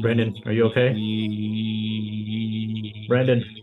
Brandon, 0.00 0.34
are 0.46 0.52
you 0.52 0.64
okay? 0.66 0.94
Brandon. 3.08 3.57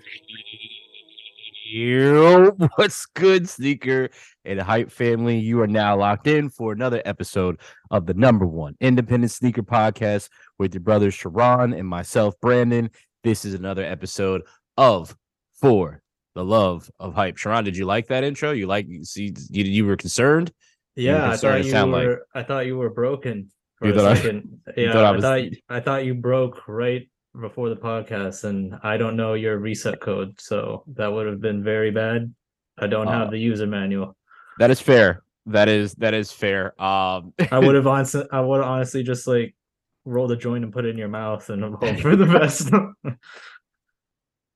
Yo, 1.80 2.52
what's 2.78 3.06
good, 3.06 3.50
sneaker 3.50 4.10
and 4.46 4.62
hype 4.62 4.90
family? 4.90 5.38
You 5.40 5.60
are 5.60 5.68
now 5.68 5.98
locked 5.98 6.26
in 6.26 6.50
for 6.50 6.72
another 6.72 7.02
episode 7.04 7.60
of 7.92 8.06
the 8.06 8.14
number 8.14 8.46
one 8.46 8.78
independent 8.80 9.30
sneaker 9.34 9.62
podcast 9.62 10.30
with 10.58 10.74
your 10.74 10.80
brothers 10.80 11.14
Sharon 11.16 11.74
and 11.74 11.86
myself, 11.86 12.34
Brandon. 12.40 12.90
This 13.26 13.44
is 13.44 13.56
another 13.56 13.84
episode 13.84 14.44
of 14.78 15.18
For 15.60 16.02
the 16.34 16.46
Love 16.46 16.90
of 16.98 17.14
Hype. 17.14 17.36
Sharon, 17.36 17.66
did 17.66 17.76
you 17.76 17.84
like 17.84 18.08
that 18.08 18.24
intro? 18.24 18.52
You 18.52 18.68
like 18.68 18.88
see 19.04 19.34
you, 19.50 19.66
you 19.66 19.86
were 19.86 19.98
concerned? 19.98 20.54
Yeah, 20.96 21.26
I 21.26 21.32
concerned 21.32 21.42
thought 21.42 21.66
you 21.66 21.72
sound 21.72 21.92
like? 21.92 22.06
were. 22.06 22.26
I 22.34 22.44
thought 22.44 22.68
you 22.68 22.78
were 22.78 22.90
broken 22.90 23.52
for 23.80 23.88
You 23.88 23.94
a 23.94 23.98
thought 23.98 24.12
I- 24.14 24.16
second. 24.16 24.60
yeah, 24.78 24.98
I 24.98 25.02
I, 25.10 25.12
was- 25.12 25.22
thought 25.22 25.42
I 25.68 25.80
thought 25.82 26.06
you 26.06 26.14
broke 26.14 26.70
right 26.70 27.10
before 27.40 27.70
the 27.70 27.76
podcast, 27.76 28.44
and 28.44 28.76
I 28.84 28.98
don't 28.98 29.16
know 29.16 29.34
your 29.34 29.58
reset 29.58 30.00
code, 30.00 30.40
so 30.40 30.84
that 30.96 31.08
would 31.12 31.28
have 31.28 31.42
been 31.42 31.64
very 31.64 31.92
bad. 31.92 32.34
I 32.78 32.88
don't 32.88 33.08
Uh, 33.08 33.12
have 33.20 33.32
the 33.32 33.38
user 33.40 33.68
manual. 33.68 34.16
That 34.60 34.72
is 34.72 34.80
fair. 34.82 35.24
That 35.48 35.68
is 35.70 35.94
that 35.96 36.14
is 36.14 36.32
fair. 36.32 36.80
Um 36.82 37.34
I 37.52 37.60
would 37.60 37.76
have 37.76 37.88
honestly, 37.96 38.24
I 38.32 38.42
would 38.42 38.62
honestly 38.62 39.04
just 39.04 39.28
like 39.28 39.56
roll 40.04 40.28
the 40.28 40.36
joint 40.36 40.64
and 40.64 40.74
put 40.74 40.86
it 40.86 40.90
in 40.90 40.98
your 40.98 41.08
mouth 41.08 41.50
and 41.50 41.64
hope 41.76 42.00
for 42.00 42.16
the 42.16 42.26
best. 42.26 42.72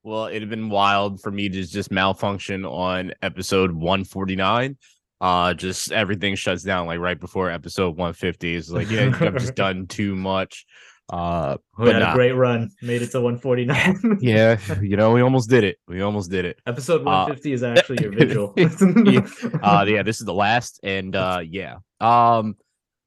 Well, 0.03 0.25
it'd 0.27 0.41
have 0.41 0.49
been 0.49 0.69
wild 0.69 1.21
for 1.21 1.31
me 1.31 1.49
to 1.49 1.63
just 1.65 1.91
malfunction 1.91 2.65
on 2.65 3.13
episode 3.21 3.71
149. 3.71 4.77
Uh 5.21 5.53
just 5.53 5.91
everything 5.91 6.35
shuts 6.35 6.63
down 6.63 6.87
like 6.87 6.99
right 6.99 7.19
before 7.19 7.51
episode 7.51 7.97
150. 7.97 8.55
It's 8.55 8.69
like, 8.69 8.89
yeah, 8.89 9.11
I've 9.19 9.35
just 9.37 9.55
done 9.65 9.85
too 9.87 10.15
much. 10.15 10.65
Uh 11.09 11.57
we 11.77 11.89
had 11.89 11.99
nah. 11.99 12.11
a 12.11 12.13
great 12.13 12.33
run, 12.33 12.69
made 12.83 13.01
it 13.01 13.11
to 13.11 13.21
149. 13.21 14.17
yeah, 14.21 14.59
you 14.81 14.95
know, 14.95 15.11
we 15.11 15.21
almost 15.21 15.49
did 15.49 15.63
it. 15.63 15.77
We 15.87 16.01
almost 16.01 16.29
did 16.29 16.45
it. 16.45 16.59
Episode 16.67 17.01
Uh, 17.01 17.25
150 17.25 17.53
is 17.53 17.63
actually 17.63 18.01
your 18.03 18.11
vigil. 18.11 18.53
Yeah. 18.57 19.27
Uh 19.63 19.85
yeah, 19.87 20.03
this 20.03 20.19
is 20.19 20.25
the 20.25 20.33
last 20.33 20.79
and 20.83 21.15
uh 21.15 21.41
yeah. 21.43 21.77
Um 21.99 22.57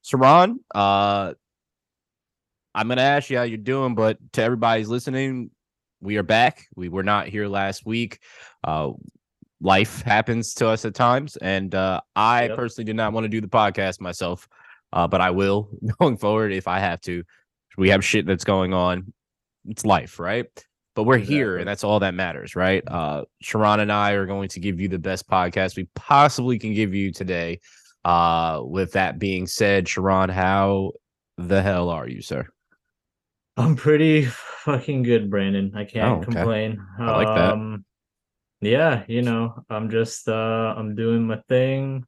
Sharon, 0.02 0.58
uh 0.74 1.34
I'm 2.74 2.88
gonna 2.88 3.02
ask 3.02 3.30
you 3.30 3.36
how 3.36 3.44
you're 3.44 3.58
doing, 3.58 3.94
but 3.94 4.18
to 4.32 4.42
everybody's 4.42 4.88
listening, 4.88 5.50
we 6.00 6.16
are 6.16 6.22
back. 6.24 6.66
We 6.74 6.88
were 6.88 7.02
not 7.04 7.28
here 7.28 7.46
last 7.46 7.86
week. 7.86 8.18
Uh 8.64 8.92
life 9.60 10.02
happens 10.02 10.54
to 10.54 10.66
us 10.66 10.84
at 10.84 10.94
times, 10.94 11.36
and 11.36 11.72
uh 11.74 12.00
I 12.16 12.46
Yep. 12.46 12.56
personally 12.56 12.86
did 12.86 12.96
not 12.96 13.12
want 13.12 13.24
to 13.24 13.28
do 13.28 13.40
the 13.40 13.46
podcast 13.48 14.00
myself, 14.00 14.48
uh, 14.92 15.06
but 15.06 15.20
I 15.20 15.30
will 15.30 15.68
going 16.00 16.16
forward 16.16 16.52
if 16.52 16.66
I 16.66 16.80
have 16.80 17.00
to. 17.02 17.22
We 17.78 17.90
have 17.90 18.04
shit 18.04 18.26
that's 18.26 18.44
going 18.44 18.74
on. 18.74 19.12
It's 19.68 19.84
life, 19.84 20.18
right? 20.18 20.46
But 20.94 21.04
we're 21.04 21.18
here, 21.18 21.56
and 21.56 21.66
that's 21.66 21.84
all 21.84 22.00
that 22.00 22.14
matters, 22.14 22.54
right? 22.54 22.82
Uh 22.86 23.24
Sharon 23.40 23.80
and 23.80 23.90
I 23.92 24.12
are 24.12 24.26
going 24.26 24.48
to 24.50 24.60
give 24.60 24.80
you 24.80 24.88
the 24.88 24.98
best 24.98 25.28
podcast 25.28 25.76
we 25.76 25.88
possibly 25.94 26.58
can 26.58 26.74
give 26.74 26.94
you 26.94 27.12
today. 27.12 27.60
Uh 28.04 28.60
with 28.64 28.92
that 28.92 29.18
being 29.18 29.46
said, 29.46 29.88
Sharon, 29.88 30.28
how 30.28 30.92
the 31.38 31.62
hell 31.62 31.88
are 31.88 32.06
you, 32.08 32.20
sir? 32.20 32.46
I'm 33.56 33.76
pretty 33.76 34.24
fucking 34.26 35.02
good, 35.02 35.30
Brandon. 35.30 35.72
I 35.74 35.84
can't 35.84 36.04
Oh, 36.12 36.16
okay. 36.16 36.24
complain. 36.24 36.84
I 36.98 37.10
like 37.10 37.34
that. 37.36 37.52
Um, 37.54 37.84
yeah, 38.60 39.04
you 39.08 39.22
know, 39.22 39.64
I'm 39.70 39.90
just 39.90 40.28
uh 40.28 40.74
I'm 40.76 40.94
doing 40.94 41.26
my 41.26 41.40
thing 41.48 42.04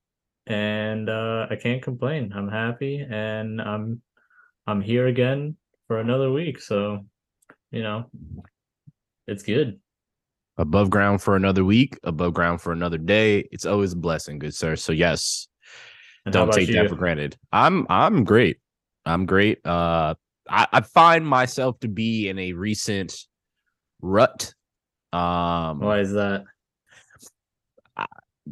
and 0.47 1.09
uh 1.09 1.47
I 1.51 1.57
can't 1.57 1.83
complain. 1.83 2.33
I'm 2.35 2.49
happy 2.49 3.05
and 3.09 3.61
I'm 3.61 4.03
I'm 4.67 4.81
here 4.81 5.07
again 5.07 5.57
for 5.89 6.01
another 6.01 6.31
week. 6.33 6.61
So, 6.61 7.05
you 7.71 7.83
know, 7.83 8.11
it's 9.27 9.43
good. 9.43 9.81
above 10.57 10.89
ground 10.91 11.21
for 11.21 11.37
another 11.37 11.65
week, 11.65 11.99
above 12.05 12.33
ground 12.35 12.61
for 12.61 12.73
another 12.73 12.99
day. 12.99 13.49
It's 13.53 13.67
always 13.67 13.93
a 13.93 13.97
blessing, 13.97 14.39
good 14.39 14.55
sir. 14.55 14.77
So 14.77 14.93
yes, 14.93 15.49
And 16.25 16.33
don't 16.33 16.53
take 16.53 16.69
you? 16.69 16.75
that 16.75 16.89
for 16.89 16.97
granted. 16.97 17.37
I'm 17.53 17.87
I'm 17.91 18.25
great. 18.25 18.59
I'm 19.05 19.27
great. 19.27 19.59
Uh 19.67 20.15
I, 20.49 20.67
I 20.73 20.81
find 20.83 21.27
myself 21.27 21.81
to 21.81 21.89
be 21.89 22.29
in 22.29 22.39
a 22.39 22.53
recent 22.53 23.17
rut. 24.01 24.55
Um 25.13 25.81
Why 25.81 26.01
is 26.01 26.13
that? 26.13 26.45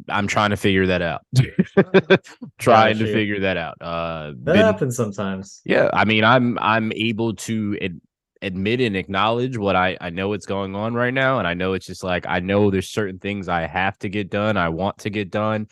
I'm 0.09 0.27
trying 0.27 0.49
to 0.51 0.57
figure 0.57 0.87
that 0.87 1.01
out. 1.01 1.21
trying 2.59 2.97
to 2.97 3.05
figure 3.11 3.39
that 3.41 3.57
out. 3.57 3.75
Uh 3.81 4.33
That 4.43 4.53
been- 4.53 4.55
happens 4.57 4.95
sometimes. 4.95 5.61
yeah, 5.65 5.89
I 5.93 6.05
mean, 6.05 6.23
I'm 6.23 6.57
I'm 6.59 6.91
able 6.93 7.35
to 7.35 7.77
ad- 7.81 8.01
admit 8.41 8.81
and 8.81 8.95
acknowledge 8.95 9.57
what 9.57 9.75
I 9.75 9.97
I 10.01 10.09
know 10.09 10.29
what's 10.29 10.45
going 10.45 10.75
on 10.75 10.93
right 10.93 11.13
now, 11.13 11.39
and 11.39 11.47
I 11.47 11.53
know 11.53 11.73
it's 11.73 11.85
just 11.85 12.03
like 12.03 12.25
I 12.27 12.39
know 12.39 12.71
there's 12.71 12.89
certain 12.89 13.19
things 13.19 13.47
I 13.47 13.67
have 13.67 13.97
to 13.99 14.09
get 14.09 14.29
done, 14.29 14.57
I 14.57 14.69
want 14.69 14.97
to 14.99 15.09
get 15.09 15.31
done, 15.31 15.67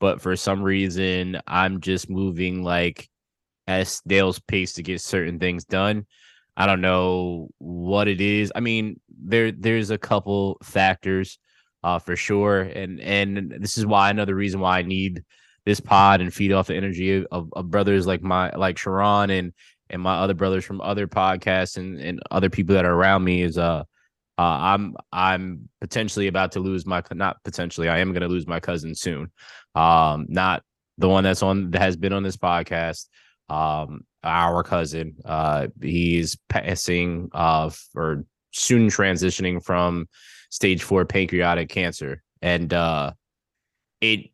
but 0.00 0.20
for 0.20 0.36
some 0.36 0.62
reason 0.62 1.40
I'm 1.46 1.80
just 1.80 2.08
moving 2.08 2.62
like 2.62 3.08
at 3.66 4.00
Dale's 4.06 4.38
pace 4.40 4.74
to 4.74 4.82
get 4.82 5.00
certain 5.00 5.38
things 5.38 5.64
done. 5.64 6.06
I 6.56 6.66
don't 6.66 6.82
know 6.82 7.48
what 7.58 8.06
it 8.08 8.20
is. 8.20 8.52
I 8.54 8.60
mean, 8.60 9.00
there 9.08 9.50
there's 9.50 9.90
a 9.90 9.98
couple 9.98 10.58
factors 10.62 11.38
uh 11.84 11.98
for 11.98 12.16
sure, 12.16 12.62
and 12.62 12.98
and 13.00 13.54
this 13.60 13.76
is 13.76 13.84
why 13.84 14.10
another 14.10 14.34
reason 14.34 14.60
why 14.60 14.78
I 14.78 14.82
need 14.82 15.22
this 15.66 15.80
pod 15.80 16.20
and 16.20 16.32
feed 16.32 16.52
off 16.52 16.66
the 16.66 16.74
energy 16.74 17.24
of, 17.26 17.52
of 17.52 17.70
brothers 17.70 18.06
like 18.06 18.22
my 18.22 18.50
like 18.56 18.78
Sharon 18.78 19.30
and 19.30 19.52
and 19.90 20.00
my 20.00 20.16
other 20.16 20.34
brothers 20.34 20.64
from 20.64 20.80
other 20.80 21.06
podcasts 21.06 21.76
and 21.76 22.00
and 22.00 22.20
other 22.30 22.50
people 22.50 22.74
that 22.74 22.86
are 22.86 22.94
around 22.94 23.22
me 23.22 23.42
is 23.42 23.58
uh 23.58 23.82
uh 24.38 24.42
I'm 24.42 24.96
I'm 25.12 25.68
potentially 25.80 26.26
about 26.26 26.52
to 26.52 26.60
lose 26.60 26.86
my 26.86 27.02
not 27.12 27.36
potentially 27.44 27.88
I 27.88 27.98
am 27.98 28.12
going 28.12 28.22
to 28.22 28.28
lose 28.28 28.46
my 28.46 28.60
cousin 28.60 28.94
soon. 28.94 29.30
Um 29.74 30.26
not 30.28 30.62
the 30.98 31.08
one 31.08 31.24
that's 31.24 31.42
on 31.42 31.70
that 31.72 31.82
has 31.82 31.96
been 31.96 32.14
on 32.14 32.22
this 32.22 32.38
podcast. 32.38 33.08
Um 33.50 34.06
our 34.22 34.62
cousin 34.62 35.16
uh 35.24 35.68
he's 35.82 36.38
passing 36.48 37.28
uh 37.32 37.70
or 37.94 38.24
soon 38.52 38.88
transitioning 38.88 39.62
from 39.62 40.08
stage 40.54 40.84
4 40.84 41.04
pancreatic 41.04 41.68
cancer 41.68 42.22
and 42.40 42.72
uh 42.72 43.12
it 44.00 44.30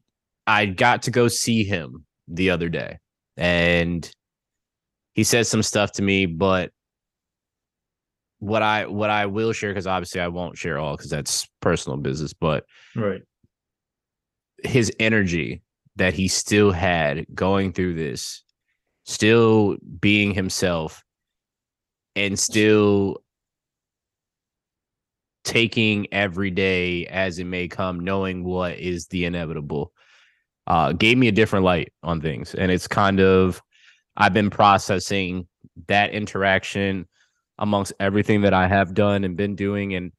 I 0.47 0.67
got 0.67 1.03
to 1.03 1.11
go 1.11 1.29
see 1.29 1.65
him 1.65 2.05
the 2.29 2.51
other 2.51 2.69
day 2.69 2.99
and 3.39 4.11
he 5.15 5.25
said 5.25 5.47
some 5.47 5.63
stuff 5.63 5.93
to 5.93 6.03
me, 6.03 6.27
but 6.27 6.73
what 8.39 8.63
I 8.63 8.87
what 8.87 9.09
I 9.11 9.27
will 9.27 9.53
share, 9.53 9.71
because 9.71 9.87
obviously 9.87 10.21
I 10.21 10.29
won't 10.29 10.59
share 10.59 10.79
all 10.79 10.97
because 10.97 11.11
that's 11.11 11.49
personal 11.61 11.97
business, 11.97 12.33
but 12.33 12.65
Right. 12.95 13.23
his 14.63 14.93
energy 15.01 15.63
that 15.97 16.15
he 16.15 16.29
still 16.29 16.71
had 16.71 17.25
going 17.35 17.73
through 17.73 17.95
this, 17.95 18.43
still 19.05 19.77
being 20.01 20.33
himself, 20.35 21.03
and 22.15 22.39
still 22.39 23.23
taking 25.45 26.07
every 26.13 26.51
day 26.51 27.07
as 27.07 27.39
it 27.39 27.45
may 27.45 27.69
come, 27.69 28.01
knowing 28.01 28.45
what 28.45 28.79
is 28.79 29.07
the 29.07 29.25
inevitable, 29.25 29.93
uh, 30.67 30.93
gave 30.93 31.19
me 31.19 31.29
a 31.29 31.33
different 31.33 31.65
light 31.65 31.93
on 32.03 32.21
things. 32.21 32.55
And 32.55 32.71
it's 32.71 32.87
kind 32.87 33.21
of, 33.21 33.63
I've 34.17 34.35
been 34.35 34.51
processing 34.51 35.47
that 35.89 36.11
interaction 36.13 37.07
amongst 37.59 37.93
everything 38.01 38.43
that 38.43 38.55
I 38.55 38.67
have 38.67 38.95
done 38.95 39.25
and 39.25 39.37
been 39.37 39.57
doing. 39.57 39.95
And 39.95 40.13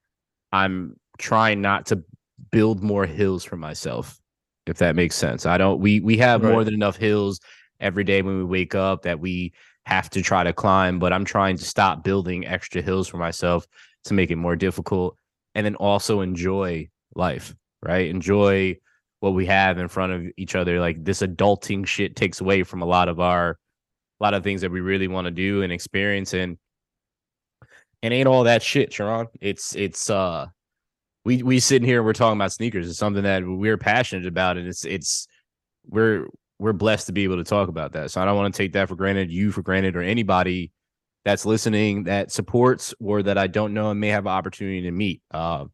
I'm 0.51 0.97
trying 1.17 1.61
not 1.61 1.85
to 1.87 2.03
build 2.51 2.81
more 2.81 3.05
hills 3.05 3.43
for 3.43 3.57
myself, 3.57 4.19
if 4.65 4.77
that 4.77 4.95
makes 4.95 5.15
sense. 5.15 5.45
I 5.45 5.57
don't, 5.57 5.79
we, 5.79 5.99
we 5.99 6.17
have 6.17 6.41
more 6.43 6.63
than 6.63 6.73
enough 6.73 6.97
hills 6.97 7.39
every 7.79 8.03
day 8.03 8.21
when 8.21 8.37
we 8.37 8.43
wake 8.43 8.75
up 8.75 9.03
that 9.03 9.19
we 9.19 9.53
have 9.85 10.09
to 10.11 10.21
try 10.21 10.43
to 10.43 10.53
climb, 10.53 10.99
but 10.99 11.13
I'm 11.13 11.25
trying 11.25 11.57
to 11.57 11.63
stop 11.63 12.03
building 12.03 12.45
extra 12.45 12.81
hills 12.81 13.07
for 13.07 13.17
myself 13.17 13.65
to 14.03 14.13
make 14.13 14.31
it 14.31 14.35
more 14.35 14.55
difficult 14.55 15.17
and 15.55 15.65
then 15.65 15.75
also 15.75 16.21
enjoy 16.21 16.89
life, 17.15 17.55
right? 17.83 18.07
Enjoy 18.07 18.77
what 19.19 19.33
we 19.33 19.45
have 19.45 19.77
in 19.77 19.87
front 19.87 20.13
of 20.13 20.25
each 20.37 20.55
other. 20.55 20.79
Like 20.79 21.03
this 21.03 21.21
adulting 21.21 21.85
shit 21.85 22.15
takes 22.15 22.41
away 22.41 22.63
from 22.63 22.81
a 22.81 22.85
lot 22.85 23.09
of 23.09 23.19
our 23.19 23.51
a 24.19 24.23
lot 24.23 24.33
of 24.33 24.43
things 24.43 24.61
that 24.61 24.71
we 24.71 24.81
really 24.81 25.07
want 25.07 25.25
to 25.25 25.31
do 25.31 25.63
and 25.63 25.71
experience 25.71 26.33
and 26.33 26.57
and 28.03 28.13
ain't 28.13 28.27
all 28.27 28.43
that 28.43 28.63
shit, 28.63 28.93
Sharon. 28.93 29.27
It's 29.39 29.75
it's 29.75 30.09
uh 30.09 30.47
we 31.23 31.43
we 31.43 31.59
sitting 31.59 31.87
here 31.87 32.03
we're 32.03 32.13
talking 32.13 32.37
about 32.37 32.51
sneakers. 32.51 32.89
It's 32.89 32.97
something 32.97 33.23
that 33.23 33.43
we're 33.45 33.77
passionate 33.77 34.25
about 34.25 34.57
and 34.57 34.67
it's 34.67 34.85
it's 34.85 35.27
we're 35.87 36.27
we're 36.59 36.73
blessed 36.73 37.07
to 37.07 37.13
be 37.13 37.23
able 37.23 37.37
to 37.37 37.43
talk 37.43 37.69
about 37.69 37.93
that. 37.93 38.11
So 38.11 38.21
I 38.21 38.25
don't 38.25 38.37
want 38.37 38.53
to 38.53 38.57
take 38.57 38.73
that 38.73 38.87
for 38.87 38.95
granted, 38.95 39.31
you 39.31 39.51
for 39.51 39.63
granted, 39.63 39.95
or 39.95 40.01
anybody 40.01 40.71
that's 41.25 41.45
listening 41.45 42.03
that 42.05 42.31
supports 42.31 42.93
or 42.99 43.23
that 43.23 43.37
I 43.37 43.47
don't 43.47 43.73
know 43.73 43.91
and 43.91 43.99
may 43.99 44.09
have 44.09 44.25
an 44.25 44.31
opportunity 44.31 44.81
to 44.83 44.91
meet. 44.91 45.21
Uh, 45.31 45.65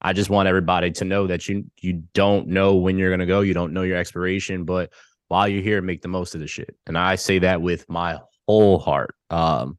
I 0.00 0.12
just 0.12 0.30
want 0.30 0.48
everybody 0.48 0.90
to 0.92 1.04
know 1.04 1.26
that 1.28 1.48
you 1.48 1.64
you 1.80 2.02
don't 2.12 2.48
know 2.48 2.76
when 2.76 2.98
you're 2.98 3.10
gonna 3.10 3.26
go, 3.26 3.40
you 3.40 3.54
don't 3.54 3.72
know 3.72 3.82
your 3.82 3.96
expiration, 3.96 4.64
but 4.64 4.92
while 5.28 5.48
you're 5.48 5.62
here, 5.62 5.80
make 5.80 6.02
the 6.02 6.08
most 6.08 6.34
of 6.34 6.40
the 6.40 6.46
shit. 6.46 6.76
And 6.86 6.98
I 6.98 7.14
say 7.14 7.38
that 7.40 7.62
with 7.62 7.88
my 7.88 8.18
whole 8.46 8.78
heart. 8.78 9.14
Um, 9.30 9.78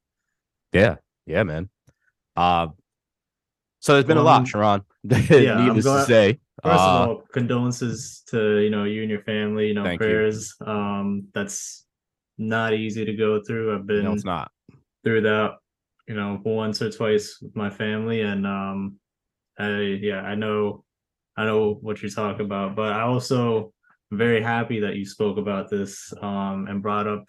yeah, 0.71 0.95
yeah, 1.27 1.43
man. 1.43 1.69
Uh, 2.35 2.67
so 3.81 3.93
there's 3.93 4.05
been 4.05 4.17
Well, 4.17 4.25
a 4.25 4.39
lot, 4.39 4.47
Sharon. 4.47 4.81
Yeah, 5.29 5.55
I'm 5.57 5.65
Needless 5.65 5.85
to 5.85 6.05
say. 6.05 6.39
First 6.63 6.79
Uh, 6.79 6.87
of 6.87 7.09
all, 7.09 7.23
condolences 7.33 8.23
to 8.27 8.59
you 8.59 8.69
know 8.69 8.85
you 8.85 9.01
and 9.01 9.11
your 9.11 9.21
family. 9.23 9.67
You 9.67 9.73
know, 9.73 9.83
Thank 9.83 9.99
you. 10.01 10.07
prayers. 10.07 10.55
Um, 10.65 11.27
that's 11.33 11.85
not 12.37 12.73
easy 12.73 13.03
to 13.03 13.13
go 13.13 13.41
through. 13.45 13.75
I've 13.75 13.85
been 13.85 14.05
no, 14.05 14.13
it's 14.13 14.23
not. 14.23 14.49
Through 15.03 15.21
that, 15.21 15.51
you 16.07 16.15
know, 16.15 16.39
once 16.43 16.81
or 16.81 16.89
twice 16.89 17.39
with 17.41 17.55
my 17.55 17.69
family, 17.69 18.21
and 18.21 18.45
um, 18.47 18.99
I 19.57 19.99
yeah, 20.01 20.21
I 20.21 20.35
know, 20.35 20.83
I 21.37 21.45
know 21.45 21.77
what 21.81 22.01
you're 22.01 22.11
talking 22.11 22.45
about, 22.45 22.75
but 22.75 22.93
I 22.93 23.01
also 23.01 23.73
am 24.11 24.17
very 24.17 24.41
happy 24.41 24.79
that 24.81 24.95
you 24.95 25.05
spoke 25.05 25.37
about 25.37 25.69
this 25.69 26.13
um 26.21 26.67
and 26.67 26.81
brought 26.81 27.07
up 27.07 27.25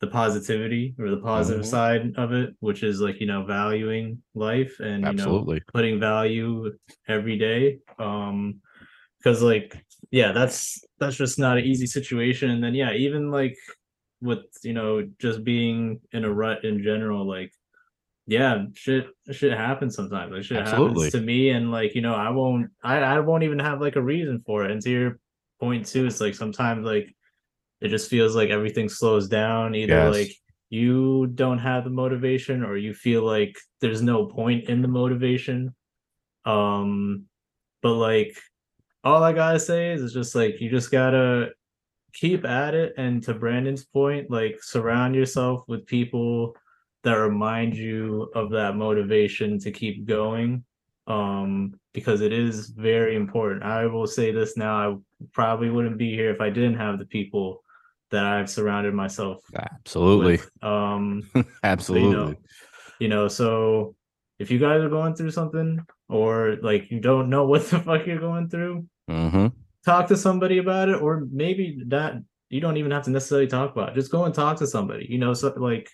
the 0.00 0.06
positivity 0.08 0.94
or 0.98 1.10
the 1.10 1.18
positive 1.18 1.62
Mhm. 1.62 1.68
side 1.70 2.12
of 2.16 2.32
it, 2.32 2.54
which 2.60 2.82
is 2.82 3.00
like 3.00 3.20
you 3.20 3.26
know 3.26 3.44
valuing 3.44 4.22
life 4.34 4.80
and 4.80 5.06
you 5.06 5.14
know 5.16 5.46
Absolutely. 5.46 5.62
putting 5.72 5.98
value 6.00 6.72
every 7.08 7.38
day 7.38 7.78
um 7.98 8.60
because 9.18 9.42
like 9.42 9.82
yeah 10.10 10.32
that's 10.32 10.84
that's 10.98 11.16
just 11.16 11.38
not 11.38 11.58
an 11.58 11.64
easy 11.64 11.86
situation 11.86 12.50
and 12.50 12.62
then 12.62 12.74
yeah 12.74 12.92
even 12.92 13.30
like 13.30 13.56
with 14.24 14.46
you 14.62 14.72
know 14.72 15.06
just 15.20 15.44
being 15.44 16.00
in 16.12 16.24
a 16.24 16.32
rut 16.32 16.64
in 16.64 16.82
general 16.82 17.26
like 17.26 17.52
yeah 18.26 18.64
shit 18.74 19.06
shit 19.30 19.52
happens 19.56 19.94
sometimes 19.94 20.32
like 20.32 20.42
shit 20.42 20.56
Absolutely. 20.56 20.88
happens 21.04 21.12
to 21.12 21.20
me 21.20 21.50
and 21.50 21.70
like 21.70 21.94
you 21.94 22.00
know 22.00 22.14
i 22.14 22.30
won't 22.30 22.70
i 22.82 22.96
i 22.98 23.20
won't 23.20 23.42
even 23.42 23.58
have 23.58 23.80
like 23.80 23.96
a 23.96 24.02
reason 24.02 24.42
for 24.46 24.64
it 24.64 24.70
and 24.70 24.80
to 24.80 24.90
your 24.90 25.18
point 25.60 25.84
too 25.86 26.06
it's 26.06 26.20
like 26.20 26.34
sometimes 26.34 26.84
like 26.86 27.14
it 27.82 27.88
just 27.88 28.08
feels 28.08 28.34
like 28.34 28.48
everything 28.48 28.88
slows 28.88 29.28
down 29.28 29.74
either 29.74 29.92
Yes. 29.94 30.14
like 30.14 30.36
you 30.70 31.26
don't 31.34 31.58
have 31.58 31.84
the 31.84 31.90
motivation 31.90 32.64
or 32.64 32.76
you 32.78 32.94
feel 32.94 33.22
like 33.22 33.54
there's 33.82 34.00
no 34.02 34.24
point 34.26 34.70
in 34.70 34.80
the 34.80 34.88
motivation 34.88 35.74
um 36.46 37.24
but 37.82 37.92
like 37.94 38.34
all 39.04 39.22
i 39.22 39.32
gotta 39.34 39.60
say 39.60 39.92
is 39.92 40.02
it's 40.02 40.14
just 40.14 40.34
like 40.34 40.60
you 40.62 40.70
just 40.70 40.90
gotta 40.90 41.50
keep 42.14 42.44
at 42.44 42.74
it 42.74 42.94
and 42.96 43.22
to 43.22 43.34
brandon's 43.34 43.84
point 43.84 44.30
like 44.30 44.62
surround 44.62 45.14
yourself 45.14 45.62
with 45.68 45.84
people 45.86 46.54
that 47.02 47.14
remind 47.14 47.76
you 47.76 48.30
of 48.34 48.50
that 48.50 48.76
motivation 48.76 49.58
to 49.58 49.70
keep 49.70 50.06
going 50.06 50.64
um 51.06 51.74
because 51.92 52.22
it 52.22 52.32
is 52.32 52.68
very 52.70 53.14
important 53.14 53.62
i 53.62 53.84
will 53.84 54.06
say 54.06 54.30
this 54.32 54.56
now 54.56 54.90
i 54.90 54.96
probably 55.32 55.68
wouldn't 55.68 55.98
be 55.98 56.14
here 56.14 56.30
if 56.30 56.40
i 56.40 56.48
didn't 56.48 56.78
have 56.78 56.98
the 56.98 57.04
people 57.06 57.62
that 58.10 58.24
i've 58.24 58.48
surrounded 58.48 58.94
myself 58.94 59.40
Absolutely. 59.54 60.38
with. 60.38 60.50
um 60.62 61.22
Absolutely. 61.62 62.08
you 62.08 62.16
know, 62.16 62.34
you 63.00 63.08
know 63.08 63.28
so 63.28 63.94
if 64.38 64.50
you 64.50 64.58
guys 64.58 64.80
are 64.82 64.88
going 64.88 65.14
through 65.14 65.30
something 65.30 65.84
or 66.08 66.56
like 66.62 66.90
you 66.90 67.00
don't 67.00 67.28
know 67.28 67.44
what 67.52 67.66
the 67.66 67.78
fuck 67.80 68.06
you're 68.06 68.18
going 68.18 68.48
through 68.48 68.86
hmm 69.08 69.48
talk 69.84 70.08
to 70.08 70.16
somebody 70.16 70.58
about 70.58 70.88
it 70.88 71.00
or 71.00 71.26
maybe 71.30 71.78
that 71.88 72.14
you 72.48 72.60
don't 72.60 72.76
even 72.76 72.90
have 72.90 73.04
to 73.04 73.10
necessarily 73.10 73.46
talk 73.46 73.72
about 73.72 73.90
it. 73.90 73.94
Just 73.94 74.12
go 74.12 74.24
and 74.24 74.34
talk 74.34 74.58
to 74.58 74.66
somebody 74.66 75.06
you 75.08 75.18
know 75.18 75.34
so 75.34 75.52
like 75.56 75.88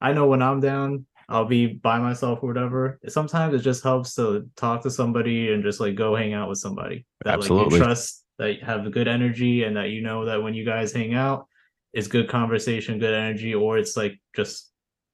i 0.00 0.12
know 0.12 0.26
when 0.26 0.42
i'm 0.42 0.60
down 0.60 1.06
i'll 1.28 1.44
be 1.44 1.66
by 1.66 1.98
myself 1.98 2.40
or 2.42 2.48
whatever. 2.48 2.98
Sometimes 3.08 3.54
it 3.54 3.60
just 3.60 3.82
helps 3.82 4.14
to 4.14 4.48
talk 4.56 4.82
to 4.82 4.90
somebody 4.90 5.52
and 5.52 5.62
just 5.62 5.80
like 5.80 5.94
go 5.94 6.14
hang 6.14 6.34
out 6.34 6.48
with 6.48 6.58
somebody. 6.58 7.04
That 7.24 7.40
like 7.40 7.50
you 7.50 7.78
trust 7.78 8.24
that 8.38 8.62
have 8.62 8.90
good 8.92 9.08
energy 9.08 9.64
and 9.64 9.76
that 9.76 9.90
you 9.90 10.02
know 10.02 10.24
that 10.26 10.42
when 10.42 10.54
you 10.54 10.64
guys 10.64 10.92
hang 10.92 11.14
out 11.14 11.46
it's 11.92 12.08
good 12.08 12.28
conversation 12.28 12.98
good 12.98 13.14
energy 13.14 13.54
or 13.54 13.78
it's 13.78 13.96
like 13.96 14.20
just 14.34 14.70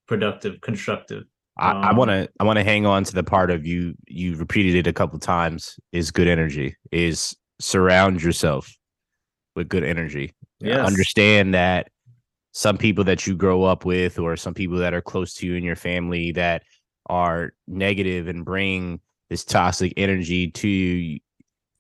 productive 0.07 0.61
constructive. 0.61 1.25
I, 1.57 1.91
Um, 1.91 1.97
want 1.97 2.11
to 2.11 2.29
I 2.41 2.45
want 2.45 2.59
to 2.59 2.65
hang 2.65 2.87
on 2.87 3.05
to 3.05 3.15
the 3.15 3.23
part 3.23 3.51
of 3.51 3.67
you 3.67 3.95
you 4.07 4.37
repeated 4.37 4.75
it 4.75 4.87
a 4.87 4.93
couple 4.93 5.19
times 5.19 5.79
is 5.93 6.11
good 6.11 6.27
energy 6.27 6.77
is 6.91 7.37
surround 7.63 8.23
yourself 8.23 8.75
with 9.55 9.69
good 9.69 9.85
energy. 9.85 10.35
Understand 10.87 11.55
that 11.55 11.89
some 12.53 12.77
people 12.77 13.05
that 13.05 13.27
you 13.27 13.35
grow 13.37 13.65
up 13.65 13.85
with 13.85 14.19
or 14.19 14.37
some 14.37 14.55
people 14.55 14.79
that 14.79 14.93
are 14.95 15.01
close 15.01 15.35
to 15.35 15.47
you 15.47 15.55
in 15.55 15.65
your 15.65 15.77
family 15.77 16.33
that 16.33 16.63
are 17.07 17.53
negative 17.67 18.29
and 18.29 18.45
bring 18.45 19.01
this 19.31 19.45
toxic 19.45 19.93
energy 19.97 20.51
to 20.51 20.69
you 20.69 21.19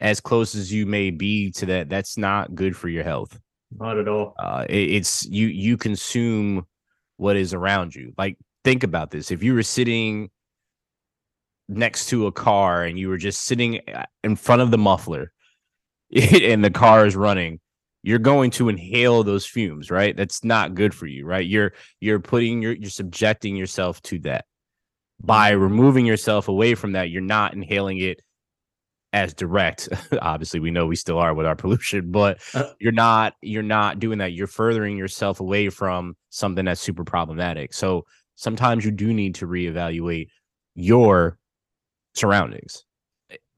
as 0.00 0.19
close 0.20 0.55
as 0.55 0.73
you 0.73 0.84
may 0.87 1.11
be 1.11 1.50
to 1.52 1.67
that 1.67 1.88
that's 1.88 2.17
not 2.17 2.55
good 2.55 2.76
for 2.76 2.88
your 2.88 3.05
health. 3.05 3.38
Not 3.79 3.99
at 3.99 4.08
all. 4.08 4.34
Uh 4.38 4.67
it- 4.69 4.90
it's 4.90 5.25
you 5.26 5.46
you 5.49 5.76
consume 5.76 6.67
what 7.19 7.37
is 7.37 7.55
around 7.55 7.94
you. 7.94 8.12
Like 8.19 8.37
think 8.64 8.82
about 8.82 9.11
this. 9.11 9.31
If 9.31 9.43
you 9.43 9.55
were 9.55 9.62
sitting 9.62 10.31
next 11.69 12.08
to 12.08 12.26
a 12.26 12.32
car 12.32 12.84
and 12.84 12.99
you 12.99 13.08
were 13.08 13.19
just 13.19 13.43
sitting 13.43 13.81
uh, 13.94 14.05
in 14.25 14.37
front 14.37 14.62
of 14.62 14.70
the 14.70 14.79
muffler 14.79 15.32
and 16.43 16.64
the 16.64 16.70
car 16.70 17.06
is 17.06 17.17
running 17.17 17.59
you're 18.05 18.19
going 18.19 18.50
to 18.50 18.69
inhale 18.69 19.23
those 19.23 19.47
fumes 19.47 19.91
right? 19.91 20.17
That's 20.17 20.44
not 20.44 20.75
good 20.75 20.94
for 20.94 21.06
you 21.06 21.25
right? 21.25 21.47
You're 21.47 21.73
you're 22.00 22.20
putting 22.20 22.61
your 22.62 22.73
you're 22.73 22.91
subjecting 22.91 23.56
yourself 23.56 24.03
to 24.03 24.19
that. 24.20 24.44
By 25.25 25.50
removing 25.50 26.05
yourself 26.05 26.49
away 26.49 26.75
from 26.75 26.93
that 26.93 27.11
you're 27.11 27.23
not 27.23 27.55
inhaling 27.55 27.99
it 27.99 28.20
as 29.12 29.35
direct. 29.35 29.88
Obviously 30.20 30.59
we 30.61 30.70
know 30.70 30.87
we 30.87 30.97
still 30.97 31.19
are 31.19 31.32
with 31.35 31.47
our 31.47 31.56
pollution 31.56 32.11
but 32.11 32.41
Uh, 32.55 32.73
you're 32.81 32.93
not 32.93 33.35
you're 33.41 33.62
not 33.62 33.99
doing 34.00 34.19
that. 34.19 34.32
You're 34.32 34.47
furthering 34.49 34.97
yourself 34.99 35.41
away 35.41 35.69
from 35.70 36.17
something 36.31 36.65
that's 36.65 36.81
super 36.81 37.05
problematic. 37.05 37.73
So 37.73 38.05
sometimes 38.35 38.85
you 38.85 38.91
do 38.91 39.15
need 39.15 39.37
to 39.37 39.47
reevaluate 39.47 40.29
your 40.75 41.38
surroundings. 42.15 42.85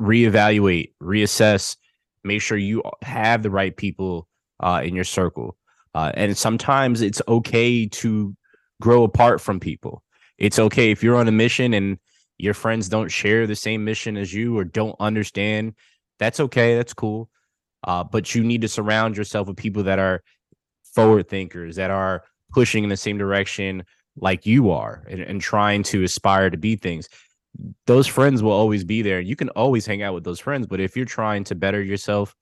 Reevaluate 0.02 0.92
reassess 1.02 1.76
make 2.24 2.42
sure 2.42 2.58
you 2.58 2.82
have 3.02 3.42
the 3.42 3.50
right 3.50 3.76
people 3.76 4.26
uh, 4.60 4.80
in 4.84 4.94
your 4.94 5.04
circle. 5.04 5.56
Uh, 5.94 6.10
and 6.14 6.36
sometimes 6.36 7.02
it's 7.02 7.22
okay 7.28 7.86
to 7.86 8.34
grow 8.80 9.04
apart 9.04 9.40
from 9.40 9.60
people. 9.60 10.02
It's 10.38 10.58
okay 10.58 10.90
if 10.90 11.02
you're 11.02 11.16
on 11.16 11.28
a 11.28 11.32
mission 11.32 11.74
and 11.74 11.98
your 12.38 12.54
friends 12.54 12.88
don't 12.88 13.08
share 13.08 13.46
the 13.46 13.54
same 13.54 13.84
mission 13.84 14.16
as 14.16 14.34
you 14.34 14.58
or 14.58 14.64
don't 14.64 14.96
understand 14.98 15.74
that's 16.18 16.40
okay 16.40 16.76
that's 16.76 16.94
cool. 16.94 17.28
Uh, 17.82 18.02
but 18.02 18.34
you 18.34 18.42
need 18.42 18.62
to 18.62 18.68
surround 18.68 19.16
yourself 19.16 19.46
with 19.48 19.56
people 19.56 19.82
that 19.82 19.98
are 19.98 20.22
forward 20.94 21.28
thinkers 21.28 21.76
that 21.76 21.90
are 21.90 22.24
pushing 22.52 22.84
in 22.84 22.90
the 22.90 22.96
same 22.96 23.18
direction 23.18 23.84
like 24.16 24.46
you 24.46 24.70
are 24.70 25.04
and, 25.10 25.20
and 25.20 25.40
trying 25.40 25.82
to 25.82 26.04
aspire 26.04 26.48
to 26.48 26.56
be 26.56 26.76
things 26.76 27.08
those 27.86 28.06
friends 28.06 28.42
will 28.42 28.52
always 28.52 28.84
be 28.84 29.02
there. 29.02 29.20
You 29.20 29.36
can 29.36 29.48
always 29.50 29.86
hang 29.86 30.02
out 30.02 30.14
with 30.14 30.24
those 30.24 30.40
friends 30.40 30.66
but 30.66 30.80
if 30.80 30.96
you're 30.96 31.04
trying 31.04 31.44
to 31.44 31.54
better 31.54 31.82
yourself 31.82 32.34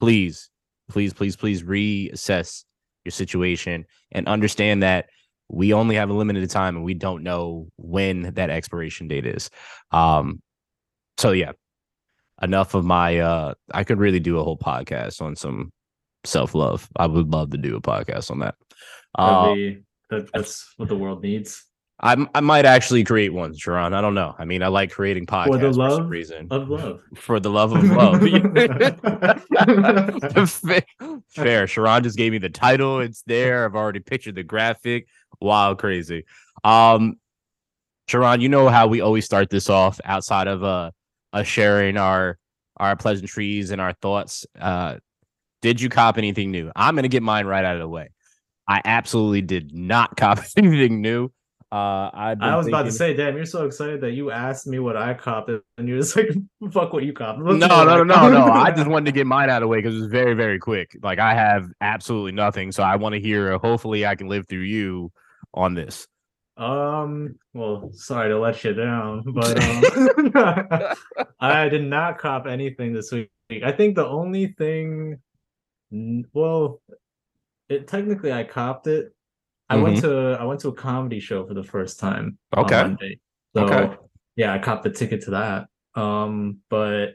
please 0.00 0.50
please 0.90 1.12
please 1.12 1.36
please 1.36 1.62
reassess 1.62 2.64
your 3.04 3.12
situation 3.12 3.86
and 4.12 4.26
understand 4.26 4.82
that 4.82 5.06
we 5.48 5.72
only 5.72 5.96
have 5.96 6.10
a 6.10 6.14
limited 6.14 6.48
time 6.50 6.76
and 6.76 6.84
we 6.84 6.94
don't 6.94 7.22
know 7.22 7.68
when 7.76 8.34
that 8.34 8.50
expiration 8.50 9.08
date 9.08 9.26
is. 9.26 9.50
Um 9.92 10.42
so 11.18 11.32
yeah 11.32 11.52
enough 12.42 12.74
of 12.74 12.84
my 12.84 13.18
uh 13.20 13.54
i 13.72 13.84
could 13.84 13.98
really 13.98 14.18
do 14.18 14.40
a 14.40 14.42
whole 14.42 14.58
podcast 14.58 15.22
on 15.22 15.36
some 15.36 15.70
self-love. 16.24 16.88
I 16.96 17.06
would 17.06 17.30
love 17.30 17.50
to 17.50 17.58
do 17.58 17.76
a 17.76 17.80
podcast 17.80 18.30
on 18.30 18.40
that. 18.40 18.54
That, 20.10 20.30
that's 20.32 20.74
what 20.76 20.88
the 20.88 20.96
world 20.96 21.22
needs 21.22 21.64
I, 22.00 22.26
I 22.34 22.40
might 22.40 22.66
actually 22.66 23.04
create 23.04 23.32
one 23.32 23.56
sharon. 23.56 23.94
I 23.94 24.00
don't 24.00 24.14
know. 24.14 24.34
I 24.36 24.44
mean 24.44 24.62
i 24.62 24.68
like 24.68 24.90
creating 24.90 25.26
podcasts 25.26 25.46
for 25.46 25.58
the 25.58 25.68
for 25.68 25.72
some 25.72 25.76
love 25.76 26.10
reason. 26.10 26.48
of 26.50 26.68
love. 26.68 27.00
For 27.14 27.38
the 27.38 27.50
love 27.50 27.72
of 27.72 27.84
love. 27.84 28.20
Fair, 31.28 31.66
sharon 31.66 32.02
just 32.02 32.16
gave 32.16 32.32
me 32.32 32.38
the 32.38 32.50
title. 32.50 33.00
It's 33.00 33.22
there. 33.22 33.64
I've 33.64 33.76
already 33.76 34.00
pictured 34.00 34.34
the 34.34 34.42
graphic. 34.42 35.06
Wild 35.40 35.78
crazy. 35.78 36.24
Um 36.64 37.16
sharon 38.08 38.40
you 38.40 38.48
know 38.48 38.68
how 38.68 38.88
we 38.88 39.00
always 39.00 39.24
start 39.24 39.48
this 39.48 39.70
off 39.70 40.00
outside 40.04 40.48
of 40.48 40.64
uh 40.64 40.90
us 41.32 41.46
sharing 41.46 41.96
our 41.96 42.38
our 42.76 42.96
pleasantries 42.96 43.70
and 43.70 43.80
our 43.80 43.92
thoughts. 43.92 44.46
Uh 44.58 44.96
did 45.62 45.80
you 45.80 45.88
cop 45.88 46.18
anything 46.18 46.50
new? 46.50 46.72
I'm 46.74 46.96
gonna 46.96 47.06
get 47.06 47.22
mine 47.22 47.46
right 47.46 47.64
out 47.64 47.76
of 47.76 47.80
the 47.80 47.88
way. 47.88 48.08
I 48.66 48.82
absolutely 48.84 49.42
did 49.42 49.72
not 49.72 50.16
cop 50.16 50.40
anything 50.56 51.00
new 51.00 51.30
Uh, 51.74 52.08
I've 52.14 52.38
been 52.38 52.48
I 52.48 52.56
was 52.56 52.68
about 52.68 52.84
to 52.84 52.92
say, 52.92 53.14
damn, 53.14 53.34
you're 53.34 53.44
so 53.44 53.66
excited 53.66 54.00
that 54.02 54.12
you 54.12 54.30
asked 54.30 54.68
me 54.68 54.78
what 54.78 54.96
I 54.96 55.12
copped, 55.12 55.50
and 55.50 55.88
you're 55.88 55.98
just 55.98 56.14
like, 56.14 56.28
fuck 56.72 56.92
what 56.92 57.02
you 57.02 57.12
copped. 57.12 57.40
No, 57.40 57.52
no, 57.56 57.84
no, 57.84 58.04
no, 58.04 58.28
no. 58.28 58.44
I 58.44 58.70
just 58.70 58.86
wanted 58.86 59.06
to 59.06 59.12
get 59.12 59.26
mine 59.26 59.50
out 59.50 59.56
of 59.56 59.62
the 59.62 59.68
way 59.68 59.78
because 59.78 59.96
it 59.96 60.02
was 60.02 60.06
very, 60.06 60.34
very 60.34 60.60
quick. 60.60 60.96
Like 61.02 61.18
I 61.18 61.34
have 61.34 61.68
absolutely 61.80 62.30
nothing, 62.30 62.70
so 62.70 62.84
I 62.84 62.94
want 62.94 63.16
to 63.16 63.20
hear. 63.20 63.58
Hopefully, 63.58 64.06
I 64.06 64.14
can 64.14 64.28
live 64.28 64.46
through 64.46 64.60
you 64.60 65.10
on 65.52 65.74
this. 65.74 66.06
Um, 66.56 67.40
well, 67.54 67.90
sorry 67.92 68.28
to 68.28 68.38
let 68.38 68.62
you 68.62 68.72
down, 68.72 69.24
but 69.34 69.60
um, 69.60 71.28
I 71.40 71.68
did 71.68 71.82
not 71.82 72.18
cop 72.18 72.46
anything 72.46 72.92
this 72.92 73.10
week. 73.10 73.30
I 73.64 73.72
think 73.72 73.96
the 73.96 74.06
only 74.06 74.46
thing, 74.46 75.18
well, 75.90 76.80
it 77.68 77.88
technically 77.88 78.32
I 78.32 78.44
copped 78.44 78.86
it. 78.86 79.12
I 79.70 79.76
went 79.76 80.00
to 80.00 80.36
I 80.40 80.44
went 80.44 80.60
to 80.60 80.68
a 80.68 80.74
comedy 80.74 81.20
show 81.20 81.46
for 81.46 81.54
the 81.54 81.64
first 81.64 81.98
time 81.98 82.38
Okay. 82.56 82.94
So 83.56 83.64
Okay. 83.64 83.96
yeah, 84.36 84.52
I 84.52 84.58
copped 84.58 84.82
the 84.84 84.90
ticket 84.90 85.22
to 85.24 85.30
that. 85.32 85.66
Um, 86.00 86.58
but 86.68 87.14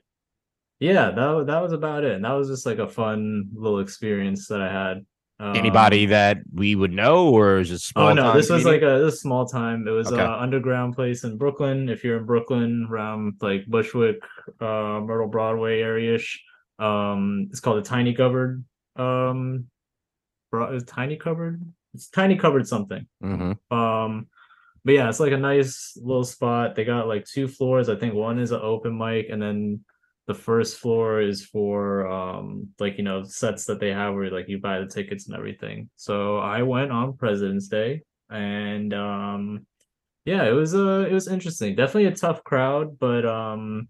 yeah, 0.80 1.12
that 1.12 1.46
that 1.48 1.62
was 1.62 1.74
about 1.74 2.04
it. 2.06 2.14
And 2.14 2.24
that 2.26 2.32
was 2.34 2.48
just 2.48 2.66
like 2.66 2.80
a 2.80 2.88
fun 2.88 3.50
little 3.54 3.80
experience 3.80 4.48
that 4.48 4.62
I 4.62 4.72
had. 4.72 5.06
Anybody 5.42 6.04
Um, 6.04 6.10
that 6.10 6.38
we 6.54 6.76
would 6.76 6.92
know, 6.92 7.30
or 7.30 7.60
is 7.60 7.72
it 7.72 7.80
small? 7.80 8.10
Oh 8.10 8.14
no, 8.14 8.34
this 8.34 8.50
was 8.50 8.64
comedian? 8.64 8.90
like 8.92 9.00
a 9.00 9.04
this 9.06 9.22
small 9.22 9.46
time. 9.46 9.88
It 9.88 9.92
was 9.92 10.12
Okay. 10.12 10.22
a 10.22 10.32
underground 10.32 10.96
place 10.96 11.24
in 11.24 11.38
Brooklyn. 11.38 11.88
If 11.88 12.04
you're 12.04 12.18
in 12.18 12.26
Brooklyn, 12.26 12.88
around 12.90 13.36
like 13.42 13.66
Bushwick, 13.68 14.18
uh, 14.60 15.00
Myrtle 15.06 15.30
Broadway 15.30 15.80
area 15.82 16.16
ish. 16.16 16.44
Um, 16.78 17.48
it's 17.52 17.62
called 17.62 17.78
the 17.78 17.88
Tiny 17.88 18.14
Cupboard. 18.14 18.66
Um, 18.98 19.68
bro- 20.52 20.74
is 20.74 20.84
Tiny 20.84 21.16
Cupboard? 21.16 21.62
It's 21.94 22.10
Tiny 22.10 22.36
Cupboard 22.36 22.68
something. 22.68 23.08
Mhm. 23.24 23.58
Um, 23.72 24.28
but 24.86 24.94
yeah, 24.94 25.10
it's 25.10 25.20
like 25.20 25.34
a 25.34 25.38
nice 25.38 25.98
little 26.02 26.24
spot. 26.24 26.76
They 26.76 26.86
got 26.86 27.08
like 27.08 27.26
two 27.26 27.48
floors. 27.48 27.90
I 27.90 27.96
think 27.96 28.14
one 28.14 28.40
is 28.40 28.52
an 28.52 28.62
open 28.62 28.98
mic, 28.98 29.28
and 29.30 29.42
then 29.42 29.82
the 30.28 30.34
first 30.34 30.78
floor 30.78 31.22
is 31.22 31.44
for 31.46 32.08
um 32.08 32.68
like 32.80 32.98
you 32.98 33.04
know 33.04 33.24
sets 33.24 33.66
that 33.66 33.80
they 33.80 33.90
have 33.92 34.14
where 34.14 34.30
like 34.30 34.48
you 34.48 34.60
buy 34.60 34.80
the 34.80 34.86
tickets 34.86 35.28
and 35.28 35.36
everything. 35.36 35.90
So 35.96 36.38
I 36.38 36.62
went 36.62 36.92
on 36.92 37.18
President's 37.18 37.68
Day, 37.68 38.04
and 38.30 38.94
um 38.94 39.66
yeah, 40.26 40.44
it 40.48 40.52
was 40.52 40.76
uh 40.76 41.08
it 41.10 41.14
was 41.14 41.28
interesting. 41.28 41.76
Definitely 41.76 42.06
a 42.06 42.16
tough 42.16 42.44
crowd, 42.44 43.00
but 43.00 43.26
um 43.26 43.90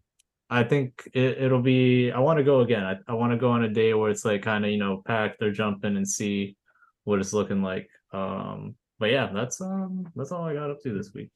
I 0.49 0.63
think 0.63 1.07
it, 1.13 1.37
it'll 1.43 1.61
be 1.61 2.11
I 2.11 2.19
want 2.19 2.37
to 2.37 2.43
go 2.43 2.61
again. 2.61 2.83
I, 2.83 2.95
I 3.07 3.13
want 3.13 3.31
to 3.33 3.37
go 3.37 3.51
on 3.51 3.63
a 3.63 3.69
day 3.69 3.93
where 3.93 4.09
it's 4.09 4.25
like 4.25 4.41
kind 4.41 4.65
of 4.65 4.71
you 4.71 4.77
know 4.77 5.03
packed 5.05 5.43
or 5.43 5.51
jumping 5.51 5.97
and 5.97 6.07
see 6.07 6.55
what 7.03 7.19
it's 7.19 7.33
looking 7.33 7.61
like. 7.61 7.89
Um 8.13 8.75
but 8.99 9.11
yeah, 9.11 9.29
that's 9.33 9.61
um 9.61 10.07
that's 10.15 10.31
all 10.31 10.43
I 10.43 10.53
got 10.53 10.69
up 10.71 10.81
to 10.83 10.93
this 10.97 11.13
week. 11.13 11.31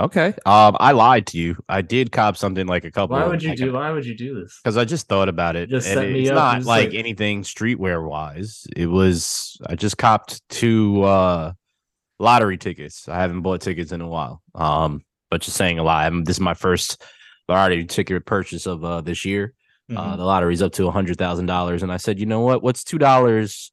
Okay. 0.00 0.28
Um, 0.46 0.74
I 0.80 0.92
lied 0.92 1.26
to 1.28 1.38
you. 1.38 1.56
I 1.68 1.82
did 1.82 2.10
cop 2.12 2.38
something 2.38 2.66
like 2.66 2.84
a 2.86 2.90
couple. 2.90 3.14
Why 3.14 3.26
would 3.26 3.42
you 3.42 3.54
do 3.54 3.74
why 3.74 3.90
would 3.90 4.06
you 4.06 4.16
do 4.16 4.40
this? 4.40 4.58
Because 4.64 4.78
I 4.78 4.86
just 4.86 5.06
thought 5.06 5.28
about 5.28 5.54
it. 5.54 5.68
Just 5.68 5.86
set 5.86 6.08
me 6.10 6.20
it's 6.22 6.30
up 6.30 6.34
not 6.36 6.64
like 6.64 6.88
like- 6.88 6.94
anything 6.94 7.42
streetwear 7.42 8.06
wise. 8.06 8.66
It 8.74 8.86
was 8.86 9.58
I 9.66 9.74
just 9.74 9.98
copped 9.98 10.40
two 10.48 11.02
uh 11.02 11.52
lottery 12.18 12.56
tickets. 12.56 13.06
I 13.08 13.16
haven't 13.16 13.42
bought 13.42 13.60
tickets 13.60 13.92
in 13.92 14.00
a 14.00 14.08
while. 14.08 14.42
Um, 14.54 15.02
but 15.30 15.42
just 15.42 15.56
saying 15.56 15.78
a 15.78 15.82
lie. 15.82 16.06
I'm, 16.06 16.24
this 16.24 16.36
is 16.36 16.40
my 16.40 16.54
first 16.54 17.02
lottery 17.48 17.84
ticket 17.84 18.24
purchase 18.24 18.66
of 18.66 18.82
uh 18.84 19.02
this 19.02 19.26
year. 19.26 19.52
Uh, 19.94 20.14
Mhm. 20.14 20.16
the 20.16 20.24
lottery's 20.24 20.62
up 20.62 20.72
to 20.74 20.86
a 20.86 20.90
hundred 20.90 21.18
thousand 21.18 21.46
dollars, 21.46 21.82
and 21.82 21.92
I 21.92 21.98
said, 21.98 22.18
you 22.18 22.24
know 22.24 22.40
what? 22.40 22.62
What's 22.62 22.82
two 22.82 22.96
dollars 22.98 23.72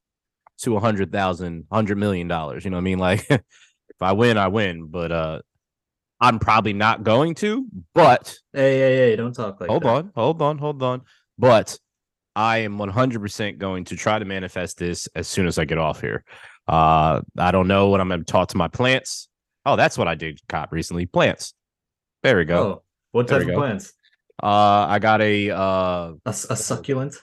to 0.62 0.76
a 0.76 0.80
hundred 0.80 1.12
thousand, 1.12 1.66
hundred 1.70 1.98
million 1.98 2.28
dollars? 2.28 2.64
You 2.64 2.70
know 2.70 2.76
what 2.76 2.82
I 2.82 2.84
mean? 2.84 2.98
Like, 2.98 3.26
if 3.30 4.00
I 4.00 4.12
win, 4.12 4.38
I 4.38 4.48
win. 4.48 4.86
But 4.86 5.12
uh, 5.12 5.40
I'm 6.20 6.38
probably 6.38 6.72
not 6.72 7.02
going 7.02 7.34
to. 7.36 7.66
But 7.94 8.36
Hey, 8.52 8.78
hey, 8.78 8.96
hey, 8.96 9.16
don't 9.16 9.34
talk 9.34 9.60
like 9.60 9.68
that. 9.68 9.70
hold 9.70 9.82
that. 9.82 9.88
on, 9.88 10.12
hold 10.14 10.42
on, 10.42 10.58
hold 10.58 10.82
on. 10.82 11.02
But 11.38 11.78
I 12.36 12.58
am 12.58 12.78
100% 12.78 13.58
going 13.58 13.84
to 13.86 13.96
try 13.96 14.18
to 14.18 14.24
manifest 14.24 14.78
this 14.78 15.08
as 15.14 15.26
soon 15.28 15.46
as 15.46 15.58
I 15.58 15.64
get 15.64 15.78
off 15.78 16.00
here. 16.00 16.24
Uh, 16.68 17.22
I 17.36 17.50
don't 17.50 17.66
know 17.66 17.88
what 17.88 18.00
I'm 18.00 18.08
going 18.08 18.20
to 18.20 18.24
talk 18.24 18.48
to 18.48 18.56
my 18.56 18.68
plants. 18.68 19.28
Oh, 19.66 19.76
that's 19.76 19.98
what 19.98 20.08
I 20.08 20.14
did 20.14 20.40
cop 20.48 20.72
recently. 20.72 21.06
Plants. 21.06 21.54
There 22.22 22.36
we 22.36 22.44
go. 22.44 22.62
Oh, 22.62 22.82
what 23.12 23.28
type 23.28 23.42
of 23.42 23.48
go. 23.48 23.56
plants? 23.56 23.92
Uh, 24.42 24.86
I 24.88 24.98
got 24.98 25.20
a 25.20 25.50
uh 25.50 26.12
A, 26.24 26.30
a 26.30 26.32
succulent? 26.32 27.16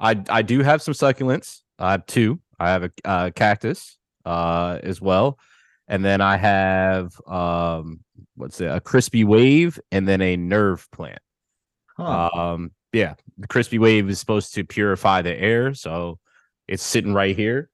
I 0.00 0.22
I 0.28 0.42
do 0.42 0.62
have 0.62 0.82
some 0.82 0.94
succulents. 0.94 1.60
I 1.78 1.92
have 1.92 2.04
two. 2.06 2.40
I 2.62 2.70
have 2.70 2.84
a 2.84 2.90
uh, 3.04 3.30
cactus 3.34 3.98
uh 4.24 4.78
as 4.82 5.00
well, 5.00 5.38
and 5.88 6.04
then 6.04 6.20
I 6.20 6.36
have 6.36 7.12
um 7.26 8.00
what's 8.36 8.60
it? 8.60 8.66
A 8.70 8.80
crispy 8.80 9.24
wave, 9.24 9.80
and 9.90 10.06
then 10.06 10.20
a 10.20 10.36
nerve 10.36 10.88
plant. 10.92 11.18
Huh. 11.96 12.30
Um, 12.34 12.70
yeah, 12.92 13.14
the 13.38 13.46
crispy 13.48 13.78
wave 13.78 14.08
is 14.08 14.20
supposed 14.20 14.54
to 14.54 14.64
purify 14.64 15.22
the 15.22 15.34
air, 15.34 15.74
so 15.74 16.18
it's 16.68 16.82
sitting 16.82 17.14
right 17.14 17.36
here. 17.36 17.68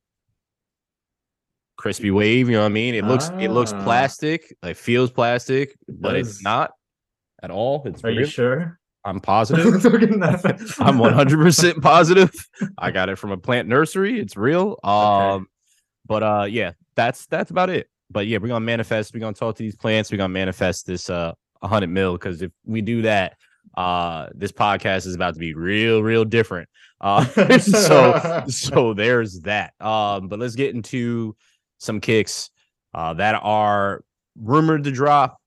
Crispy 1.76 2.10
wave, 2.10 2.48
you 2.48 2.56
know 2.56 2.62
what 2.62 2.66
I 2.66 2.70
mean? 2.70 2.94
It 2.94 3.04
looks 3.04 3.30
it 3.38 3.50
looks 3.50 3.72
Ah. 3.72 3.84
plastic, 3.84 4.56
it 4.62 4.76
feels 4.76 5.10
plastic, 5.10 5.76
but 5.88 6.16
it's 6.16 6.42
not 6.42 6.72
at 7.42 7.50
all. 7.50 7.82
It's 7.84 8.02
Are 8.02 8.10
you 8.10 8.24
sure? 8.26 8.80
I'm 9.08 9.20
positive. 9.20 9.64
Looking 9.84 10.22
at 10.22 10.42
that. 10.42 10.60
I'm 10.80 10.98
100% 10.98 11.82
positive. 11.82 12.30
I 12.76 12.90
got 12.90 13.08
it 13.08 13.16
from 13.16 13.32
a 13.32 13.38
plant 13.38 13.66
nursery. 13.66 14.20
It's 14.20 14.36
real. 14.36 14.78
Um, 14.84 15.46
but 16.06 16.22
uh, 16.22 16.46
yeah, 16.48 16.72
that's 16.94 17.26
that's 17.26 17.50
about 17.50 17.70
it. 17.70 17.88
But 18.10 18.26
yeah, 18.26 18.38
we're 18.38 18.48
gonna 18.48 18.60
manifest. 18.60 19.14
We're 19.14 19.20
gonna 19.20 19.32
talk 19.32 19.56
to 19.56 19.62
these 19.62 19.76
plants. 19.76 20.10
We're 20.10 20.18
gonna 20.18 20.28
manifest 20.28 20.86
this 20.86 21.08
uh 21.08 21.32
100 21.60 21.88
mil 21.88 22.12
because 22.12 22.42
if 22.42 22.52
we 22.64 22.82
do 22.82 23.02
that, 23.02 23.36
uh, 23.76 24.28
this 24.34 24.52
podcast 24.52 25.06
is 25.06 25.14
about 25.14 25.34
to 25.34 25.40
be 25.40 25.54
real, 25.54 26.02
real 26.02 26.24
different. 26.24 26.68
Uh, 27.00 27.24
so 27.58 28.44
so 28.48 28.94
there's 28.94 29.40
that. 29.40 29.72
Um, 29.80 30.28
but 30.28 30.38
let's 30.38 30.54
get 30.54 30.74
into 30.74 31.34
some 31.78 32.00
kicks 32.00 32.50
uh 32.94 33.14
that 33.14 33.40
are 33.42 34.02
rumored 34.36 34.84
to 34.84 34.90
drop. 34.90 35.38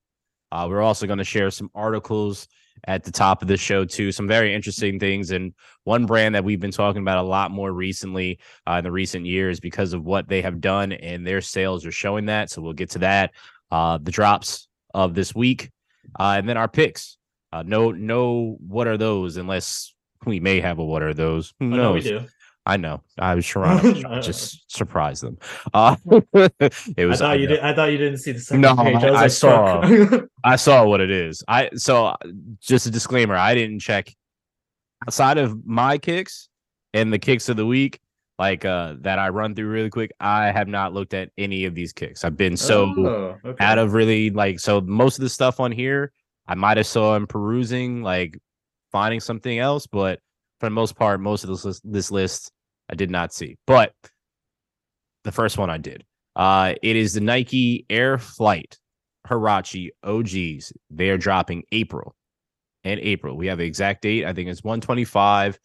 Uh, 0.51 0.67
we're 0.69 0.81
also 0.81 1.07
going 1.07 1.17
to 1.17 1.23
share 1.23 1.49
some 1.49 1.71
articles 1.73 2.47
at 2.85 3.03
the 3.03 3.11
top 3.11 3.41
of 3.41 3.47
the 3.47 3.57
show 3.57 3.85
too. 3.85 4.11
Some 4.11 4.27
very 4.27 4.53
interesting 4.53 4.99
things, 4.99 5.31
and 5.31 5.53
one 5.83 6.05
brand 6.05 6.35
that 6.35 6.43
we've 6.43 6.59
been 6.59 6.71
talking 6.71 7.01
about 7.01 7.17
a 7.17 7.27
lot 7.27 7.51
more 7.51 7.71
recently 7.71 8.39
uh, 8.67 8.73
in 8.73 8.83
the 8.83 8.91
recent 8.91 9.25
years 9.25 9.59
because 9.59 9.93
of 9.93 10.03
what 10.03 10.27
they 10.27 10.41
have 10.41 10.61
done, 10.61 10.91
and 10.91 11.25
their 11.25 11.41
sales 11.41 11.85
are 11.85 11.91
showing 11.91 12.25
that. 12.25 12.49
So 12.49 12.61
we'll 12.61 12.73
get 12.73 12.91
to 12.91 12.99
that. 12.99 13.31
Uh, 13.71 13.97
the 14.01 14.11
drops 14.11 14.67
of 14.93 15.13
this 15.13 15.33
week, 15.33 15.71
uh, 16.19 16.35
and 16.37 16.47
then 16.47 16.57
our 16.57 16.67
picks. 16.67 17.17
Uh, 17.53 17.63
no, 17.65 17.91
no, 17.91 18.57
what 18.65 18.87
are 18.87 18.97
those? 18.97 19.37
Unless 19.37 19.93
we 20.25 20.39
may 20.39 20.61
have 20.61 20.79
a 20.79 20.85
what 20.85 21.03
are 21.03 21.13
those? 21.13 21.53
Who 21.59 21.73
Oh, 21.73 21.75
no, 21.75 21.93
we 21.93 22.01
do. 22.01 22.25
I 22.65 22.77
know. 22.77 23.01
I 23.17 23.33
was 23.35 23.45
trying 23.45 23.81
to 23.95 24.21
just 24.21 24.71
surprise 24.71 25.19
them. 25.21 25.37
Uh, 25.73 25.95
it 26.33 26.93
I 26.97 27.05
was. 27.05 27.19
thought 27.19 27.39
you 27.39 27.47
did. 27.47 27.59
I 27.59 27.73
thought 27.73 27.91
you 27.91 27.97
didn't 27.97 28.19
see 28.19 28.33
the 28.33 28.39
second 28.39 28.61
No, 28.61 28.75
page. 28.75 28.97
I- 29.03 29.07
I 29.07 29.11
like, 29.11 29.31
saw. 29.31 29.81
I 30.43 30.55
saw 30.57 30.85
what 30.85 31.01
it 31.01 31.09
is. 31.09 31.43
I 31.47 31.69
so 31.75 32.15
just 32.59 32.85
a 32.85 32.91
disclaimer. 32.91 33.35
I 33.35 33.55
didn't 33.55 33.79
check 33.79 34.13
outside 35.07 35.37
of 35.39 35.65
my 35.65 35.97
kicks 35.97 36.49
and 36.93 37.11
the 37.11 37.17
kicks 37.19 37.49
of 37.49 37.57
the 37.57 37.65
week, 37.65 37.99
like 38.37 38.63
uh 38.63 38.95
that 39.01 39.17
I 39.17 39.29
run 39.29 39.55
through 39.55 39.69
really 39.69 39.89
quick. 39.89 40.11
I 40.19 40.51
have 40.51 40.67
not 40.67 40.93
looked 40.93 41.15
at 41.15 41.29
any 41.39 41.65
of 41.65 41.73
these 41.73 41.93
kicks. 41.93 42.23
I've 42.23 42.37
been 42.37 42.55
so 42.57 42.93
Oh, 42.95 43.37
okay. 43.43 43.63
out 43.63 43.79
of 43.79 43.93
really 43.93 44.29
like 44.29 44.59
so 44.59 44.81
most 44.81 45.17
of 45.17 45.23
the 45.23 45.29
stuff 45.29 45.59
on 45.59 45.71
here. 45.71 46.11
I 46.47 46.53
might 46.55 46.77
have 46.77 46.85
saw 46.87 47.15
him 47.15 47.25
perusing, 47.25 48.03
like 48.03 48.37
finding 48.91 49.19
something 49.19 49.57
else, 49.57 49.87
but 49.87 50.19
for 50.61 50.67
the 50.67 50.71
most 50.75 50.95
part, 50.95 51.19
most 51.19 51.43
of 51.43 51.49
this 51.49 51.65
list, 51.65 51.81
this 51.83 52.11
list 52.11 52.51
I 52.87 52.95
did 52.95 53.09
not 53.09 53.33
see. 53.33 53.57
But 53.67 53.93
the 55.23 55.31
first 55.31 55.57
one 55.57 55.69
I 55.69 55.79
did. 55.79 56.05
Uh, 56.35 56.75
it 56.81 56.95
is 56.95 57.13
the 57.13 57.19
Nike 57.19 57.85
Air 57.89 58.17
Flight 58.19 58.77
Huarache 59.27 59.89
OGs. 60.03 60.71
They 60.91 61.09
are 61.09 61.17
dropping 61.17 61.63
April 61.71 62.15
and 62.83 62.99
April. 62.99 63.35
We 63.35 63.47
have 63.47 63.57
the 63.57 63.65
exact 63.65 64.03
date. 64.03 64.23
I 64.23 64.33
think 64.33 64.49
it's 64.49 64.63
125 64.63 65.59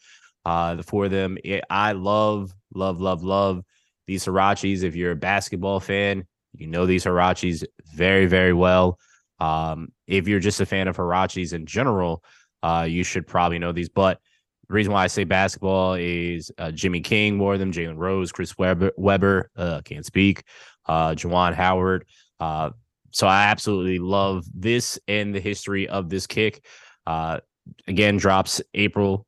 uh, 0.46 0.82
for 0.82 1.08
them. 1.08 1.36
I 1.68 1.92
love, 1.92 2.52
love, 2.74 3.00
love, 3.00 3.22
love 3.22 3.62
these 4.06 4.24
Huaraches. 4.24 4.82
If 4.82 4.96
you're 4.96 5.12
a 5.12 5.16
basketball 5.16 5.78
fan, 5.78 6.26
you 6.54 6.66
know 6.66 6.86
these 6.86 7.04
Huaraches 7.04 7.64
very, 7.94 8.26
very 8.26 8.54
well. 8.54 8.98
Um, 9.40 9.88
if 10.06 10.26
you're 10.26 10.40
just 10.40 10.60
a 10.60 10.66
fan 10.66 10.88
of 10.88 10.96
Huaraches 10.96 11.52
in 11.52 11.66
general, 11.66 12.24
uh, 12.62 12.86
you 12.88 13.04
should 13.04 13.26
probably 13.26 13.58
know 13.58 13.72
these. 13.72 13.90
But 13.90 14.20
the 14.68 14.75
reason 14.75 14.92
why 14.92 15.04
I 15.04 15.06
say 15.06 15.25
basketball 15.25 15.94
is 15.94 16.50
uh, 16.58 16.73
Jimmy 16.73 17.00
King 17.00 17.38
wore 17.38 17.56
them, 17.56 17.73
Jalen 17.73 17.96
Rose, 17.96 18.32
Chris 18.32 18.58
Webber, 18.58 18.92
Weber 18.96 19.50
uh, 19.56 19.80
can't 19.85 20.04
speak, 20.04 20.42
uh, 20.87 21.11
Juwan 21.11 21.54
Howard. 21.54 22.04
Uh, 22.40 22.70
so 23.11 23.26
I 23.26 23.44
absolutely 23.44 23.99
love 23.99 24.44
this 24.52 24.99
and 25.06 25.35
the 25.35 25.40
history 25.40 25.88
of 25.88 26.08
this 26.08 26.26
kick. 26.26 26.64
Uh, 27.06 27.40
again, 27.87 28.16
drops 28.16 28.61
April. 28.75 29.25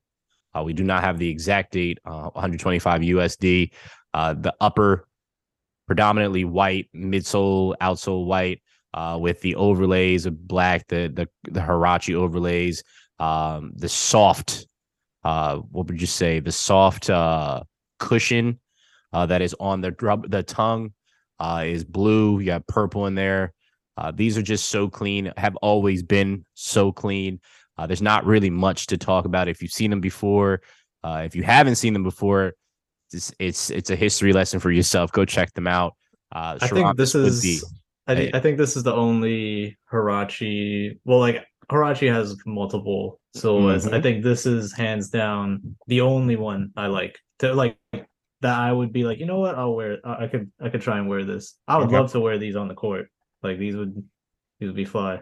Uh, 0.55 0.63
we 0.65 0.73
do 0.73 0.83
not 0.83 1.05
have 1.05 1.19
the 1.19 1.29
exact 1.29 1.73
date, 1.73 1.99
uh, 2.05 2.31
125 2.31 3.03
USD. 3.03 3.71
The 4.15 4.55
upper 4.61 5.07
predominantly 5.87 6.45
white, 6.45 6.89
midsole, 6.95 7.75
outsole 7.81 8.27
white, 8.27 8.61
with 9.21 9.41
the 9.41 9.55
overlays 9.55 10.27
of 10.27 10.49
black, 10.49 10.89
the 10.89 11.09
the 11.15 11.29
the 11.51 11.61
Huarache 11.61 12.15
overlays, 12.17 12.83
um, 13.21 13.73
the 13.77 13.89
soft, 13.89 14.67
uh, 15.25 15.57
what 15.57 15.87
would 15.87 16.01
you 16.01 16.07
say, 16.07 16.41
the 16.41 16.53
soft 16.53 17.11
uh, 17.11 17.63
cushion 17.99 18.61
uh, 19.13 19.27
that 19.27 19.43
is 19.43 19.55
on 19.59 19.81
the 19.81 19.95
the 20.29 20.43
tongue 20.43 20.93
uh, 21.41 21.65
is 21.67 21.85
blue. 21.85 22.41
You 22.41 22.53
have 22.53 22.67
purple 22.67 23.07
in 23.07 23.15
there. 23.15 23.53
Uh, 23.97 24.13
these 24.13 24.39
are 24.39 24.43
just 24.43 24.69
so 24.69 24.89
clean. 24.89 25.33
Have 25.37 25.57
always 25.57 26.03
been 26.03 26.45
so 26.55 26.93
clean. 26.93 27.41
Uh, 27.77 27.87
there's 27.87 28.03
not 28.03 28.25
really 28.27 28.51
much 28.51 28.87
to 28.89 28.99
talk 28.99 29.25
about. 29.25 29.49
If 29.49 29.63
you've 29.63 29.73
seen 29.73 29.91
them 29.91 30.01
before, 30.01 30.63
uh, 31.03 31.23
if 31.25 31.35
you 31.35 31.43
haven't 31.43 31.77
seen 31.77 31.93
them 31.93 32.05
before, 32.05 32.55
it's 33.13 33.33
it's, 33.39 33.71
it's 33.71 33.91
a 33.91 33.97
history 33.97 34.33
lesson 34.33 34.61
for 34.61 34.71
yourself. 34.71 35.13
Go 35.13 35.25
check 35.25 35.53
them 35.55 35.67
out. 35.67 35.95
Uh, 36.33 36.59
I 36.61 36.69
think 36.69 36.97
this 36.97 37.15
is. 37.15 37.43
The, 37.43 37.61
I, 38.07 38.31
I, 38.35 38.41
think 38.41 38.57
this 38.57 38.77
is 38.77 38.83
the 38.83 38.95
only 38.95 39.77
Huarache. 39.93 40.99
Well, 41.05 41.19
like 41.19 41.45
Huarache 41.71 42.13
has 42.13 42.37
multiple 42.47 43.21
silhouettes. 43.35 43.87
Mm-hmm. 43.87 43.95
I 43.95 44.01
think 44.01 44.23
this 44.23 44.47
is 44.47 44.73
hands 44.73 45.11
down 45.11 45.77
the 45.87 46.01
only 46.01 46.37
one 46.37 46.71
I 46.77 46.87
like. 46.87 47.19
To 47.41 47.55
like 47.55 47.77
that, 47.93 48.59
I 48.59 48.73
would 48.73 48.93
be 48.93 49.05
like, 49.05 49.19
you 49.19 49.27
know 49.27 49.39
what? 49.39 49.55
I'll 49.55 49.75
wear. 49.75 49.99
I 50.05 50.27
could 50.27 50.51
I 50.61 50.71
could 50.71 50.81
try 50.81 50.99
and 50.99 51.09
wear 51.09 51.25
this. 51.25 51.57
I 51.69 51.77
would 51.77 51.89
okay. 51.89 51.97
love 51.97 52.13
to 52.13 52.21
wear 52.21 52.39
these 52.39 52.57
on 52.57 52.69
the 52.69 52.75
court. 52.75 53.09
Like 53.43 53.59
these 53.59 53.77
would 53.77 53.95
these 54.59 54.69
would 54.69 54.77
be 54.77 54.85
fly. 54.85 55.21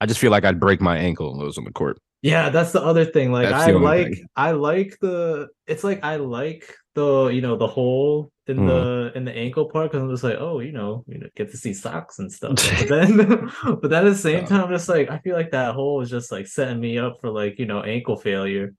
I 0.00 0.06
just 0.06 0.20
feel 0.20 0.30
like 0.30 0.44
I'd 0.44 0.60
break 0.60 0.80
my 0.80 0.96
ankle 0.96 1.30
and 1.30 1.40
lose 1.40 1.58
on 1.58 1.64
the 1.64 1.72
court. 1.72 1.98
Yeah, 2.22 2.50
that's 2.50 2.72
the 2.72 2.82
other 2.82 3.04
thing. 3.04 3.32
Like 3.32 3.48
that's 3.48 3.68
I 3.68 3.70
like 3.72 4.12
thing. 4.12 4.26
I 4.36 4.52
like 4.52 4.98
the 5.00 5.48
it's 5.66 5.82
like 5.82 6.04
I 6.04 6.16
like 6.16 6.74
the 6.94 7.28
you 7.28 7.40
know 7.40 7.56
the 7.56 7.66
hole 7.66 8.30
in 8.46 8.58
mm. 8.58 8.66
the 8.66 9.16
in 9.16 9.24
the 9.24 9.32
ankle 9.32 9.70
part 9.70 9.90
because 9.90 10.02
I'm 10.02 10.10
just 10.10 10.24
like 10.24 10.36
oh 10.38 10.60
you 10.60 10.72
know 10.72 11.04
you 11.06 11.18
know 11.18 11.28
get 11.34 11.50
to 11.52 11.56
see 11.56 11.72
socks 11.72 12.18
and 12.18 12.30
stuff. 12.30 12.56
but 12.78 12.88
then 12.88 13.16
but 13.62 13.88
then 13.88 14.06
at 14.06 14.10
the 14.10 14.14
same 14.14 14.44
time 14.44 14.64
I'm 14.64 14.70
just 14.70 14.88
like 14.88 15.10
I 15.10 15.18
feel 15.18 15.34
like 15.34 15.52
that 15.52 15.74
hole 15.74 16.02
is 16.02 16.10
just 16.10 16.30
like 16.30 16.46
setting 16.46 16.80
me 16.80 16.98
up 16.98 17.18
for 17.20 17.30
like 17.30 17.58
you 17.58 17.66
know 17.66 17.82
ankle 17.82 18.16
failure. 18.16 18.74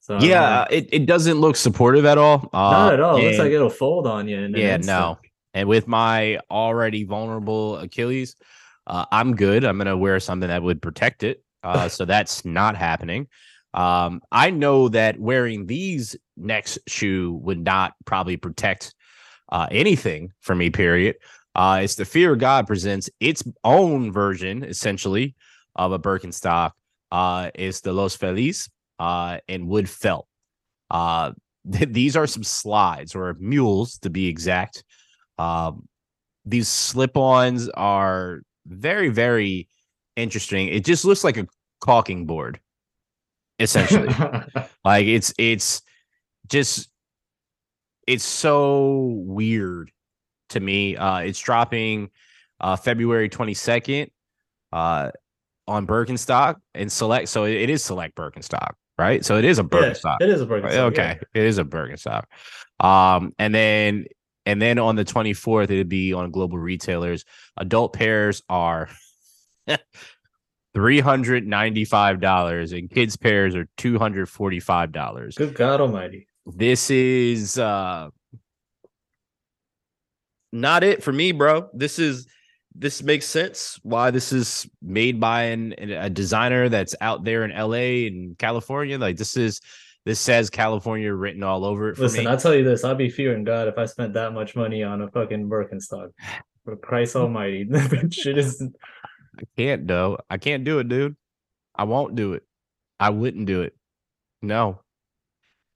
So 0.00 0.20
yeah, 0.20 0.66
it, 0.70 0.88
it 0.92 1.06
doesn't 1.06 1.40
look 1.40 1.56
supportive 1.56 2.04
at 2.04 2.16
all. 2.16 2.48
Uh, 2.52 2.70
Not 2.70 2.92
at 2.92 3.00
all. 3.00 3.16
It 3.16 3.24
looks 3.24 3.38
like 3.38 3.50
it'll 3.50 3.68
fold 3.68 4.06
on 4.06 4.28
you. 4.28 4.38
yeah, 4.54 4.76
no. 4.76 5.18
And 5.52 5.68
with 5.68 5.88
my 5.88 6.38
already 6.48 7.02
vulnerable 7.02 7.78
Achilles, 7.78 8.36
uh, 8.86 9.06
I'm 9.10 9.34
good. 9.34 9.64
I'm 9.64 9.78
going 9.78 9.88
to 9.88 9.96
wear 9.96 10.20
something 10.20 10.48
that 10.48 10.62
would 10.62 10.80
protect 10.80 11.24
it. 11.24 11.42
Uh, 11.66 11.88
so 11.88 12.04
that's 12.04 12.44
not 12.44 12.76
happening. 12.76 13.26
Um, 13.74 14.22
I 14.30 14.50
know 14.50 14.88
that 14.88 15.18
wearing 15.18 15.66
these 15.66 16.16
next 16.36 16.78
shoe 16.86 17.34
would 17.42 17.62
not 17.62 17.94
probably 18.04 18.36
protect 18.36 18.94
uh, 19.50 19.66
anything 19.70 20.32
for 20.40 20.54
me, 20.54 20.70
period. 20.70 21.16
Uh, 21.54 21.80
it's 21.82 21.96
the 21.96 22.04
Fear 22.04 22.36
God 22.36 22.66
presents 22.66 23.10
its 23.18 23.42
own 23.64 24.12
version, 24.12 24.62
essentially, 24.62 25.34
of 25.74 25.92
a 25.92 25.98
Birkenstock. 25.98 26.72
Uh, 27.10 27.50
it's 27.54 27.80
the 27.80 27.92
Los 27.92 28.14
Feliz 28.14 28.68
uh, 28.98 29.38
in 29.48 29.66
wood 29.66 29.88
felt. 29.88 30.26
Uh, 30.90 31.32
th- 31.72 31.90
these 31.90 32.16
are 32.16 32.26
some 32.26 32.44
slides 32.44 33.14
or 33.14 33.36
mules 33.40 33.98
to 33.98 34.10
be 34.10 34.28
exact. 34.28 34.84
Um, 35.36 35.88
these 36.44 36.68
slip-ons 36.68 37.68
are 37.70 38.42
very, 38.66 39.08
very 39.08 39.68
interesting. 40.14 40.68
It 40.68 40.84
just 40.84 41.04
looks 41.04 41.24
like 41.24 41.36
a 41.36 41.46
caulking 41.80 42.26
board, 42.26 42.60
essentially. 43.58 44.08
like 44.84 45.06
it's 45.06 45.32
it's 45.38 45.82
just 46.48 46.88
it's 48.06 48.24
so 48.24 49.14
weird 49.24 49.90
to 50.50 50.60
me. 50.60 50.96
Uh 50.96 51.18
it's 51.18 51.38
dropping 51.38 52.10
uh 52.60 52.76
February 52.76 53.28
22nd 53.28 54.10
uh 54.72 55.10
on 55.68 55.86
Birkenstock 55.86 56.56
and 56.74 56.90
select 56.90 57.28
so 57.28 57.44
it, 57.44 57.54
it 57.54 57.70
is 57.70 57.82
select 57.82 58.14
Birkenstock, 58.14 58.72
right? 58.98 59.24
So 59.24 59.36
it 59.36 59.44
is 59.44 59.58
a 59.58 59.64
Birkenstock. 59.64 60.18
Yeah, 60.20 60.26
it 60.26 60.30
is 60.32 60.40
a 60.40 60.46
Birkenstock. 60.46 60.78
Okay. 60.92 61.18
Yeah. 61.34 61.42
It 61.42 61.46
is 61.46 61.58
a 61.58 61.64
Birkenstock. 61.64 62.24
Um 62.80 63.32
and 63.38 63.54
then 63.54 64.06
and 64.46 64.62
then 64.62 64.78
on 64.78 64.94
the 64.94 65.04
24th, 65.04 65.64
it'd 65.64 65.88
be 65.88 66.12
on 66.12 66.30
global 66.30 66.56
retailers. 66.56 67.24
Adult 67.56 67.92
pairs 67.92 68.42
are 68.48 68.88
$395 70.76 72.78
and 72.78 72.90
kids 72.90 73.16
pairs 73.16 73.54
are 73.54 73.66
$245. 73.78 75.34
Good 75.34 75.54
God 75.54 75.80
Almighty. 75.80 76.26
This 76.44 76.90
is 76.90 77.58
uh 77.58 78.10
not 80.52 80.84
it 80.84 81.02
for 81.02 81.12
me, 81.12 81.32
bro. 81.32 81.70
This 81.72 81.98
is 81.98 82.26
this 82.74 83.02
makes 83.02 83.24
sense 83.24 83.80
why 83.82 84.10
this 84.10 84.32
is 84.32 84.68
made 84.82 85.18
by 85.18 85.44
an, 85.44 85.72
a 85.78 86.10
designer 86.10 86.68
that's 86.68 86.94
out 87.00 87.24
there 87.24 87.44
in 87.44 87.56
LA 87.56 88.06
and 88.06 88.36
California. 88.38 88.98
Like 88.98 89.16
this 89.16 89.36
is 89.36 89.62
this 90.04 90.20
says 90.20 90.50
California 90.50 91.12
written 91.12 91.42
all 91.42 91.64
over 91.64 91.88
it. 91.88 91.98
Listen, 91.98 92.24
me. 92.24 92.30
I'll 92.30 92.36
tell 92.36 92.54
you 92.54 92.64
this: 92.64 92.84
I'd 92.84 92.98
be 92.98 93.08
fearing 93.08 93.44
God 93.44 93.66
if 93.66 93.78
I 93.78 93.86
spent 93.86 94.12
that 94.12 94.34
much 94.34 94.54
money 94.54 94.82
on 94.82 95.00
a 95.00 95.10
fucking 95.10 95.48
Birkenstock. 95.48 96.10
For 96.64 96.76
Christ 96.76 97.16
Almighty, 97.16 97.64
that 97.70 98.12
shit 98.12 98.36
is. 98.36 98.62
I 99.38 99.42
can't 99.56 99.86
though. 99.86 100.18
I 100.30 100.38
can't 100.38 100.64
do 100.64 100.78
it, 100.78 100.88
dude. 100.88 101.16
I 101.74 101.84
won't 101.84 102.14
do 102.14 102.32
it. 102.32 102.44
I 102.98 103.10
wouldn't 103.10 103.46
do 103.46 103.62
it. 103.62 103.74
No. 104.42 104.80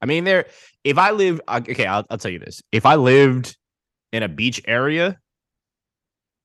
I 0.00 0.06
mean, 0.06 0.24
there. 0.24 0.46
If 0.82 0.96
I 0.96 1.10
live, 1.10 1.40
okay, 1.48 1.86
I'll, 1.86 2.06
I'll 2.08 2.18
tell 2.18 2.30
you 2.30 2.38
this: 2.38 2.62
if 2.72 2.86
I 2.86 2.94
lived 2.94 3.56
in 4.12 4.22
a 4.22 4.28
beach 4.28 4.62
area, 4.66 5.18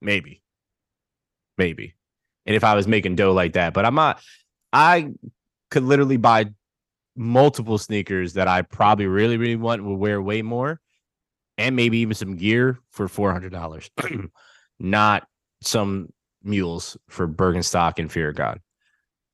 maybe, 0.02 0.42
maybe, 1.58 1.96
and 2.46 2.56
if 2.56 2.64
I 2.64 2.76
was 2.76 2.88
making 2.88 3.16
dough 3.16 3.34
like 3.34 3.54
that, 3.54 3.74
but 3.74 3.86
I'm 3.86 3.96
not. 3.96 4.22
I 4.74 5.12
could 5.72 5.84
literally 5.84 6.18
buy 6.18 6.48
multiple 7.16 7.78
sneakers 7.78 8.34
that 8.34 8.50
I 8.50 8.62
probably 8.62 9.08
really, 9.08 9.38
really 9.38 9.56
want 9.56 9.84
will 9.86 9.96
wear 9.96 10.22
way 10.22 10.42
more, 10.42 10.82
and 11.58 11.78
maybe 11.78 12.00
even 12.00 12.14
some 12.14 12.36
gear 12.36 12.80
for 12.92 13.08
four 13.08 13.32
hundred 13.32 13.54
dollars, 13.54 13.90
not 14.80 15.26
some 15.62 16.10
mules 16.46 16.98
for 17.10 17.28
Birkenstock 17.28 18.00
and 18.00 18.12
Fear 18.12 18.30
of 18.30 18.36
God. 18.36 18.62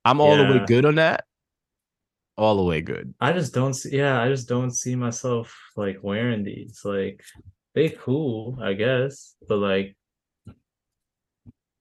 I'm 0.04 0.20
all 0.22 0.38
yeah. 0.38 0.48
the 0.48 0.60
way 0.60 0.66
good 0.66 0.86
on 0.86 0.96
that. 0.96 1.26
All 2.38 2.56
the 2.56 2.64
way 2.64 2.82
good. 2.82 3.14
I 3.20 3.34
just 3.34 3.54
don't 3.54 3.74
see. 3.74 3.96
Yeah, 3.98 4.20
I 4.20 4.30
just 4.30 4.48
don't 4.48 4.72
see 4.72 4.96
myself 4.96 5.56
like 5.76 6.00
wearing 6.02 6.44
these. 6.44 6.82
Like 6.84 7.22
they 7.76 7.90
cool, 7.90 8.58
I 8.62 8.74
guess, 8.74 9.36
but 9.48 9.58
like 9.58 9.96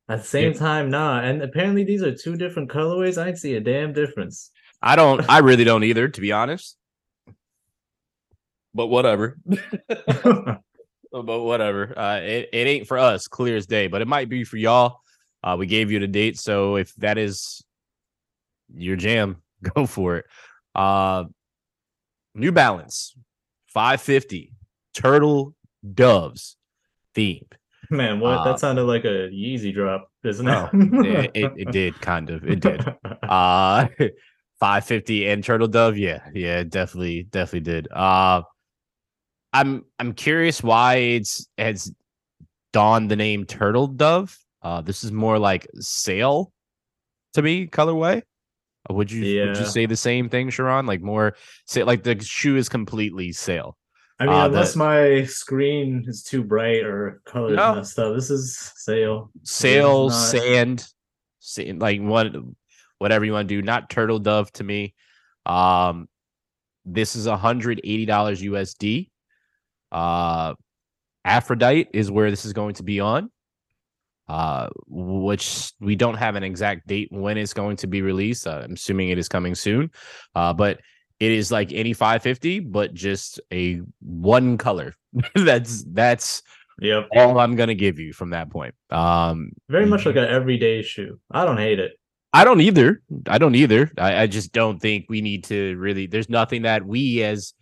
at 0.09 0.23
the 0.23 0.27
same 0.27 0.53
yeah. 0.53 0.59
time, 0.59 0.91
nah. 0.91 1.21
And 1.21 1.41
apparently 1.41 1.85
these 1.85 2.03
are 2.03 2.15
two 2.15 2.37
different 2.37 2.69
colorways. 2.69 3.17
I 3.17 3.33
see 3.35 3.55
a 3.55 3.61
damn 3.61 3.93
difference. 3.93 4.51
I 4.83 4.97
don't. 4.97 5.25
I 5.31 5.39
really 5.39 5.65
don't 5.65 5.85
either, 5.85 6.09
to 6.09 6.21
be 6.21 6.33
honest. 6.33 6.77
But 8.75 8.89
whatever. 8.89 9.39
but 9.87 10.61
whatever. 11.13 11.99
Uh, 11.99 12.21
it 12.23 12.49
it 12.53 12.67
ain't 12.67 12.87
for 12.87 12.99
us, 12.99 13.29
clear 13.29 13.57
as 13.57 13.67
day. 13.67 13.87
But 13.87 14.03
it 14.03 14.09
might 14.09 14.29
be 14.29 14.45
for 14.45 14.57
y'all. 14.57 15.01
Uh, 15.43 15.57
we 15.59 15.67
gave 15.67 15.91
you 15.91 15.99
the 15.99 16.07
date, 16.07 16.39
so 16.39 16.77
if 16.77 16.95
that 16.97 17.19
is 17.19 17.63
your 18.75 18.97
jam, 18.97 19.43
go 19.75 19.87
for 19.87 20.17
it. 20.19 20.27
Uh, 20.75 21.25
New 22.35 22.53
Balance, 22.53 23.15
five 23.67 24.01
fifty, 24.01 24.53
turtle 24.95 25.55
doves 25.95 26.57
theme. 27.15 27.47
Man, 27.89 28.21
what 28.21 28.39
uh, 28.39 28.45
that 28.45 28.61
sounded 28.61 28.85
like 28.85 29.05
a 29.05 29.31
Yeezy 29.31 29.75
drop, 29.75 30.11
isn't 30.23 30.47
it? 30.47 30.71
It, 30.73 31.31
it, 31.35 31.53
it, 31.57 31.65
did 31.73 32.01
kind 32.01 32.31
of. 32.31 32.45
It 32.45 32.61
did. 32.61 32.87
Uh 33.23 33.89
550 34.61 35.27
and 35.27 35.43
turtle 35.43 35.67
dove 35.67 35.97
yeah 35.97 36.21
yeah 36.35 36.63
definitely 36.63 37.23
definitely 37.25 37.61
did 37.61 37.89
uh 37.93 38.43
i'm 39.55 39.87
i'm 39.99 40.13
curious 40.13 40.63
why 40.63 40.97
it's 40.97 41.49
has 41.57 41.91
donned 42.73 43.11
the 43.11 43.17
name 43.17 43.47
turtle 43.47 43.87
dove 43.87 44.39
uh 44.63 44.81
this 44.81 45.05
is 45.05 45.13
more 45.13 45.39
like 45.39 45.67
sail 45.75 46.53
to 47.35 47.43
me 47.43 47.67
colorway 47.67 48.23
uh, 48.89 48.95
would 48.95 49.11
you 49.11 49.23
yeah. 49.23 49.47
would 49.47 49.59
you 49.59 49.67
say 49.67 49.87
the 49.87 49.97
same 49.97 50.29
thing 50.29 50.51
sharon 50.51 50.87
like 50.87 51.03
more 51.03 51.35
say 51.67 51.83
like 51.85 52.03
the 52.03 52.21
shoe 52.23 52.57
is 52.57 52.69
completely 52.69 53.33
sail. 53.33 53.77
I 54.21 54.27
mean, 54.27 54.35
uh, 54.35 54.47
unless 54.47 54.75
the, 54.75 54.79
my 54.81 55.25
screen 55.25 56.05
is 56.07 56.23
too 56.23 56.45
bright 56.45 56.85
or 56.85 57.23
colors 57.25 57.57
no. 57.57 57.77
messed 57.77 57.99
up, 57.99 58.15
this 58.15 58.29
is 58.29 58.55
sail. 58.77 59.31
Sail, 59.45 60.11
not... 60.11 60.15
sand, 60.15 60.87
sand, 61.39 61.81
like 61.81 62.03
what 62.03 62.37
whatever 62.99 63.25
you 63.25 63.33
want 63.33 63.49
to 63.49 63.55
do. 63.55 63.63
Not 63.63 63.89
turtle 63.89 64.19
dove 64.19 64.53
to 64.53 64.65
me. 64.65 64.95
Um, 65.47 66.07
this 66.85 67.17
is 67.17 67.27
$180 67.27 67.81
USD. 67.83 69.09
Uh, 69.91 70.55
Aphrodite 71.25 71.89
is 71.95 72.11
where 72.11 72.31
this 72.31 72.45
is 72.45 72.53
going 72.53 72.75
to 72.75 72.83
be 72.83 73.01
on, 73.01 73.31
uh, 74.31 74.69
which 74.87 75.73
we 75.81 75.97
don't 75.97 76.15
have 76.15 76.37
an 76.37 76.45
exact 76.45 76.87
date 76.87 77.09
when 77.11 77.37
it's 77.37 77.53
going 77.53 77.77
to 77.79 77.89
be 77.89 78.01
released. 78.01 78.47
Uh, 78.47 78.61
I'm 78.65 78.75
assuming 78.75 79.09
it 79.09 79.19
is 79.19 79.29
coming 79.29 79.57
soon. 79.57 79.91
Uh, 80.37 80.53
but 80.53 80.79
it 81.19 81.33
is 81.33 81.51
like 81.51 81.73
any 81.73 81.93
550, 81.93 82.61
but 82.61 82.95
just 82.95 83.41
a 83.53 83.81
one 84.01 84.57
color. 84.57 84.95
that's 85.35 85.83
that's 85.89 86.43
Yep. 86.83 87.09
all 87.15 87.39
I'm 87.41 87.57
gonna 87.57 87.75
give 87.75 87.99
you 87.99 88.13
from 88.15 88.31
that 88.31 88.49
point. 88.49 88.75
Um, 88.89 89.51
Very 89.69 89.85
much 89.85 90.07
like 90.07 90.17
an 90.17 90.25
everyday 90.25 90.81
shoe. 90.81 91.19
I 91.31 91.45
don't 91.45 91.59
hate 91.59 91.79
it. 91.79 91.93
I 92.33 92.45
don't 92.45 92.61
either. 92.63 93.03
I 93.27 93.37
don't 93.39 93.55
either. 93.57 93.91
I, 93.99 94.23
I 94.23 94.27
just 94.29 94.53
don't 94.53 94.79
think 94.81 95.07
we 95.09 95.21
need 95.21 95.45
to 95.45 95.77
really. 95.77 96.07
There's 96.07 96.31
nothing 96.31 96.63
that 96.63 96.87
we 96.87 97.23
as 97.25 97.53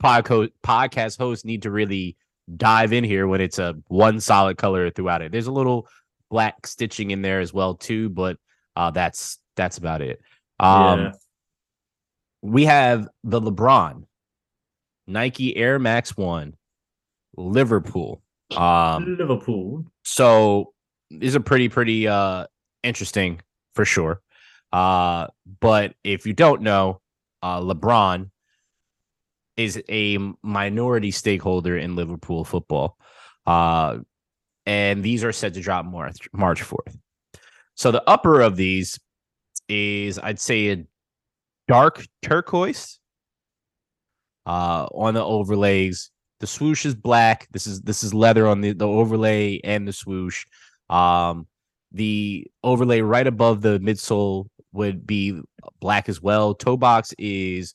podco- 0.00 0.50
podcast 0.62 1.18
hosts 1.18 1.44
need 1.44 1.62
to 1.62 1.70
really 1.72 2.16
dive 2.56 2.92
in 2.92 3.02
here 3.02 3.26
when 3.26 3.40
it's 3.40 3.58
a 3.58 3.74
one 3.88 4.20
solid 4.20 4.58
color 4.58 4.90
throughout 4.90 5.22
it. 5.22 5.32
There's 5.32 5.48
a 5.48 5.52
little 5.52 5.88
black 6.30 6.66
stitching 6.66 7.10
in 7.10 7.22
there 7.22 7.40
as 7.40 7.52
well 7.52 7.74
too, 7.74 8.08
but 8.08 8.36
uh, 8.76 8.90
that's 8.90 9.38
that's 9.56 9.78
about 9.78 10.02
it. 10.02 10.20
Um, 10.60 11.00
yeah. 11.00 11.12
we 12.42 12.64
have 12.64 13.08
the 13.24 13.40
LeBron 13.40 14.04
Nike 15.06 15.56
Air 15.56 15.78
Max 15.78 16.16
One 16.16 16.54
Liverpool. 17.36 18.22
Um, 18.56 19.16
Liverpool. 19.18 19.84
so 20.04 20.72
these 21.10 21.36
are 21.36 21.40
pretty 21.40 21.68
pretty 21.68 22.08
uh 22.08 22.46
interesting 22.82 23.40
for 23.74 23.84
sure. 23.84 24.20
Uh, 24.72 25.28
but 25.60 25.94
if 26.04 26.26
you 26.26 26.32
don't 26.32 26.62
know, 26.62 27.00
uh, 27.42 27.60
LeBron 27.60 28.30
is 29.56 29.82
a 29.88 30.18
minority 30.42 31.10
stakeholder 31.10 31.76
in 31.76 31.96
Liverpool 31.96 32.44
football. 32.44 32.96
Uh, 33.46 33.98
and 34.68 35.02
these 35.02 35.24
are 35.24 35.32
set 35.32 35.54
to 35.54 35.60
drop 35.62 35.86
March 35.86 36.28
March 36.34 36.62
4th. 36.62 36.98
So 37.74 37.90
the 37.90 38.08
upper 38.08 38.42
of 38.42 38.54
these 38.54 39.00
is 39.66 40.18
I'd 40.18 40.38
say 40.38 40.72
a 40.72 40.84
dark 41.66 42.04
turquoise. 42.22 43.00
Uh, 44.44 44.86
on 44.94 45.14
the 45.14 45.24
overlays, 45.24 46.10
the 46.40 46.46
swoosh 46.46 46.84
is 46.84 46.94
black. 46.94 47.48
This 47.50 47.66
is 47.66 47.80
this 47.80 48.02
is 48.02 48.12
leather 48.12 48.46
on 48.46 48.60
the, 48.60 48.72
the 48.72 48.86
overlay 48.86 49.58
and 49.64 49.88
the 49.88 49.92
swoosh. 49.92 50.44
Um, 50.90 51.46
the 51.92 52.46
overlay 52.62 53.00
right 53.00 53.26
above 53.26 53.62
the 53.62 53.78
midsole 53.78 54.48
would 54.72 55.06
be 55.06 55.40
black 55.80 56.10
as 56.10 56.20
well. 56.20 56.54
Toe 56.54 56.76
box 56.76 57.14
is 57.18 57.72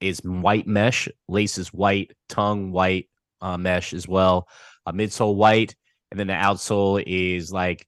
is 0.00 0.20
white 0.20 0.68
mesh, 0.68 1.08
lace 1.28 1.58
is 1.58 1.72
white, 1.72 2.12
tongue 2.28 2.70
white 2.70 3.08
uh, 3.40 3.56
mesh 3.56 3.92
as 3.92 4.06
well. 4.06 4.46
A 4.86 4.92
midsole 4.92 5.34
white, 5.34 5.74
and 6.10 6.18
then 6.20 6.26
the 6.26 6.32
outsole 6.34 7.02
is 7.06 7.52
like 7.52 7.86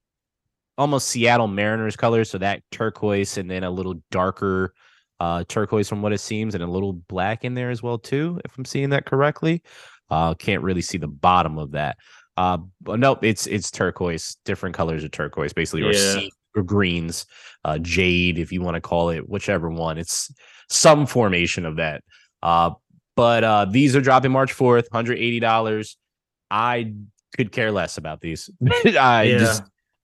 almost 0.77 1.07
Seattle 1.09 1.47
Mariners 1.47 1.95
color, 1.95 2.23
so 2.23 2.37
that 2.37 2.61
turquoise, 2.71 3.37
and 3.37 3.49
then 3.49 3.63
a 3.63 3.71
little 3.71 3.95
darker 4.11 4.73
uh, 5.19 5.43
turquoise 5.47 5.89
from 5.89 6.01
what 6.01 6.13
it 6.13 6.19
seems, 6.19 6.55
and 6.55 6.63
a 6.63 6.67
little 6.67 6.93
black 6.93 7.43
in 7.43 7.53
there 7.53 7.69
as 7.69 7.83
well 7.83 7.97
too, 7.97 8.39
if 8.45 8.57
I'm 8.57 8.65
seeing 8.65 8.89
that 8.91 9.05
correctly. 9.05 9.61
Uh, 10.09 10.33
can't 10.33 10.63
really 10.63 10.81
see 10.81 10.97
the 10.97 11.07
bottom 11.07 11.57
of 11.59 11.71
that. 11.71 11.97
Uh, 12.37 12.57
but 12.81 12.99
nope, 12.99 13.23
it's 13.23 13.45
it's 13.47 13.69
turquoise, 13.69 14.37
different 14.45 14.73
colors 14.75 15.03
of 15.03 15.11
turquoise, 15.11 15.53
basically, 15.53 15.81
or 15.81 15.91
Yeah. 15.91 16.13
sea 16.19 16.31
or 16.55 16.63
greens, 16.63 17.25
uh, 17.65 17.77
jade, 17.79 18.39
if 18.39 18.51
you 18.51 18.61
want 18.61 18.75
to 18.75 18.81
call 18.81 19.09
it, 19.09 19.27
whichever 19.29 19.69
one. 19.69 19.97
It's 19.97 20.33
some 20.69 21.05
formation 21.05 21.65
of 21.65 21.75
that. 21.75 22.03
Uh, 22.41 22.71
but 23.15 23.43
uh, 23.43 23.65
these 23.65 23.95
are 23.95 24.01
dropping 24.01 24.31
March 24.31 24.53
4th, 24.55 24.87
$180. 24.89 25.95
I 26.49 26.93
could 27.39 27.53
care 27.53 27.71
less 27.71 27.97
about 27.97 28.19
these. 28.19 28.49
I 28.85 29.23
yeah. 29.23 29.37
just 29.37 29.63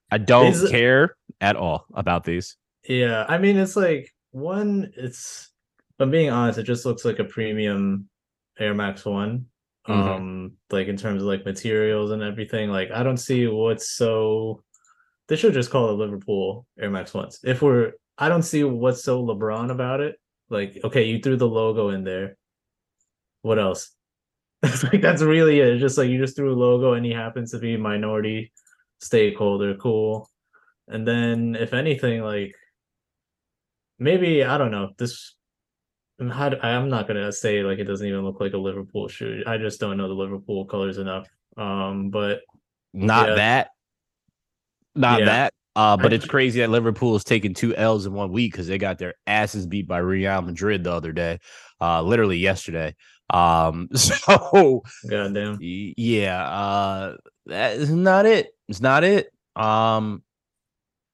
I 0.10 0.18
don't 0.18 0.70
care 0.70 1.18
at 1.42 1.58
all 1.58 1.86
about 1.94 2.24
these. 2.24 2.56
Yeah, 2.88 3.26
I 3.28 3.38
mean, 3.38 3.58
it's 3.58 3.76
like 3.76 4.10
one. 4.32 4.94
It's, 4.96 5.52
I'm 6.00 6.12
being 6.12 6.30
honest, 6.30 6.60
it 6.60 6.64
just 6.64 6.86
looks 6.86 7.04
like 7.04 7.20
a 7.20 7.26
premium 7.26 8.08
Air 8.58 8.74
Max 8.74 9.04
One. 9.04 9.48
Mhm. 9.86 9.94
Um, 9.94 10.52
like 10.72 10.88
in 10.88 10.96
terms 10.96 11.22
of 11.22 11.28
like 11.28 11.46
materials 11.46 12.12
and 12.12 12.24
everything. 12.24 12.70
Like, 12.70 12.90
I 12.92 13.04
don't 13.04 13.18
see 13.18 13.48
what's 13.48 13.92
so. 13.92 14.64
They 15.28 15.36
should 15.36 15.54
just 15.54 15.72
call 15.72 15.90
it 15.90 15.94
Liverpool 15.94 16.66
Air 16.80 16.90
Max 16.90 17.14
Ones. 17.14 17.40
If 17.44 17.62
we're, 17.62 17.94
I 18.18 18.30
don't 18.30 18.44
see 18.44 18.64
what's 18.64 19.04
so 19.04 19.26
LeBron 19.26 19.72
about 19.72 20.00
it. 20.00 20.18
Like, 20.50 20.80
okay, 20.84 21.04
you 21.04 21.20
threw 21.20 21.36
the 21.36 21.48
logo 21.48 21.90
in 21.90 22.04
there. 22.04 22.38
What 23.42 23.60
else? 23.60 23.95
It's 24.74 24.84
like 24.84 25.02
that's 25.02 25.22
really 25.22 25.60
it. 25.60 25.68
It's 25.68 25.82
just 25.82 25.98
like 25.98 26.10
you 26.10 26.18
just 26.20 26.36
threw 26.36 26.54
a 26.54 26.56
logo 26.56 26.94
and 26.94 27.06
he 27.06 27.12
happens 27.12 27.52
to 27.52 27.60
be 27.60 27.76
a 27.76 27.78
minority 27.80 28.52
stakeholder. 29.00 29.76
Cool. 29.76 30.30
And 30.88 31.08
then 31.08 31.56
if 31.56 31.74
anything, 31.74 32.22
like 32.22 32.56
maybe 34.00 34.44
I 34.44 34.58
don't 34.58 34.72
know 34.72 34.92
this. 34.98 35.36
I'm 36.20 36.30
how 36.30 36.50
do- 36.50 36.60
I'm 36.62 36.90
not 36.90 37.08
gonna 37.08 37.32
say 37.32 37.62
like 37.64 37.80
it 37.80 37.84
doesn't 37.86 38.08
even 38.08 38.24
look 38.24 38.40
like 38.40 38.54
a 38.54 38.58
Liverpool 38.58 39.08
shoe. 39.08 39.44
I 39.46 39.58
just 39.58 39.80
don't 39.80 39.98
know 39.98 40.08
the 40.08 40.14
Liverpool 40.14 40.66
colors 40.66 40.98
enough. 40.98 41.28
Um, 41.58 42.10
but 42.10 42.42
Not 42.94 43.30
Yeah. 43.30 43.36
that. 43.36 43.70
Not 44.96 45.20
Yeah. 45.20 45.26
that. 45.26 45.54
Uh, 45.76 45.98
but 45.98 46.14
it's 46.14 46.26
crazy 46.26 46.62
that 46.62 46.70
Liverpool 46.70 47.18
is 47.18 47.26
taking 47.26 47.54
two 47.54 47.76
L's 47.76 48.06
in 48.06 48.14
one 48.14 48.32
week 48.32 48.54
because 48.54 48.66
they 48.68 48.78
got 48.78 48.98
their 48.98 49.14
asses 49.28 49.66
beat 49.68 49.90
by 49.90 49.98
Real 49.98 50.42
Madrid 50.42 50.86
the 50.86 50.94
other 50.94 51.12
day, 51.12 51.40
uh, 51.82 52.02
literally 52.02 52.38
yesterday. 52.38 52.96
Um, 53.30 53.90
so 53.96 54.84
goddamn, 55.10 55.58
yeah, 55.62 56.48
uh, 56.48 57.18
that 57.48 57.78
is 57.78 57.90
not 57.90 58.26
it. 58.26 58.54
It's 58.68 58.82
not 58.82 59.04
it. 59.04 59.32
Um, 59.56 60.24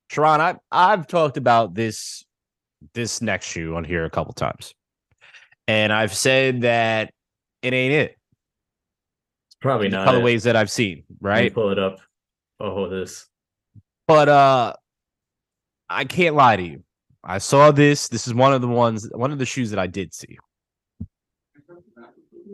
Sharon, 0.09 0.41
I 0.41 0.55
I've 0.71 1.07
talked 1.07 1.37
about 1.37 1.73
this 1.73 2.23
this 2.93 3.21
next 3.21 3.47
shoe 3.47 3.75
on 3.75 3.83
here 3.83 4.05
a 4.05 4.09
couple 4.09 4.33
times, 4.33 4.73
and 5.67 5.93
I've 5.93 6.13
said 6.13 6.61
that 6.61 7.13
it 7.61 7.73
ain't 7.73 7.93
it. 7.93 8.17
it's 9.47 9.55
probably 9.61 9.89
not. 9.89 10.13
it. 10.13 10.23
ways 10.23 10.43
that 10.43 10.55
I've 10.55 10.71
seen, 10.71 11.03
right? 11.21 11.53
pull 11.53 11.71
it 11.71 11.79
up. 11.79 11.99
Oh, 12.59 12.89
this. 12.89 13.27
But 14.07 14.29
uh 14.29 14.73
I 15.89 16.05
can't 16.05 16.35
lie 16.35 16.55
to 16.55 16.63
you. 16.63 16.83
I 17.23 17.37
saw 17.37 17.71
this. 17.71 18.07
This 18.07 18.27
is 18.27 18.33
one 18.33 18.53
of 18.53 18.61
the 18.61 18.67
ones, 18.67 19.09
one 19.13 19.31
of 19.31 19.39
the 19.39 19.45
shoes 19.45 19.69
that 19.71 19.79
I 19.79 19.87
did 19.87 20.13
see. 20.13 20.37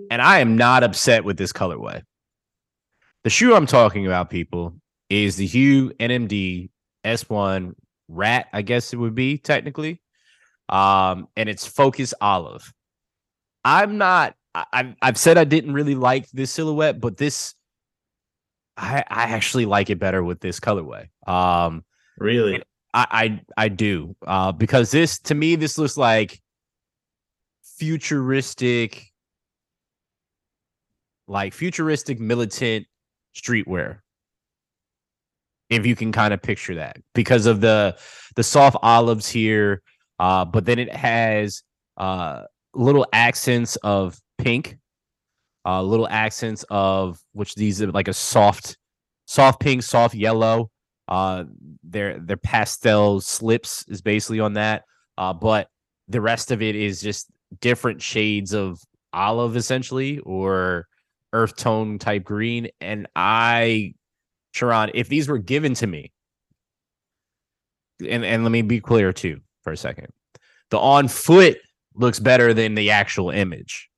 And 0.09 0.21
I 0.21 0.39
am 0.39 0.55
not 0.55 0.83
upset 0.83 1.23
with 1.23 1.37
this 1.37 1.51
colorway. 1.51 2.03
The 3.23 3.29
shoe 3.29 3.55
I'm 3.55 3.65
talking 3.65 4.05
about, 4.05 4.29
people, 4.29 4.75
is 5.09 5.35
the 5.35 5.45
Hue 5.45 5.89
NMD 5.99 6.69
S1 7.03 7.73
Rat, 8.07 8.47
I 8.53 8.61
guess 8.61 8.93
it 8.93 8.97
would 8.97 9.15
be 9.15 9.37
technically. 9.37 10.01
Um, 10.69 11.27
and 11.35 11.49
it's 11.49 11.65
Focus 11.65 12.13
Olive. 12.21 12.73
I'm 13.65 13.97
not, 13.97 14.35
I've, 14.53 14.95
I've 15.01 15.17
said 15.17 15.37
I 15.37 15.43
didn't 15.43 15.73
really 15.73 15.95
like 15.95 16.29
this 16.31 16.51
silhouette, 16.51 17.01
but 17.01 17.17
this, 17.17 17.53
I, 18.77 19.03
I 19.09 19.23
actually 19.23 19.65
like 19.65 19.89
it 19.89 19.99
better 19.99 20.23
with 20.23 20.39
this 20.39 20.59
colorway. 20.59 21.09
Um, 21.27 21.83
Really? 22.17 22.63
I 22.93 23.07
I, 23.57 23.65
I 23.65 23.69
do 23.69 24.15
uh, 24.25 24.51
because 24.51 24.91
this 24.91 25.19
to 25.19 25.35
me 25.35 25.55
this 25.55 25.77
looks 25.77 25.97
like 25.97 26.39
futuristic, 27.77 29.06
like 31.27 31.53
futuristic 31.53 32.19
militant 32.19 32.87
streetwear. 33.35 33.99
If 35.69 35.85
you 35.85 35.95
can 35.95 36.11
kind 36.13 36.33
of 36.33 36.41
picture 36.41 36.75
that, 36.75 36.97
because 37.13 37.45
of 37.45 37.59
the 37.59 37.97
the 38.35 38.43
soft 38.43 38.77
olives 38.81 39.27
here, 39.27 39.81
uh, 40.19 40.45
but 40.45 40.65
then 40.65 40.79
it 40.79 40.93
has 40.93 41.63
uh, 41.97 42.43
little 42.73 43.05
accents 43.11 43.75
of 43.77 44.17
pink, 44.37 44.77
uh, 45.65 45.81
little 45.81 46.07
accents 46.07 46.63
of 46.69 47.19
which 47.33 47.55
these 47.55 47.81
are 47.81 47.91
like 47.91 48.07
a 48.07 48.13
soft, 48.13 48.77
soft 49.25 49.59
pink, 49.59 49.83
soft 49.83 50.15
yellow. 50.15 50.69
Uh, 51.09 51.43
their 51.83 52.19
their 52.19 52.37
pastel 52.37 53.19
slips 53.19 53.83
is 53.89 54.01
basically 54.01 54.39
on 54.39 54.53
that. 54.53 54.83
Uh, 55.17 55.33
but 55.33 55.67
the 56.07 56.21
rest 56.21 56.51
of 56.51 56.61
it 56.61 56.75
is 56.75 57.01
just 57.01 57.27
different 57.59 58.01
shades 58.01 58.53
of 58.53 58.79
olive, 59.11 59.57
essentially, 59.57 60.19
or 60.19 60.87
earth 61.33 61.55
tone 61.55 61.99
type 61.99 62.23
green. 62.23 62.69
And 62.81 63.07
I, 63.15 63.93
Sharon, 64.53 64.91
if 64.93 65.09
these 65.09 65.27
were 65.27 65.37
given 65.37 65.73
to 65.75 65.87
me, 65.87 66.11
and 68.07 68.23
and 68.23 68.43
let 68.43 68.51
me 68.51 68.61
be 68.61 68.79
clear 68.79 69.11
too 69.11 69.41
for 69.63 69.71
a 69.71 69.77
second, 69.77 70.07
the 70.69 70.79
on 70.79 71.07
foot 71.07 71.57
looks 71.95 72.19
better 72.19 72.53
than 72.53 72.75
the 72.75 72.91
actual 72.91 73.29
image. 73.31 73.89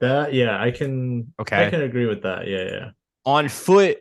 That 0.00 0.32
yeah, 0.32 0.60
I 0.60 0.70
can. 0.70 1.32
Okay. 1.40 1.66
I 1.66 1.70
can 1.70 1.82
agree 1.82 2.06
with 2.06 2.22
that. 2.22 2.46
Yeah, 2.46 2.64
yeah. 2.64 2.90
on 3.24 3.48
foot 3.48 3.98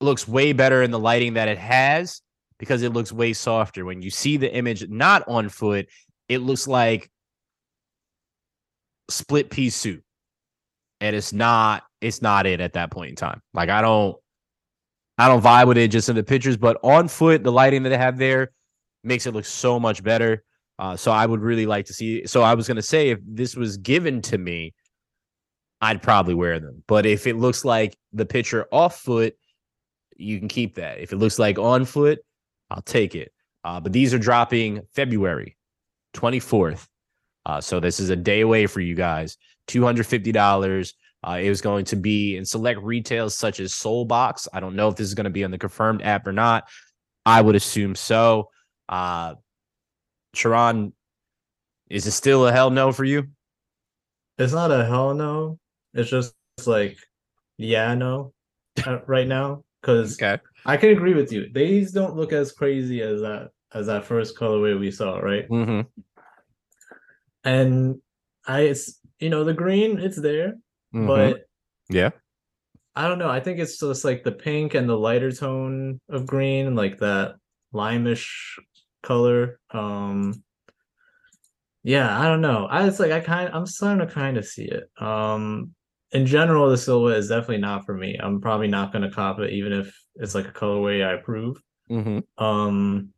looks 0.00 0.28
way 0.28 0.52
better 0.52 0.82
in 0.82 0.90
the 0.90 0.98
lighting 0.98 1.34
that 1.34 1.48
it 1.48 1.58
has 1.58 2.20
because 2.58 2.82
it 2.82 2.92
looks 2.92 3.12
way 3.12 3.32
softer. 3.32 3.84
When 3.84 4.02
you 4.02 4.10
see 4.10 4.36
the 4.36 4.52
image 4.52 4.88
not 4.88 5.26
on 5.28 5.48
foot, 5.48 5.88
it 6.28 6.38
looks 6.38 6.66
like 6.66 7.10
split 9.08 9.50
pea 9.50 9.70
soup. 9.70 10.02
And 11.00 11.14
it's 11.14 11.32
not 11.32 11.84
it's 12.00 12.22
not 12.22 12.46
it 12.46 12.60
at 12.60 12.74
that 12.74 12.90
point 12.90 13.10
in 13.10 13.16
time. 13.16 13.42
Like 13.52 13.68
I 13.68 13.82
don't 13.82 14.16
I 15.18 15.28
don't 15.28 15.42
vibe 15.42 15.68
with 15.68 15.78
it 15.78 15.88
just 15.88 16.08
in 16.08 16.16
the 16.16 16.22
pictures, 16.22 16.56
but 16.56 16.78
on 16.82 17.08
foot, 17.08 17.42
the 17.42 17.52
lighting 17.52 17.82
that 17.84 17.90
they 17.90 17.98
have 17.98 18.18
there 18.18 18.52
makes 19.02 19.26
it 19.26 19.34
look 19.34 19.44
so 19.44 19.80
much 19.80 20.02
better. 20.02 20.44
Uh, 20.78 20.96
so 20.96 21.10
I 21.10 21.24
would 21.24 21.40
really 21.40 21.64
like 21.64 21.86
to 21.86 21.94
see. 21.94 22.26
So 22.26 22.42
I 22.42 22.54
was 22.54 22.66
to 22.66 22.82
say, 22.82 23.10
if 23.10 23.18
this 23.24 23.56
was 23.56 23.78
given 23.78 24.20
to 24.22 24.36
me, 24.36 24.74
I'd 25.80 26.02
probably 26.02 26.34
wear 26.34 26.60
them. 26.60 26.82
But 26.86 27.06
if 27.06 27.26
it 27.26 27.36
looks 27.36 27.64
like 27.64 27.96
the 28.12 28.26
picture 28.26 28.66
off 28.70 29.00
foot, 29.00 29.34
you 30.16 30.38
can 30.38 30.48
keep 30.48 30.74
that. 30.76 30.98
If 30.98 31.12
it 31.12 31.16
looks 31.16 31.38
like 31.38 31.58
on 31.58 31.84
foot, 31.84 32.18
I'll 32.70 32.82
take 32.82 33.14
it. 33.14 33.32
Uh, 33.64 33.80
but 33.80 33.92
these 33.92 34.12
are 34.12 34.18
dropping 34.18 34.82
February 34.94 35.56
24th. 36.14 36.86
Uh, 37.44 37.60
so 37.60 37.80
this 37.80 38.00
is 38.00 38.10
a 38.10 38.16
day 38.16 38.40
away 38.40 38.66
for 38.66 38.80
you 38.80 38.94
guys. 38.94 39.38
$250. 39.68 40.92
Uh, 41.26 41.38
it 41.42 41.48
was 41.48 41.60
going 41.60 41.84
to 41.86 41.96
be 41.96 42.36
in 42.36 42.44
select 42.44 42.80
retails 42.82 43.34
such 43.34 43.58
as 43.60 43.72
Solebox. 43.72 44.48
I 44.52 44.60
don't 44.60 44.76
know 44.76 44.88
if 44.88 44.96
this 44.96 45.06
is 45.06 45.14
going 45.14 45.24
to 45.24 45.30
be 45.30 45.44
on 45.44 45.50
the 45.50 45.58
confirmed 45.58 46.02
app 46.02 46.26
or 46.26 46.32
not. 46.32 46.68
I 47.24 47.40
would 47.40 47.56
assume 47.56 47.94
so. 47.96 48.50
Uh, 48.88 49.34
Sharon, 50.34 50.92
is 51.90 52.06
it 52.06 52.12
still 52.12 52.46
a 52.46 52.52
hell 52.52 52.70
no 52.70 52.92
for 52.92 53.04
you? 53.04 53.28
It's 54.38 54.52
not 54.52 54.70
a 54.70 54.84
hell 54.84 55.14
no. 55.14 55.58
It's 55.94 56.10
just 56.10 56.34
like, 56.66 56.98
yeah, 57.56 57.94
no, 57.94 58.32
uh, 58.86 58.98
right 59.06 59.26
now. 59.26 59.64
Because 59.80 60.20
Okay. 60.20 60.40
I 60.64 60.76
can 60.76 60.90
agree 60.90 61.14
with 61.14 61.32
you. 61.32 61.48
These 61.52 61.92
don't 61.92 62.16
look 62.16 62.32
as 62.32 62.52
crazy 62.52 63.00
as 63.02 63.20
that 63.20 63.50
as 63.72 63.86
that 63.86 64.04
first 64.04 64.36
colorway 64.36 64.78
we 64.78 64.90
saw, 64.90 65.18
right? 65.18 65.48
Mm-hmm. 65.48 65.80
And 67.44 68.00
I, 68.46 68.60
it's 68.62 68.98
you 69.20 69.30
know, 69.30 69.44
the 69.44 69.54
green, 69.54 69.98
it's 69.98 70.20
there, 70.20 70.54
Mm-hmm. 70.94 71.06
but 71.08 71.46
yeah, 71.90 72.10
I 72.94 73.08
don't 73.08 73.18
know. 73.18 73.28
I 73.28 73.40
think 73.40 73.58
it's 73.58 73.78
just 73.78 74.04
like 74.04 74.22
the 74.24 74.32
pink 74.32 74.74
and 74.74 74.88
the 74.88 74.96
lighter 74.96 75.32
tone 75.32 76.00
of 76.08 76.26
green, 76.26 76.66
and 76.66 76.76
like 76.76 76.98
that 76.98 77.34
limeish 77.74 78.28
color. 79.02 79.58
Um 79.70 80.42
yeah, 81.82 82.18
I 82.18 82.24
don't 82.26 82.40
know. 82.40 82.66
I 82.66 82.86
it's 82.86 82.98
like 83.00 83.12
I 83.12 83.20
kind 83.20 83.50
I'm 83.52 83.66
starting 83.66 84.06
to 84.06 84.12
kind 84.12 84.36
of 84.36 84.46
see 84.46 84.64
it. 84.64 84.84
Um 85.00 85.72
in 86.12 86.24
general, 86.26 86.70
the 86.70 86.78
silhouette 86.78 87.18
is 87.18 87.28
definitely 87.28 87.58
not 87.58 87.84
for 87.84 87.94
me. 87.94 88.16
I'm 88.18 88.40
probably 88.40 88.68
not 88.68 88.92
gonna 88.92 89.10
cop 89.10 89.38
it, 89.40 89.52
even 89.52 89.72
if 89.72 89.96
it's 90.14 90.34
like 90.34 90.46
a 90.48 90.52
colorway 90.52 91.04
I 91.06 91.14
approve. 91.14 91.60
mm-hmm. 91.90 92.20
Um 92.42 93.10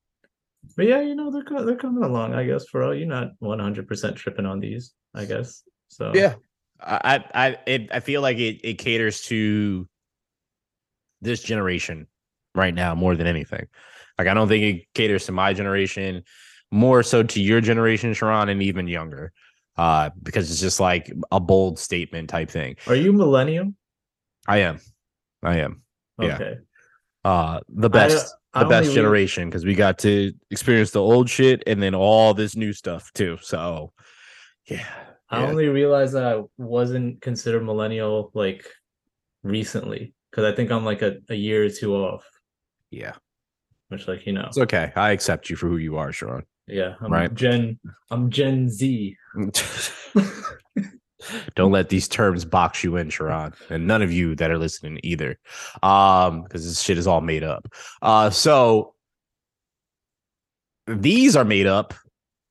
but 0.77 0.87
yeah, 0.87 1.01
you 1.01 1.15
know, 1.15 1.31
they're 1.31 1.65
they're 1.65 1.77
coming 1.77 2.03
along, 2.05 2.35
I 2.35 2.45
guess, 2.45 2.67
for 2.67 2.83
all 2.83 2.95
you're 2.95 3.07
not 3.07 3.29
100 3.39 3.87
percent 3.87 4.17
tripping 4.17 4.47
on 4.47 4.61
these, 4.61 4.93
I 5.15 5.25
guess. 5.25 5.63
So 5.99 6.13
Yeah. 6.15 6.35
I 6.81 7.25
I 7.35 7.57
it, 7.67 7.89
I 7.93 8.01
feel 8.01 8.23
like 8.23 8.39
it 8.39 8.61
it 8.63 8.79
caters 8.79 9.23
to 9.23 9.89
this 11.21 11.43
generation 11.43 12.07
right 12.55 12.73
now 12.73 12.95
more 12.95 13.17
than 13.17 13.27
anything. 13.27 13.67
Like 14.17 14.29
I 14.29 14.35
don't 14.35 14.49
think 14.49 14.63
it 14.63 14.87
caters 14.95 15.27
to 15.27 15.33
my 15.33 15.53
generation, 15.53 16.23
more 16.71 17.03
so 17.03 17.23
to 17.25 17.41
your 17.41 17.61
generation, 17.61 18.15
Sharon, 18.15 18.49
and 18.49 18.63
even 18.63 18.87
younger. 18.87 19.33
Uh, 19.77 20.11
because 20.23 20.51
it's 20.51 20.61
just 20.61 20.81
like 20.81 21.13
a 21.31 21.39
bold 21.39 21.79
statement 21.79 22.29
type 22.29 22.51
thing. 22.51 22.77
are 22.89 22.97
you 22.97 23.13
millennial? 23.13 23.73
I 24.47 24.59
am. 24.59 24.81
I 25.43 25.59
am. 25.59 25.83
Yeah. 26.21 26.35
Okay. 26.35 26.57
Uh 27.25 27.61
the 27.69 27.91
best 27.91 28.35
I 28.55 28.63
the 28.63 28.69
best 28.69 28.93
generation 28.93 29.49
because 29.49 29.65
we 29.65 29.75
got 29.75 29.99
to 29.99 30.33
experience 30.51 30.93
the 30.93 31.03
old 31.03 31.29
shit 31.29 31.63
and 31.67 31.83
then 31.83 31.95
all 31.95 32.35
this 32.35 32.57
new 32.57 32.73
stuff 32.73 33.13
too. 33.13 33.39
So 33.41 33.93
yeah. 34.67 34.87
I 35.31 35.41
Yeah. 35.43 35.49
only 35.51 35.69
realized 35.69 36.15
that 36.15 36.25
I 36.25 36.43
wasn't 36.57 37.21
considered 37.21 37.63
millennial 37.65 38.31
like 38.35 38.67
recently 39.43 40.15
because 40.31 40.45
I 40.51 40.55
think 40.55 40.71
I'm 40.71 40.85
like 40.85 41.03
a, 41.03 41.19
a 41.29 41.35
year 41.35 41.65
or 41.65 41.71
two 41.71 41.95
off, 41.95 42.25
Yeah. 42.91 43.15
which 43.89 44.09
like 44.09 44.27
you 44.27 44.33
know, 44.33 44.47
It's 44.47 44.59
okay. 44.59 44.93
I 44.97 45.11
accept 45.13 45.51
you 45.51 45.57
for 45.57 45.69
who 45.69 45.77
you 45.77 45.97
are, 45.97 46.13
Sharon. 46.13 46.45
yeah, 46.67 46.95
I'm 47.01 47.13
Right. 47.13 47.33
Gen, 47.35 47.79
I'm 48.11 48.31
Gen 48.31 48.69
Z. 48.69 49.17
Don't 51.57 51.73
let 51.73 51.89
these 51.89 52.09
terms 52.09 52.45
box 52.45 52.83
you 52.85 52.97
in, 52.97 53.11
Sharon, 53.11 53.53
and 53.71 53.87
none 53.87 54.03
of 54.03 54.13
you 54.13 54.35
that 54.37 54.51
are 54.51 54.57
listening 54.59 55.01
either, 55.03 55.37
um, 55.83 56.43
because 56.45 56.65
this 56.65 56.81
shit 56.81 56.97
is 56.97 57.07
all 57.07 57.21
made 57.21 57.43
up. 57.45 57.69
Uh, 58.01 58.31
so 58.31 58.95
these 60.87 61.37
are 61.37 61.45
made 61.45 61.67
up 61.67 61.93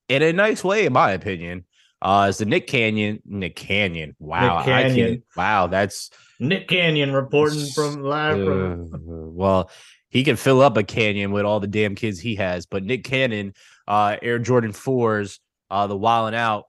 in 0.10 0.22
a 0.22 0.32
nice 0.34 0.64
way, 0.64 0.86
in 0.86 0.94
my 0.94 1.12
opinion. 1.12 1.66
Uh, 2.02 2.28
it's 2.30 2.38
the 2.38 2.46
Nick 2.46 2.68
Canyon, 2.68 3.22
Nick 3.26 3.56
Canyon. 3.56 4.16
Wow, 4.20 4.64
can't- 4.64 4.90
Canyon. 4.94 5.24
wow, 5.36 5.68
that's 5.68 6.12
Nick 6.40 6.68
Canyon 6.68 7.12
reporting 7.14 7.66
from 7.68 8.04
live 8.04 8.40
uh, 8.40 8.46
from. 8.46 9.36
well, 9.36 9.72
he 10.10 10.24
can 10.24 10.36
fill 10.36 10.62
up 10.62 10.78
a 10.78 10.84
canyon 10.84 11.32
with 11.32 11.46
all 11.46 11.60
the 11.60 11.68
damn 11.68 11.96
kids 11.96 12.20
he 12.20 12.36
has. 12.36 12.66
But 12.66 12.84
Nick 12.84 13.04
Cannon, 13.04 13.54
uh, 13.88 14.18
Air 14.22 14.40
Jordan 14.40 14.72
fours, 14.72 15.40
uh, 15.70 15.88
the 15.88 15.98
Wildin' 15.98 16.34
Out 16.36 16.66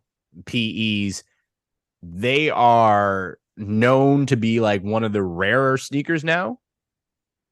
PEs, 0.46 1.22
they 2.02 2.48
are 2.50 3.38
known 3.56 4.26
to 4.26 4.36
be 4.36 4.60
like 4.60 4.82
one 4.82 5.04
of 5.04 5.12
the 5.12 5.22
rarer 5.22 5.76
sneakers 5.76 6.24
now, 6.24 6.58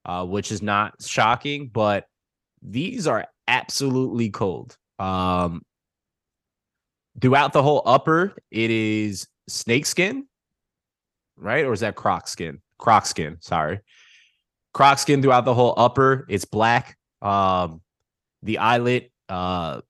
uh, 0.05 0.25
which 0.25 0.51
is 0.51 0.63
not 0.63 0.95
shocking. 1.03 1.69
But 1.69 2.07
these 2.63 3.07
are 3.07 3.27
absolutely 3.47 4.31
cold. 4.31 4.77
Um, 4.99 5.63
throughout 7.21 7.53
the 7.53 7.63
whole 7.63 7.83
upper, 7.87 8.37
it 8.51 8.71
is 8.71 9.27
snakeskin, 9.49 10.27
right? 11.37 11.65
Or 11.65 11.73
is 11.73 11.81
that 11.81 11.97
croc 11.97 12.29
skin? 12.29 12.61
Croc 12.79 13.07
skin, 13.07 13.39
sorry. 13.41 13.81
Croc 14.75 14.99
skin 14.99 15.23
throughout 15.23 15.45
the 15.45 15.55
whole 15.55 15.75
upper. 15.77 16.27
It's 16.29 16.45
black. 16.45 16.97
Um, 17.23 17.81
the 18.43 18.59
eyelet 18.59 19.11
uh 19.29 19.81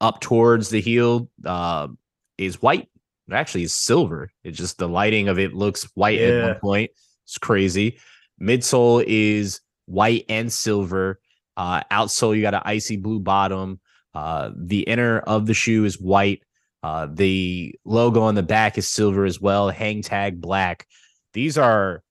up 0.00 0.20
towards 0.20 0.68
the 0.68 0.80
heel 0.80 1.30
uh 1.46 1.88
is 2.36 2.60
white. 2.60 2.88
It 3.28 3.34
actually 3.34 3.62
is 3.62 3.72
silver. 3.72 4.30
It's 4.42 4.58
just 4.58 4.76
the 4.76 4.88
lighting 4.88 5.28
of 5.28 5.38
it 5.38 5.54
looks 5.54 5.88
white 5.94 6.20
at 6.20 6.42
one 6.42 6.60
point. 6.60 6.90
It's 7.24 7.38
crazy. 7.38 7.98
Midsole 8.40 9.04
is 9.06 9.60
white 9.86 10.26
and 10.28 10.52
silver. 10.52 11.20
Uh 11.56 11.82
outsole, 11.90 12.36
you 12.36 12.42
got 12.42 12.54
an 12.54 12.62
icy 12.64 12.96
blue 12.96 13.20
bottom. 13.20 13.80
Uh 14.12 14.50
the 14.54 14.80
inner 14.80 15.20
of 15.20 15.46
the 15.46 15.54
shoe 15.54 15.84
is 15.84 15.98
white. 15.98 16.42
Uh 16.84 17.08
the 17.10 17.74
logo 17.86 18.20
on 18.20 18.34
the 18.34 18.42
back 18.42 18.76
is 18.76 18.86
silver 18.86 19.24
as 19.24 19.40
well. 19.40 19.70
Hang 19.70 20.02
tag 20.02 20.40
black. 20.40 20.86
These 21.32 21.56
are 21.56 22.02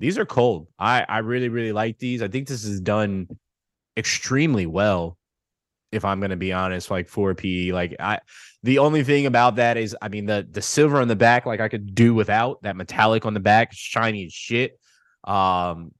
these 0.00 0.18
are 0.18 0.26
cold. 0.26 0.68
I 0.78 1.04
I 1.08 1.18
really 1.18 1.48
really 1.48 1.72
like 1.72 1.98
these. 1.98 2.20
I 2.20 2.28
think 2.28 2.46
this 2.46 2.64
is 2.64 2.80
done 2.80 3.26
extremely 3.96 4.66
well. 4.66 5.16
If 5.92 6.04
I'm 6.04 6.20
gonna 6.20 6.36
be 6.36 6.52
honest, 6.52 6.90
like 6.90 7.08
for 7.08 7.34
PE, 7.34 7.72
like 7.72 7.96
I, 8.00 8.18
the 8.62 8.78
only 8.78 9.02
thing 9.04 9.26
about 9.26 9.56
that 9.56 9.76
is, 9.78 9.96
I 10.02 10.08
mean, 10.08 10.26
the 10.26 10.46
the 10.50 10.62
silver 10.62 11.00
on 11.00 11.08
the 11.08 11.16
back, 11.16 11.46
like 11.46 11.60
I 11.60 11.68
could 11.68 11.94
do 11.94 12.12
without 12.14 12.62
that 12.62 12.76
metallic 12.76 13.24
on 13.26 13.32
the 13.34 13.40
back, 13.40 13.72
shiny 13.72 14.26
as 14.26 14.32
shit. 14.32 14.78
Um, 15.24 15.92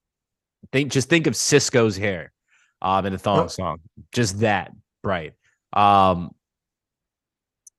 think 0.73 0.93
just 0.93 1.09
think 1.09 1.27
of 1.27 1.35
Sisqó's 1.35 1.97
hair, 1.97 2.33
um, 2.83 3.07
in 3.07 3.13
the 3.13 3.19
thong 3.19 3.45
Oh. 3.45 3.49
song, 3.49 3.79
just 4.13 4.41
that 4.41 4.73
bright. 5.03 5.33
Um, 5.73 6.31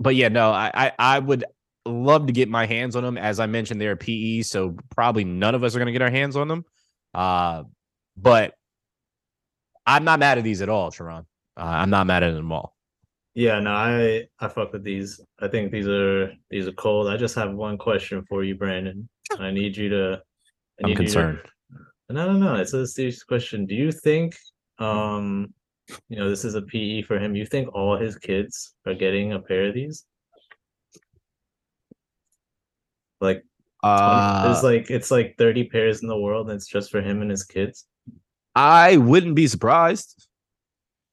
but 0.03 0.15
yeah, 0.15 0.27
no, 0.29 0.51
I 0.51 0.71
I, 0.73 0.91
I 0.99 1.19
would 1.19 1.45
love 1.85 2.27
to 2.27 2.33
get 2.33 2.49
my 2.49 2.65
hands 2.65 2.95
on 2.95 3.03
them. 3.03 3.17
As 3.17 3.39
I 3.39 3.45
mentioned, 3.47 3.79
they're 3.81 3.95
PE, 3.95 4.41
so 4.43 4.75
probably 4.95 5.23
none 5.23 5.55
of 5.55 5.63
us 5.63 5.75
are 5.75 5.79
gonna 5.79 5.91
get 5.91 6.01
our 6.01 6.11
hands 6.11 6.35
on 6.35 6.47
them. 6.47 6.65
Uh, 7.13 7.63
but 8.17 8.53
I'm 9.85 10.03
not 10.03 10.19
mad 10.19 10.37
at 10.37 10.43
these 10.43 10.61
at 10.61 10.69
all, 10.69 10.91
Sharon. 10.91 11.25
Uh, 11.57 11.61
I'm 11.63 11.89
not 11.89 12.07
mad 12.07 12.23
at 12.23 12.33
them 12.33 12.51
all. 12.51 12.75
Yeah, 13.35 13.59
no, 13.59 13.71
I 13.71 14.27
I 14.39 14.47
fuck 14.47 14.73
with 14.73 14.83
these. 14.83 15.19
I 15.39 15.47
think 15.47 15.71
these 15.71 15.87
are 15.87 16.31
these 16.49 16.67
are 16.67 16.71
cold. 16.73 17.07
I 17.07 17.17
just 17.17 17.35
have 17.35 17.51
one 17.53 17.77
question 17.77 18.23
for 18.29 18.43
you, 18.43 18.55
Brandon. 18.55 19.09
I 19.39 19.51
need 19.51 19.75
you 19.75 19.89
to. 19.89 20.13
I 20.13 20.83
I'm 20.83 20.89
need 20.89 20.89
you 20.89 20.95
to- 20.95 21.03
concerned. 21.03 21.39
No, 22.09 22.31
no, 22.31 22.37
no. 22.37 22.55
It's 22.61 22.73
a 22.73 22.85
serious 22.85 23.23
question. 23.23 23.65
Do 23.65 23.73
you 23.73 23.91
think, 23.91 24.35
um, 24.77 25.53
you 26.09 26.17
know, 26.17 26.29
this 26.29 26.45
is 26.45 26.55
a 26.55 26.61
PE 26.61 27.01
for 27.03 27.17
him? 27.19 27.35
You 27.35 27.45
think 27.45 27.73
all 27.75 27.97
his 27.97 28.17
kids 28.17 28.73
are 28.85 28.93
getting 28.95 29.33
a 29.33 29.39
pair 29.39 29.67
of 29.67 29.73
these? 29.75 30.05
Like, 33.21 33.43
Uh, 33.83 34.43
there's 34.43 34.63
like 34.63 34.89
it's 34.89 35.11
like 35.11 35.35
30 35.37 35.65
pairs 35.65 36.01
in 36.01 36.07
the 36.07 36.17
world, 36.17 36.49
and 36.49 36.55
it's 36.55 36.67
just 36.67 36.89
for 36.91 37.01
him 37.01 37.21
and 37.21 37.29
his 37.31 37.43
kids. 37.43 37.85
I 38.55 38.97
wouldn't 38.97 39.35
be 39.35 39.47
surprised. 39.47 40.27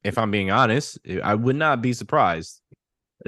If 0.03 0.17
I'm 0.17 0.31
being 0.31 0.51
honest, 0.51 0.97
I 1.23 1.35
would 1.35 1.55
not 1.55 1.81
be 1.81 1.93
surprised. 1.93 2.61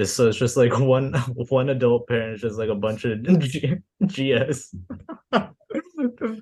So 0.02 0.28
it's 0.28 0.38
just 0.38 0.56
like 0.56 0.76
one 0.78 1.12
one 1.50 1.68
adult 1.68 2.08
pair, 2.08 2.22
and 2.22 2.32
it's 2.32 2.42
just 2.42 2.58
like 2.58 2.68
a 2.70 2.74
bunch 2.74 3.04
of 3.04 3.22
G- 3.40 3.76
GS, 4.06 4.74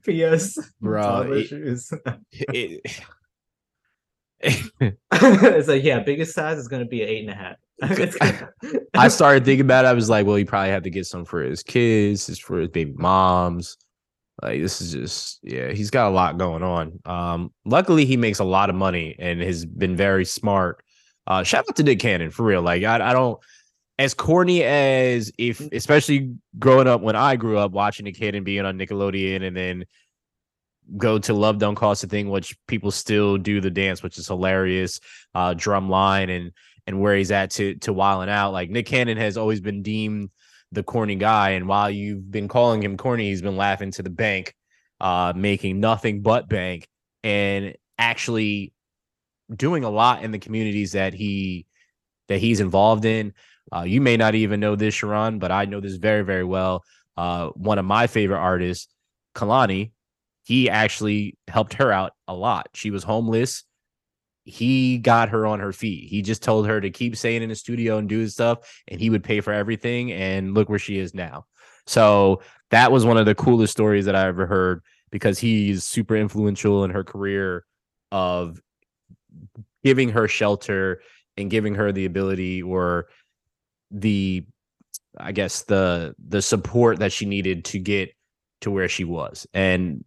PS, 0.05 0.59
Bro, 0.81 1.33
it- 1.33 1.49
shoes. 1.49 1.93
It- 2.33 3.01
it's 5.13 5.69
like 5.69 5.85
yeah, 5.85 6.01
biggest 6.01 6.35
size 6.35 6.59
is 6.59 6.69
gonna 6.69 6.85
be 6.85 7.03
an 7.03 7.09
eight 7.09 7.29
and 7.29 7.31
a 7.31 7.35
half. 7.35 7.57
I 8.95 9.09
started 9.09 9.45
thinking 9.45 9.65
about 9.65 9.85
it. 9.85 9.89
I 9.89 9.93
was 9.93 10.09
like, 10.09 10.27
well, 10.27 10.37
he 10.37 10.45
probably 10.45 10.71
had 10.71 10.85
to 10.85 10.91
get 10.91 11.07
some 11.07 11.25
for 11.25 11.43
his 11.43 11.63
kids, 11.63 12.27
his 12.27 12.39
for 12.39 12.59
his 12.59 12.69
baby 12.69 12.93
moms. 12.97 13.77
Like 14.41 14.61
this 14.61 14.81
is 14.81 14.93
just 14.93 15.41
yeah, 15.43 15.73
he's 15.73 15.91
got 15.91 16.09
a 16.09 16.15
lot 16.15 16.39
going 16.39 16.63
on. 16.63 17.01
Um, 17.05 17.53
luckily 17.65 18.05
he 18.05 18.17
makes 18.17 18.39
a 18.39 18.45
lot 18.45 18.71
of 18.71 18.77
money 18.77 19.17
and 19.19 19.41
has 19.41 19.65
been 19.65 19.97
very 19.97 20.25
smart 20.25 20.83
Uh, 21.27 21.43
shout 21.43 21.65
out 21.69 21.77
to 21.77 21.83
Dick 21.83 21.99
Cannon 21.99 22.31
for 22.31 22.45
real. 22.45 22.63
Like 22.63 22.83
I, 22.83 23.11
I 23.11 23.13
don't 23.13 23.39
as 23.99 24.15
corny 24.15 24.65
as 24.65 25.31
if 25.39 25.61
especially 25.73 26.35
growing 26.59 26.89
up 26.89 27.03
when 27.03 27.15
I 27.15 27.37
grew 27.37 27.59
up 27.59 27.73
watching 27.73 28.05
Nick 28.05 28.19
Cannon 28.19 28.43
being 28.43 28.65
on 28.65 28.79
Nickelodeon 28.79 29.47
and 29.47 29.57
then 29.57 29.85
go 30.97 31.19
to 31.19 31.35
Love 31.35 31.59
Don't 31.59 31.75
Cost 31.75 32.05
a 32.05 32.07
Thing, 32.07 32.29
which 32.29 32.57
people 32.67 32.91
still 32.91 33.39
do 33.39 33.61
the 33.61 33.71
dance, 33.71 34.03
which 34.03 34.19
is 34.19 34.29
hilarious. 34.29 35.01
Uh, 35.35 35.55
drum 35.55 35.89
line 35.89 36.31
and 36.31 36.53
and 36.87 37.01
where 37.01 37.17
he's 37.17 37.31
at 37.31 37.51
to 37.53 37.75
to 37.77 37.93
wilding 37.93 38.29
out. 38.29 38.53
Like 38.53 38.71
Nick 38.71 38.87
Cannon 38.87 39.17
has 39.17 39.37
always 39.37 39.61
been 39.61 39.83
deemed 39.83 40.31
the 40.73 40.83
corny 40.83 41.17
guy, 41.17 41.51
and 41.51 41.69
while 41.69 41.91
you've 41.91 42.31
been 42.31 42.49
calling 42.49 42.83
him 42.83 42.97
corny, 42.97 43.29
he's 43.29 43.43
been 43.43 43.57
laughing 43.57 43.91
to 43.93 44.03
the 44.03 44.11
bank, 44.11 44.55
uh, 45.01 45.33
making 45.37 45.81
nothing 45.81 46.23
but 46.23 46.49
bank, 46.49 46.89
and 47.23 47.75
actually 47.99 48.73
doing 49.55 49.85
a 49.85 49.91
lot 49.91 50.23
in 50.23 50.31
the 50.31 50.39
communities 50.39 50.93
that 50.93 51.15
he 51.15 51.67
that 52.29 52.39
he's 52.39 52.61
involved 52.61 53.05
in. 53.05 53.35
Uh, 53.75 53.83
you 53.83 54.01
may 54.01 54.17
not 54.17 54.35
even 54.35 54.61
know 54.61 54.77
this, 54.77 54.95
Sharon, 54.95 55.39
but 55.39 55.53
I 55.53 55.65
know 55.67 55.81
this 55.81 55.97
very, 55.97 56.23
very 56.23 56.45
well. 56.45 56.85
Uh, 57.17 57.49
one 57.49 57.79
of 57.79 57.85
my 57.85 58.07
favorite 58.07 58.39
artists, 58.39 58.89
Kehlani, 59.35 59.93
he 60.43 60.69
actually 60.69 61.37
helped 61.49 61.75
her 61.75 61.93
out 61.93 62.13
a 62.27 62.35
lot. 62.35 62.69
She 62.75 62.91
was 62.91 63.05
homeless. 63.05 63.65
He 64.45 64.99
got 64.99 65.29
her 65.29 65.47
on 65.47 65.61
her 65.61 65.73
feet. 65.73 66.09
He 66.09 66.23
just 66.23 66.43
told 66.43 66.67
her 66.67 66.81
to 66.81 66.91
keep 66.91 67.17
staying 67.17 67.43
in 67.43 67.49
the 67.49 67.55
studio 67.55 67.99
and 67.99 68.09
do 68.09 68.19
his 68.19 68.33
stuff, 68.33 68.59
and 68.89 69.01
he 69.01 69.09
would 69.09 69.23
pay 69.23 69.41
for 69.41 69.53
everything. 69.53 70.11
And 70.13 70.55
look 70.55 70.69
where 70.69 70.81
she 70.81 70.99
is 70.99 71.15
now. 71.15 71.47
So 71.87 72.43
that 72.71 72.91
was 72.91 73.05
one 73.05 73.17
of 73.17 73.27
the 73.27 73.35
coolest 73.35 73.73
stories 73.73 74.07
that 74.07 74.17
I 74.17 74.27
ever 74.27 74.47
heard 74.47 74.83
because 75.11 75.39
he's 75.39 75.85
super 75.85 76.17
influential 76.17 76.85
in 76.85 76.91
her 76.91 77.05
career 77.05 77.65
of 78.11 78.61
giving 79.85 80.11
her 80.11 80.27
shelter 80.27 81.03
and 81.37 81.51
giving 81.51 81.75
her 81.75 81.93
the 81.93 82.05
ability 82.05 82.63
or 82.63 83.09
the 83.91 84.45
I 85.19 85.33
guess 85.33 85.63
the 85.63 86.15
the 86.25 86.41
support 86.43 87.01
that 87.01 87.13
she 87.13 87.27
needed 87.27 87.67
to 87.67 87.79
get 87.79 88.13
to 88.63 88.71
where 88.71 88.89
she 88.89 89.05
was. 89.05 89.47
And 89.53 90.05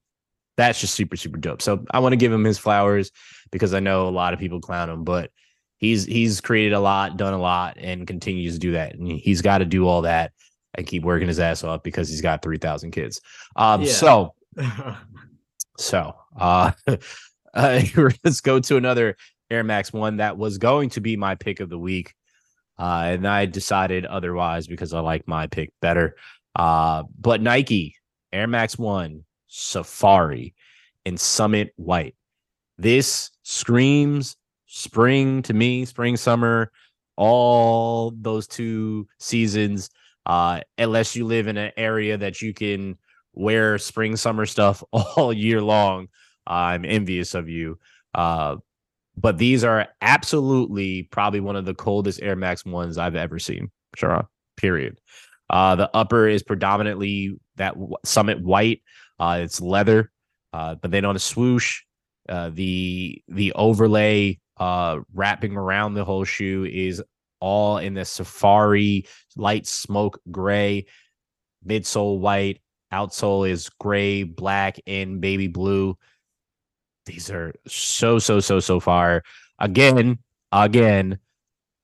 that's 0.57 0.79
just 0.79 0.95
super 0.95 1.15
super 1.15 1.37
dope. 1.37 1.61
So 1.61 1.85
I 1.91 1.99
want 1.99 2.13
to 2.13 2.17
give 2.17 2.31
him 2.31 2.43
his 2.43 2.57
flowers 2.57 3.11
because 3.51 3.73
I 3.73 3.79
know 3.79 4.07
a 4.07 4.09
lot 4.09 4.33
of 4.33 4.39
people 4.39 4.59
clown 4.61 4.89
him, 4.89 5.03
but 5.03 5.31
he's 5.77 6.05
he's 6.05 6.41
created 6.41 6.73
a 6.73 6.79
lot, 6.79 7.17
done 7.17 7.33
a 7.33 7.39
lot 7.39 7.77
and 7.79 8.07
continues 8.07 8.53
to 8.53 8.59
do 8.59 8.71
that. 8.73 8.95
And 8.95 9.07
he's 9.07 9.41
got 9.41 9.59
to 9.59 9.65
do 9.65 9.87
all 9.87 10.03
that 10.03 10.31
and 10.73 10.85
keep 10.85 11.03
working 11.03 11.27
his 11.27 11.39
ass 11.39 11.63
off 11.63 11.83
because 11.83 12.09
he's 12.09 12.21
got 12.21 12.41
3000 12.41 12.91
kids. 12.91 13.21
Um 13.55 13.81
yeah. 13.81 13.91
so 13.91 14.33
so 15.77 16.15
uh, 16.37 16.71
uh 17.53 17.81
let's 18.23 18.41
go 18.41 18.59
to 18.59 18.77
another 18.77 19.15
Air 19.49 19.63
Max 19.63 19.93
1 19.93 20.17
that 20.17 20.37
was 20.37 20.57
going 20.57 20.89
to 20.91 21.01
be 21.01 21.17
my 21.17 21.35
pick 21.35 21.59
of 21.59 21.69
the 21.69 21.77
week. 21.77 22.13
Uh, 22.77 23.03
and 23.13 23.27
I 23.27 23.45
decided 23.45 24.05
otherwise 24.05 24.67
because 24.67 24.91
I 24.91 24.99
like 24.99 25.27
my 25.27 25.47
pick 25.47 25.71
better. 25.81 26.15
Uh, 26.55 27.03
but 27.19 27.41
Nike 27.41 27.95
Air 28.33 28.47
Max 28.47 28.77
1 28.77 29.23
Safari 29.55 30.53
and 31.05 31.19
Summit 31.19 31.73
White. 31.77 32.15
This 32.77 33.31
screams 33.43 34.35
spring 34.65 35.41
to 35.43 35.53
me, 35.53 35.85
spring, 35.85 36.17
summer, 36.17 36.71
all 37.15 38.11
those 38.19 38.47
two 38.47 39.07
seasons. 39.19 39.89
Uh, 40.25 40.59
unless 40.77 41.15
you 41.15 41.25
live 41.25 41.47
in 41.47 41.57
an 41.57 41.71
area 41.77 42.17
that 42.17 42.41
you 42.41 42.53
can 42.53 42.97
wear 43.33 43.77
spring, 43.77 44.15
summer 44.15 44.45
stuff 44.45 44.83
all 44.91 45.31
year 45.31 45.61
long, 45.61 46.07
I'm 46.45 46.83
envious 46.83 47.33
of 47.33 47.47
you. 47.47 47.79
Uh, 48.13 48.57
but 49.17 49.37
these 49.37 49.63
are 49.63 49.87
absolutely 50.01 51.03
probably 51.03 51.39
one 51.39 51.55
of 51.55 51.63
the 51.63 51.73
coldest 51.73 52.21
Air 52.21 52.35
Max 52.35 52.65
ones 52.65 52.97
I've 52.97 53.15
ever 53.15 53.39
seen. 53.39 53.71
Sure, 53.95 54.27
period. 54.57 54.99
Uh, 55.49 55.75
the 55.75 55.89
upper 55.95 56.27
is 56.27 56.43
predominantly 56.43 57.39
that 57.55 57.75
Summit 58.03 58.41
white. 58.41 58.81
Uh, 59.19 59.39
it's 59.41 59.61
leather, 59.61 60.11
uh, 60.53 60.75
but 60.75 60.91
then 60.91 61.05
on 61.05 61.15
a 61.15 61.19
swoosh, 61.19 61.81
uh, 62.27 62.49
the 62.53 63.21
the 63.27 63.53
overlay 63.53 64.39
uh, 64.57 64.99
wrapping 65.13 65.55
around 65.55 65.93
the 65.93 66.05
whole 66.05 66.23
shoe 66.23 66.65
is 66.65 67.01
all 67.39 67.77
in 67.77 67.93
the 67.93 68.05
safari 68.05 69.05
light 69.37 69.67
smoke 69.67 70.19
gray, 70.31 70.85
midsole 71.65 72.19
white, 72.19 72.61
outsole 72.93 73.49
is 73.49 73.69
gray, 73.79 74.23
black, 74.23 74.79
and 74.87 75.21
baby 75.21 75.47
blue 75.47 75.97
these 77.05 77.29
are 77.29 77.53
so 77.67 78.19
so 78.19 78.39
so 78.39 78.59
so 78.59 78.79
far. 78.79 79.23
Again, 79.59 80.19
again, 80.51 81.19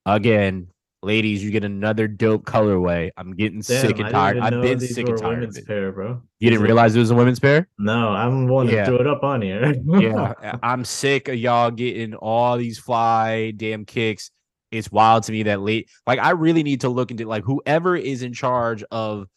again, 0.05 0.67
ladies, 1.03 1.43
you 1.43 1.51
get 1.51 1.63
another 1.63 2.07
dope 2.07 2.45
colorway. 2.45 3.09
I'm 3.17 3.35
getting 3.35 3.61
Damn, 3.61 3.81
sick 3.81 3.99
and 3.99 4.09
tired. 4.09 4.39
I've 4.39 4.61
been 4.61 4.79
sick 4.79 5.07
and 5.07 5.17
tired 5.17 5.43
of 5.43 5.55
it. 5.55 5.67
Pair, 5.67 5.91
bro. 5.91 6.21
You 6.39 6.49
didn't 6.49 6.63
realize 6.63 6.95
it 6.95 6.99
was 6.99 7.11
a 7.11 7.15
women's 7.15 7.39
pair? 7.39 7.67
No, 7.77 8.09
I'm 8.09 8.47
one 8.47 8.67
to 8.67 8.85
throw 8.85 8.97
it 8.97 9.07
up 9.07 9.23
on 9.23 9.41
here. 9.41 9.75
yeah, 9.99 10.33
I'm 10.63 10.85
sick 10.85 11.27
of 11.27 11.35
y'all 11.35 11.71
getting 11.71 12.13
all 12.15 12.57
these 12.57 12.77
fly 12.77 13.51
damn 13.51 13.85
kicks. 13.85 14.31
It's 14.71 14.91
wild 14.91 15.23
to 15.23 15.31
me 15.31 15.43
that 15.43 15.61
late. 15.61 15.89
Like, 16.07 16.19
I 16.19 16.31
really 16.31 16.63
need 16.63 16.81
to 16.81 16.89
look 16.89 17.11
into 17.11 17.25
like 17.25 17.43
whoever 17.43 17.95
is 17.95 18.21
in 18.23 18.33
charge 18.33 18.83
of 18.91 19.27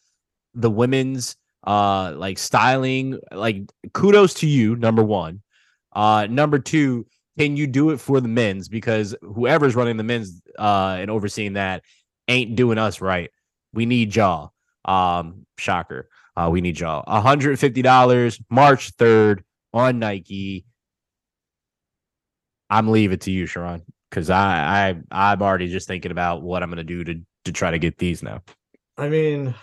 the 0.53 0.71
women's 0.71 1.35
uh 1.67 2.13
like 2.15 2.37
styling. 2.37 3.19
Like, 3.31 3.63
kudos 3.93 4.35
to 4.35 4.47
you, 4.47 4.75
number 4.75 5.03
one. 5.03 5.41
Uh, 5.93 6.27
number 6.29 6.59
two, 6.59 7.05
can 7.37 7.57
you 7.57 7.67
do 7.67 7.89
it 7.89 7.99
for 7.99 8.21
the 8.21 8.27
men's? 8.27 8.69
Because 8.69 9.15
whoever's 9.21 9.75
running 9.75 9.97
the 9.97 10.03
men's 10.03 10.41
uh, 10.57 10.97
and 10.99 11.09
overseeing 11.09 11.53
that 11.53 11.83
ain't 12.27 12.55
doing 12.55 12.77
us 12.77 13.01
right. 13.01 13.29
We 13.73 13.85
need 13.85 14.15
y'all. 14.15 14.53
Um, 14.85 15.45
shocker. 15.57 16.09
Uh, 16.35 16.49
we 16.51 16.61
need 16.61 16.79
y'all. 16.79 17.03
$150 17.05 18.41
March 18.49 18.95
3rd 18.97 19.43
on 19.73 19.99
Nike. 19.99 20.65
I'm 22.69 22.89
leaving 22.89 23.15
it 23.15 23.21
to 23.21 23.31
you, 23.31 23.45
Sharon, 23.45 23.83
because 24.09 24.29
I, 24.29 24.89
I 24.89 25.29
I'm 25.31 25.41
already 25.41 25.67
just 25.67 25.87
thinking 25.87 26.11
about 26.11 26.41
what 26.41 26.63
I'm 26.63 26.69
gonna 26.69 26.83
do 26.83 27.03
to 27.03 27.21
to 27.45 27.51
try 27.51 27.71
to 27.71 27.77
get 27.77 27.97
these 27.99 28.23
now. 28.23 28.41
I 28.97 29.07
mean, 29.07 29.53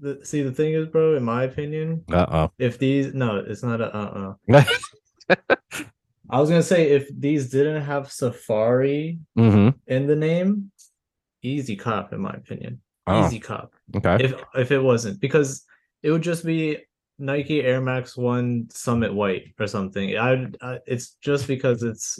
the, 0.00 0.20
see 0.24 0.42
the 0.42 0.50
thing 0.50 0.74
is, 0.74 0.88
bro. 0.88 1.16
In 1.16 1.22
my 1.22 1.44
opinion, 1.44 2.04
uh 2.12 2.26
oh. 2.28 2.52
If 2.58 2.78
these 2.78 3.14
no, 3.14 3.36
it's 3.36 3.62
not 3.62 3.80
a 3.80 3.96
uh 3.96 4.34
uh 4.50 5.44
I 6.34 6.40
was 6.40 6.50
gonna 6.50 6.64
say 6.64 6.90
if 6.90 7.08
these 7.16 7.48
didn't 7.48 7.82
have 7.82 8.10
Safari 8.10 9.20
mm-hmm. 9.38 9.68
in 9.86 10.06
the 10.08 10.16
name, 10.16 10.72
easy 11.42 11.76
cop 11.76 12.12
in 12.12 12.20
my 12.20 12.32
opinion. 12.32 12.80
Oh. 13.06 13.24
Easy 13.24 13.38
cop. 13.38 13.72
Okay. 13.94 14.16
If 14.18 14.34
if 14.56 14.72
it 14.72 14.80
wasn't 14.80 15.20
because 15.20 15.64
it 16.02 16.10
would 16.10 16.22
just 16.22 16.44
be 16.44 16.78
Nike 17.20 17.62
Air 17.62 17.80
Max 17.80 18.16
One 18.16 18.66
Summit 18.68 19.14
White 19.14 19.54
or 19.60 19.68
something. 19.68 20.18
I, 20.18 20.48
I 20.60 20.80
it's 20.88 21.10
just 21.22 21.46
because 21.46 21.84
it's 21.84 22.18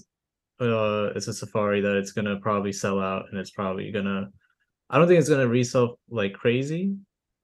uh 0.61 1.11
it's 1.17 1.27
a 1.27 1.35
Safari 1.35 1.81
that 1.81 1.97
it's 1.97 2.13
gonna 2.13 2.37
probably 2.37 2.73
sell 2.73 3.01
out 3.01 3.25
and 3.33 3.41
it's 3.41 3.51
probably 3.51 3.91
gonna. 3.91 4.31
I 4.91 4.99
don't 4.99 5.09
think 5.09 5.19
it's 5.19 5.29
gonna 5.29 5.49
resell 5.49 5.99
like 6.09 6.35
crazy, 6.35 6.95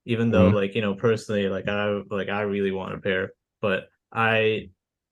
even 0.05 0.31
though 0.31 0.47
mm-hmm. 0.47 0.55
like 0.55 0.77
you 0.77 0.83
know 0.83 0.95
personally 0.95 1.49
like 1.49 1.67
I 1.67 2.01
like 2.13 2.29
I 2.29 2.43
really 2.43 2.71
want 2.71 2.95
a 2.95 2.99
pair, 2.99 3.33
but 3.61 3.89
I 4.13 4.71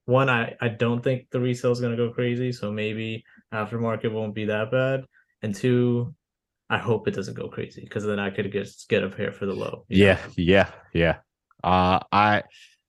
one, 0.09 0.31
I, 0.31 0.57
I 0.59 0.69
don't 0.69 1.05
think 1.05 1.27
the 1.31 1.39
resale 1.39 1.71
is 1.71 1.81
going 1.81 1.95
to 1.95 1.97
go 1.97 2.11
crazy. 2.11 2.51
So 2.51 2.73
maybe 2.73 3.25
aftermarket 3.53 4.11
won't 4.11 4.35
be 4.35 4.47
that 4.47 4.71
bad. 4.71 5.05
And 5.43 5.55
two, 5.55 6.15
I 6.71 6.79
hope 6.79 7.07
it 7.09 7.15
doesn't 7.15 7.35
go 7.35 7.49
crazy 7.49 7.83
because 7.83 8.07
then 8.07 8.19
I 8.19 8.31
could 8.31 8.51
just 8.51 8.89
get 8.89 9.05
a 9.05 9.11
pair 9.11 9.33
for 9.33 9.45
the 9.45 9.53
low. 9.53 9.85
Yeah, 9.89 10.15
know? 10.15 10.33
yeah, 10.39 10.71
yeah. 10.95 11.17
Uh, 11.63 12.01
I, 12.11 12.45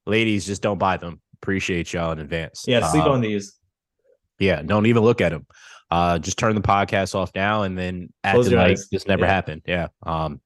ladies, 0.05 0.45
just 0.45 0.61
don't 0.61 0.77
buy 0.77 0.95
them. 0.95 1.19
Appreciate 1.43 1.91
y'all 1.91 2.13
in 2.13 2.19
advance. 2.19 2.63
Yeah, 2.65 2.89
sleep 2.89 3.03
uh, 3.03 3.11
on 3.11 3.19
these. 3.19 3.59
Yeah, 4.39 4.61
don't 4.61 4.85
even 4.85 5.03
look 5.03 5.19
at 5.19 5.29
them. 5.29 5.45
Uh, 5.91 6.19
just 6.19 6.37
turn 6.37 6.55
the 6.55 6.61
podcast 6.61 7.15
off 7.15 7.31
now 7.35 7.63
and 7.63 7.77
then 7.77 8.13
act 8.23 8.37
like 8.37 8.77
this 8.91 9.07
never 9.07 9.25
yeah. 9.25 9.31
happened. 9.31 9.61
Yeah. 9.65 9.87
Um, 10.03 10.39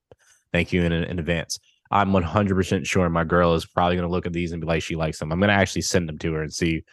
thank 0.52 0.74
you 0.74 0.82
in 0.84 0.92
in 0.92 1.20
advance. 1.20 1.60
I'm 1.92 2.12
100% 2.12 2.86
sure 2.86 3.10
my 3.10 3.24
girl 3.24 3.54
is 3.54 3.66
probably 3.66 3.96
going 3.96 4.08
to 4.08 4.12
look 4.12 4.26
at 4.26 4.34
these 4.34 4.52
and 4.52 4.62
be 4.62 4.68
like, 4.68 4.82
she 4.82 4.96
likes 4.96 5.20
them. 5.20 5.32
I'm 5.32 5.40
going 5.40 5.50
to 5.50 5.54
actually 5.54 5.84
send 5.84 6.10
them 6.10 6.18
to 6.20 6.34
her 6.34 6.42
and 6.42 6.54
see 6.54 6.84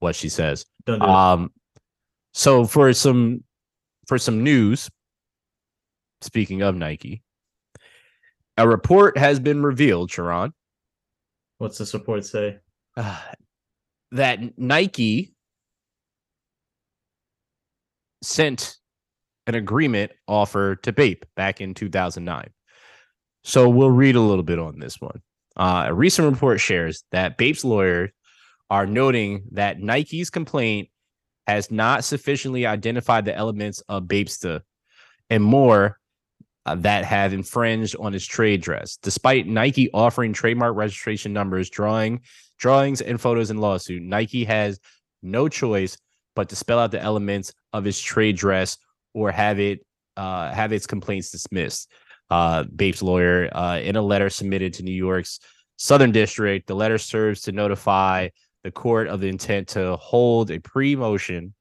what 0.00 0.16
she 0.16 0.28
says. 0.28 0.66
Do 0.86 0.98
um, 1.00 1.52
so 2.32 2.64
for 2.64 2.92
some 2.92 3.44
for 4.06 4.18
some 4.18 4.42
news, 4.42 4.90
speaking 6.20 6.62
of 6.62 6.74
Nike, 6.74 7.22
a 8.56 8.68
report 8.68 9.16
has 9.16 9.38
been 9.38 9.62
revealed, 9.62 10.10
Sharon. 10.10 10.52
What's 11.58 11.78
this 11.78 11.94
report 11.94 12.24
say? 12.24 12.58
Uh, 12.96 13.20
that 14.12 14.58
Nike 14.58 15.34
sent 18.22 18.76
an 19.46 19.54
agreement 19.54 20.12
offer 20.28 20.76
to 20.76 20.92
Bape 20.92 21.24
back 21.36 21.60
in 21.60 21.74
2009. 21.74 22.50
So 23.42 23.68
we'll 23.68 23.90
read 23.90 24.16
a 24.16 24.20
little 24.20 24.42
bit 24.42 24.58
on 24.58 24.78
this 24.78 25.00
one. 25.00 25.22
Uh, 25.56 25.86
a 25.88 25.94
recent 25.94 26.30
report 26.30 26.60
shares 26.60 27.04
that 27.12 27.36
Bape's 27.36 27.64
lawyers 27.64 28.10
are 28.68 28.86
noting 28.86 29.44
that 29.52 29.80
Nike's 29.80 30.30
complaint 30.30 30.88
has 31.46 31.70
not 31.70 32.04
sufficiently 32.04 32.66
identified 32.66 33.24
the 33.24 33.34
elements 33.34 33.82
of 33.88 34.04
Bapesta 34.04 34.60
and 35.28 35.42
more 35.42 35.98
uh, 36.66 36.76
that 36.76 37.04
have 37.04 37.32
infringed 37.32 37.96
on 37.98 38.12
his 38.12 38.26
trade 38.26 38.60
dress, 38.60 38.96
despite 39.02 39.46
Nike 39.46 39.90
offering 39.92 40.32
trademark 40.32 40.76
registration 40.76 41.32
numbers, 41.32 41.70
drawing 41.70 42.20
drawings, 42.58 43.00
and 43.00 43.20
photos 43.20 43.50
in 43.50 43.58
lawsuit. 43.58 44.02
Nike 44.02 44.44
has 44.44 44.78
no 45.22 45.48
choice 45.48 45.96
but 46.36 46.48
to 46.50 46.56
spell 46.56 46.78
out 46.78 46.90
the 46.90 47.00
elements 47.00 47.52
of 47.72 47.84
his 47.84 48.00
trade 48.00 48.36
dress 48.36 48.76
or 49.14 49.32
have 49.32 49.58
it 49.58 49.84
uh, 50.16 50.52
have 50.52 50.72
its 50.72 50.86
complaints 50.86 51.30
dismissed. 51.30 51.90
Uh, 52.30 52.64
Bape's 52.64 53.02
lawyer, 53.02 53.48
uh, 53.52 53.78
in 53.80 53.96
a 53.96 54.02
letter 54.02 54.30
submitted 54.30 54.72
to 54.74 54.82
New 54.82 54.92
York's 54.92 55.40
Southern 55.76 56.12
District, 56.12 56.66
the 56.66 56.74
letter 56.74 56.98
serves 56.98 57.40
to 57.42 57.52
notify 57.52 58.28
the 58.62 58.70
court 58.70 59.08
of 59.08 59.20
the 59.20 59.28
intent 59.28 59.68
to 59.68 59.96
hold 59.96 60.50
a 60.50 60.60
pre-motion 60.60 61.54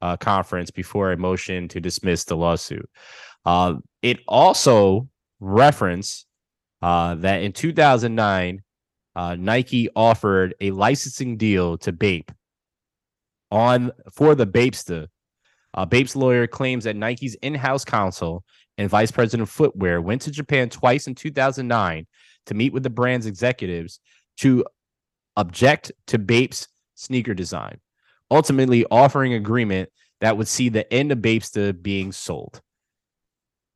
uh, 0.00 0.16
conference 0.16 0.70
before 0.70 1.12
a 1.12 1.16
motion 1.16 1.68
to 1.68 1.80
dismiss 1.80 2.24
the 2.24 2.36
lawsuit. 2.36 2.88
Uh, 3.44 3.74
it 4.02 4.20
also 4.28 5.08
referenced 5.40 6.26
uh, 6.82 7.14
that 7.16 7.42
in 7.42 7.52
2009, 7.52 8.62
uh, 9.14 9.34
Nike 9.36 9.88
offered 9.96 10.54
a 10.60 10.70
licensing 10.70 11.36
deal 11.36 11.78
to 11.78 11.92
Bape 11.92 12.30
on 13.50 13.92
for 14.12 14.34
the 14.34 14.46
Bapesta. 14.46 15.08
Uh, 15.74 15.86
Bape's 15.86 16.16
lawyer 16.16 16.46
claims 16.46 16.84
that 16.84 16.96
Nike's 16.96 17.34
in-house 17.36 17.84
counsel 17.84 18.44
and 18.78 18.90
vice 18.90 19.10
president 19.10 19.48
of 19.48 19.50
footwear 19.50 20.00
went 20.00 20.22
to 20.22 20.30
Japan 20.30 20.68
twice 20.68 21.06
in 21.06 21.14
2009 21.14 22.06
to 22.46 22.54
meet 22.54 22.72
with 22.72 22.82
the 22.82 22.90
brand's 22.90 23.26
executives 23.26 24.00
to 24.38 24.64
object 25.36 25.92
to 26.08 26.18
Bape's 26.18 26.68
sneaker 26.94 27.34
design, 27.34 27.78
ultimately 28.30 28.84
offering 28.90 29.34
agreement 29.34 29.90
that 30.20 30.36
would 30.36 30.48
see 30.48 30.68
the 30.68 30.90
end 30.92 31.12
of 31.12 31.18
Bapesta 31.18 31.80
being 31.80 32.12
sold. 32.12 32.60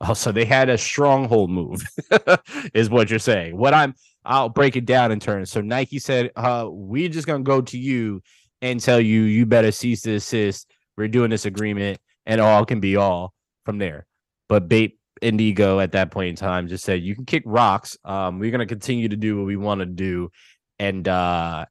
Oh, 0.00 0.14
so 0.14 0.32
they 0.32 0.46
had 0.46 0.70
a 0.70 0.78
stronghold 0.78 1.50
move, 1.50 1.82
is 2.74 2.88
what 2.88 3.10
you're 3.10 3.18
saying. 3.18 3.56
What 3.56 3.74
I'm, 3.74 3.94
I'll 4.24 4.48
break 4.48 4.76
it 4.76 4.86
down 4.86 5.12
in 5.12 5.20
turns. 5.20 5.50
So 5.50 5.60
Nike 5.60 5.98
said, 5.98 6.30
uh, 6.36 6.66
we're 6.70 7.10
just 7.10 7.26
gonna 7.26 7.44
go 7.44 7.60
to 7.60 7.78
you 7.78 8.22
and 8.62 8.80
tell 8.80 9.00
you 9.00 9.22
you 9.22 9.44
better 9.44 9.72
cease 9.72 10.02
to 10.02 10.14
assist. 10.14 10.70
We're 10.96 11.08
doing 11.08 11.30
this 11.30 11.44
agreement, 11.44 11.98
and 12.24 12.40
all 12.40 12.64
can 12.64 12.80
be 12.80 12.96
all 12.96 13.34
from 13.64 13.78
there. 13.78 14.06
But 14.50 14.68
Bape 14.68 14.98
Indigo 15.22 15.78
at 15.78 15.92
that 15.92 16.10
point 16.10 16.30
in 16.30 16.34
time 16.34 16.66
just 16.66 16.84
said, 16.84 17.02
you 17.02 17.14
can 17.14 17.24
kick 17.24 17.44
rocks. 17.46 17.96
Um, 18.04 18.40
we're 18.40 18.50
gonna 18.50 18.66
continue 18.66 19.08
to 19.08 19.16
do 19.16 19.38
what 19.38 19.46
we 19.46 19.56
want 19.56 19.78
to 19.78 19.86
do, 19.86 20.30
and 20.80 21.06
uh, 21.06 21.66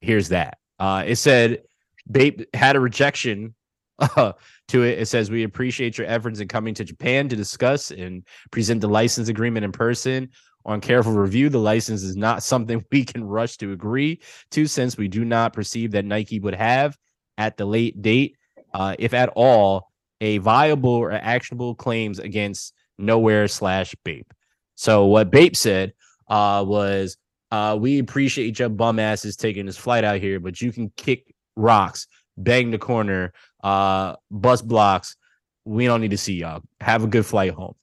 here's 0.00 0.30
that. 0.30 0.56
Uh, 0.78 1.04
it 1.06 1.16
said 1.16 1.62
Bape 2.10 2.46
had 2.56 2.74
a 2.74 2.80
rejection 2.80 3.54
uh, 3.98 4.32
to 4.68 4.82
it. 4.82 4.98
It 4.98 5.06
says, 5.06 5.30
We 5.30 5.44
appreciate 5.44 5.98
your 5.98 6.06
efforts 6.06 6.40
in 6.40 6.48
coming 6.48 6.74
to 6.74 6.84
Japan 6.84 7.28
to 7.28 7.36
discuss 7.36 7.90
and 7.90 8.26
present 8.50 8.80
the 8.80 8.88
license 8.88 9.28
agreement 9.28 9.64
in 9.64 9.72
person. 9.72 10.30
On 10.64 10.80
careful 10.80 11.12
review, 11.12 11.50
the 11.50 11.58
license 11.58 12.02
is 12.02 12.16
not 12.16 12.42
something 12.42 12.84
we 12.92 13.04
can 13.04 13.24
rush 13.24 13.58
to 13.58 13.72
agree 13.72 14.22
to 14.52 14.66
since 14.66 14.96
we 14.96 15.06
do 15.06 15.24
not 15.24 15.52
perceive 15.52 15.90
that 15.92 16.04
Nike 16.04 16.40
would 16.40 16.54
have 16.54 16.96
at 17.36 17.56
the 17.58 17.66
late 17.66 18.00
date, 18.00 18.36
uh, 18.72 18.96
if 18.98 19.12
at 19.12 19.28
all, 19.34 19.91
a 20.22 20.38
viable 20.38 20.92
or 20.92 21.10
actionable 21.10 21.74
claims 21.74 22.20
against 22.20 22.72
nowhere 22.96 23.48
slash 23.48 23.94
Bape. 24.04 24.32
So 24.76 25.06
what 25.06 25.30
Bape 25.32 25.56
said 25.56 25.92
uh, 26.28 26.64
was, 26.66 27.16
uh, 27.50 27.76
we 27.78 27.98
appreciate 27.98 28.58
your 28.58 28.68
bum 28.68 28.98
asses 28.98 29.36
taking 29.36 29.66
this 29.66 29.76
flight 29.76 30.04
out 30.04 30.20
here, 30.20 30.38
but 30.38 30.60
you 30.60 30.70
can 30.72 30.90
kick 30.96 31.34
rocks, 31.56 32.06
bang 32.36 32.70
the 32.70 32.78
corner, 32.78 33.32
uh, 33.64 34.14
bus 34.30 34.62
blocks. 34.62 35.16
We 35.64 35.86
don't 35.86 36.00
need 36.00 36.12
to 36.12 36.18
see 36.18 36.34
y'all. 36.34 36.62
Have 36.80 37.02
a 37.02 37.08
good 37.08 37.26
flight 37.26 37.52
home. 37.52 37.74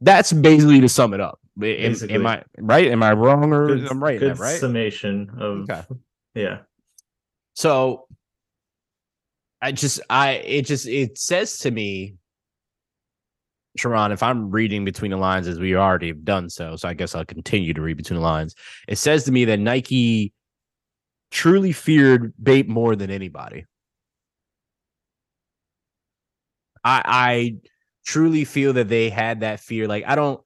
That's 0.00 0.32
basically 0.32 0.80
to 0.80 0.88
sum 0.88 1.14
it 1.14 1.20
up. 1.20 1.38
Am, 1.62 1.96
am 2.10 2.26
I 2.26 2.42
right? 2.58 2.88
Am 2.88 3.02
I 3.02 3.12
wrong 3.12 3.52
or 3.52 3.76
good, 3.76 3.90
I'm 3.90 4.02
right? 4.02 4.18
Good 4.20 4.36
That, 4.36 4.40
right? 4.40 4.60
summation 4.60 5.30
of 5.38 5.68
Okay. 5.70 5.82
yeah. 6.34 6.58
So 7.54 8.06
I 9.60 9.72
just 9.72 10.00
I 10.08 10.32
it 10.32 10.66
just 10.66 10.86
it 10.86 11.18
says 11.18 11.58
to 11.58 11.70
me, 11.70 12.14
Sharon, 13.76 14.12
if 14.12 14.22
I'm 14.22 14.50
reading 14.50 14.84
between 14.84 15.10
the 15.10 15.16
lines 15.16 15.48
as 15.48 15.58
we 15.58 15.74
already 15.74 16.08
have 16.08 16.24
done 16.24 16.48
so, 16.50 16.76
so 16.76 16.88
I 16.88 16.94
guess 16.94 17.14
I'll 17.14 17.24
continue 17.24 17.74
to 17.74 17.80
read 17.82 17.96
between 17.96 18.20
the 18.20 18.24
lines. 18.26 18.54
It 18.86 18.96
says 18.98 19.24
to 19.24 19.32
me 19.32 19.44
that 19.46 19.58
Nike 19.58 20.32
truly 21.30 21.72
feared 21.72 22.32
Bape 22.42 22.68
more 22.68 22.96
than 22.96 23.10
anybody. 23.10 23.66
I 26.84 27.02
I 27.04 27.56
truly 28.06 28.44
feel 28.44 28.72
that 28.74 28.88
they 28.88 29.10
had 29.10 29.40
that 29.40 29.60
fear. 29.60 29.88
Like 29.88 30.04
I 30.06 30.14
don't 30.14 30.40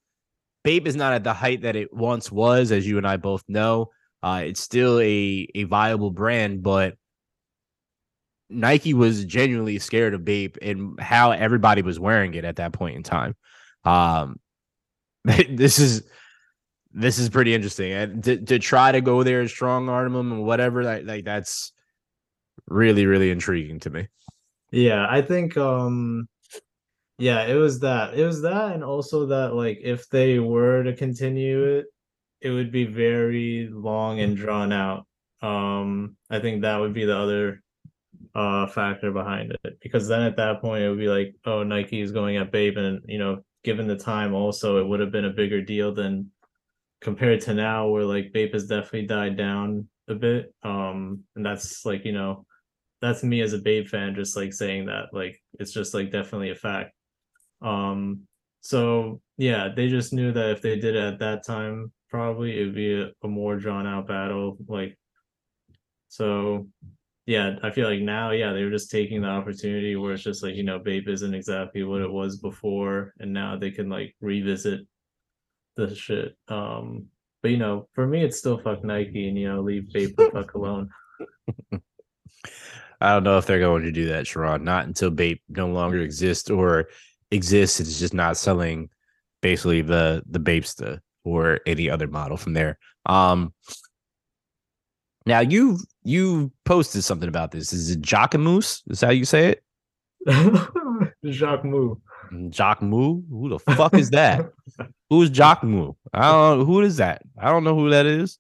Bape 0.64 0.86
is 0.86 0.96
not 0.96 1.12
at 1.12 1.24
the 1.24 1.34
height 1.34 1.62
that 1.62 1.76
it 1.76 1.92
once 1.92 2.30
was, 2.30 2.72
as 2.72 2.86
you 2.86 2.98
and 2.98 3.06
I 3.06 3.16
both 3.16 3.42
know. 3.48 3.90
Uh, 4.22 4.42
it's 4.46 4.60
still 4.60 4.98
a 5.00 5.48
a 5.54 5.64
viable 5.64 6.10
brand, 6.10 6.62
but 6.62 6.96
Nike 8.52 8.94
was 8.94 9.24
genuinely 9.24 9.78
scared 9.78 10.14
of 10.14 10.24
Bape 10.24 10.58
and 10.62 10.98
how 11.00 11.32
everybody 11.32 11.82
was 11.82 11.98
wearing 11.98 12.34
it 12.34 12.44
at 12.44 12.56
that 12.56 12.72
point 12.72 12.96
in 12.96 13.02
time. 13.02 13.34
Um, 13.84 14.38
this 15.24 15.78
is 15.78 16.04
this 16.92 17.18
is 17.18 17.30
pretty 17.30 17.54
interesting, 17.54 17.92
and 17.92 18.24
to, 18.24 18.36
to 18.38 18.58
try 18.58 18.92
to 18.92 19.00
go 19.00 19.22
there 19.22 19.40
and 19.40 19.48
strong 19.48 19.88
arm 19.88 20.14
and 20.14 20.44
whatever, 20.44 20.84
like, 20.84 21.04
like 21.04 21.24
that's 21.24 21.72
really 22.68 23.06
really 23.06 23.30
intriguing 23.30 23.80
to 23.80 23.90
me. 23.90 24.08
Yeah, 24.70 25.06
I 25.08 25.22
think 25.22 25.56
um 25.56 26.28
yeah, 27.18 27.44
it 27.44 27.54
was 27.54 27.80
that. 27.80 28.14
It 28.14 28.24
was 28.24 28.42
that 28.42 28.72
and 28.72 28.84
also 28.84 29.26
that 29.26 29.54
like 29.54 29.80
if 29.82 30.08
they 30.08 30.38
were 30.38 30.82
to 30.82 30.94
continue 30.94 31.64
it, 31.64 31.86
it 32.40 32.50
would 32.50 32.72
be 32.72 32.84
very 32.84 33.68
long 33.70 34.20
and 34.20 34.36
drawn 34.36 34.72
out. 34.72 35.06
Um 35.40 36.16
I 36.30 36.40
think 36.40 36.62
that 36.62 36.78
would 36.78 36.94
be 36.94 37.04
the 37.04 37.16
other 37.16 37.62
uh 38.34 38.66
factor 38.66 39.12
behind 39.12 39.52
it 39.64 39.78
because 39.82 40.08
then 40.08 40.22
at 40.22 40.36
that 40.36 40.60
point 40.60 40.82
it 40.82 40.88
would 40.88 40.98
be 40.98 41.08
like, 41.08 41.34
oh, 41.44 41.62
Nike 41.62 42.00
is 42.00 42.12
going 42.12 42.36
at 42.36 42.50
Bape 42.50 42.76
and 42.76 43.00
you 43.06 43.18
know, 43.18 43.44
given 43.62 43.86
the 43.86 43.96
time 43.96 44.34
also 44.34 44.78
it 44.78 44.86
would 44.86 45.00
have 45.00 45.12
been 45.12 45.26
a 45.26 45.30
bigger 45.30 45.60
deal 45.60 45.94
than 45.94 46.30
compared 47.00 47.40
to 47.42 47.54
now 47.54 47.88
where 47.88 48.04
like 48.04 48.32
Bape 48.32 48.54
has 48.54 48.66
definitely 48.66 49.06
died 49.06 49.36
down 49.36 49.88
a 50.08 50.14
bit. 50.14 50.54
Um 50.62 51.24
and 51.36 51.44
that's 51.44 51.84
like, 51.84 52.04
you 52.04 52.12
know, 52.12 52.46
that's 53.02 53.22
me 53.22 53.42
as 53.42 53.52
a 53.52 53.58
Bape 53.58 53.88
fan 53.88 54.14
just 54.14 54.36
like 54.36 54.52
saying 54.52 54.86
that 54.86 55.06
like 55.12 55.38
it's 55.60 55.72
just 55.72 55.92
like 55.92 56.10
definitely 56.10 56.50
a 56.50 56.54
fact. 56.54 56.92
Um 57.60 58.22
so 58.62 59.20
yeah, 59.36 59.68
they 59.74 59.88
just 59.88 60.12
knew 60.12 60.32
that 60.32 60.50
if 60.50 60.62
they 60.62 60.76
did 60.78 60.96
it 60.96 61.02
at 61.02 61.18
that 61.18 61.44
time, 61.44 61.92
probably 62.08 62.58
it 62.58 62.64
would 62.64 62.74
be 62.74 62.94
a, 62.94 63.10
a 63.24 63.28
more 63.28 63.56
drawn 63.56 63.86
out 63.86 64.06
battle. 64.06 64.56
Like 64.68 64.96
so 66.08 66.68
yeah, 67.26 67.56
I 67.62 67.70
feel 67.70 67.88
like 67.88 68.00
now, 68.00 68.30
yeah, 68.30 68.52
they 68.52 68.64
were 68.64 68.70
just 68.70 68.90
taking 68.90 69.22
the 69.22 69.28
opportunity 69.28 69.94
where 69.94 70.12
it's 70.12 70.24
just 70.24 70.42
like, 70.42 70.56
you 70.56 70.64
know, 70.64 70.78
Bape 70.78 71.08
isn't 71.08 71.34
exactly 71.34 71.84
what 71.84 72.00
it 72.00 72.10
was 72.10 72.38
before, 72.38 73.14
and 73.20 73.32
now 73.32 73.56
they 73.56 73.70
can 73.70 73.88
like 73.88 74.16
revisit 74.20 74.86
the 75.76 75.94
shit. 75.94 76.36
Um, 76.48 77.06
but 77.42 77.50
you 77.50 77.58
know, 77.58 77.88
for 77.92 78.06
me 78.06 78.22
it's 78.22 78.38
still 78.38 78.58
fuck 78.58 78.84
Nike 78.84 79.28
and 79.28 79.38
you 79.38 79.48
know, 79.48 79.60
leave 79.60 79.92
Bape 79.92 80.16
the 80.16 80.30
fuck 80.30 80.54
alone. 80.54 80.90
I 83.00 83.14
don't 83.14 83.24
know 83.24 83.38
if 83.38 83.46
they're 83.46 83.58
going 83.58 83.82
to 83.82 83.92
do 83.92 84.06
that, 84.08 84.28
Sharon. 84.28 84.62
Not 84.62 84.86
until 84.86 85.10
Bape 85.10 85.42
no 85.48 85.66
longer 85.68 86.00
exists 86.00 86.50
or 86.50 86.88
exists. 87.32 87.80
It's 87.80 87.98
just 87.98 88.14
not 88.14 88.36
selling 88.36 88.90
basically 89.42 89.82
the 89.82 90.22
the 90.26 90.38
Bapesta 90.38 91.00
or 91.24 91.60
any 91.66 91.90
other 91.90 92.06
model 92.06 92.36
from 92.36 92.52
there. 92.52 92.78
Um 93.06 93.52
now 95.26 95.40
you 95.40 95.78
you 96.04 96.50
posted 96.64 97.04
something 97.04 97.28
about 97.28 97.50
this. 97.50 97.72
Is 97.72 97.90
it 97.90 98.02
Jacquemus? 98.02 98.82
Is 98.88 99.00
that 99.00 99.06
how 99.06 99.12
you 99.12 99.24
say 99.24 99.50
it? 99.50 99.62
Jacquemus? 102.50 103.22
Who 103.30 103.48
the 103.48 103.58
fuck 103.58 103.94
is 103.94 104.10
that? 104.10 104.50
Who's 105.10 105.30
Jacquemus? 105.30 105.96
I 106.12 106.30
don't 106.30 106.58
know. 106.58 106.64
Who 106.64 106.80
is 106.80 106.96
that? 106.96 107.22
I 107.38 107.50
don't 107.50 107.64
know 107.64 107.74
who 107.74 107.90
that 107.90 108.06
is. 108.06 108.38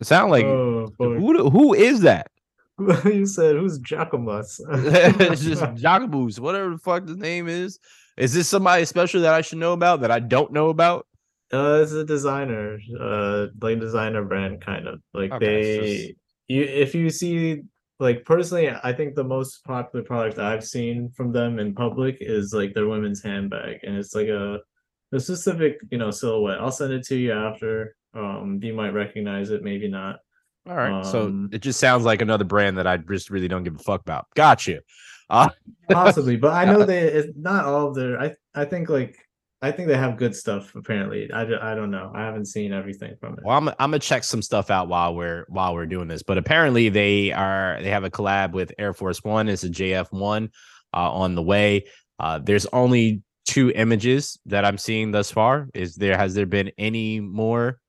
It 0.00 0.06
sound 0.06 0.30
like 0.30 0.44
oh, 0.44 0.92
who 0.98 1.50
who 1.50 1.74
is 1.74 2.00
that? 2.02 2.30
you 3.04 3.26
said 3.26 3.56
who's 3.56 3.78
Jacquemus? 3.80 4.60
it's 5.20 5.42
just 5.42 5.62
Jacquemus, 5.62 6.38
whatever 6.38 6.70
the 6.70 6.78
fuck 6.78 7.06
the 7.06 7.16
name 7.16 7.48
is. 7.48 7.78
Is 8.16 8.34
this 8.34 8.48
somebody 8.48 8.84
special 8.84 9.22
that 9.22 9.34
I 9.34 9.40
should 9.40 9.58
know 9.58 9.72
about 9.72 10.00
that 10.00 10.10
I 10.10 10.20
don't 10.20 10.52
know 10.52 10.68
about? 10.68 11.06
Uh, 11.52 11.80
it's 11.82 11.92
a 11.92 12.04
designer, 12.04 12.78
uh, 13.00 13.46
like 13.60 13.80
designer 13.80 14.24
brand 14.24 14.60
kind 14.60 14.86
of 14.86 15.00
like 15.14 15.32
Okay, 15.32 15.46
they. 15.46 16.14
You 16.48 16.62
if 16.62 16.94
you 16.94 17.10
see 17.10 17.62
like 18.00 18.24
personally, 18.24 18.70
I 18.70 18.92
think 18.92 19.14
the 19.14 19.24
most 19.24 19.64
popular 19.64 20.04
product 20.04 20.38
I've 20.38 20.64
seen 20.64 21.10
from 21.16 21.32
them 21.32 21.58
in 21.58 21.74
public 21.74 22.18
is 22.20 22.52
like 22.52 22.74
their 22.74 22.86
women's 22.86 23.22
handbag, 23.22 23.80
and 23.82 23.96
it's 23.96 24.14
like 24.14 24.28
a 24.28 24.60
a 25.12 25.20
specific 25.20 25.78
you 25.90 25.98
know 25.98 26.10
silhouette. 26.10 26.60
I'll 26.60 26.70
send 26.70 26.92
it 26.92 27.04
to 27.06 27.16
you 27.16 27.32
after. 27.32 27.96
Um, 28.14 28.60
you 28.62 28.74
might 28.74 28.90
recognize 28.90 29.50
it, 29.50 29.62
maybe 29.62 29.88
not. 29.88 30.16
All 30.68 30.76
right. 30.76 31.04
so 31.04 31.26
Um, 31.26 31.50
it 31.52 31.60
just 31.60 31.80
sounds 31.80 32.04
like 32.04 32.22
another 32.22 32.44
brand 32.44 32.78
that 32.78 32.86
I 32.86 32.98
just 32.98 33.30
really 33.30 33.48
don't 33.48 33.64
give 33.64 33.76
a 33.76 33.78
fuck 33.78 34.00
about. 34.00 34.26
Got 34.34 34.66
you. 34.66 34.80
Uh, 35.30 35.48
Possibly, 35.90 36.36
but 36.36 36.52
I 36.52 36.64
know 36.64 36.84
they 36.84 37.00
it's 37.00 37.36
not 37.36 37.64
all 37.64 37.88
of 37.88 37.94
their. 37.94 38.20
I 38.20 38.34
I 38.54 38.64
think 38.64 38.88
like 38.88 39.16
I 39.60 39.72
think 39.72 39.88
they 39.88 39.96
have 39.96 40.16
good 40.16 40.36
stuff. 40.36 40.74
Apparently, 40.76 41.30
I, 41.32 41.42
I 41.42 41.74
don't 41.74 41.90
know. 41.90 42.12
I 42.14 42.22
haven't 42.22 42.46
seen 42.46 42.72
everything 42.72 43.16
from 43.18 43.34
it. 43.34 43.40
well, 43.44 43.58
I'm 43.58 43.68
I'm 43.68 43.74
gonna 43.78 43.98
check 43.98 44.22
some 44.22 44.42
stuff 44.42 44.70
out 44.70 44.88
while 44.88 45.14
we're 45.14 45.46
while 45.48 45.74
we're 45.74 45.86
doing 45.86 46.06
this. 46.06 46.22
But 46.22 46.38
apparently 46.38 46.88
they 46.88 47.32
are 47.32 47.78
they 47.82 47.90
have 47.90 48.04
a 48.04 48.10
collab 48.10 48.52
with 48.52 48.72
Air 48.78 48.92
Force 48.92 49.24
One. 49.24 49.48
It's 49.48 49.64
a 49.64 49.68
JF 49.68 50.12
one 50.12 50.50
uh, 50.94 51.12
on 51.12 51.34
the 51.34 51.42
way. 51.42 51.86
Uh, 52.20 52.38
there's 52.38 52.66
only 52.66 53.22
two 53.46 53.72
images 53.74 54.38
that 54.46 54.64
I'm 54.64 54.78
seeing 54.78 55.10
thus 55.10 55.30
far. 55.30 55.68
Is 55.74 55.96
there 55.96 56.16
has 56.16 56.34
there 56.34 56.46
been 56.46 56.70
any 56.78 57.18
more 57.18 57.80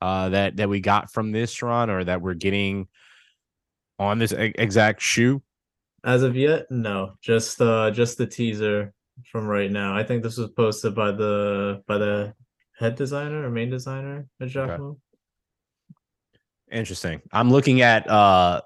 uh, 0.00 0.30
that 0.30 0.56
that 0.56 0.70
we 0.70 0.80
got 0.80 1.12
from 1.12 1.32
this 1.32 1.50
Sharon 1.50 1.90
or 1.90 2.04
that 2.04 2.22
we're 2.22 2.34
getting 2.34 2.88
on 3.98 4.18
this 4.18 4.32
exact 4.32 5.02
shoe? 5.02 5.42
As 6.04 6.22
of 6.22 6.36
yet, 6.36 6.66
no. 6.70 7.14
Just 7.20 7.60
uh 7.60 7.90
just 7.90 8.16
the 8.16 8.26
teaser 8.26 8.94
from 9.30 9.46
right 9.46 9.70
now. 9.70 9.96
I 9.96 10.04
think 10.04 10.22
this 10.22 10.36
was 10.36 10.50
posted 10.50 10.94
by 10.94 11.12
the 11.12 11.82
by 11.86 11.98
the 11.98 12.34
head 12.78 12.94
designer 12.94 13.44
or 13.44 13.50
main 13.50 13.70
designer 13.70 14.26
at 14.40 14.48
Giacomo. 14.48 14.98
Interesting. 16.70 17.22
I'm 17.32 17.50
looking 17.50 17.80
at 17.82 18.08
uh 18.08 18.60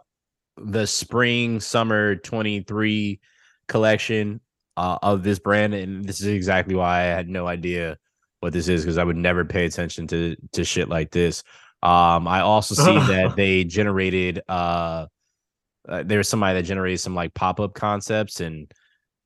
the 0.56 0.86
spring 0.86 1.60
summer 1.60 2.16
23 2.16 3.20
collection 3.68 4.40
uh, 4.76 4.98
of 5.02 5.22
this 5.22 5.38
brand 5.38 5.72
and 5.72 6.04
this 6.04 6.20
is 6.20 6.26
exactly 6.26 6.74
why 6.74 7.00
I 7.00 7.04
had 7.04 7.28
no 7.28 7.46
idea 7.46 7.96
what 8.40 8.52
this 8.52 8.68
is 8.68 8.82
because 8.82 8.98
I 8.98 9.04
would 9.04 9.16
never 9.16 9.44
pay 9.44 9.64
attention 9.64 10.06
to 10.08 10.36
to 10.52 10.64
shit 10.64 10.88
like 10.88 11.10
this. 11.10 11.42
Um 11.82 12.28
I 12.28 12.40
also 12.40 12.74
see 12.74 12.98
that 13.12 13.34
they 13.36 13.64
generated 13.64 14.42
uh, 14.48 15.06
uh 15.88 16.02
there's 16.04 16.28
somebody 16.28 16.60
that 16.60 16.66
generated 16.66 17.00
some 17.00 17.14
like 17.14 17.34
pop-up 17.34 17.74
concepts 17.74 18.40
and 18.40 18.72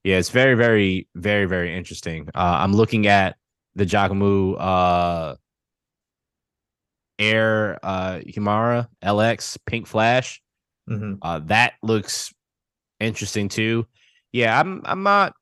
yeah, 0.07 0.18
it's 0.18 0.30
very 0.30 0.54
very 0.54 1.09
very 1.16 1.46
very 1.46 1.76
interesting. 1.76 2.28
Uh 2.32 2.57
I'm 2.62 2.72
looking 2.72 3.09
at 3.09 3.36
the 3.74 3.84
Giacomo 3.84 4.54
uh 4.54 5.34
Air 7.18 7.78
uh 7.82 8.20
Humara 8.20 8.86
LX 9.02 9.59
Pink 9.66 9.86
Flash. 9.88 10.40
hmm 10.86 11.14
Uh 11.20 11.40
that 11.46 11.72
looks 11.82 12.32
interesting 13.00 13.48
too. 13.48 13.86
Yeah, 14.32 14.59
I'm 14.61 14.82
I'm 14.84 15.02
not 15.02 15.34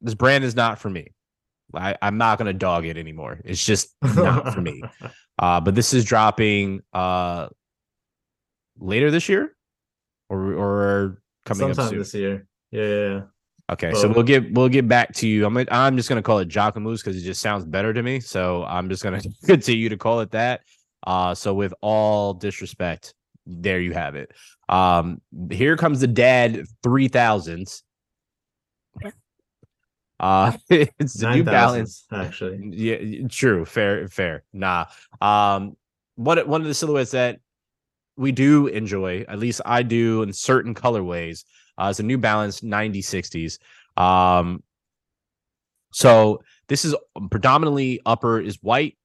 this 0.00 0.14
brand 0.14 0.42
is 0.42 0.56
not 0.56 0.80
for 0.80 0.90
me. 0.90 1.12
I, 1.72 1.94
I'm 2.02 2.18
not 2.18 2.36
gonna 2.38 2.52
dog 2.52 2.84
it 2.84 2.96
anymore. 2.96 3.40
It's 3.44 3.64
just 3.64 3.94
not 4.02 4.54
for 4.54 4.60
me. 4.60 4.82
Uh 5.38 5.58
but 5.58 5.74
this 5.74 5.94
is 5.94 6.04
dropping 6.04 6.82
uh 6.92 7.48
later 8.78 9.10
this 9.10 9.28
year 9.28 9.56
or 10.28 10.52
or 10.52 11.22
coming 11.46 11.68
Sometime 11.72 11.84
up 11.84 11.90
soon. 11.90 11.98
this 11.98 12.12
year. 12.14 12.46
Yeah, 12.70 12.84
yeah, 12.84 13.08
yeah. 13.08 13.22
Okay, 13.70 13.92
so 13.94 14.08
we'll 14.08 14.24
get 14.24 14.52
we'll 14.52 14.68
get 14.68 14.88
back 14.88 15.12
to 15.14 15.28
you. 15.28 15.46
I'm 15.46 15.56
I'm 15.70 15.96
just 15.96 16.08
gonna 16.08 16.22
call 16.22 16.40
it 16.40 16.48
Jockamoose 16.48 16.98
because 16.98 17.16
it 17.16 17.24
just 17.24 17.40
sounds 17.40 17.64
better 17.64 17.92
to 17.92 18.02
me. 18.02 18.18
So 18.18 18.64
I'm 18.64 18.88
just 18.88 19.02
gonna 19.02 19.20
continue 19.44 19.88
to 19.88 19.96
call 19.96 20.20
it 20.20 20.32
that. 20.32 20.62
Uh, 21.06 21.34
so 21.34 21.54
with 21.54 21.72
all 21.80 22.34
disrespect, 22.34 23.14
there 23.46 23.80
you 23.80 23.92
have 23.92 24.16
it. 24.16 24.32
Um, 24.68 25.20
here 25.50 25.76
comes 25.76 26.00
the 26.00 26.08
dad 26.08 26.64
three 26.82 27.08
thousands. 27.08 27.84
Uh, 30.18 30.52
it's 30.68 31.14
the 31.14 31.30
New 31.30 31.44
Nine 31.44 31.44
Balance. 31.44 32.06
actually. 32.12 32.60
Yeah, 32.72 33.26
true, 33.28 33.64
fair, 33.64 34.08
fair. 34.08 34.42
Nah. 34.52 34.86
Um, 35.20 35.76
what 36.16 36.46
one 36.46 36.60
of 36.60 36.66
the 36.66 36.74
silhouettes 36.74 37.12
that 37.12 37.40
we 38.16 38.32
do 38.32 38.66
enjoy, 38.66 39.24
at 39.28 39.38
least 39.38 39.62
I 39.64 39.82
do 39.82 40.22
in 40.22 40.32
certain 40.32 40.74
colorways, 40.74 41.44
uh, 41.80 41.88
is 41.88 42.00
a 42.00 42.02
New 42.02 42.18
Balance 42.18 42.60
9060s. 42.60 43.58
Um, 43.96 44.62
so 45.92 46.42
this 46.68 46.84
is 46.84 46.94
predominantly 47.30 48.00
upper 48.06 48.40
is 48.40 48.58
white, 48.62 48.96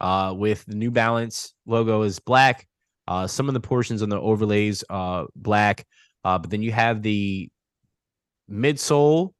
uh, 0.00 0.34
with 0.36 0.64
the 0.66 0.74
New 0.74 0.90
Balance 0.90 1.54
logo 1.66 2.02
is 2.02 2.18
black. 2.18 2.66
Uh, 3.06 3.26
some 3.26 3.48
of 3.48 3.54
the 3.54 3.60
portions 3.60 4.02
on 4.02 4.08
the 4.08 4.20
overlays, 4.20 4.84
uh, 4.90 5.24
black. 5.34 5.86
Uh, 6.24 6.38
but 6.38 6.50
then 6.50 6.62
you 6.62 6.72
have 6.72 7.02
the 7.02 7.50
midsole 8.50 9.32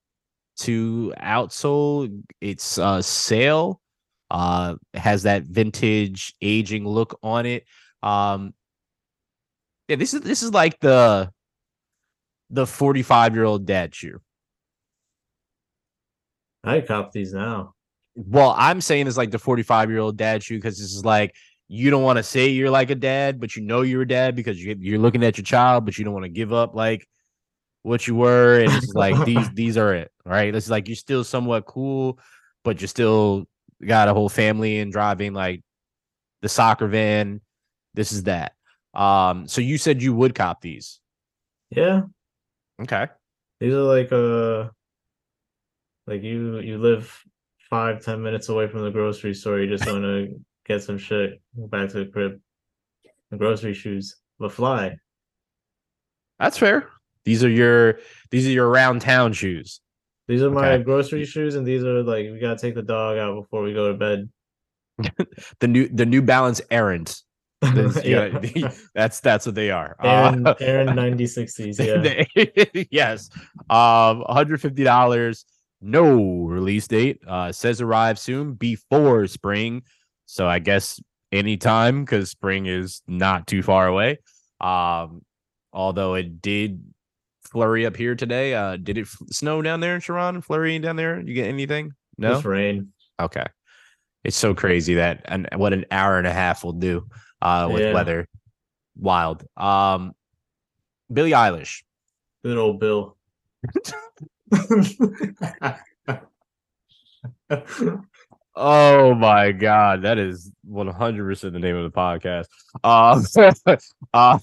to 0.57 1.13
outsole. 1.19 2.23
It's 2.41 2.79
uh 2.79 3.03
sail. 3.03 3.81
Uh, 4.31 4.77
has 4.95 5.23
that 5.25 5.45
vintage 5.45 6.35
aging 6.43 6.87
look 6.87 7.19
on 7.23 7.47
it. 7.47 7.65
Um, 8.03 8.55
yeah, 9.89 9.97
this 9.97 10.15
is 10.15 10.23
this 10.23 10.43
is 10.43 10.53
like 10.53 10.81
the 10.81 11.31
the 12.51 12.67
45 12.67 13.35
year 13.35 13.45
old 13.45 13.67
dad 13.67 13.95
shoe. 13.95 14.21
I 16.63 16.81
cop 16.81 17.13
these 17.13 17.33
now. 17.33 17.75
Well, 18.15 18.55
I'm 18.57 18.81
saying 18.81 19.07
it's 19.07 19.17
like 19.17 19.31
the 19.31 19.39
45 19.39 19.91
year 19.91 19.99
old 19.99 20.17
dad 20.17 20.43
shoe 20.43 20.57
because 20.57 20.79
this 20.79 20.95
is 20.95 21.05
like 21.05 21.35
you 21.69 21.91
don't 21.91 22.03
want 22.03 22.19
to 22.19 22.23
say 22.23 22.49
you're 22.49 22.71
like 22.71 22.91
a 22.91 22.95
dad, 22.95 23.41
but 23.41 23.57
you 23.57 23.63
know 23.63 23.83
you're 23.83 24.03
a 24.03 24.09
dad 24.09 24.37
because 24.37 24.63
you, 24.63 24.77
you're 24.79 24.99
looking 24.99 25.25
at 25.25 25.37
your 25.37 25.45
child, 25.45 25.85
but 25.85 25.99
you 25.99 26.05
don't 26.05 26.15
want 26.15 26.25
to 26.25 26.31
give 26.31 26.53
up 26.53 26.75
like 26.75 27.07
what 27.83 28.07
you 28.07 28.15
were. 28.15 28.61
And 28.61 28.73
it's 28.73 28.95
like 28.95 29.25
these 29.25 29.51
these 29.55 29.77
are 29.77 29.95
it, 29.95 30.11
right? 30.25 30.55
It's 30.55 30.71
like 30.71 30.89
you're 30.89 30.97
still 30.97 31.25
somewhat 31.25 31.67
cool, 31.67 32.19
but 32.63 32.81
you 32.81 32.87
still 32.87 33.47
got 33.85 34.09
a 34.09 34.15
whole 34.15 34.29
family 34.29 34.79
and 34.79 34.93
driving 34.93 35.33
like 35.33 35.63
the 36.43 36.49
soccer 36.49 36.87
van. 36.87 37.41
This 37.95 38.13
is 38.13 38.25
that. 38.25 38.53
Um, 38.95 39.49
so 39.49 39.61
you 39.61 39.79
said 39.79 40.03
you 40.03 40.15
would 40.15 40.35
cop 40.35 40.61
these. 40.61 41.01
Yeah, 41.71 42.03
Okay. 42.83 43.07
these 43.61 43.73
are 43.73 43.83
like 43.83 44.13
uh 44.13 44.69
like 46.07 46.23
you 46.23 46.59
you 46.59 46.79
live 46.79 47.23
five 47.71 48.05
ten 48.05 48.23
minutes 48.23 48.49
away 48.49 48.69
from 48.69 48.83
the 48.83 48.91
grocery 48.91 49.35
store. 49.35 49.61
You 49.61 49.69
just 49.69 49.87
want 49.91 50.03
to 50.03 50.41
get 50.67 50.83
some 50.83 50.99
shit 50.99 51.41
go 51.57 51.67
back 51.67 51.91
to 51.91 52.05
the 52.05 52.11
crib. 52.11 52.41
The 53.31 53.37
grocery 53.39 53.75
shoes, 53.75 54.17
but 54.39 54.53
fly. 54.53 54.97
That's 56.39 56.59
fair. 56.59 56.89
These 57.25 57.43
are 57.43 57.49
your 57.51 58.01
these 58.31 58.47
are 58.47 58.51
your 58.51 58.69
round 58.69 59.01
town 59.01 59.33
shoes. 59.33 59.81
These 60.29 60.43
are 60.43 60.51
my 60.51 60.75
Okay. 60.75 60.85
grocery 60.85 61.25
shoes, 61.25 61.55
and 61.55 61.67
these 61.67 61.85
are 61.85 62.03
like 62.03 62.27
we 62.31 62.39
gotta 62.39 62.59
take 62.59 62.75
the 62.75 62.83
dog 62.83 63.17
out 63.19 63.35
before 63.41 63.63
we 63.63 63.73
go 63.73 63.93
to 63.93 63.99
bed. 63.99 64.31
The 65.61 65.69
new 65.69 65.89
the 65.89 66.07
New 66.07 66.23
Balance 66.23 66.61
errands. 66.71 67.25
Yeah, 68.05 68.39
that's 68.95 69.21
that's 69.21 69.47
what 69.47 69.55
they 69.55 69.71
are. 69.71 69.97
Uh, 69.99 70.07
Aaron, 70.07 70.47
Aaron 70.61 70.97
ninety 70.97 71.27
sixties. 71.27 71.79
Yeah, 71.79 71.99
they- 71.99 72.89
yes. 72.91 73.31
Um, 73.71 74.23
$150, 74.29 75.45
no 75.81 76.45
release 76.45 76.87
date. 76.87 77.21
Uh 77.27 77.53
says 77.53 77.81
arrive 77.81 78.19
soon 78.19 78.55
before 78.55 79.27
spring. 79.27 79.83
So 80.27 80.47
I 80.47 80.59
guess 80.59 81.01
anytime 81.33 82.05
because 82.05 82.31
spring 82.31 82.67
is 82.67 83.03
not 83.07 83.47
too 83.47 83.63
far 83.63 83.87
away. 83.87 84.19
Um, 84.61 85.23
although 85.73 86.15
it 86.15 86.41
did 86.43 86.83
flurry 87.51 87.87
up 87.87 87.97
here 87.97 88.15
today. 88.15 88.55
Uh, 88.55 88.77
did 88.77 88.99
it 88.99 89.03
f- 89.03 89.19
snow 89.31 89.63
down 89.63 89.81
there 89.81 89.95
in 89.95 90.01
Sharon? 90.01 90.41
Flurry 90.41 90.79
down 90.79 90.97
there? 90.97 91.21
You 91.21 91.35
get 91.35 91.47
anything? 91.49 91.93
No. 92.19 92.33
just 92.35 92.45
rain. 92.45 92.93
Okay. 93.21 93.45
It's 94.25 94.37
so 94.37 94.55
crazy 94.55 94.95
that 94.95 95.23
and 95.27 95.49
what 95.57 95.73
an 95.73 95.85
hour 95.91 96.19
and 96.19 96.27
a 96.27 96.33
half 96.33 96.65
will 96.65 96.73
do 96.73 97.07
uh 97.45 97.69
with 97.73 97.83
Yeah. 97.83 97.93
weather. 97.95 98.29
Wild. 98.97 99.45
Um 99.57 100.15
Billie 101.13 101.31
Eilish. 101.33 101.83
Good 102.43 102.59
old 102.59 102.81
Bill. 102.81 103.17
Oh 108.57 109.15
my 109.15 109.51
god, 109.51 110.03
that 110.03 110.19
is 110.19 110.53
100% 110.71 111.53
the 111.53 111.59
name 111.59 111.77
of 111.77 111.91
the 111.93 111.97
podcast. 111.97 112.47
Um 112.85 113.25
uh, 114.15 114.39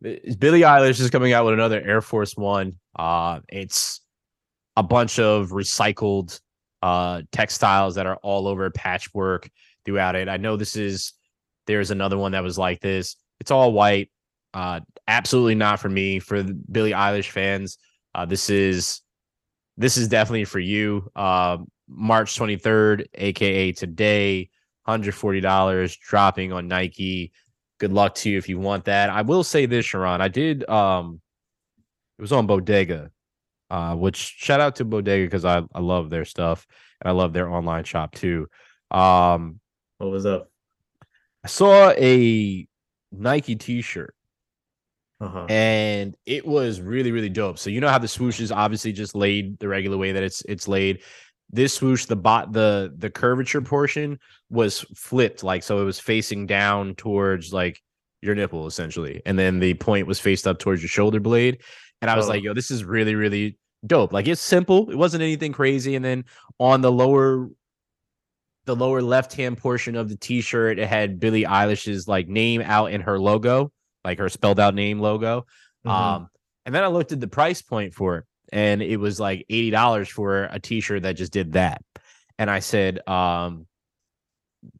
Billie 0.00 0.60
Eilish 0.60 1.00
is 1.00 1.10
coming 1.10 1.32
out 1.32 1.44
with 1.44 1.54
another 1.54 1.80
Air 1.80 2.00
Force 2.00 2.36
1. 2.36 2.74
Uh 2.96 3.40
it's 3.48 4.00
a 4.76 4.82
bunch 4.84 5.18
of 5.18 5.50
recycled 5.50 6.40
uh 6.82 7.22
textiles 7.32 7.96
that 7.96 8.06
are 8.06 8.16
all 8.22 8.46
over 8.46 8.70
patchwork 8.70 9.50
throughout 9.84 10.14
it. 10.14 10.28
I 10.28 10.36
know 10.36 10.56
this 10.56 10.76
is 10.76 11.12
there's 11.68 11.92
another 11.92 12.18
one 12.18 12.32
that 12.32 12.42
was 12.42 12.58
like 12.58 12.80
this. 12.80 13.14
It's 13.38 13.52
all 13.52 13.72
white. 13.72 14.10
Uh 14.52 14.80
absolutely 15.06 15.54
not 15.54 15.78
for 15.78 15.88
me. 15.88 16.18
For 16.18 16.42
Billie 16.42 16.90
Eilish 16.90 17.30
fans, 17.30 17.78
uh 18.14 18.24
this 18.24 18.50
is 18.50 19.02
this 19.76 19.96
is 19.96 20.08
definitely 20.08 20.44
for 20.44 20.58
you. 20.58 21.08
Uh, 21.14 21.58
March 21.88 22.36
23rd, 22.36 23.06
aka 23.14 23.70
today, 23.70 24.50
$140 24.88 25.98
dropping 26.00 26.52
on 26.52 26.66
Nike. 26.66 27.32
Good 27.78 27.92
luck 27.92 28.16
to 28.16 28.30
you 28.30 28.38
if 28.38 28.48
you 28.48 28.58
want 28.58 28.86
that. 28.86 29.08
I 29.08 29.22
will 29.22 29.44
say 29.44 29.66
this, 29.66 29.86
Sharon. 29.86 30.20
I 30.20 30.28
did 30.28 30.68
um 30.68 31.20
it 32.18 32.22
was 32.22 32.32
on 32.32 32.46
Bodega. 32.46 33.10
Uh, 33.70 33.94
which 33.94 34.16
shout 34.16 34.60
out 34.60 34.76
to 34.76 34.84
Bodega 34.84 35.26
because 35.26 35.44
I, 35.44 35.62
I 35.74 35.80
love 35.80 36.08
their 36.08 36.24
stuff 36.24 36.66
and 37.00 37.08
I 37.08 37.12
love 37.12 37.34
their 37.34 37.50
online 37.50 37.84
shop 37.84 38.14
too. 38.14 38.48
Um, 38.90 39.60
what 39.98 40.10
was 40.10 40.24
up? 40.24 40.50
I 41.48 41.50
saw 41.50 41.90
a 41.92 42.66
Nike 43.10 43.56
t-shirt 43.56 44.14
Uh-huh. 45.18 45.46
and 45.48 46.14
it 46.26 46.46
was 46.46 46.78
really 46.82 47.10
really 47.10 47.30
dope. 47.30 47.58
So 47.58 47.70
you 47.70 47.80
know 47.80 47.88
how 47.88 47.96
the 47.98 48.06
swoosh 48.06 48.38
is 48.38 48.52
obviously 48.52 48.92
just 48.92 49.14
laid 49.14 49.58
the 49.58 49.66
regular 49.66 49.96
way 49.96 50.12
that 50.12 50.22
it's 50.22 50.42
it's 50.46 50.68
laid. 50.68 51.00
This 51.50 51.72
swoosh, 51.72 52.04
the 52.04 52.16
bot 52.16 52.52
the 52.52 52.92
the 52.98 53.08
curvature 53.08 53.62
portion 53.62 54.18
was 54.50 54.80
flipped, 54.94 55.42
like 55.42 55.62
so 55.62 55.80
it 55.80 55.84
was 55.84 55.98
facing 55.98 56.46
down 56.46 56.94
towards 56.96 57.50
like 57.50 57.80
your 58.20 58.34
nipple 58.34 58.66
essentially, 58.66 59.22
and 59.24 59.38
then 59.38 59.58
the 59.58 59.72
point 59.72 60.06
was 60.06 60.20
faced 60.20 60.46
up 60.46 60.58
towards 60.58 60.82
your 60.82 60.90
shoulder 60.90 61.18
blade. 61.18 61.62
And 62.02 62.10
I 62.10 62.16
was 62.16 62.26
Oh. 62.26 62.28
like, 62.28 62.42
yo, 62.42 62.52
this 62.52 62.70
is 62.70 62.84
really 62.84 63.14
really 63.14 63.56
dope. 63.86 64.12
Like 64.12 64.28
it's 64.28 64.42
simple, 64.42 64.90
it 64.90 64.96
wasn't 64.96 65.22
anything 65.22 65.52
crazy. 65.52 65.94
And 65.96 66.04
then 66.04 66.26
on 66.60 66.82
the 66.82 66.92
lower 66.92 67.48
the 68.68 68.76
lower 68.76 69.00
left 69.00 69.32
hand 69.32 69.56
portion 69.56 69.96
of 69.96 70.10
the 70.10 70.16
t-shirt, 70.16 70.78
it 70.78 70.86
had 70.86 71.18
Billie 71.18 71.44
Eilish's 71.44 72.06
like 72.06 72.28
name 72.28 72.60
out 72.60 72.92
in 72.92 73.00
her 73.00 73.18
logo, 73.18 73.72
like 74.04 74.18
her 74.18 74.28
spelled 74.28 74.60
out 74.60 74.74
name 74.74 75.00
logo. 75.00 75.46
Mhm. 75.86 75.90
Um, 75.90 76.28
and 76.66 76.74
then 76.74 76.84
I 76.84 76.88
looked 76.88 77.12
at 77.12 77.18
the 77.18 77.28
price 77.28 77.62
point 77.62 77.94
for 77.94 78.18
it, 78.18 78.24
and 78.52 78.82
it 78.82 78.98
was 78.98 79.18
like 79.18 79.46
eighty 79.48 79.70
dollars 79.70 80.10
for 80.10 80.44
a 80.44 80.60
T-shirt 80.60 81.02
that 81.04 81.14
just 81.14 81.32
did 81.32 81.52
that. 81.52 81.82
And 82.38 82.50
I 82.50 82.58
said, 82.58 83.00
um, 83.08 83.66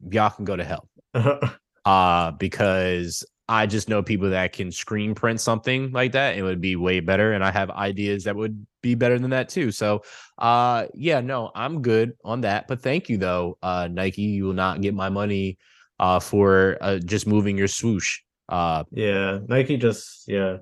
y'all 0.07 0.29
can 0.29 0.45
go 0.45 0.55
to 0.55 0.63
hell, 0.63 0.87
uh, 1.85 2.31
because 2.31 3.25
I 3.49 3.65
just 3.65 3.89
know 3.89 4.03
people 4.03 4.29
that 4.29 4.53
can 4.53 4.71
screen 4.71 5.15
print 5.15 5.41
something 5.41 5.91
like 5.91 6.11
that. 6.11 6.37
It 6.37 6.43
would 6.43 6.61
be 6.61 6.75
way 6.75 6.99
better, 6.99 7.33
and 7.33 7.43
I 7.43 7.49
have 7.49 7.71
ideas 7.71 8.23
that 8.25 8.35
would 8.35 8.65
be 8.81 8.93
better 8.93 9.17
than 9.17 9.31
that 9.31 9.49
too. 9.49 9.71
So, 9.71 10.03
uh, 10.37 10.85
yeah, 10.93 11.19
no, 11.19 11.51
I'm 11.55 11.81
good 11.81 12.13
on 12.23 12.41
that. 12.41 12.67
But 12.67 12.81
thank 12.81 13.09
you 13.09 13.17
though, 13.17 13.57
uh, 13.63 13.89
Nike. 13.91 14.21
You 14.21 14.45
will 14.45 14.53
not 14.53 14.81
get 14.81 14.93
my 14.93 15.09
money, 15.09 15.57
uh, 15.99 16.19
for 16.19 16.77
uh, 16.79 16.99
just 16.99 17.25
moving 17.25 17.57
your 17.57 17.67
swoosh. 17.67 18.19
Uh, 18.47 18.83
yeah, 18.91 19.39
Nike 19.47 19.77
just 19.77 20.27
yeah, 20.27 20.57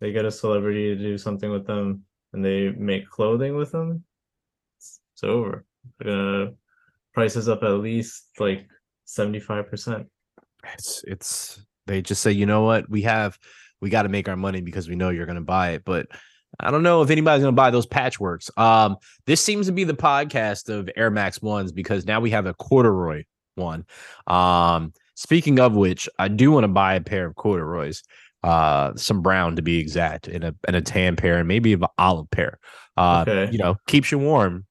they 0.00 0.10
get 0.10 0.24
a 0.24 0.30
celebrity 0.30 0.94
to 0.94 1.00
do 1.00 1.16
something 1.16 1.50
with 1.50 1.66
them 1.66 2.02
and 2.32 2.44
they 2.44 2.70
make 2.70 3.08
clothing 3.08 3.54
with 3.54 3.70
them. 3.70 4.02
It's, 4.76 5.00
it's 5.14 5.24
over. 5.24 5.64
Uh 6.04 6.46
prices 7.14 7.48
up 7.48 7.62
at 7.62 7.74
least 7.74 8.24
like 8.40 8.66
75%. 9.06 10.06
it's 10.74 11.04
it's 11.06 11.64
they 11.86 12.02
just 12.02 12.22
say 12.22 12.32
you 12.32 12.46
know 12.46 12.62
what? 12.62 12.88
We 12.88 13.02
have 13.02 13.38
we 13.80 13.90
got 13.90 14.02
to 14.02 14.08
make 14.08 14.28
our 14.28 14.36
money 14.36 14.60
because 14.62 14.88
we 14.88 14.96
know 14.96 15.10
you're 15.10 15.26
going 15.26 15.36
to 15.36 15.42
buy 15.42 15.70
it. 15.70 15.84
But 15.84 16.06
i 16.60 16.70
don't 16.70 16.84
know 16.84 17.02
if 17.02 17.10
anybody's 17.10 17.42
going 17.42 17.52
to 17.52 17.56
buy 17.56 17.70
those 17.70 17.86
patchworks. 17.86 18.56
Um 18.58 18.96
this 19.26 19.40
seems 19.40 19.66
to 19.66 19.72
be 19.72 19.84
the 19.84 19.94
podcast 19.94 20.68
of 20.68 20.88
air 20.96 21.10
max 21.10 21.42
ones 21.42 21.72
because 21.72 22.06
now 22.06 22.20
we 22.20 22.30
have 22.30 22.46
a 22.46 22.54
corduroy 22.54 23.24
one. 23.56 23.84
Um 24.26 24.92
speaking 25.16 25.60
of 25.60 25.74
which 25.74 26.08
i 26.18 26.28
do 26.28 26.50
want 26.50 26.64
to 26.64 26.68
buy 26.68 26.94
a 26.94 27.00
pair 27.00 27.26
of 27.26 27.34
corduroys 27.36 28.02
uh 28.42 28.92
some 28.96 29.22
brown 29.22 29.56
to 29.56 29.62
be 29.62 29.78
exact 29.78 30.28
in 30.28 30.42
a 30.42 30.54
in 30.68 30.74
a 30.74 30.80
tan 30.80 31.16
pair 31.16 31.38
and 31.38 31.48
maybe 31.48 31.72
an 31.72 31.82
olive 31.98 32.30
pair. 32.30 32.58
Uh 32.96 33.24
Okay. 33.26 33.50
you 33.52 33.58
know 33.58 33.76
keeps 33.86 34.10
you 34.12 34.18
warm. 34.18 34.64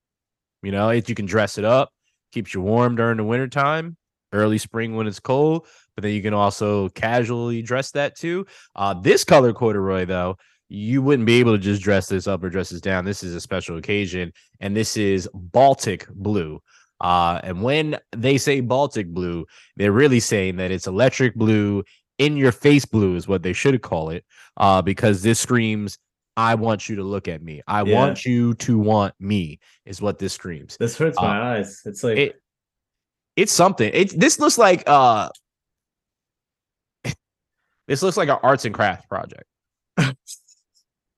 You 0.61 0.71
know 0.71 0.89
it, 0.89 1.09
you 1.09 1.15
can 1.15 1.25
dress 1.25 1.57
it 1.57 1.65
up 1.65 1.89
keeps 2.31 2.53
you 2.53 2.61
warm 2.61 2.95
during 2.95 3.17
the 3.17 3.23
wintertime 3.23 3.95
early 4.33 4.57
spring 4.57 4.95
when 4.95 5.07
it's 5.07 5.19
cold 5.19 5.65
but 5.95 6.01
then 6.01 6.13
you 6.13 6.21
can 6.21 6.33
also 6.33 6.89
casually 6.89 7.61
dress 7.61 7.91
that 7.91 8.15
too. 8.15 8.45
Uh, 8.75 8.93
this 8.95 9.23
color 9.23 9.53
corduroy, 9.53 10.05
though, 10.05 10.35
you 10.69 11.01
wouldn't 11.03 11.27
be 11.27 11.39
able 11.39 11.51
to 11.51 11.59
just 11.61 11.83
dress 11.83 12.07
this 12.07 12.27
up 12.27 12.43
or 12.43 12.49
dress 12.49 12.69
this 12.71 12.81
down. 12.81 13.05
This 13.05 13.21
is 13.23 13.35
a 13.35 13.41
special 13.41 13.77
occasion, 13.77 14.33
and 14.59 14.75
this 14.75 14.97
is 14.97 15.29
Baltic 15.33 16.07
blue. 16.09 16.61
Uh, 16.99 17.39
and 17.43 17.61
when 17.61 17.97
they 18.15 18.37
say 18.39 18.59
Baltic 18.59 19.07
blue, 19.07 19.45
they're 19.75 19.91
really 19.91 20.19
saying 20.19 20.55
that 20.55 20.71
it's 20.71 20.87
electric 20.87 21.35
blue, 21.35 21.83
in 22.17 22.37
your 22.37 22.51
face 22.51 22.85
blue 22.85 23.15
is 23.15 23.27
what 23.27 23.43
they 23.43 23.53
should 23.53 23.81
call 23.81 24.09
it, 24.09 24.25
uh, 24.57 24.81
because 24.81 25.21
this 25.21 25.39
screams, 25.39 25.99
I 26.37 26.55
want 26.55 26.89
you 26.89 26.95
to 26.95 27.03
look 27.03 27.27
at 27.27 27.43
me. 27.43 27.61
I 27.67 27.83
Yeah. 27.83 27.93
want 27.99 28.25
you 28.25 28.55
to 28.55 28.79
want 28.79 29.13
me, 29.19 29.59
is 29.85 30.01
what 30.01 30.17
this 30.17 30.33
screams. 30.33 30.77
This 30.79 30.97
hurts 30.97 31.17
my 31.17 31.57
eyes. 31.57 31.81
It's 31.85 32.03
like 32.03 32.17
it- 32.17 32.42
It's 33.35 33.51
something. 33.51 33.89
It 33.93 34.19
this 34.19 34.39
looks 34.39 34.57
like 34.57 34.83
uh 34.87 35.29
this 37.87 38.01
looks 38.03 38.17
like 38.17 38.29
an 38.29 38.37
arts 38.43 38.65
and 38.65 38.73
crafts 38.73 39.05
project. 39.07 39.43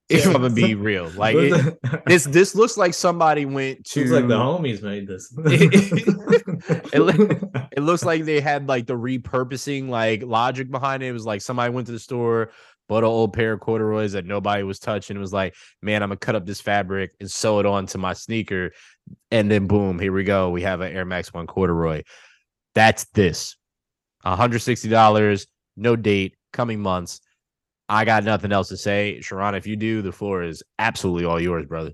If. 0.08 0.26
I'm 0.26 0.32
gonna 0.32 0.50
be 0.50 0.74
real, 0.76 1.10
like 1.10 1.36
it, 1.36 1.78
this 2.06 2.24
this 2.24 2.54
looks 2.54 2.76
like 2.76 2.94
somebody 2.94 3.44
went 3.44 3.84
to 3.86 4.04
like 4.06 4.28
the 4.28 4.36
homies 4.36 4.82
made 4.82 5.06
this. 5.06 5.32
It 6.92 7.00
loo- 7.00 7.50
it 7.72 7.80
looks 7.80 8.04
like 8.04 8.24
they 8.24 8.40
had 8.40 8.68
like 8.68 8.86
the 8.86 8.94
repurposing 8.96 9.88
like 9.88 10.22
logic 10.22 10.70
behind 10.70 11.02
it. 11.02 11.08
It 11.08 11.12
was 11.12 11.26
like 11.26 11.42
somebody 11.42 11.72
went 11.72 11.86
to 11.88 11.92
the 11.92 11.98
store, 11.98 12.50
bought 12.88 13.04
an 13.04 13.04
old 13.04 13.32
pair 13.32 13.52
of 13.52 13.60
corduroys 13.60 14.12
that 14.12 14.24
nobody 14.24 14.62
was 14.62 14.78
touching. 14.78 15.16
It 15.16 15.20
was 15.20 15.32
like, 15.32 15.54
man, 15.82 16.02
I'm 16.02 16.08
gonna 16.08 16.18
cut 16.18 16.34
up 16.34 16.46
this 16.46 16.60
fabric 16.60 17.12
and 17.20 17.30
sew 17.30 17.60
it 17.60 17.66
onto 17.66 17.98
my 17.98 18.14
sneaker, 18.14 18.72
and 19.30 19.50
then 19.50 19.66
boom, 19.66 19.98
here 19.98 20.12
we 20.12 20.24
go. 20.24 20.50
We 20.50 20.62
have 20.62 20.80
an 20.80 20.92
Air 20.92 21.04
Max 21.04 21.32
One 21.34 21.46
corduroy. 21.46 22.02
That's 22.74 23.04
this, 23.14 23.56
$160, 24.24 25.46
no 25.76 25.96
date, 25.96 26.36
coming 26.52 26.80
months. 26.80 27.20
I 27.88 28.04
got 28.04 28.24
nothing 28.24 28.52
else 28.52 28.68
to 28.68 28.76
say. 28.76 29.20
Sharon, 29.20 29.54
if 29.54 29.66
you 29.66 29.76
do, 29.76 30.02
the 30.02 30.12
floor 30.12 30.42
is 30.42 30.62
absolutely 30.78 31.24
all 31.24 31.40
yours, 31.40 31.66
brother. 31.66 31.92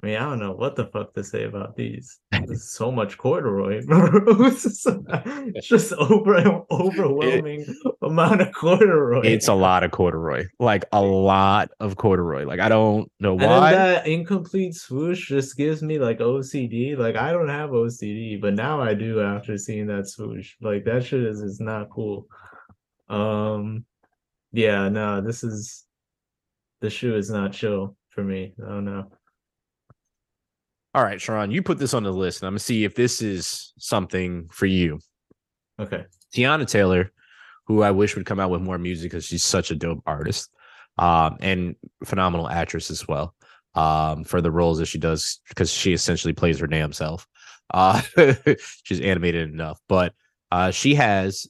I 0.00 0.06
mean, 0.06 0.16
I 0.16 0.20
don't 0.20 0.38
know 0.38 0.52
what 0.52 0.76
the 0.76 0.86
fuck 0.86 1.12
to 1.14 1.24
say 1.24 1.44
about 1.44 1.74
these. 1.74 2.20
There's 2.30 2.70
so 2.70 2.92
much 2.92 3.18
corduroy. 3.18 3.82
It's 3.88 4.84
just, 5.68 5.92
over 5.94 6.62
overwhelming 6.70 7.66
amount 8.02 8.40
of 8.40 8.52
corduroy. 8.52 9.22
It's 9.24 9.48
a 9.48 9.54
lot 9.54 9.82
of 9.82 9.90
corduroy, 9.90 10.46
like 10.60 10.84
a 10.92 11.02
lot 11.02 11.70
of 11.80 11.96
corduroy. 11.96 12.44
Like 12.44 12.60
I 12.60 12.68
don't 12.68 13.10
know 13.18 13.34
why. 13.34 13.72
that 13.72 14.06
incomplete 14.06 14.74
swoosh 14.74 15.28
just 15.28 15.56
gives 15.56 15.82
me 15.82 15.98
like 15.98 16.18
OCD. 16.18 16.96
Like 16.96 17.16
I 17.16 17.32
don't 17.32 17.48
have 17.48 17.70
OCD, 17.70 18.40
but 18.40 18.54
now 18.54 18.80
I 18.80 18.94
do 18.94 19.20
after 19.20 19.58
seeing 19.58 19.86
that 19.88 20.06
swoosh. 20.08 20.54
Like 20.60 20.84
that 20.84 21.04
shit 21.04 21.24
is 21.24 21.40
is 21.40 21.60
not 21.60 21.90
cool. 21.90 22.26
Um, 23.08 23.84
yeah, 24.52 24.88
no, 24.88 25.20
this 25.20 25.44
is 25.44 25.84
the 26.80 26.90
shoe 26.90 27.16
is 27.16 27.30
not 27.30 27.52
chill 27.52 27.96
for 28.10 28.22
me. 28.22 28.54
Oh 28.62 28.80
don't. 28.80 29.06
All 30.94 31.04
right, 31.04 31.20
Sharon, 31.20 31.50
you 31.50 31.62
put 31.62 31.78
this 31.78 31.94
on 31.94 32.02
the 32.02 32.10
list, 32.10 32.40
and 32.40 32.46
I'm 32.46 32.52
gonna 32.52 32.60
see 32.60 32.84
if 32.84 32.94
this 32.94 33.20
is 33.20 33.72
something 33.78 34.48
for 34.50 34.66
you. 34.66 34.98
Okay. 35.78 36.06
Teyana 36.34 36.66
Taylor, 36.66 37.12
who 37.66 37.82
I 37.82 37.90
wish 37.90 38.16
would 38.16 38.26
come 38.26 38.40
out 38.40 38.50
with 38.50 38.62
more 38.62 38.78
music 38.78 39.10
because 39.10 39.24
she's 39.24 39.44
such 39.44 39.70
a 39.70 39.76
dope 39.76 40.02
artist, 40.06 40.50
um, 40.98 41.36
and 41.40 41.76
phenomenal 42.04 42.48
actress 42.48 42.90
as 42.90 43.06
well. 43.06 43.34
Um, 43.74 44.24
for 44.24 44.40
the 44.40 44.50
roles 44.50 44.78
that 44.78 44.86
she 44.86 44.98
does, 44.98 45.40
because 45.48 45.70
she 45.70 45.92
essentially 45.92 46.32
plays 46.32 46.58
her 46.58 46.66
damn 46.66 46.92
self. 46.92 47.28
Uh, 47.72 48.00
she's 48.82 49.00
animated 49.00 49.52
enough, 49.52 49.78
but 49.88 50.14
uh, 50.50 50.70
she 50.70 50.94
has 50.94 51.46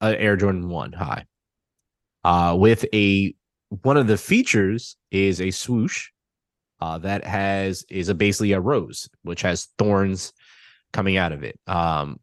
an 0.00 0.14
Air 0.14 0.36
Jordan 0.36 0.68
One 0.68 0.92
High, 0.92 1.26
uh, 2.24 2.56
with 2.58 2.84
a 2.92 3.34
one 3.68 3.96
of 3.96 4.06
the 4.06 4.18
features 4.18 4.96
is 5.10 5.40
a 5.40 5.50
swoosh 5.50 6.08
uh, 6.80 6.98
that 6.98 7.24
has 7.24 7.84
is 7.88 8.08
a 8.08 8.14
basically 8.14 8.52
a 8.52 8.60
rose, 8.60 9.08
which 9.22 9.42
has 9.42 9.68
thorns 9.78 10.32
coming 10.92 11.16
out 11.16 11.32
of 11.32 11.42
it. 11.42 11.58
Um, 11.66 12.20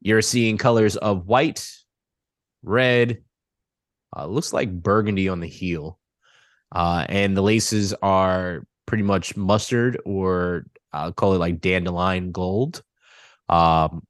you're 0.00 0.22
seeing 0.22 0.58
colors 0.58 0.96
of 0.96 1.26
white, 1.26 1.68
red, 2.62 3.22
uh, 4.16 4.26
looks 4.26 4.52
like 4.52 4.70
burgundy 4.70 5.28
on 5.28 5.40
the 5.40 5.48
heel, 5.48 5.98
uh, 6.72 7.06
and 7.08 7.36
the 7.36 7.42
laces 7.42 7.94
are 8.02 8.64
pretty 8.86 9.02
much 9.02 9.36
mustard 9.36 9.98
or 10.04 10.66
I'll 10.92 11.12
call 11.12 11.34
it 11.34 11.38
like 11.38 11.60
dandelion 11.60 12.32
gold. 12.32 12.82
Um, 13.48 14.06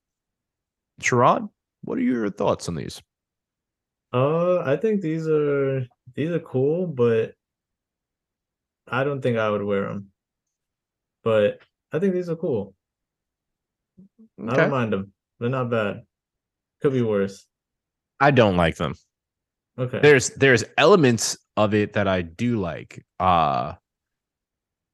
Sharon, 1.00 1.50
what 1.82 1.98
are 1.98 2.02
your 2.02 2.30
thoughts 2.30 2.68
on 2.68 2.74
these? 2.74 3.02
Uh, 4.16 4.62
I 4.64 4.76
think 4.76 5.02
these 5.02 5.28
are 5.28 5.86
these 6.14 6.30
are 6.30 6.40
cool, 6.40 6.86
but 6.86 7.34
I 8.88 9.04
don't 9.04 9.20
think 9.20 9.36
I 9.36 9.50
would 9.50 9.62
wear 9.62 9.88
them. 9.88 10.06
But 11.22 11.60
I 11.92 11.98
think 11.98 12.14
these 12.14 12.30
are 12.30 12.36
cool. 12.36 12.74
I 14.40 14.42
Okay. 14.42 14.56
don't 14.56 14.70
mind 14.70 14.92
them. 14.94 15.12
They're 15.38 15.50
not 15.50 15.68
bad. 15.68 16.04
Could 16.80 16.94
be 16.94 17.02
worse. 17.02 17.46
I 18.18 18.30
don't 18.30 18.56
like 18.56 18.76
them. 18.76 18.94
Okay. 19.78 19.98
there's 20.00 20.30
there's 20.30 20.64
elements 20.78 21.36
of 21.58 21.74
it 21.74 21.92
that 21.92 22.08
I 22.08 22.22
do 22.22 22.56
like, 22.58 23.04
uh, 23.20 23.74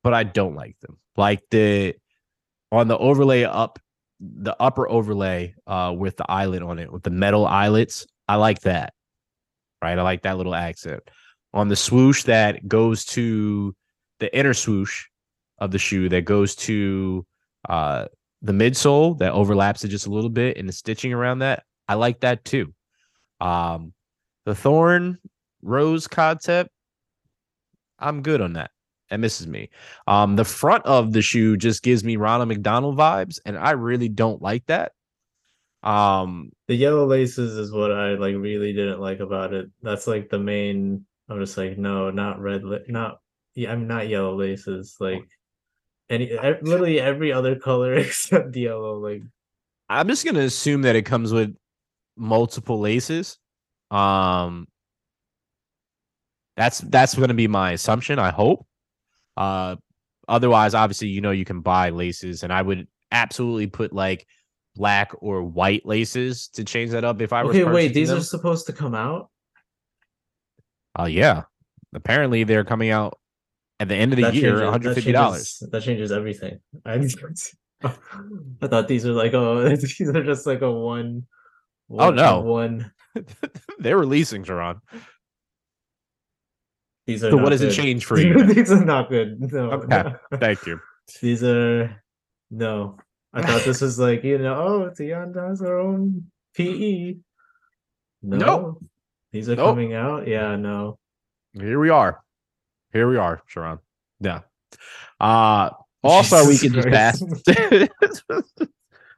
but 0.03 0.15
I 0.15 0.25
don't 0.25 0.57
like 0.57 0.77
them. 0.81 0.99
Like 1.17 1.43
the 1.53 1.95
on 2.73 2.89
the 2.89 2.99
overlay 2.99 3.45
up, 3.45 3.79
the 4.19 4.57
upper 4.59 4.89
overlay, 4.91 5.55
uh, 5.69 5.95
with 5.97 6.17
the 6.17 6.29
eyelet 6.29 6.63
on 6.63 6.81
it, 6.81 6.93
with 6.93 7.05
the 7.05 7.11
metal 7.11 7.47
eyelets. 7.47 8.05
I 8.27 8.35
like 8.35 8.63
that. 8.63 8.95
Right, 9.83 9.99
I 9.99 10.03
like 10.03 10.23
that 10.23 10.37
little 10.37 10.55
accent 10.55 11.03
on 11.53 11.69
the 11.69 11.77
swoosh 11.77 12.23
that 12.25 12.67
goes 12.69 13.05
to 13.07 13.75
the 14.21 14.37
inner 14.37 14.55
swoosh 14.55 15.07
of 15.59 15.71
the 15.71 15.79
shoe 15.79 16.09
that 16.09 16.25
goes 16.25 16.55
to 16.55 17.27
uh 17.69 18.07
the 18.43 18.53
midsole 18.53 19.19
that 19.19 19.33
overlaps 19.33 19.85
it 19.85 19.89
just 19.89 20.07
a 20.07 20.11
little 20.11 20.31
bit 20.31 20.57
and 20.57 20.69
the 20.69 20.73
stitching 20.73 21.13
around 21.13 21.41
that. 21.41 21.63
I 21.89 21.95
like 21.95 22.21
that 22.21 22.45
too. 22.45 22.75
Um, 23.41 23.93
the 24.45 24.55
thorn 24.55 25.19
rose 25.63 26.09
concept, 26.09 26.71
I'm 27.99 28.23
good 28.23 28.41
on 28.41 28.55
that. 28.55 28.71
That 29.11 29.21
misses 29.21 29.47
me. 29.47 29.69
Um, 30.07 30.37
the 30.37 30.45
front 30.45 30.85
of 30.87 31.13
the 31.13 31.23
shoe 31.23 31.57
just 31.57 31.83
gives 31.83 32.03
me 32.03 32.17
Ronald 32.17 32.49
McDonald 32.49 32.97
vibes, 32.97 33.39
and 33.45 33.57
I 33.57 33.73
really 33.73 34.09
don't 34.09 34.43
like 34.43 34.67
that. 34.67 34.93
Um, 35.83 36.53
the 36.69 36.77
yellow 36.77 37.07
laces 37.07 37.57
is 37.57 37.73
what 37.73 37.91
I 37.91 38.15
like 38.15 38.37
really 38.37 38.73
didn't 38.73 39.01
like 39.01 39.21
about 39.21 39.53
it. 39.53 39.71
That's 39.83 40.07
like 40.07 40.29
the 40.31 40.39
main. 40.39 41.05
I'm 41.29 41.41
just 41.41 41.57
like, 41.57 41.79
no, 41.79 42.11
not 42.11 42.41
red, 42.41 42.63
li- 42.65 42.85
not 42.89 43.19
yeah, 43.55 43.73
I'm 43.73 43.87
not 43.87 44.09
yellow 44.09 44.35
laces. 44.35 44.97
Like 45.01 45.29
any, 46.09 46.33
literally 46.63 47.01
every 47.01 47.33
other 47.33 47.57
color 47.59 47.95
except 47.95 48.55
yellow. 48.57 48.99
Like 48.99 49.23
I'm 49.89 50.09
just 50.09 50.25
gonna 50.25 50.41
assume 50.41 50.83
that 50.83 50.97
it 50.97 51.03
comes 51.03 51.33
with 51.33 51.55
multiple 52.17 52.79
laces. 52.79 53.39
Um, 53.91 54.69
that's 56.57 56.79
that's 56.79 57.15
gonna 57.15 57.35
be 57.35 57.49
my 57.49 57.73
assumption. 57.73 58.19
I 58.19 58.31
hope. 58.31 58.67
Uh, 59.37 59.77
otherwise, 60.29 60.75
obviously, 60.75 61.09
you 61.09 61.21
know, 61.21 61.31
you 61.31 61.45
can 61.45 61.61
buy 61.61 61.91
laces, 61.91 62.43
and 62.43 62.53
I 62.53 62.63
would 62.63 62.87
absolutely 63.11 63.67
put 63.67 63.93
like 63.93 64.27
black 64.75 65.13
or 65.21 65.43
white 65.43 65.85
laces 65.85 66.49
to 66.49 66.65
change 66.65 66.91
that 66.91 67.05
up 67.05 67.21
if 67.21 67.33
I 67.33 67.43
okay, 67.43 67.65
wait, 67.65 67.95
these 67.95 68.09
them. 68.09 68.19
are 68.19 68.23
supposed 68.23 68.67
to 68.67 68.73
come 68.73 68.95
out? 68.95 69.31
Oh 70.97 71.05
uh, 71.05 71.07
yeah. 71.07 71.43
Apparently 71.95 72.45
they're 72.45 72.65
coming 72.65 72.91
out 72.91 73.19
at 73.81 73.89
the 73.89 73.95
end 73.95 74.13
of 74.13 74.17
the 74.17 74.23
that 74.23 74.35
year, 74.35 74.55
$150. 74.55 74.95
That 74.95 75.05
changes, 75.05 75.69
that 75.71 75.83
changes 75.83 76.13
everything. 76.13 76.61
I, 76.87 77.07
I 78.63 78.67
thought 78.69 78.89
these 78.89 79.05
were 79.05 79.13
like 79.13 79.35
oh 79.35 79.69
these 79.77 80.09
are 80.09 80.25
just 80.25 80.47
like 80.47 80.63
a 80.63 80.71
one, 80.71 81.27
one 81.89 82.09
oh 82.09 82.11
no 82.11 82.41
one 82.41 82.93
they're 83.79 83.99
releasing 83.99 84.45
Sharon. 84.45 84.81
These 87.07 87.25
are 87.25 87.31
so 87.31 87.37
what 87.37 87.51
does 87.51 87.61
good. 87.61 87.73
it 87.73 87.75
change 87.75 88.05
for 88.05 88.19
you? 88.19 88.45
these 88.45 88.71
are 88.71 88.85
not 88.85 89.11
good. 89.11 89.41
No, 89.53 89.73
okay. 89.73 89.87
No. 90.31 90.39
Thank 90.39 90.67
you. 90.67 90.81
These 91.21 91.43
are 91.43 92.01
no. 92.51 92.99
I 93.33 93.43
thought 93.43 93.65
this 93.65 93.81
was 93.81 93.99
like, 93.99 94.25
you 94.25 94.39
know, 94.39 94.55
oh, 94.55 94.83
it's 94.85 94.99
Tion 94.99 95.33
does 95.33 95.63
our 95.63 95.79
own 95.79 96.31
PE. 96.55 97.17
No. 98.23 98.37
Nope. 98.37 98.85
These 99.33 99.49
are 99.49 99.57
nope. 99.57 99.71
coming 99.71 99.95
out. 99.95 100.29
Yeah, 100.29 100.57
no. 100.57 100.99
Here 101.55 101.79
we 101.79 101.89
are. 101.89 102.23
Here 102.93 103.09
we 103.09 103.17
are, 103.17 103.43
Sharon. 103.47 103.79
Yeah. 104.21 104.41
Uh 105.19 105.71
also 106.05 106.47
we 106.47 106.59
can 106.59 106.73
just 106.73 106.89
pass. 106.89 107.23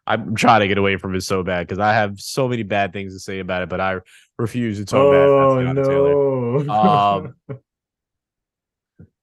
I'm 0.06 0.34
trying 0.34 0.60
to 0.60 0.68
get 0.68 0.78
away 0.78 0.96
from 0.96 1.14
it 1.14 1.22
so 1.22 1.42
bad 1.42 1.66
because 1.66 1.78
I 1.78 1.94
have 1.94 2.20
so 2.20 2.46
many 2.46 2.62
bad 2.62 2.92
things 2.92 3.14
to 3.14 3.20
say 3.20 3.38
about 3.38 3.62
it, 3.62 3.68
but 3.68 3.80
I 3.80 4.00
refuse 4.38 4.78
to 4.78 4.84
talk 4.84 5.00
oh, 5.00 5.56
bad. 5.62 5.78
Oh 5.78 5.82
no. 5.82 7.34
Um, 7.48 7.58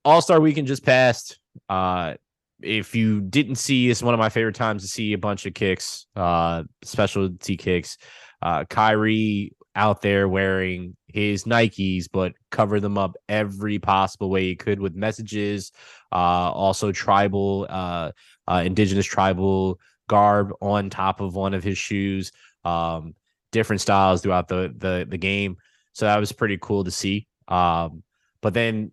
All 0.03 0.21
Star 0.21 0.41
Weekend 0.41 0.67
just 0.67 0.83
passed. 0.83 1.39
Uh, 1.69 2.15
if 2.64 2.95
you 2.95 3.22
didn't 3.22 3.55
see, 3.55 3.89
it's 3.89 4.03
one 4.03 4.14
of 4.14 4.20
my 4.20 4.30
favorite 4.30 4.55
times 4.55 4.84
to 4.84 4.88
see 4.88 5.14
a 5.14 5.18
bunch 5.18 5.45
of 5.45 5.53
kicks, 5.53 6.05
uh, 6.16 6.64
specialty 6.84 7.57
kicks. 7.57 7.97
Uh, 8.41 8.66
Kyrie 8.66 9.53
out 9.76 10.01
there 10.01 10.28
wearing 10.28 10.95
his 11.07 11.45
Nikes, 11.45 12.05
but 12.12 12.34
cover 12.49 12.80
them 12.80 12.97
up 12.97 13.16
every 13.30 13.80
possible 13.80 14.30
way 14.30 14.43
he 14.43 14.55
could 14.55 14.80
with 14.80 14.95
messages. 14.95 15.72
Uh, 16.12 16.51
also 16.51 16.91
tribal, 16.91 17.68
uh, 17.70 18.12
uh, 18.47 18.64
indigenous 18.66 19.05
tribal 19.05 19.80
garb 20.07 20.51
on 20.62 20.89
top 20.89 21.22
of 21.22 21.36
one 21.36 21.53
of 21.53 21.64
his 21.64 21.78
shoes. 21.78 22.32
Um, 22.66 23.16
different 23.51 23.82
styles 23.82 24.22
throughout 24.22 24.47
the 24.47 24.74
the 24.78 25.05
the 25.09 25.18
game. 25.18 25.57
So 25.93 26.05
that 26.05 26.20
was 26.20 26.32
pretty 26.32 26.57
cool 26.62 26.84
to 26.84 26.91
see. 26.91 27.28
Um, 27.47 28.03
but 28.41 28.53
then 28.53 28.91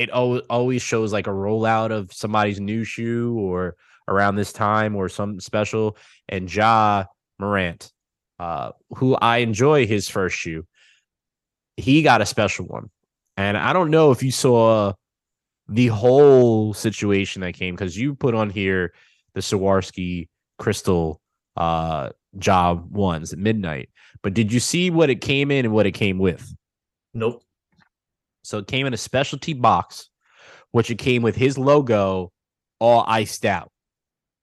it 0.00 0.10
always 0.10 0.80
shows 0.80 1.12
like 1.12 1.26
a 1.26 1.30
rollout 1.30 1.90
of 1.90 2.12
somebody's 2.12 2.58
new 2.58 2.84
shoe 2.84 3.38
or 3.38 3.76
around 4.08 4.36
this 4.36 4.52
time 4.52 4.96
or 4.96 5.08
some 5.08 5.40
special. 5.40 5.96
And 6.28 6.52
Ja 6.52 7.04
Morant, 7.38 7.92
uh, 8.38 8.72
who 8.96 9.14
I 9.16 9.38
enjoy 9.38 9.86
his 9.86 10.08
first 10.08 10.36
shoe, 10.36 10.66
he 11.76 12.02
got 12.02 12.22
a 12.22 12.26
special 12.26 12.66
one. 12.66 12.88
And 13.36 13.58
I 13.58 13.72
don't 13.74 13.90
know 13.90 14.10
if 14.10 14.22
you 14.22 14.32
saw 14.32 14.94
the 15.68 15.88
whole 15.88 16.72
situation 16.72 17.42
that 17.42 17.54
came 17.54 17.74
because 17.74 17.96
you 17.96 18.14
put 18.14 18.34
on 18.34 18.48
here 18.50 18.92
the 19.34 19.40
Swarovski 19.40 20.28
crystal 20.58 21.20
uh 21.56 22.10
Ja 22.42 22.72
ones 22.72 23.32
at 23.32 23.38
midnight. 23.38 23.90
But 24.22 24.34
did 24.34 24.52
you 24.52 24.60
see 24.60 24.90
what 24.90 25.10
it 25.10 25.20
came 25.20 25.50
in 25.50 25.66
and 25.66 25.74
what 25.74 25.86
it 25.86 25.92
came 25.92 26.18
with? 26.18 26.54
Nope. 27.12 27.42
So 28.42 28.58
it 28.58 28.66
came 28.66 28.86
in 28.86 28.94
a 28.94 28.98
specialty 28.98 29.52
box, 29.52 30.08
which 30.70 30.90
it 30.90 30.96
came 30.96 31.22
with 31.22 31.36
his 31.36 31.58
logo 31.58 32.32
all 32.78 33.04
iced 33.06 33.44
out. 33.44 33.70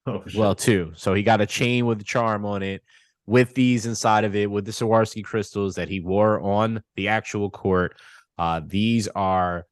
Oh, 0.05 0.23
well, 0.35 0.55
too. 0.55 0.93
So 0.95 1.13
he 1.13 1.23
got 1.23 1.41
a 1.41 1.45
chain 1.45 1.85
with 1.85 1.97
the 1.97 2.03
charm 2.05 2.45
on 2.45 2.63
it 2.63 2.81
with 3.25 3.53
these 3.53 3.85
inside 3.85 4.23
of 4.23 4.35
it 4.35 4.49
with 4.49 4.65
the 4.65 4.71
Swarovski 4.71 5.23
crystals 5.23 5.75
that 5.75 5.89
he 5.89 5.99
wore 5.99 6.39
on 6.39 6.81
the 6.95 7.09
actual 7.09 7.49
court. 7.49 7.97
Uh, 8.37 8.61
these 8.65 9.07
are 9.09 9.65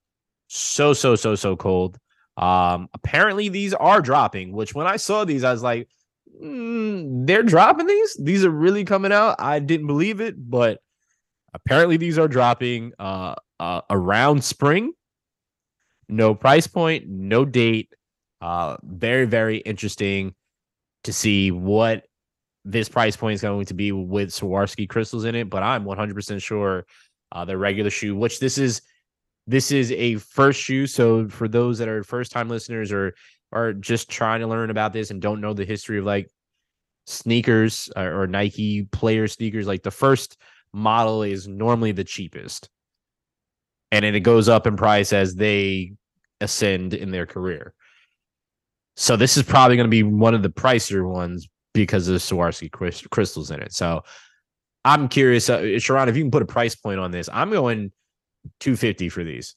so, 0.47 0.93
so, 0.93 1.15
so, 1.15 1.35
so 1.35 1.55
cold. 1.55 1.97
Um, 2.37 2.89
apparently 2.93 3.47
these 3.47 3.73
are 3.73 4.01
dropping, 4.01 4.51
which 4.51 4.75
when 4.75 4.87
I 4.87 4.97
saw 4.97 5.23
these, 5.23 5.45
I 5.45 5.53
was 5.53 5.63
like, 5.63 5.87
mm, 6.43 7.25
they're 7.25 7.43
dropping 7.43 7.87
these. 7.87 8.17
These 8.21 8.43
are 8.43 8.49
really 8.49 8.83
coming 8.83 9.13
out. 9.13 9.37
I 9.39 9.59
didn't 9.59 9.87
believe 9.87 10.19
it, 10.19 10.35
but 10.37 10.79
apparently 11.53 11.95
these 11.95 12.19
are 12.19 12.27
dropping. 12.27 12.91
Uh, 12.99 13.35
uh, 13.59 13.81
around 13.89 14.43
spring. 14.43 14.93
No 16.07 16.35
price 16.35 16.67
point, 16.67 17.07
no 17.07 17.45
date. 17.45 17.93
Uh, 18.41 18.77
very, 18.83 19.25
very 19.25 19.57
interesting 19.57 20.35
to 21.03 21.13
see 21.13 21.51
what 21.51 22.05
this 22.63 22.89
price 22.89 23.15
point 23.15 23.35
is 23.35 23.41
going 23.41 23.65
to 23.65 23.73
be 23.73 23.91
with 23.91 24.29
Swarovski 24.29 24.87
crystals 24.87 25.25
in 25.25 25.35
it. 25.35 25.49
But 25.49 25.63
I'm 25.63 25.85
100% 25.85 26.41
sure 26.41 26.85
uh, 27.31 27.45
the 27.45 27.57
regular 27.57 27.89
shoe, 27.89 28.15
which 28.15 28.39
this 28.39 28.57
is, 28.57 28.81
this 29.47 29.71
is 29.71 29.91
a 29.91 30.15
first 30.15 30.59
shoe. 30.59 30.87
So 30.87 31.27
for 31.27 31.47
those 31.47 31.77
that 31.77 31.87
are 31.87 32.03
first 32.03 32.31
time 32.31 32.49
listeners 32.49 32.91
or 32.91 33.15
are 33.51 33.73
just 33.73 34.09
trying 34.09 34.41
to 34.41 34.47
learn 34.47 34.69
about 34.69 34.93
this 34.93 35.11
and 35.11 35.21
don't 35.21 35.41
know 35.41 35.53
the 35.53 35.65
history 35.65 35.99
of 35.99 36.05
like 36.05 36.29
sneakers 37.07 37.89
or, 37.95 38.23
or 38.23 38.27
Nike 38.27 38.83
player 38.83 39.27
sneakers, 39.27 39.67
like 39.67 39.83
the 39.83 39.91
first 39.91 40.37
model 40.73 41.23
is 41.23 41.47
normally 41.47 41.93
the 41.93 42.03
cheapest 42.03 42.69
and 43.91 44.03
then 44.03 44.15
it 44.15 44.21
goes 44.21 44.49
up 44.49 44.67
in 44.67 44.75
price 44.75 45.13
as 45.13 45.35
they 45.35 45.93
ascend 46.41 46.93
in 46.93 47.11
their 47.11 47.25
career. 47.25 47.73
So 48.95 49.15
this 49.15 49.37
is 49.37 49.43
probably 49.43 49.77
going 49.77 49.87
to 49.87 49.91
be 49.91 50.03
one 50.03 50.33
of 50.33 50.41
the 50.41 50.49
pricier 50.49 51.07
ones 51.09 51.47
because 51.73 52.07
of 52.07 52.13
the 52.13 52.19
Swarovski 52.19 52.71
crystals 53.09 53.51
in 53.51 53.61
it. 53.61 53.73
So 53.73 54.03
I'm 54.85 55.09
curious, 55.09 55.49
uh, 55.49 55.77
Sharon, 55.79 56.09
if 56.09 56.15
you 56.15 56.23
can 56.23 56.31
put 56.31 56.41
a 56.41 56.47
price 56.47 56.75
point 56.75 56.99
on 56.99 57.11
this, 57.11 57.29
I'm 57.31 57.51
going 57.51 57.91
250 58.61 59.09
for 59.09 59.23
these. 59.23 59.55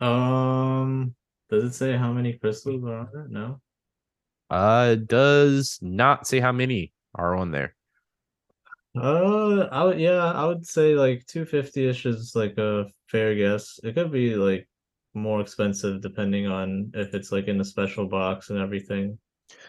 Um, 0.00 1.14
does 1.50 1.64
it 1.64 1.74
say 1.74 1.96
how 1.96 2.12
many 2.12 2.34
crystals 2.34 2.84
are 2.84 3.00
on 3.00 3.08
it? 3.14 3.30
No. 3.30 3.60
Uh, 4.48 4.90
it 4.92 5.06
does 5.06 5.78
not 5.82 6.26
say 6.26 6.40
how 6.40 6.52
many 6.52 6.92
are 7.14 7.34
on 7.36 7.50
there. 7.50 7.75
Uh, 8.96 9.68
I 9.70 9.84
would 9.84 10.00
yeah, 10.00 10.32
I 10.32 10.46
would 10.46 10.66
say 10.66 10.94
like 10.94 11.26
250 11.26 11.88
ish 11.88 12.06
is 12.06 12.32
like 12.34 12.56
a 12.58 12.86
fair 13.08 13.34
guess. 13.34 13.78
It 13.82 13.94
could 13.94 14.10
be 14.10 14.34
like 14.34 14.68
more 15.14 15.40
expensive 15.40 16.00
depending 16.00 16.46
on 16.46 16.90
if 16.94 17.14
it's 17.14 17.32
like 17.32 17.48
in 17.48 17.60
a 17.60 17.64
special 17.64 18.06
box 18.06 18.50
and 18.50 18.58
everything. 18.58 19.18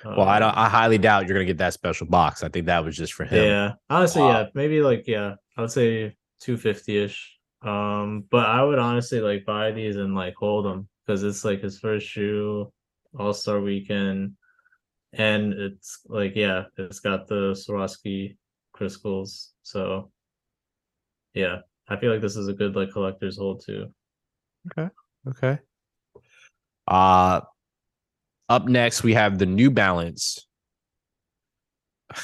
Well, 0.04 0.22
um, 0.22 0.30
I 0.30 0.40
don't. 0.40 0.56
I 0.56 0.70
highly 0.70 0.98
doubt 0.98 1.28
you're 1.28 1.36
gonna 1.36 1.46
get 1.46 1.58
that 1.58 1.74
special 1.74 2.08
box. 2.08 2.44
I 2.44 2.50
think 2.50 2.68
that 2.68 2.84
was 2.84 2.96
just 2.96 3.14
for 3.14 3.26
him. 3.26 3.44
Yeah, 3.44 3.74
honestly, 3.90 4.22
uh, 4.22 4.28
yeah, 4.28 4.46
maybe 4.54 4.82
like 4.82 5.08
yeah, 5.08 5.36
I 5.58 5.62
would 5.62 5.72
say 5.72 6.16
250 6.42 6.98
ish. 6.98 7.38
Um, 7.62 8.26
but 8.30 8.46
I 8.46 8.64
would 8.64 8.80
honestly 8.80 9.20
like 9.20 9.46
buy 9.46 9.72
these 9.72 9.98
and 9.98 10.16
like 10.16 10.36
hold 10.36 10.66
them 10.66 10.88
because 11.06 11.24
it's 11.24 11.44
like 11.44 11.62
his 11.62 11.80
first 11.80 12.08
shoe, 12.08 12.72
All 13.20 13.34
Star 13.34 13.60
Weekend, 13.60 14.34
and 15.14 15.54
it's 15.54 16.02
like 16.06 16.36
yeah, 16.36 16.66
it's 16.78 17.00
got 17.00 17.28
the 17.28 17.54
Swarovski 17.54 18.38
crystals. 18.78 19.54
So 19.64 20.12
yeah, 21.34 21.58
I 21.90 21.98
feel 21.98 22.12
like 22.12 22.22
this 22.22 22.36
is 22.36 22.48
a 22.48 22.54
good 22.54 22.76
like 22.76 22.92
collector's 22.92 23.38
hold 23.38 23.64
too. 23.66 23.94
Okay. 24.72 24.90
Okay. 25.28 25.60
Uh 26.88 27.42
up 28.50 28.68
next 28.68 29.04
we 29.04 29.14
have 29.14 29.40
the 29.40 29.46
New 29.46 29.72
Balance 29.72 30.48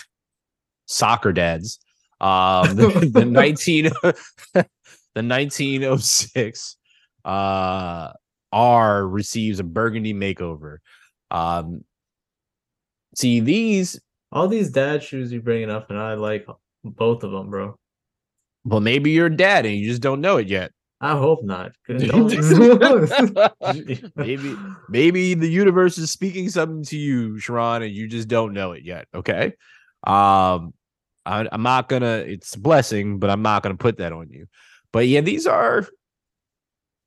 soccer 0.85 1.33
dads. 1.33 1.79
Um 2.21 2.75
the, 2.75 3.09
the 3.13 3.25
19 3.25 3.91
the 4.53 4.65
1906 5.15 6.77
uh 7.25 8.13
R 8.51 9.07
receives 9.07 9.59
a 9.59 9.63
burgundy 9.63 10.13
makeover. 10.13 10.77
Um 11.31 11.83
see 13.15 13.39
these 13.39 13.99
all 14.34 14.47
these 14.47 14.71
dad 14.71 15.03
shoes 15.03 15.31
you 15.31 15.41
bringing 15.41 15.69
up, 15.69 15.89
and 15.89 15.99
I 15.99 16.15
like 16.15 16.47
both 16.84 17.23
of 17.23 17.31
them, 17.31 17.49
bro. 17.49 17.77
Well, 18.65 18.81
maybe 18.81 19.11
you're 19.11 19.27
a 19.27 19.36
dad 19.36 19.65
and 19.65 19.75
you 19.75 19.88
just 19.88 20.01
don't 20.01 20.21
know 20.21 20.38
it 20.38 20.47
yet. 20.47 20.71
I 20.99 21.17
hope 21.17 21.43
not. 21.43 21.73
maybe 24.15 24.55
maybe 24.88 25.34
the 25.34 25.49
universe 25.49 25.97
is 25.97 26.11
speaking 26.11 26.49
something 26.49 26.84
to 26.86 26.97
you, 26.97 27.38
Sharon, 27.39 27.84
and 27.84 27.93
you 27.93 28.07
just 28.07 28.29
don't 28.29 28.53
know 28.53 28.71
it 28.71 28.84
yet. 28.84 29.07
Okay. 29.13 29.47
Um, 30.07 30.73
I, 31.25 31.47
I'm 31.51 31.63
not 31.63 31.89
gonna. 31.89 32.23
It's 32.25 32.55
a 32.55 32.59
blessing, 32.59 33.19
but 33.19 33.29
I'm 33.29 33.41
not 33.41 33.63
gonna 33.63 33.75
put 33.75 33.97
that 33.97 34.13
on 34.13 34.29
you. 34.29 34.47
But 34.93 35.07
yeah, 35.07 35.21
these 35.21 35.45
are 35.45 35.86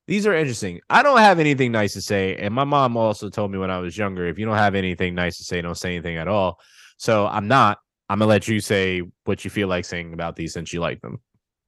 these 0.07 0.27
are 0.27 0.35
interesting. 0.35 0.81
I 0.91 1.03
don't 1.03 1.18
have 1.18 1.39
anything 1.39 1.72
nice 1.72 1.95
to 1.95 2.03
say, 2.03 2.37
and 2.37 2.55
my 2.55 2.64
mom 2.64 2.99
also 2.99 3.31
told 3.31 3.51
me 3.51 3.59
when 3.59 3.70
I 3.70 3.79
was 3.79 3.97
younger, 3.97 4.27
if 4.27 4.39
you 4.39 4.45
don't 4.45 4.59
have 4.59 4.74
anything 4.74 5.14
nice 5.14 5.39
to 5.39 5.45
say, 5.45 5.62
don't 5.62 5.74
say 5.74 5.95
anything 5.95 6.16
at 6.16 6.29
all. 6.29 6.61
So 6.97 7.26
I'm 7.26 7.49
not. 7.49 7.78
I'm 8.09 8.18
gonna 8.18 8.28
let 8.28 8.47
you 8.49 8.61
say 8.61 9.03
what 9.24 9.44
you 9.44 9.51
feel 9.51 9.68
like 9.68 9.84
saying 9.84 10.12
about 10.12 10.36
these 10.36 10.53
since 10.53 10.72
you 10.72 10.80
like 10.80 11.01
them. 11.01 11.20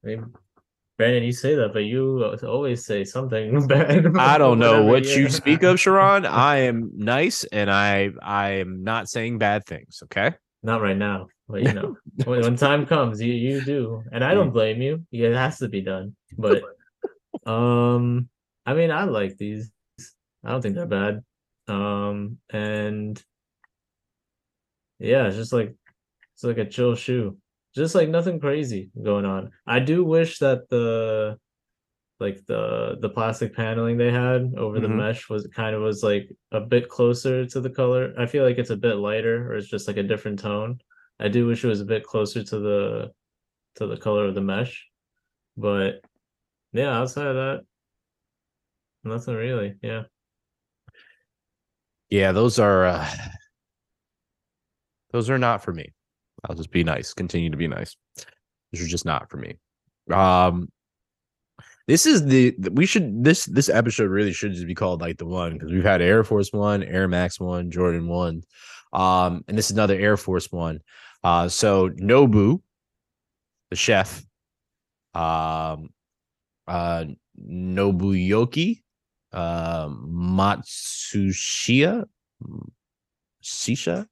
I 0.03 0.07
mean, 0.07 0.33
Brandon, 0.97 1.23
you 1.23 1.31
say 1.31 1.55
that, 1.55 1.71
but 1.71 1.85
you 1.85 2.23
always 2.43 2.85
say 2.85 3.03
something 3.03 3.67
bad. 3.67 4.05
I 4.17 4.37
don't 4.37 4.59
know 4.59 4.83
what 4.83 5.05
you 5.05 5.29
speak 5.29 5.63
of, 5.63 5.79
Sharon. 5.79 6.25
I 6.25 6.57
am 6.57 6.91
nice, 6.93 7.45
and 7.45 7.71
I 7.71 8.09
I 8.21 8.49
am 8.51 8.83
not 8.83 9.09
saying 9.09 9.37
bad 9.37 9.65
things. 9.65 10.01
Okay. 10.03 10.33
Not 10.61 10.81
right 10.81 10.97
now, 10.97 11.27
but 11.47 11.63
you 11.63 11.71
know, 11.71 11.95
when, 12.25 12.41
when, 12.41 12.55
time 12.57 12.85
comes, 12.85 13.21
you 13.21 13.31
you 13.31 13.61
do, 13.63 14.03
and 14.11 14.25
I 14.25 14.33
don't 14.33 14.49
mm. 14.49 14.53
blame 14.53 14.81
you. 14.81 15.05
It 15.11 15.33
has 15.33 15.59
to 15.59 15.69
be 15.69 15.79
done. 15.79 16.17
But 16.37 16.63
um, 17.45 18.27
I 18.65 18.73
mean, 18.73 18.91
I 18.91 19.05
like 19.05 19.37
these. 19.37 19.71
I 20.43 20.51
don't 20.51 20.61
think 20.61 20.75
they're 20.75 20.85
bad. 20.85 21.23
Um, 21.69 22.39
and 22.49 23.23
yeah, 24.99 25.27
it's 25.27 25.35
just 25.35 25.53
like 25.53 25.75
it's 26.35 26.43
like 26.43 26.57
a 26.57 26.65
chill 26.65 26.95
shoe 26.95 27.37
just 27.75 27.95
like 27.95 28.09
nothing 28.09 28.39
crazy 28.39 28.89
going 29.01 29.25
on. 29.25 29.51
I 29.67 29.79
do 29.79 30.03
wish 30.03 30.39
that 30.39 30.69
the 30.69 31.37
like 32.19 32.45
the 32.47 32.97
the 32.99 33.09
plastic 33.09 33.55
paneling 33.55 33.97
they 33.97 34.11
had 34.11 34.53
over 34.57 34.77
mm-hmm. 34.77 34.83
the 34.83 34.89
mesh 34.89 35.29
was 35.29 35.47
kind 35.55 35.75
of 35.75 35.81
was 35.81 36.03
like 36.03 36.29
a 36.51 36.59
bit 36.59 36.89
closer 36.89 37.45
to 37.45 37.61
the 37.61 37.69
color. 37.69 38.13
I 38.17 38.25
feel 38.25 38.43
like 38.43 38.57
it's 38.57 38.71
a 38.71 38.77
bit 38.77 38.95
lighter 38.95 39.49
or 39.49 39.55
it's 39.55 39.69
just 39.69 39.87
like 39.87 39.97
a 39.97 40.03
different 40.03 40.39
tone. 40.39 40.79
I 41.19 41.27
do 41.27 41.47
wish 41.47 41.63
it 41.63 41.67
was 41.67 41.81
a 41.81 41.85
bit 41.85 42.03
closer 42.03 42.43
to 42.43 42.59
the 42.59 43.11
to 43.75 43.87
the 43.87 43.97
color 43.97 44.25
of 44.25 44.35
the 44.35 44.41
mesh. 44.41 44.87
But 45.55 46.01
yeah, 46.73 46.97
outside 46.97 47.27
of 47.27 47.35
that, 47.35 47.61
nothing 49.03 49.35
really. 49.35 49.75
Yeah. 49.81 50.03
Yeah, 52.09 52.31
those 52.31 52.57
are 52.57 52.85
uh 52.85 53.07
those 55.11 55.29
are 55.29 55.37
not 55.37 55.63
for 55.63 55.73
me. 55.73 55.93
I'll 56.47 56.55
just 56.55 56.71
be 56.71 56.83
nice. 56.83 57.13
Continue 57.13 57.49
to 57.49 57.57
be 57.57 57.67
nice. 57.67 57.95
This 58.71 58.81
are 58.83 58.87
just 58.87 59.05
not 59.05 59.29
for 59.29 59.37
me. 59.37 59.55
Um, 60.11 60.69
this 61.87 62.05
is 62.05 62.23
the 62.25 62.55
we 62.71 62.85
should 62.85 63.23
this 63.23 63.45
this 63.45 63.67
episode 63.67 64.11
really 64.11 64.31
should 64.31 64.53
just 64.53 64.67
be 64.67 64.75
called 64.75 65.01
like 65.01 65.17
the 65.17 65.25
one 65.25 65.53
because 65.53 65.71
we've 65.71 65.83
had 65.83 66.03
Air 66.03 66.23
Force 66.23 66.53
One, 66.53 66.83
Air 66.83 67.07
Max 67.07 67.39
One, 67.39 67.71
Jordan 67.71 68.07
One, 68.07 68.43
um, 68.93 69.43
and 69.47 69.57
this 69.57 69.65
is 69.65 69.71
another 69.71 69.95
Air 69.99 70.15
Force 70.15 70.51
One. 70.51 70.81
Uh, 71.23 71.49
so 71.49 71.89
Nobu, 71.89 72.61
the 73.71 73.75
chef, 73.75 74.23
um, 75.15 75.89
uh, 76.67 77.05
Nobuyoki, 77.43 78.81
uh, 79.33 79.87
Matsushia, 79.87 80.45
Sisha, 83.43 84.05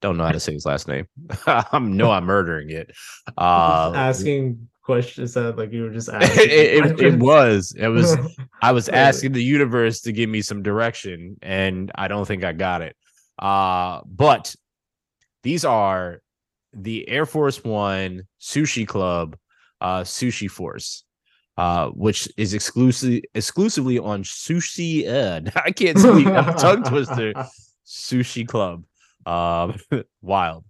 don't 0.00 0.16
know 0.16 0.24
how 0.24 0.32
to 0.32 0.40
say 0.40 0.52
his 0.52 0.66
last 0.66 0.88
name. 0.88 1.06
I 1.46 1.78
know 1.78 2.10
I'm 2.10 2.24
murdering 2.24 2.70
it. 2.70 2.92
Uh, 3.38 3.92
asking 3.94 4.68
questions 4.82 5.34
that 5.34 5.56
like 5.56 5.72
you 5.72 5.82
were 5.82 5.90
just 5.90 6.08
asking. 6.12 6.44
it, 6.44 6.50
it, 6.50 7.00
it, 7.00 7.18
was. 7.18 7.74
It 7.78 7.88
was. 7.88 8.16
I 8.62 8.72
was 8.72 8.88
asking 8.88 9.32
the 9.32 9.42
universe 9.42 10.00
to 10.02 10.12
give 10.12 10.30
me 10.30 10.42
some 10.42 10.62
direction, 10.62 11.36
and 11.42 11.90
I 11.94 12.08
don't 12.08 12.26
think 12.26 12.44
I 12.44 12.52
got 12.52 12.82
it. 12.82 12.96
Uh, 13.38 14.00
but 14.06 14.54
these 15.42 15.64
are 15.64 16.22
the 16.72 17.08
Air 17.08 17.26
Force 17.26 17.62
One 17.64 18.26
Sushi 18.40 18.86
Club, 18.86 19.36
uh, 19.80 20.02
Sushi 20.02 20.50
Force. 20.50 21.02
Uh, 21.58 21.88
which 21.92 22.28
is 22.36 22.52
exclusively 22.52 23.24
exclusively 23.34 23.98
on 23.98 24.22
sushi. 24.22 25.08
Uh, 25.08 25.40
I 25.64 25.70
can't 25.70 25.98
speak. 25.98 26.26
tongue 26.58 26.82
twister. 26.82 27.32
Sushi 27.86 28.46
Club. 28.46 28.84
Um, 29.26 29.78
wild. 30.22 30.64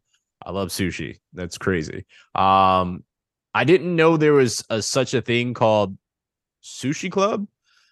I 0.45 0.51
love 0.51 0.69
sushi. 0.69 1.19
That's 1.33 1.59
crazy. 1.59 2.07
Um, 2.35 3.05
I 3.55 3.65
didn't 3.65 3.95
know 3.95 4.17
there 4.17 4.33
was 4.33 4.65
a, 4.71 4.83
such 4.83 5.15
a 5.15 5.23
thing 5.23 5.55
called 5.55 5.97
Sushi 6.63 7.11
Club. 7.11 7.47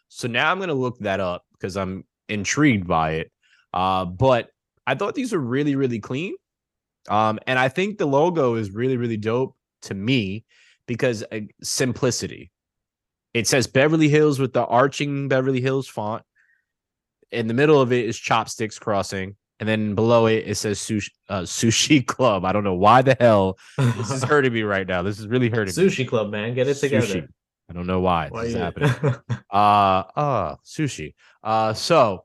So 0.09 0.29
now 0.29 0.51
I'm 0.51 0.61
gonna 0.61 0.75
look 0.75 0.99
that 1.01 1.21
up 1.21 1.45
because 1.53 1.77
I'm 1.77 2.05
intrigued 2.29 2.87
by 2.87 3.13
it. 3.13 3.33
Uh, 3.73 4.05
but 4.05 4.51
I 4.87 4.95
thought 4.95 5.15
these 5.15 5.33
were 5.33 5.39
really, 5.39 5.77
really 5.77 5.99
clean. 5.99 6.35
Um, 7.09 7.39
and 7.47 7.59
I 7.59 7.69
think 7.69 7.99
the 7.99 8.07
logo 8.07 8.55
is 8.55 8.71
really, 8.71 8.97
really 8.97 9.17
dope 9.17 9.57
to 9.83 9.95
me 9.95 10.45
because 10.87 11.25
uh, 11.33 11.41
simplicity. 11.63 12.51
It 13.35 13.49
says 13.49 13.67
Beverly 13.67 14.09
Hills 14.09 14.39
with 14.39 14.53
the 14.53 14.65
arching 14.65 15.29
Beverly 15.29 15.61
Hills 15.61 15.89
font. 15.89 16.23
In 17.33 17.49
the 17.49 17.55
middle 17.55 17.81
of 17.81 17.93
it 17.93 18.05
is 18.05 18.17
chopsticks 18.17 18.79
crossing 18.79 19.35
and 19.65 19.69
then 19.71 19.95
below 19.95 20.27
it 20.27 20.45
it 20.47 20.57
says 20.57 20.79
sushi 20.79 21.09
uh, 21.31 21.41
sushi 21.43 22.07
club. 22.07 22.45
I 22.45 22.53
don't 22.53 22.65
know 22.65 22.75
why 22.75 23.01
the 23.01 23.17
hell 23.19 23.57
this 23.79 24.11
is 24.11 24.23
hurting 24.33 24.53
me 24.53 24.63
right 24.63 24.87
now. 24.87 25.01
This 25.01 25.19
is 25.19 25.27
really 25.27 25.49
hurting 25.49 25.73
sushi 25.73 26.01
me. 26.01 26.05
club, 26.05 26.31
man. 26.31 26.55
Get 26.55 26.69
it 26.69 26.75
together. 26.75 27.07
Sushi. 27.07 27.29
I 27.71 27.73
don't 27.73 27.87
know 27.87 28.01
why, 28.01 28.29
why 28.29 28.43
this 28.45 28.55
is 28.55 28.61
happening. 28.61 28.91
uh 29.51 29.57
uh 29.57 30.57
sushi. 30.67 31.15
Uh 31.43 31.73
so 31.73 32.25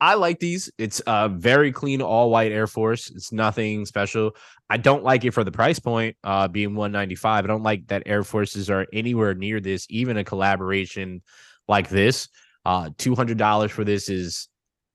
I 0.00 0.14
like 0.14 0.40
these. 0.40 0.72
It's 0.76 1.00
a 1.06 1.28
very 1.28 1.70
clean 1.70 2.02
all 2.02 2.30
white 2.30 2.50
Air 2.50 2.66
Force. 2.66 3.12
It's 3.12 3.30
nothing 3.30 3.86
special. 3.86 4.34
I 4.68 4.76
don't 4.76 5.04
like 5.04 5.24
it 5.24 5.30
for 5.30 5.44
the 5.44 5.52
price 5.52 5.78
point, 5.78 6.16
uh, 6.24 6.48
being 6.48 6.74
195. 6.74 7.44
I 7.44 7.46
don't 7.46 7.62
like 7.62 7.86
that 7.86 8.02
Air 8.06 8.24
Forces 8.24 8.68
are 8.68 8.88
anywhere 8.92 9.34
near 9.34 9.60
this, 9.60 9.86
even 9.88 10.16
a 10.16 10.24
collaboration 10.24 11.22
like 11.68 11.88
this. 11.88 12.28
Uh, 12.66 12.90
$200 12.98 13.70
for 13.70 13.84
this 13.84 14.08
is 14.08 14.48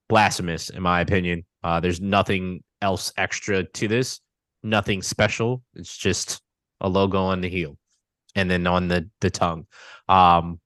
blasphemous 0.09 0.69
in 0.69 0.81
my 0.81 0.99
opinion. 1.01 1.45
Uh, 1.63 1.79
there's 1.79 2.01
nothing 2.01 2.61
else 2.81 3.13
extra 3.17 3.63
to 3.63 3.87
this, 3.87 4.19
nothing 4.63 5.01
special. 5.01 5.63
It's 5.75 5.97
just 5.97 6.41
a 6.81 6.89
logo 6.89 7.19
on 7.19 7.41
the 7.41 7.49
heel 7.49 7.77
and 8.35 8.49
then 8.49 8.67
on 8.67 8.87
the 8.87 9.09
the 9.21 9.29
tongue. 9.29 9.65
Um, 10.07 10.59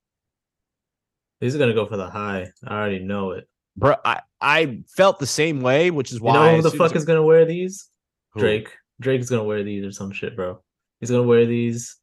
He's 1.39 1.57
gonna 1.57 1.73
go 1.73 1.85
for 1.85 1.97
the 1.97 2.09
high. 2.09 2.51
I 2.65 2.73
already 2.73 2.99
know 2.99 3.31
it. 3.31 3.47
Bro, 3.75 3.95
I, 4.05 4.21
I 4.39 4.79
felt 4.95 5.19
the 5.19 5.27
same 5.27 5.61
way, 5.61 5.91
which 5.91 6.11
is 6.11 6.21
why. 6.21 6.33
You 6.33 6.39
know 6.39 6.55
who 6.57 6.69
the 6.69 6.77
fuck 6.77 6.95
is 6.95 7.05
gonna 7.05 7.23
wear 7.23 7.45
these? 7.45 7.89
Who? 8.33 8.39
Drake. 8.39 8.69
Drake 9.01 9.21
is 9.21 9.29
gonna 9.29 9.43
wear 9.43 9.63
these 9.63 9.83
or 9.83 9.91
some 9.91 10.11
shit, 10.11 10.35
bro. 10.35 10.61
He's 10.99 11.11
gonna 11.11 11.23
wear 11.23 11.45
these, 11.45 11.97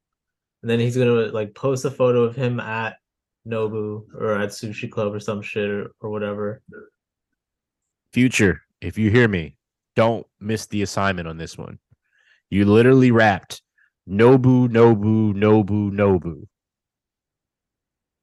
and 0.62 0.70
then 0.70 0.78
he's 0.78 0.96
gonna 0.96 1.28
like 1.32 1.54
post 1.54 1.84
a 1.84 1.90
photo 1.90 2.24
of 2.24 2.36
him 2.36 2.60
at 2.60 2.96
Nobu 3.46 4.02
or 4.14 4.38
at 4.38 4.50
Sushi 4.50 4.90
Club 4.90 5.14
or 5.14 5.20
some 5.20 5.40
shit 5.40 5.70
or, 5.70 5.92
or 6.00 6.10
whatever. 6.10 6.62
Future, 8.12 8.62
if 8.80 8.98
you 8.98 9.10
hear 9.10 9.28
me, 9.28 9.56
don't 9.94 10.26
miss 10.40 10.66
the 10.66 10.82
assignment 10.82 11.28
on 11.28 11.38
this 11.38 11.56
one. 11.56 11.78
You 12.50 12.64
literally 12.64 13.10
rapped 13.10 13.62
Nobu, 14.08 14.68
Nobu, 14.68 15.34
Nobu, 15.34 15.90
Nobu. 15.92 16.46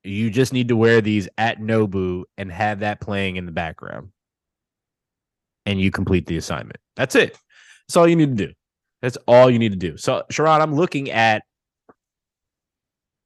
You 0.04 0.30
just 0.30 0.54
need 0.54 0.68
to 0.70 0.76
wear 0.76 1.02
these 1.02 1.30
at 1.38 1.60
Nobu 1.60 2.24
and 2.38 2.52
have 2.52 2.80
that 2.80 3.00
playing 3.00 3.38
in 3.38 3.46
the 3.46 3.52
background. 3.52 4.10
And 5.66 5.80
you 5.80 5.92
complete 5.92 6.26
the 6.26 6.38
assignment. 6.38 6.80
That's 6.96 7.16
it. 7.16 7.38
That's 7.88 7.98
all 7.98 8.08
you 8.08 8.16
need 8.16 8.38
to 8.38 8.48
do. 8.48 8.54
That's 9.02 9.18
all 9.28 9.50
you 9.50 9.60
need 9.60 9.72
to 9.72 9.78
do. 9.78 9.98
So, 9.98 10.24
Sharon, 10.30 10.62
I'm 10.62 10.76
looking 10.76 11.12
at 11.12 11.44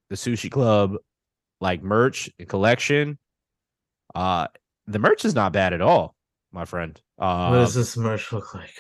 the 0.10 0.16
sushi 0.16 0.52
club 0.52 0.96
like 1.62 1.82
merch 1.82 2.30
collection. 2.48 3.18
Uh 4.14 4.48
the 4.88 5.00
merch 5.00 5.24
is 5.24 5.34
not 5.34 5.54
bad 5.54 5.74
at 5.74 5.82
all 5.82 6.16
my 6.52 6.66
friend. 6.66 7.00
Uh, 7.20 7.50
what 7.50 7.58
does 7.58 7.76
um, 7.76 7.82
this 7.82 7.98
merch 7.98 8.32
look 8.32 8.54
like? 8.54 8.74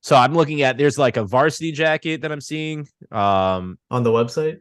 So 0.00 0.16
I'm 0.16 0.34
looking 0.34 0.62
at 0.62 0.78
there's 0.78 0.98
like 0.98 1.16
a 1.16 1.24
varsity 1.24 1.72
jacket 1.72 2.22
that 2.22 2.32
I'm 2.32 2.40
seeing 2.40 2.88
um 3.10 3.78
on 3.90 4.02
the 4.02 4.10
website. 4.10 4.60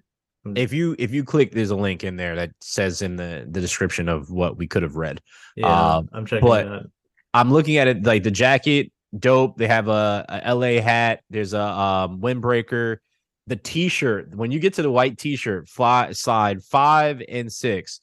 If 0.55 0.71
you 0.71 0.95
if 0.97 1.13
you 1.13 1.23
click, 1.23 1.51
there's 1.51 1.71
a 1.71 1.75
link 1.75 2.03
in 2.03 2.15
there 2.15 2.35
that 2.35 2.51
says 2.61 3.01
in 3.01 3.15
the 3.15 3.45
the 3.49 3.61
description 3.61 4.07
of 4.07 4.31
what 4.31 4.57
we 4.57 4.67
could 4.67 4.83
have 4.83 4.95
read. 4.95 5.21
Yeah, 5.55 5.95
um, 5.97 6.09
I'm 6.13 6.25
checking 6.25 6.47
but 6.47 6.65
that. 6.67 6.85
I'm 7.33 7.51
looking 7.51 7.77
at 7.77 7.87
it 7.87 8.03
like 8.03 8.23
the 8.23 8.31
jacket, 8.31 8.91
dope. 9.17 9.57
They 9.57 9.67
have 9.67 9.87
a, 9.89 10.25
a 10.29 10.55
LA 10.55 10.81
hat. 10.81 11.21
There's 11.29 11.53
a 11.53 11.61
um, 11.61 12.21
windbreaker. 12.21 12.97
The 13.47 13.55
T-shirt. 13.55 14.35
When 14.35 14.51
you 14.51 14.59
get 14.59 14.73
to 14.75 14.81
the 14.81 14.91
white 14.91 15.17
T-shirt, 15.17 15.69
fly 15.69 16.11
side 16.11 16.63
five 16.63 17.21
and 17.27 17.51
six, 17.51 17.99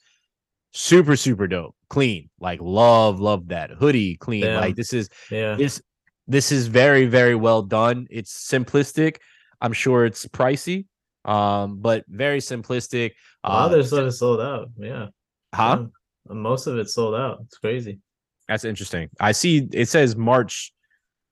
super 0.72 1.16
super 1.16 1.46
dope 1.46 1.74
clean 1.94 2.22
like 2.40 2.60
love 2.60 3.20
love 3.20 3.42
that 3.48 3.70
hoodie 3.70 4.16
clean 4.16 4.42
Damn. 4.42 4.60
like 4.60 4.74
this 4.80 4.92
is 4.92 5.08
yeah 5.30 5.54
this 5.54 5.80
this 6.26 6.50
is 6.50 6.66
very 6.66 7.06
very 7.06 7.36
well 7.46 7.62
done 7.62 8.06
it's 8.10 8.32
simplistic 8.52 9.16
I'm 9.64 9.72
sure 9.72 10.04
it's 10.04 10.26
pricey, 10.26 10.84
um, 11.24 11.78
but 11.80 12.04
very 12.06 12.40
simplistic. 12.40 13.12
Of 13.44 13.52
Uh, 13.52 13.68
their 13.68 13.82
stuff 13.82 14.06
is 14.08 14.18
sold 14.18 14.40
out. 14.40 14.68
Yeah. 14.76 15.06
huh? 15.54 15.86
Yeah. 16.28 16.34
Most 16.34 16.66
of 16.66 16.76
it 16.76 16.90
sold 16.90 17.14
out. 17.14 17.38
It's 17.46 17.56
crazy. 17.56 18.00
That's 18.46 18.64
interesting. 18.64 19.08
I 19.18 19.32
see 19.32 19.66
it 19.72 19.88
says 19.88 20.16
March 20.16 20.74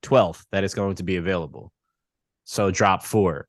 12th 0.01 0.41
that 0.51 0.63
it's 0.63 0.73
going 0.73 0.95
to 0.95 1.03
be 1.03 1.17
available. 1.17 1.71
So 2.43 2.71
drop 2.71 3.03
four. 3.03 3.47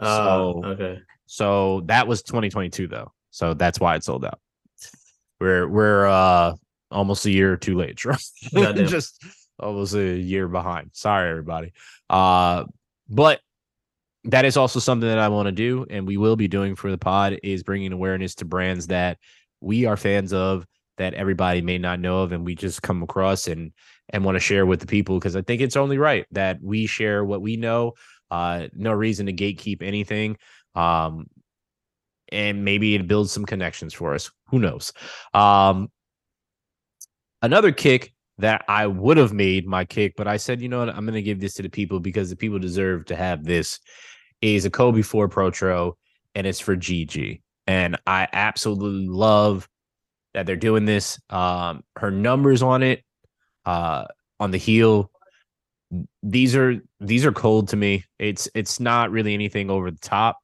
Uh, 0.00 0.16
So- 0.16 0.62
okay. 0.64 0.98
So 1.26 1.82
that 1.86 2.08
was 2.08 2.22
2022 2.24 2.88
though. 2.88 3.12
So 3.30 3.54
that's 3.54 3.78
why 3.78 3.94
it 3.94 4.02
sold 4.02 4.24
out. 4.24 4.40
We're 5.42 5.66
we're 5.66 6.06
uh 6.06 6.54
almost 6.92 7.26
a 7.26 7.30
year 7.32 7.56
too 7.56 7.76
late. 7.76 7.96
Just 8.86 9.24
almost 9.58 9.92
a 9.94 10.16
year 10.16 10.46
behind. 10.46 10.90
Sorry, 10.92 11.28
everybody. 11.28 11.72
Uh 12.08 12.64
but 13.08 13.40
that 14.24 14.44
is 14.44 14.56
also 14.56 14.78
something 14.78 15.08
that 15.08 15.18
I 15.18 15.28
want 15.30 15.46
to 15.46 15.52
do 15.52 15.84
and 15.90 16.06
we 16.06 16.16
will 16.16 16.36
be 16.36 16.46
doing 16.46 16.76
for 16.76 16.92
the 16.92 16.98
pod 16.98 17.40
is 17.42 17.64
bringing 17.64 17.92
awareness 17.92 18.36
to 18.36 18.44
brands 18.44 18.86
that 18.86 19.18
we 19.60 19.84
are 19.84 19.96
fans 19.96 20.32
of 20.32 20.64
that 20.96 21.14
everybody 21.14 21.60
may 21.60 21.76
not 21.76 21.98
know 21.98 22.22
of 22.22 22.30
and 22.30 22.44
we 22.44 22.54
just 22.54 22.82
come 22.82 23.02
across 23.02 23.48
and 23.48 23.72
and 24.10 24.24
want 24.24 24.36
to 24.36 24.40
share 24.40 24.64
with 24.64 24.78
the 24.78 24.86
people 24.86 25.18
because 25.18 25.34
I 25.34 25.42
think 25.42 25.60
it's 25.60 25.76
only 25.76 25.98
right 25.98 26.24
that 26.30 26.62
we 26.62 26.86
share 26.86 27.24
what 27.24 27.42
we 27.42 27.56
know. 27.56 27.94
Uh 28.30 28.68
no 28.74 28.92
reason 28.92 29.26
to 29.26 29.32
gatekeep 29.32 29.82
anything. 29.82 30.36
Um 30.76 31.26
and 32.32 32.64
maybe 32.64 32.94
it 32.94 33.06
builds 33.06 33.32
some 33.32 33.44
connections 33.44 33.94
for 33.94 34.14
us. 34.14 34.30
Who 34.48 34.58
knows? 34.58 34.92
Um 35.34 35.88
another 37.42 37.72
kick 37.72 38.12
that 38.38 38.64
I 38.68 38.86
would 38.86 39.18
have 39.18 39.32
made 39.32 39.66
my 39.66 39.84
kick, 39.84 40.14
but 40.16 40.26
I 40.26 40.36
said, 40.36 40.60
you 40.60 40.68
know 40.68 40.80
what, 40.80 40.88
I'm 40.88 41.04
gonna 41.04 41.22
give 41.22 41.40
this 41.40 41.54
to 41.54 41.62
the 41.62 41.70
people 41.70 42.00
because 42.00 42.30
the 42.30 42.36
people 42.36 42.58
deserve 42.58 43.04
to 43.06 43.16
have 43.16 43.44
this 43.44 43.78
is 44.42 44.64
a 44.64 44.70
Kobe 44.70 45.02
4 45.02 45.28
Protro, 45.28 45.92
and 46.34 46.46
it's 46.46 46.60
for 46.60 46.76
GG. 46.76 47.40
And 47.66 47.96
I 48.06 48.26
absolutely 48.32 49.06
love 49.06 49.68
that 50.34 50.46
they're 50.46 50.56
doing 50.56 50.84
this. 50.84 51.20
Um, 51.30 51.84
her 51.96 52.10
numbers 52.10 52.62
on 52.62 52.82
it, 52.82 53.04
uh, 53.64 54.06
on 54.40 54.50
the 54.50 54.58
heel, 54.58 55.10
these 56.22 56.56
are 56.56 56.80
these 57.00 57.24
are 57.24 57.32
cold 57.32 57.68
to 57.68 57.76
me. 57.76 58.04
It's 58.18 58.48
it's 58.54 58.80
not 58.80 59.10
really 59.10 59.34
anything 59.34 59.70
over 59.70 59.90
the 59.90 59.98
top. 59.98 60.38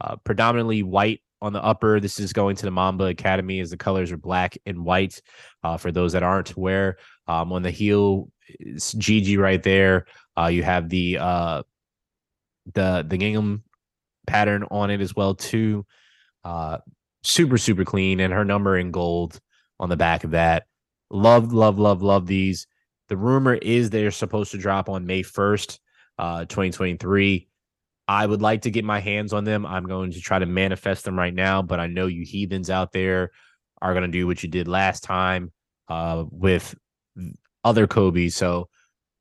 Uh, 0.00 0.16
predominantly 0.16 0.82
white 0.82 1.20
on 1.40 1.52
the 1.52 1.62
upper. 1.62 2.00
This 2.00 2.20
is 2.20 2.32
going 2.32 2.56
to 2.56 2.64
the 2.64 2.70
Mamba 2.70 3.04
Academy 3.04 3.60
as 3.60 3.70
the 3.70 3.76
colors 3.76 4.12
are 4.12 4.16
black 4.16 4.56
and 4.66 4.84
white. 4.84 5.20
Uh, 5.62 5.76
for 5.76 5.92
those 5.92 6.12
that 6.12 6.22
aren't 6.22 6.52
aware, 6.52 6.98
um, 7.26 7.52
on 7.52 7.62
the 7.62 7.70
heel, 7.70 8.30
it's 8.48 8.94
GG 8.94 9.38
right 9.38 9.62
there. 9.62 10.06
Uh, 10.36 10.46
you 10.46 10.62
have 10.62 10.88
the 10.88 11.18
uh, 11.18 11.62
the 12.74 13.04
the 13.06 13.18
gingham 13.18 13.64
pattern 14.26 14.64
on 14.70 14.90
it 14.90 15.00
as 15.00 15.14
well 15.14 15.34
too. 15.34 15.86
Uh, 16.44 16.78
super 17.22 17.58
super 17.58 17.84
clean, 17.84 18.20
and 18.20 18.32
her 18.32 18.44
number 18.44 18.78
in 18.78 18.90
gold 18.90 19.40
on 19.80 19.88
the 19.88 19.96
back 19.96 20.24
of 20.24 20.32
that. 20.32 20.66
Love 21.10 21.52
love 21.52 21.78
love 21.78 22.02
love 22.02 22.26
these. 22.26 22.66
The 23.08 23.16
rumor 23.16 23.54
is 23.54 23.90
they're 23.90 24.10
supposed 24.10 24.50
to 24.52 24.58
drop 24.58 24.88
on 24.88 25.06
May 25.06 25.22
first, 25.22 25.80
uh, 26.18 26.44
2023. 26.44 27.47
I 28.08 28.24
would 28.24 28.40
like 28.40 28.62
to 28.62 28.70
get 28.70 28.86
my 28.86 29.00
hands 29.00 29.34
on 29.34 29.44
them. 29.44 29.66
I'm 29.66 29.84
going 29.84 30.12
to 30.12 30.20
try 30.20 30.38
to 30.38 30.46
manifest 30.46 31.04
them 31.04 31.18
right 31.18 31.34
now, 31.34 31.60
but 31.60 31.78
I 31.78 31.86
know 31.86 32.06
you 32.06 32.24
heathens 32.24 32.70
out 32.70 32.92
there 32.92 33.30
are 33.82 33.92
going 33.92 34.10
to 34.10 34.18
do 34.18 34.26
what 34.26 34.42
you 34.42 34.48
did 34.48 34.66
last 34.66 35.04
time 35.04 35.52
uh, 35.88 36.24
with 36.30 36.74
other 37.62 37.86
Kobe. 37.86 38.30
So 38.30 38.70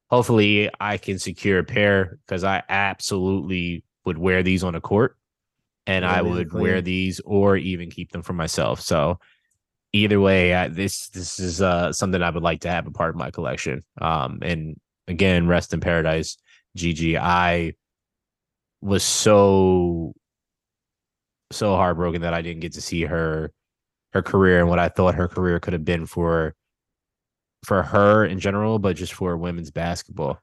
hopefully 0.10 0.70
I 0.80 0.98
can 0.98 1.20
secure 1.20 1.60
a 1.60 1.64
pair 1.66 2.18
because 2.26 2.46
I 2.46 2.64
absolutely 2.70 3.84
would 4.06 4.18
wear 4.18 4.42
these 4.42 4.64
on 4.64 4.74
a 4.74 4.82
court 4.82 5.18
and 5.86 6.04
Yeah, 6.04 6.14
I 6.14 6.22
would 6.22 6.54
wear 6.54 6.82
these 6.82 7.20
or 7.26 7.58
even 7.58 7.90
keep 7.90 8.12
them 8.14 8.22
for 8.22 8.34
myself. 8.34 8.80
So 8.80 9.20
either 9.92 10.20
way, 10.22 10.54
I, 10.54 10.70
this 10.70 11.10
this 11.10 11.40
is 11.40 11.62
uh, 11.62 11.92
something 11.92 12.22
I 12.22 12.30
would 12.30 12.44
like 12.44 12.62
to 12.62 12.70
have 12.70 12.88
a 12.88 12.92
part 12.92 13.10
of 13.10 13.16
my 13.18 13.32
collection. 13.32 13.84
Um, 14.00 14.40
and 14.42 14.80
again, 15.10 15.48
rest 15.48 15.74
in 15.74 15.82
paradise, 15.82 16.38
GG. 16.78 17.18
I 17.18 17.74
was 18.82 19.04
so 19.04 20.14
so 21.52 21.76
heartbroken 21.76 22.22
that 22.22 22.34
I 22.34 22.42
didn't 22.42 22.62
get 22.62 22.74
to 22.74 22.82
see 22.82 23.04
her 23.04 23.52
her 24.14 24.22
career 24.22 24.60
and 24.60 24.70
what 24.70 24.80
I 24.80 24.90
thought 24.90 25.16
her 25.16 25.28
career 25.28 25.60
could 25.60 25.74
have 25.74 25.86
been 25.86 26.06
for 26.06 26.56
for 27.66 27.84
her 27.84 28.26
in 28.26 28.40
general, 28.40 28.80
but 28.80 28.96
just 28.96 29.14
for 29.14 29.36
women's 29.38 29.72
basketball. 29.72 30.40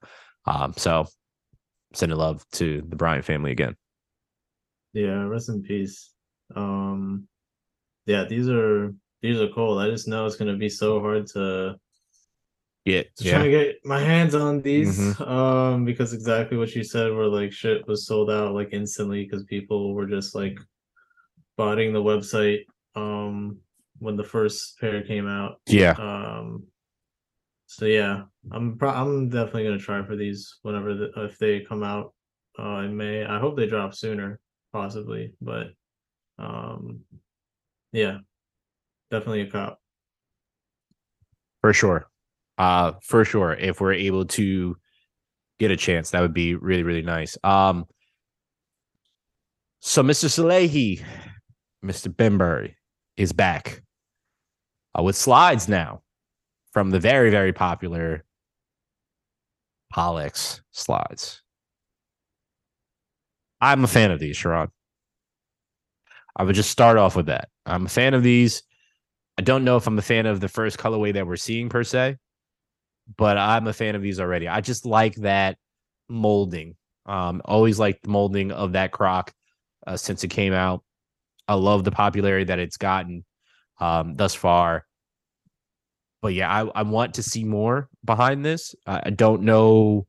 Um, 0.47 0.75
so 0.77 1.07
sending 1.95 2.19
love 2.19 2.45
to 2.53 2.83
the 2.89 2.97
Bryant 2.97 3.25
family 3.25 3.53
again. 3.53 3.77
Yeah, 4.93 5.25
rest 5.25 5.49
in 5.49 5.63
peace. 5.63 6.13
Um, 6.55 7.27
yeah, 8.07 8.25
these 8.25 8.49
are 8.49 8.95
these 9.23 9.41
are 9.41 9.49
cold. 9.49 9.81
I 9.81 9.89
just 9.91 10.09
know 10.09 10.27
it's 10.27 10.37
gonna 10.37 10.57
be 10.57 10.69
so 10.69 11.01
hard 11.01 11.27
to 11.29 11.77
Yeah, 12.85 13.03
to 13.17 13.25
try 13.25 13.43
to 13.45 13.51
get 13.51 13.77
my 13.85 14.01
hands 14.01 14.35
on 14.35 14.61
these. 14.61 14.99
Mm-hmm. 14.99 15.23
Um, 15.23 15.85
because 15.85 16.13
exactly 16.13 16.59
what 16.59 16.75
you 16.75 16.85
said, 16.85 17.15
where 17.15 17.27
like 17.27 17.53
shit 17.53 17.87
was 17.89 18.07
sold 18.07 18.31
out 18.31 18.55
like 18.55 18.71
instantly 18.73 19.25
because 19.25 19.45
people 19.45 19.95
were 19.95 20.07
just 20.07 20.35
like 20.35 20.59
botting 21.57 21.93
the 21.93 22.03
website. 22.03 22.65
Um, 22.95 23.59
when 23.99 24.17
the 24.17 24.25
first 24.25 24.79
pair 24.81 25.03
came 25.03 25.27
out. 25.27 25.61
yeah. 25.67 25.93
Um, 25.93 26.65
so 27.67 27.87
yeah, 27.87 28.25
I'm 28.53 28.77
pro- 28.77 28.91
I'm 28.91 29.29
definitely 29.31 29.65
gonna 29.65 29.79
try 29.79 30.05
for 30.05 30.15
these 30.17 30.59
whenever 30.63 30.95
the, 30.95 31.11
if 31.25 31.39
they 31.39 31.61
come 31.61 31.83
out 31.83 32.13
uh 32.59 32.81
in 32.81 32.97
May. 32.97 33.25
I 33.25 33.39
hope 33.39 33.57
they 33.57 33.67
drop 33.67 33.95
sooner, 33.95 34.39
possibly, 34.73 35.33
but 35.41 35.69
um, 36.39 37.01
yeah, 37.93 38.19
definitely 39.11 39.43
a 39.43 39.51
cop. 39.51 39.81
For 41.63 41.73
sure. 41.73 42.09
Uh 42.59 42.93
for 43.03 43.25
sure. 43.25 43.55
If 43.55 43.81
we're 43.81 43.95
able 43.95 44.25
to 44.27 44.77
get 45.59 45.71
a 45.71 45.77
chance, 45.77 46.11
that 46.11 46.21
would 46.21 46.35
be 46.35 46.55
really, 46.55 46.83
really 46.83 47.03
nice. 47.03 47.37
Um 47.45 47.87
so 49.81 50.03
Mr. 50.03 50.29
Salehe, 50.29 51.05
Mr. 51.85 52.15
Bembury 52.15 52.77
is 53.17 53.33
back 53.33 53.83
uh, 54.99 55.03
with 55.03 55.17
slides 55.17 55.69
now 55.69 56.03
from 56.73 56.91
the 56.91 56.99
very, 56.99 57.31
very 57.31 57.53
popular 57.53 58.25
Pollex 59.95 60.61
slides. 60.73 61.43
I'm 63.61 63.85
a 63.85 63.89
fan 63.89 64.11
of 64.11 64.19
these, 64.19 64.37
Sharon. 64.37 64.69
I 66.37 66.43
would 66.43 66.55
just 66.57 66.71
start 66.71 66.99
off 66.99 67.15
with 67.15 67.27
that. 67.27 67.49
I'm 67.65 67.87
a 67.87 67.89
fan 67.89 68.15
of 68.15 68.23
these. 68.23 68.63
I 69.39 69.43
don't 69.43 69.65
know 69.65 69.77
if 69.77 69.87
I'm 69.87 69.99
a 69.99 70.03
fan 70.03 70.27
of 70.27 70.41
the 70.41 70.49
first 70.49 70.79
colorway 70.79 71.13
that 71.15 71.27
we're 71.27 71.37
seeing 71.37 71.69
per 71.69 71.85
se, 71.85 72.17
but 73.17 73.37
I'm 73.37 73.67
a 73.67 73.73
fan 73.73 73.95
of 73.95 74.03
these 74.03 74.21
already. 74.21 74.49
I 74.49 74.61
just 74.61 74.87
like 74.87 75.15
that 75.17 75.59
molding. 76.09 76.77
Um, 77.07 77.43
always 77.45 77.79
liked 77.79 78.03
the 78.03 78.11
molding 78.11 78.51
of 78.51 78.73
that 78.73 78.93
croc 78.93 79.33
uh, 79.87 79.97
since 79.97 80.25
it 80.25 80.29
came 80.29 80.53
out. 80.53 80.83
I 81.47 81.55
love 81.55 81.85
the 81.85 81.91
popularity 81.91 82.45
that 82.45 82.59
it's 82.59 82.79
gotten 82.79 83.25
um, 83.79 84.17
thus 84.17 84.35
far. 84.35 84.87
But 86.23 86.33
yeah, 86.33 86.51
I, 86.51 86.81
I 86.81 86.83
want 86.83 87.15
to 87.15 87.23
see 87.23 87.45
more 87.45 87.91
behind 88.03 88.45
this. 88.45 88.75
I 88.87 89.03
I 89.07 89.11
don't 89.11 89.43
know 89.43 90.07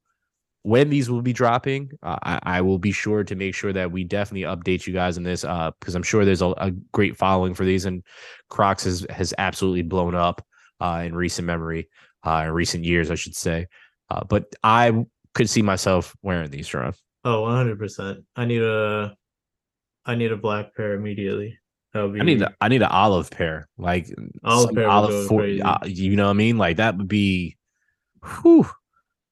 when 0.65 0.89
these 0.89 1.11
will 1.11 1.21
be 1.21 1.31
dropping. 1.31 1.91
Uh, 2.01 2.17
I, 2.23 2.39
I 2.41 2.61
will 2.61 2.79
be 2.79 2.91
sure 2.91 3.23
to 3.23 3.35
make 3.35 3.53
sure 3.53 3.71
that 3.71 3.91
we 3.91 4.03
definitely 4.03 4.47
update 4.47 4.87
you 4.87 4.93
guys 4.93 5.15
on 5.15 5.23
this 5.23 5.43
uh, 5.43 5.69
because 5.79 5.93
I'm 5.93 6.01
sure 6.01 6.25
there's 6.25 6.41
a, 6.41 6.53
a 6.57 6.71
great 6.91 7.15
following 7.15 7.53
for 7.53 7.65
these, 7.65 7.85
and 7.85 8.01
Crocs 8.49 8.85
has 8.85 9.05
has 9.11 9.31
absolutely 9.37 9.83
blown 9.83 10.15
up 10.15 10.43
uh, 10.79 11.03
in 11.05 11.15
recent 11.15 11.45
memory, 11.45 11.87
uh, 12.25 12.43
in 12.45 12.51
recent 12.51 12.83
years, 12.83 13.11
I 13.11 13.15
should 13.15 13.35
say. 13.35 13.67
Uh, 14.09 14.23
but 14.23 14.53
I 14.63 15.05
could 15.33 15.49
see 15.49 15.61
myself 15.61 16.15
wearing 16.21 16.49
these, 16.49 16.73
Ron. 16.73 16.93
Oh, 17.23 17.41
100 17.41 17.79
percent. 17.79 18.23
I 18.35 18.45
need 18.45 18.61
a, 18.61 19.15
I 20.05 20.15
need 20.15 20.31
a 20.31 20.37
black 20.37 20.75
pair 20.75 20.93
immediately. 20.93 21.57
Be. 21.93 22.19
I 22.19 22.23
need 22.23 22.41
a, 22.41 22.53
I 22.59 22.67
need 22.67 22.81
an 22.81 22.89
olive 22.89 23.31
pair, 23.31 23.69
like 23.77 24.13
Olive 24.43 24.75
pair 24.75 24.89
olive 24.89 25.27
for 25.27 25.43
uh, 25.43 25.77
you 25.85 26.17
know 26.17 26.25
what 26.25 26.31
I 26.31 26.33
mean. 26.33 26.57
Like 26.57 26.75
that 26.75 26.97
would 26.97 27.07
be, 27.07 27.55
whew, 28.41 28.69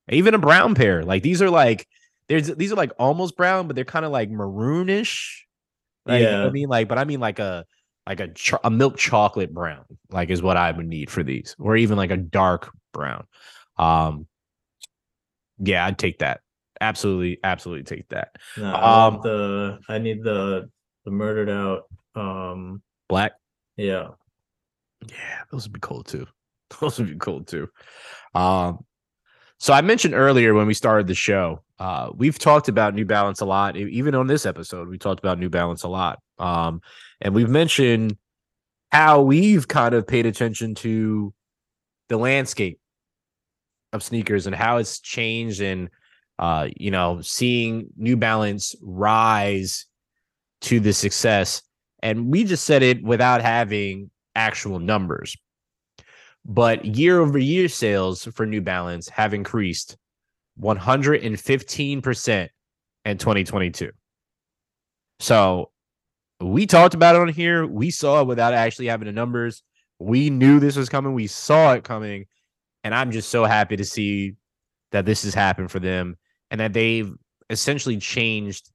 even 0.09 0.33
a 0.33 0.37
brown 0.37 0.73
pair. 0.73 1.03
Like 1.03 1.23
these 1.23 1.41
are 1.41 1.49
like 1.49 1.85
there's 2.29 2.47
these 2.47 2.71
are 2.71 2.77
like 2.77 2.93
almost 2.97 3.35
brown, 3.35 3.67
but 3.67 3.75
they're 3.75 3.83
kind 3.83 4.05
of 4.05 4.11
like 4.11 4.29
maroonish. 4.29 5.29
Like, 6.05 6.21
you 6.21 6.25
know 6.25 6.43
Yeah. 6.43 6.47
I 6.47 6.51
mean, 6.51 6.69
like, 6.69 6.87
but 6.87 6.97
I 6.97 7.03
mean 7.03 7.19
like 7.19 7.39
a 7.39 7.65
like 8.07 8.21
a 8.21 8.29
cho- 8.29 8.59
a 8.63 8.69
milk 8.69 8.97
chocolate 8.97 9.53
brown, 9.53 9.83
like 10.09 10.29
is 10.29 10.41
what 10.41 10.55
I 10.55 10.71
would 10.71 10.87
need 10.87 11.09
for 11.09 11.21
these, 11.21 11.57
or 11.59 11.75
even 11.75 11.97
like 11.97 12.11
a 12.11 12.17
dark 12.17 12.71
brown. 12.93 13.25
Um, 13.77 14.27
yeah, 15.59 15.85
I'd 15.85 15.97
take 15.99 16.19
that. 16.19 16.39
Absolutely, 16.79 17.39
absolutely 17.43 17.83
take 17.83 18.07
that. 18.09 18.35
No, 18.57 18.71
I 18.73 19.07
Um, 19.07 19.19
the. 19.23 19.79
I 19.89 19.97
need 19.97 20.23
the 20.23 20.69
the 21.05 21.11
murdered 21.11 21.49
out. 21.49 21.83
Um, 22.15 22.81
Black. 23.09 23.33
yeah. 23.75 24.09
Yeah, 25.07 25.41
those 25.51 25.63
would 25.65 25.73
be 25.73 25.81
cool 25.81 26.03
too. 26.03 26.25
Those 26.79 26.97
would 26.97 27.09
be 27.09 27.17
cool 27.17 27.43
too. 27.43 27.67
Um, 28.33 28.85
So 29.59 29.73
I 29.73 29.81
mentioned 29.81 30.13
earlier 30.13 30.53
when 30.53 30.65
we 30.65 30.73
started 30.73 31.07
the 31.07 31.13
show, 31.13 31.61
uh, 31.77 32.09
we've 32.15 32.39
talked 32.39 32.67
about 32.69 32.93
New 32.95 33.05
Balance 33.05 33.41
a 33.41 33.45
lot. 33.45 33.75
Even 33.77 34.15
on 34.15 34.27
this 34.27 34.45
episode, 34.45 34.87
we 34.87 34.97
talked 34.97 35.19
about 35.19 35.39
New 35.39 35.49
Balance 35.49 35.83
a 35.83 35.89
lot. 35.89 36.19
Um, 36.39 36.81
and 37.21 37.35
we've 37.35 37.49
mentioned 37.49 38.17
how 38.91 39.21
we've 39.21 39.67
kind 39.67 39.93
of 39.93 40.07
paid 40.07 40.25
attention 40.25 40.73
to 40.75 41.33
the 42.09 42.17
landscape 42.17 42.79
of 43.93 44.03
sneakers 44.03 44.47
and 44.47 44.55
how 44.55 44.77
it's 44.77 44.99
changed 44.99 45.61
and 45.61 45.89
uh, 46.39 46.67
you 46.75 46.91
know, 46.91 47.21
seeing 47.21 47.87
New 47.95 48.17
Balance 48.17 48.75
rise 48.81 49.85
to 50.61 50.79
the 50.79 50.93
success. 50.93 51.61
And 52.01 52.27
we 52.27 52.43
just 52.43 52.65
said 52.65 52.83
it 52.83 53.03
without 53.03 53.41
having 53.41 54.09
actual 54.35 54.79
numbers. 54.79 55.37
But 56.45 56.83
year 56.83 57.19
over 57.19 57.37
year 57.37 57.69
sales 57.69 58.25
for 58.25 58.45
New 58.45 58.61
Balance 58.61 59.07
have 59.09 59.33
increased 59.33 59.95
115% 60.61 62.49
in 63.05 63.17
2022. 63.17 63.91
So 65.19 65.71
we 66.41 66.65
talked 66.65 66.95
about 66.95 67.15
it 67.15 67.21
on 67.21 67.29
here. 67.29 67.65
We 67.65 67.91
saw 67.91 68.21
it 68.21 68.27
without 68.27 68.53
actually 68.53 68.87
having 68.87 69.05
the 69.05 69.13
numbers. 69.13 69.63
We 69.99 70.29
knew 70.29 70.59
this 70.59 70.75
was 70.75 70.89
coming. 70.89 71.13
We 71.13 71.27
saw 71.27 71.73
it 71.73 71.85
coming. 71.85 72.25
And 72.84 72.93
I'm 72.93 73.11
just 73.11 73.29
so 73.29 73.45
happy 73.45 73.77
to 73.77 73.86
see 73.86 74.36
that 74.91 75.05
this 75.05 75.23
has 75.23 75.34
happened 75.34 75.71
for 75.71 75.79
them 75.79 76.17
and 76.51 76.59
that 76.59 76.73
they've 76.73 77.11
essentially 77.49 77.97
changed 77.97 78.69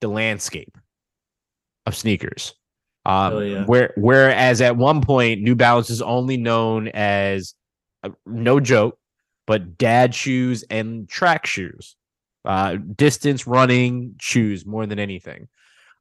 the 0.00 0.08
landscape 0.08 0.76
of 1.86 1.96
sneakers. 1.96 2.54
Um, 3.06 3.32
oh, 3.32 3.38
yeah. 3.40 3.64
where 3.64 3.94
whereas 3.96 4.60
at 4.60 4.76
one 4.76 5.00
point 5.00 5.40
New 5.40 5.54
Balance 5.54 5.88
is 5.88 6.02
only 6.02 6.36
known 6.36 6.88
as 6.88 7.54
uh, 8.04 8.10
no 8.26 8.60
joke, 8.60 8.98
but 9.46 9.78
dad 9.78 10.14
shoes 10.14 10.62
and 10.68 11.08
track 11.08 11.46
shoes, 11.46 11.96
uh, 12.44 12.76
distance 12.76 13.46
running 13.46 14.16
shoes 14.20 14.66
more 14.66 14.84
than 14.84 14.98
anything. 14.98 15.48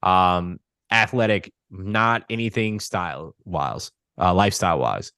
Um, 0.03 0.59
athletic, 0.91 1.53
not 1.71 2.25
anything 2.29 2.81
style 2.81 3.35
wise, 3.45 3.91
uh, 4.19 4.33
lifestyle 4.33 4.79
wise. 4.79 5.13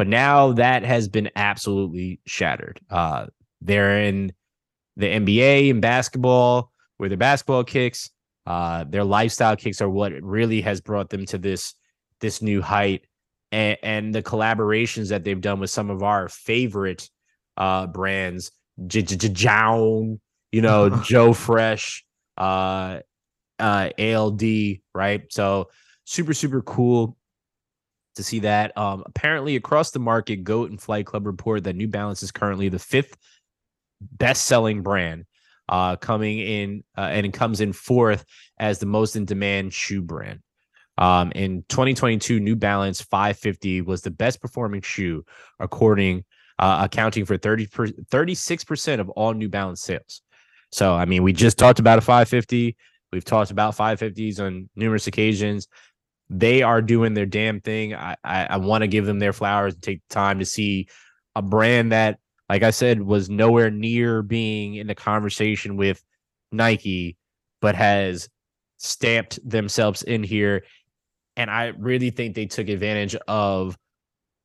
But 0.00 0.08
now 0.08 0.52
that 0.52 0.82
has 0.82 1.08
been 1.08 1.28
absolutely 1.36 2.20
shattered. 2.24 2.80
Uh, 2.88 3.26
they're 3.60 4.00
in 4.00 4.32
the 4.96 5.04
NBA 5.04 5.68
and 5.68 5.82
basketball, 5.82 6.72
where 6.96 7.10
their 7.10 7.18
basketball 7.18 7.64
kicks, 7.64 8.08
uh, 8.46 8.84
their 8.84 9.04
lifestyle 9.04 9.56
kicks 9.56 9.82
are 9.82 9.90
what 9.90 10.14
really 10.22 10.62
has 10.62 10.80
brought 10.80 11.10
them 11.10 11.26
to 11.26 11.36
this 11.36 11.74
this 12.22 12.40
new 12.40 12.62
height. 12.62 13.02
And, 13.52 13.76
and 13.82 14.14
the 14.14 14.22
collaborations 14.22 15.10
that 15.10 15.22
they've 15.22 15.38
done 15.38 15.60
with 15.60 15.68
some 15.68 15.90
of 15.90 16.02
our 16.02 16.30
favorite 16.30 17.06
uh, 17.58 17.86
brands, 17.86 18.52
JJJJound, 18.80 20.18
you 20.50 20.62
know, 20.62 20.88
Joe 21.04 21.34
Fresh, 21.34 22.06
uh, 22.38 23.00
uh, 23.58 23.90
ALD, 23.98 24.42
right? 24.94 25.30
So 25.30 25.68
super, 26.06 26.32
super 26.32 26.62
cool 26.62 27.18
to 28.16 28.22
see 28.22 28.40
that. 28.40 28.76
Um, 28.76 29.02
apparently, 29.06 29.56
across 29.56 29.90
the 29.90 29.98
market, 29.98 30.44
Goat 30.44 30.70
and 30.70 30.80
Flight 30.80 31.06
Club 31.06 31.26
report 31.26 31.64
that 31.64 31.76
New 31.76 31.88
Balance 31.88 32.22
is 32.22 32.32
currently 32.32 32.68
the 32.68 32.78
fifth 32.78 33.16
best 34.00 34.44
selling 34.46 34.82
brand, 34.82 35.26
uh, 35.68 35.96
coming 35.96 36.38
in 36.38 36.84
uh, 36.96 37.02
and 37.02 37.26
it 37.26 37.32
comes 37.32 37.60
in 37.60 37.72
fourth 37.72 38.24
as 38.58 38.78
the 38.78 38.86
most 38.86 39.16
in 39.16 39.24
demand 39.24 39.72
shoe 39.72 40.02
brand. 40.02 40.40
Um, 40.98 41.32
in 41.32 41.64
2022, 41.68 42.40
New 42.40 42.56
Balance 42.56 43.00
550 43.00 43.82
was 43.82 44.02
the 44.02 44.10
best 44.10 44.40
performing 44.40 44.82
shoe, 44.82 45.24
according 45.58 46.24
uh, 46.58 46.80
accounting 46.84 47.24
for 47.24 47.38
30 47.38 47.66
36% 47.66 49.00
of 49.00 49.08
all 49.10 49.32
New 49.32 49.48
Balance 49.48 49.80
sales. 49.80 50.20
So, 50.72 50.94
I 50.94 51.06
mean, 51.06 51.22
we 51.22 51.32
just 51.32 51.58
talked 51.58 51.78
about 51.78 51.98
a 51.98 52.02
550. 52.02 52.76
We've 53.12 53.24
talked 53.24 53.50
about 53.50 53.76
550s 53.76 54.40
on 54.40 54.68
numerous 54.76 55.06
occasions. 55.06 55.66
They 56.32 56.62
are 56.62 56.80
doing 56.80 57.14
their 57.14 57.26
damn 57.26 57.60
thing. 57.60 57.92
I, 57.92 58.16
I, 58.22 58.44
I 58.46 58.56
want 58.58 58.82
to 58.82 58.88
give 58.88 59.04
them 59.04 59.18
their 59.18 59.32
flowers 59.32 59.74
and 59.74 59.82
take 59.82 60.00
the 60.08 60.14
time 60.14 60.38
to 60.38 60.46
see 60.46 60.86
a 61.34 61.42
brand 61.42 61.90
that, 61.90 62.20
like 62.48 62.62
I 62.62 62.70
said, 62.70 63.02
was 63.02 63.28
nowhere 63.28 63.70
near 63.70 64.22
being 64.22 64.76
in 64.76 64.86
the 64.86 64.94
conversation 64.94 65.76
with 65.76 66.02
Nike, 66.52 67.16
but 67.60 67.74
has 67.74 68.28
stamped 68.76 69.38
themselves 69.48 70.02
in 70.02 70.22
here. 70.22 70.64
And 71.36 71.50
I 71.50 71.72
really 71.76 72.10
think 72.10 72.34
they 72.34 72.46
took 72.46 72.68
advantage 72.68 73.16
of 73.26 73.76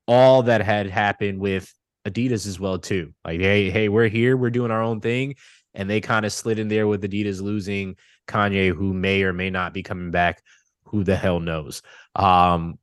all 0.08 0.44
that 0.44 0.62
had 0.62 0.88
happened 0.88 1.40
with 1.40 1.72
Adidas 2.08 2.48
as 2.48 2.60
well, 2.60 2.80
too. 2.80 3.14
Like, 3.24 3.40
hey, 3.40 3.70
hey, 3.70 3.90
we're 3.90 4.08
here, 4.08 4.36
we're 4.38 4.50
doing 4.50 4.72
our 4.72 4.82
own 4.82 5.02
thing. 5.02 5.36
And 5.76 5.90
they 5.90 6.02
kind 6.02 6.26
of 6.26 6.34
slid 6.34 6.58
in 6.58 6.68
there 6.68 6.88
with 6.88 7.04
Adidas 7.04 7.42
losing 7.42 7.96
Kanye, 8.28 8.74
who 8.74 8.94
may 8.94 9.24
or 9.24 9.34
may 9.34 9.50
not 9.50 9.74
be 9.74 9.84
coming 9.84 10.10
back. 10.10 10.42
Who 10.96 11.04
the 11.04 11.18
hell 11.18 11.42
knows? 11.42 11.82
Um, 12.16 12.80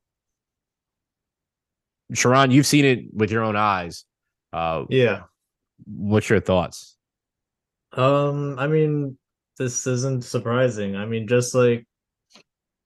Sharon, 2.13 2.51
you've 2.51 2.67
seen 2.67 2.85
it 2.85 3.05
with 3.11 3.31
your 3.31 3.41
own 3.41 3.55
eyes. 3.55 4.05
Uh, 4.53 4.83
yeah. 4.87 5.21
What's 5.87 6.29
your 6.29 6.39
thoughts? 6.39 6.95
Um, 7.93 8.59
I 8.59 8.67
mean, 8.67 9.17
this 9.57 9.87
isn't 9.87 10.25
surprising. 10.25 10.95
I 10.95 11.07
mean, 11.07 11.27
just 11.27 11.55
like, 11.55 11.87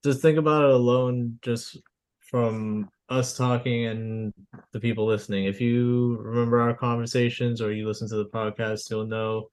just 0.01 0.21
think 0.21 0.37
about 0.37 0.63
it 0.63 0.69
alone, 0.69 1.39
just 1.41 1.77
from 2.21 2.89
us 3.09 3.35
talking 3.35 3.87
and 3.87 4.33
the 4.71 4.79
people 4.79 5.05
listening. 5.05 5.43
If 5.43 5.59
you 5.59 6.19
remember 6.21 6.61
our 6.61 6.73
conversations 6.73 7.61
or 7.61 7.73
you 7.73 7.85
listen 7.85 8.07
to 8.07 8.15
the 8.15 8.29
podcast, 8.29 8.89
you'll 8.89 9.07
know 9.07 9.49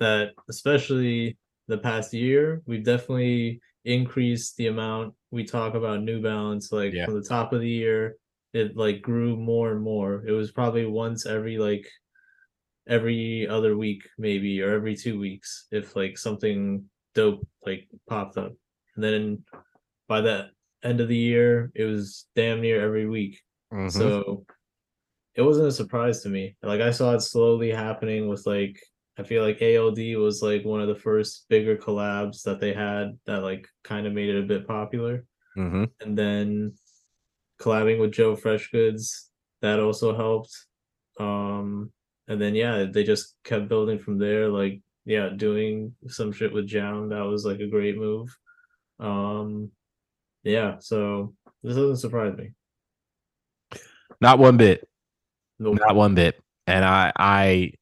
that 0.00 0.32
especially 0.50 1.38
the 1.68 1.78
past 1.78 2.12
year, 2.12 2.60
we've 2.66 2.84
definitely 2.84 3.62
increased 3.84 4.56
the 4.56 4.68
amount 4.68 5.14
we 5.30 5.44
talk 5.44 5.74
about 5.74 6.02
New 6.02 6.22
Balance. 6.22 6.72
Like 6.72 6.92
yeah. 6.92 7.04
from 7.04 7.14
the 7.14 7.28
top 7.28 7.52
of 7.52 7.60
the 7.60 7.68
year, 7.68 8.16
it 8.52 8.76
like 8.76 9.02
grew 9.02 9.36
more 9.36 9.72
and 9.72 9.82
more. 9.82 10.24
It 10.26 10.32
was 10.32 10.52
probably 10.52 10.86
once 10.86 11.26
every 11.26 11.58
like 11.58 11.86
every 12.88 13.46
other 13.48 13.76
week, 13.76 14.02
maybe, 14.18 14.60
or 14.62 14.74
every 14.74 14.96
two 14.96 15.18
weeks, 15.18 15.66
if 15.70 15.96
like 15.96 16.18
something 16.18 16.84
dope 17.14 17.46
like 17.64 17.88
popped 18.08 18.36
up. 18.36 18.52
And 18.94 19.04
then 19.04 19.44
by 20.08 20.20
the 20.20 20.50
end 20.82 21.00
of 21.00 21.08
the 21.08 21.16
year, 21.16 21.72
it 21.74 21.84
was 21.84 22.26
damn 22.36 22.60
near 22.60 22.82
every 22.82 23.08
week. 23.08 23.40
Mm-hmm. 23.72 23.88
So 23.88 24.46
it 25.34 25.42
wasn't 25.42 25.68
a 25.68 25.72
surprise 25.72 26.22
to 26.22 26.28
me. 26.28 26.56
Like 26.62 26.80
I 26.80 26.90
saw 26.90 27.14
it 27.14 27.20
slowly 27.20 27.70
happening 27.70 28.28
with 28.28 28.46
like 28.46 28.80
I 29.18 29.22
feel 29.22 29.42
like 29.42 29.62
ALD 29.62 29.98
was 30.16 30.42
like 30.42 30.64
one 30.64 30.80
of 30.80 30.88
the 30.88 30.94
first 30.94 31.46
bigger 31.48 31.76
collabs 31.76 32.42
that 32.42 32.60
they 32.60 32.72
had 32.72 33.18
that 33.26 33.42
like 33.42 33.68
kind 33.84 34.06
of 34.06 34.12
made 34.12 34.28
it 34.28 34.40
a 34.40 34.46
bit 34.46 34.66
popular. 34.66 35.24
Mm-hmm. 35.56 35.84
And 36.00 36.18
then 36.18 36.74
collabing 37.60 38.00
with 38.00 38.12
Joe 38.12 38.36
Freshgoods 38.36 39.28
that 39.62 39.78
also 39.78 40.16
helped. 40.16 40.54
Um, 41.20 41.92
and 42.26 42.40
then 42.40 42.54
yeah, 42.54 42.84
they 42.84 43.04
just 43.04 43.36
kept 43.44 43.68
building 43.68 43.98
from 44.00 44.18
there. 44.18 44.48
Like 44.48 44.80
yeah, 45.04 45.28
doing 45.28 45.94
some 46.08 46.32
shit 46.32 46.52
with 46.52 46.68
JJJJound 46.68 47.10
that 47.10 47.24
was 47.24 47.44
like 47.44 47.60
a 47.60 47.68
great 47.68 47.96
move. 47.96 48.36
Um, 48.98 49.70
yeah, 50.42 50.76
so 50.80 51.34
this 51.62 51.76
doesn't 51.76 51.96
surprise 51.96 52.36
me. 52.36 52.50
Not 54.20 54.38
one 54.38 54.56
bit. 54.56 54.88
Nope. 55.58 55.78
Not 55.80 55.94
one 55.94 56.14
bit. 56.14 56.40
And 56.66 56.84
I 56.84 57.12
I 57.16 57.72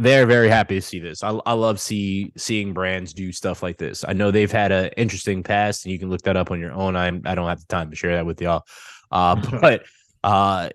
they're 0.00 0.24
very 0.24 0.48
happy 0.48 0.76
to 0.76 0.80
see 0.80 0.98
this. 0.98 1.22
I, 1.22 1.38
I 1.44 1.52
love 1.52 1.78
see 1.78 2.32
seeing 2.34 2.72
brands 2.72 3.12
do 3.12 3.32
stuff 3.32 3.62
like 3.62 3.76
this. 3.76 4.02
I 4.08 4.14
know 4.14 4.30
they've 4.30 4.50
had 4.50 4.72
an 4.72 4.88
interesting 4.96 5.42
past, 5.42 5.84
and 5.84 5.92
you 5.92 5.98
can 5.98 6.08
look 6.08 6.22
that 6.22 6.38
up 6.38 6.50
on 6.50 6.58
your 6.58 6.72
own. 6.72 6.96
I'm 6.96 7.20
I 7.26 7.34
don't 7.34 7.48
have 7.48 7.60
the 7.60 7.66
time 7.66 7.90
to 7.90 7.96
share 7.96 8.14
that 8.16 8.24
with 8.24 8.40
y'all, 8.40 8.64
uh, 9.10 9.36
but 9.60 9.82
uh, 10.24 10.70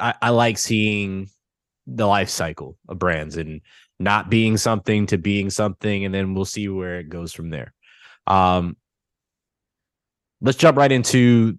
I, 0.00 0.14
I 0.20 0.30
like 0.30 0.58
seeing 0.58 1.28
the 1.86 2.06
life 2.06 2.28
cycle 2.28 2.76
of 2.88 2.98
brands 2.98 3.36
and 3.36 3.60
not 4.00 4.30
being 4.30 4.56
something 4.56 5.06
to 5.06 5.18
being 5.18 5.48
something, 5.48 6.04
and 6.04 6.12
then 6.12 6.34
we'll 6.34 6.44
see 6.44 6.68
where 6.68 6.98
it 6.98 7.08
goes 7.08 7.32
from 7.32 7.50
there. 7.50 7.72
Um, 8.26 8.76
let's 10.40 10.58
jump 10.58 10.76
right 10.76 10.90
into 10.90 11.56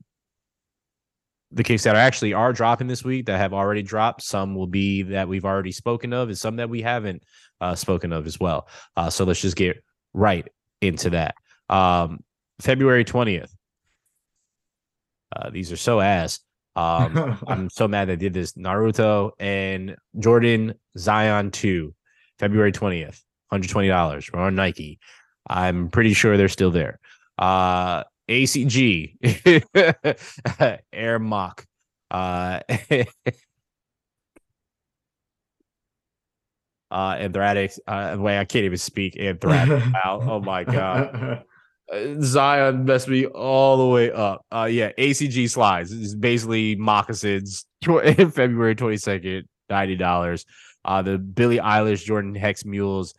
the 1.52 1.64
kicks 1.64 1.84
that 1.84 1.96
are 1.96 2.00
actually 2.00 2.34
are 2.34 2.54
dropping 2.54 2.88
this 2.88 3.04
week 3.04 3.26
that 3.26 3.38
have 3.38 3.54
already 3.54 3.82
dropped. 3.82 4.22
Some 4.22 4.56
will 4.56 4.68
be 4.68 5.04
that 5.04 5.28
we've 5.28 5.46
already 5.46 5.72
spoken 5.72 6.14
of, 6.14 6.30
and 6.30 6.38
some 6.38 6.58
that 6.58 6.70
we 6.70 6.82
haven't 6.82 7.24
uh, 7.60 7.76
spoken 7.76 8.14
of 8.14 8.28
as 8.28 8.40
well. 8.40 8.68
Uh, 8.96 9.10
so 9.10 9.26
let's 9.26 9.42
just 9.42 9.56
get 9.56 9.84
right 10.14 10.48
into 10.82 11.10
that. 11.12 11.36
Um, 11.70 12.24
February 12.62 13.04
twentieth. 13.04 13.54
Uh, 15.36 15.50
these 15.50 15.72
are 15.72 15.78
so 15.78 16.00
ass. 16.00 16.40
Um, 16.76 17.40
I'm 17.48 17.70
so 17.70 17.88
mad 17.88 18.10
they 18.10 18.16
did 18.16 18.34
this. 18.34 18.54
Naruto 18.54 19.32
and 19.40 19.96
Jordan 20.20 20.76
Zion 20.98 21.52
two, 21.52 21.94
February 22.38 22.72
twentieth, 22.72 23.24
hundred 23.50 23.70
twenty 23.70 23.88
dollars 23.88 24.30
on 24.34 24.56
Nike. 24.56 25.00
I'm 25.48 25.90
pretty 25.90 26.14
sure 26.14 26.38
they're 26.38 26.48
still 26.48 26.72
there. 26.72 27.00
Uh, 27.40 28.04
ACG, 28.30 29.16
Air 30.94 31.20
Moc. 31.20 31.66
Uh, 32.12 32.60
Uh, 36.92 37.16
Anthratic. 37.20 37.72
Uh, 37.88 38.16
wait, 38.20 38.40
I 38.40 38.46
can't 38.46 38.66
even 38.66 38.78
speak. 38.78 39.16
Anthratic. 39.20 39.84
Oh 40.06 40.40
my 40.40 40.64
god. 40.64 41.44
Uh, 41.92 42.22
Zion 42.22 42.86
messed 42.86 43.08
me 43.08 43.26
all 43.26 43.76
the 43.78 43.88
way 43.88 44.12
up. 44.12 44.46
Uh, 44.52 44.68
yeah, 44.70 44.92
ACG 45.00 45.50
slides 45.50 45.92
is 45.92 46.14
basically 46.14 46.76
moccasins. 46.76 47.66
February 47.84 48.76
twenty 48.76 48.98
second, 48.98 49.46
ninety 49.72 49.96
dollars. 49.96 50.46
Uh, 50.86 51.02
the 51.02 51.18
Billie 51.18 51.58
Eilish 51.58 52.06
Jordan 52.06 52.36
Hex 52.36 52.64
Mules 52.64 53.16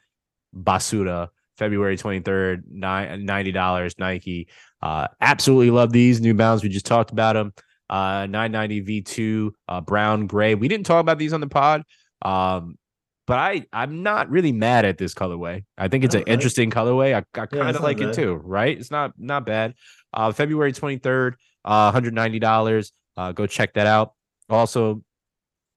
Basura, 0.57 1.31
February 1.59 1.97
twenty 1.97 2.21
third, 2.21 2.63
ninety 2.71 3.51
dollars. 3.51 3.99
Nike. 3.99 4.47
Uh, 4.83 5.09
absolutely 5.21 5.71
love 5.71 5.93
these 5.93 6.21
New 6.21 6.35
bounds. 6.35 6.63
We 6.63 6.69
just 6.69 6.87
talked 6.87 7.11
about 7.11 7.35
them. 7.35 7.53
Uh, 7.89 8.27
990 8.31 9.03
V2, 9.03 9.51
uh, 9.69 9.81
brown 9.81 10.27
gray. 10.27 10.55
We 10.55 10.69
didn't 10.69 10.87
talk 10.87 11.01
about 11.01 11.19
these 11.19 11.33
on 11.33 11.41
the 11.41 11.49
pod. 11.49 11.83
Um, 12.23 12.79
but 13.27 13.39
I 13.39 13.65
I'm 13.73 14.03
not 14.03 14.29
really 14.29 14.51
mad 14.51 14.85
at 14.85 14.99
this 14.99 15.15
colorway. 15.15 15.65
I 15.79 15.87
think 15.87 16.03
it's 16.03 16.17
an 16.17 16.25
interesting 16.27 16.71
colorway. 16.71 17.15
I, 17.15 17.19
I 17.41 17.47
kind 17.47 17.69
of 17.69 17.77
yeah, 17.77 17.81
like 17.81 18.01
it 18.01 18.13
too. 18.13 18.35
Right? 18.35 18.77
It's 18.77 18.91
not 18.91 19.13
not 19.19 19.47
bad. 19.47 19.75
Uh, 20.13 20.33
February 20.33 20.73
23rd, 20.73 21.35
uh, 21.65 21.93
190 21.93 22.39
dollars. 22.41 22.93
Uh, 23.17 23.31
go 23.31 23.47
check 23.47 23.75
that 23.75 23.87
out. 23.87 24.15
Also, 24.49 25.05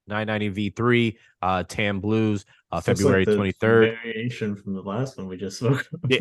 990 0.08 0.72
V3, 0.72 1.16
uh, 1.44 1.64
Tan 1.64 2.00
Blues, 2.00 2.46
uh, 2.72 2.82
February 2.82 3.26
like 3.26 3.38
23rd. 3.38 3.98
Variation 4.02 4.56
from 4.56 4.74
the 4.74 4.82
last 4.82 5.18
one 5.18 5.28
we 5.28 5.38
just 5.38 5.60
spoke. 5.60 5.88
yeah, 6.08 6.20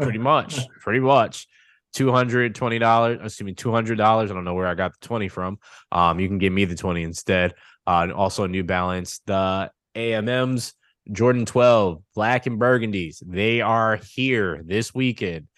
pretty 0.00 0.18
much, 0.18 0.66
pretty 0.80 1.00
much. 1.00 1.46
Two 1.92 2.10
hundred 2.10 2.54
twenty 2.54 2.78
dollars. 2.78 3.20
Excuse 3.22 3.46
me, 3.46 3.54
two 3.54 3.70
hundred 3.70 3.98
dollars. 3.98 4.30
I 4.30 4.34
don't 4.34 4.44
know 4.44 4.54
where 4.54 4.66
I 4.66 4.74
got 4.74 4.92
the 4.98 5.06
twenty 5.06 5.28
from. 5.28 5.58
Um, 5.90 6.20
you 6.20 6.28
can 6.28 6.38
give 6.38 6.52
me 6.52 6.64
the 6.64 6.74
twenty 6.74 7.02
instead. 7.02 7.54
Uh, 7.86 8.00
and 8.04 8.12
also 8.12 8.46
New 8.46 8.64
Balance. 8.64 9.20
The 9.26 9.70
AMMs, 9.94 10.74
Jordan 11.10 11.44
12, 11.44 12.02
Black 12.14 12.46
and 12.46 12.60
Burgundies. 12.60 13.22
They 13.26 13.60
are 13.60 13.96
here 13.96 14.62
this 14.64 14.94
weekend. 14.94 15.48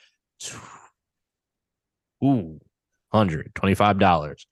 Ooh, 2.24 2.60
$125 3.12 4.44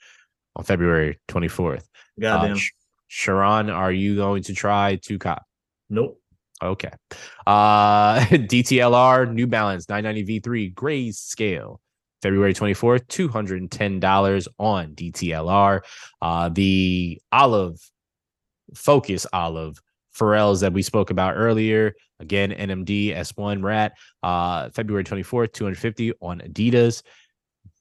on 0.56 0.64
February 0.64 1.18
24th. 1.28 1.84
Goddamn. 2.20 2.56
Uh, 2.56 2.60
Sharon, 3.08 3.70
are 3.70 3.92
you 3.92 4.16
going 4.16 4.42
to 4.44 4.54
try 4.54 4.96
to 4.96 5.18
cop? 5.18 5.44
Nope. 5.88 6.21
Okay. 6.62 6.90
Uh 7.46 8.20
DTLR 8.20 9.32
New 9.32 9.46
Balance 9.46 9.88
990 9.88 10.40
V3 10.40 10.74
grayscale. 10.74 11.78
February 12.22 12.54
24th, 12.54 13.06
$210 13.08 14.48
on 14.58 14.94
DTLR. 14.94 15.80
Uh 16.20 16.48
the 16.48 17.20
olive 17.32 17.78
Focus 18.74 19.26
Olive 19.32 19.80
Pharrell's 20.16 20.60
that 20.60 20.72
we 20.72 20.82
spoke 20.82 21.10
about 21.10 21.34
earlier. 21.34 21.94
Again, 22.20 22.50
NMD 22.52 23.14
S1 23.16 23.62
Rat, 23.62 23.94
uh, 24.22 24.70
February 24.70 25.04
24th, 25.04 25.52
250 25.52 26.12
on 26.20 26.40
Adidas. 26.40 27.02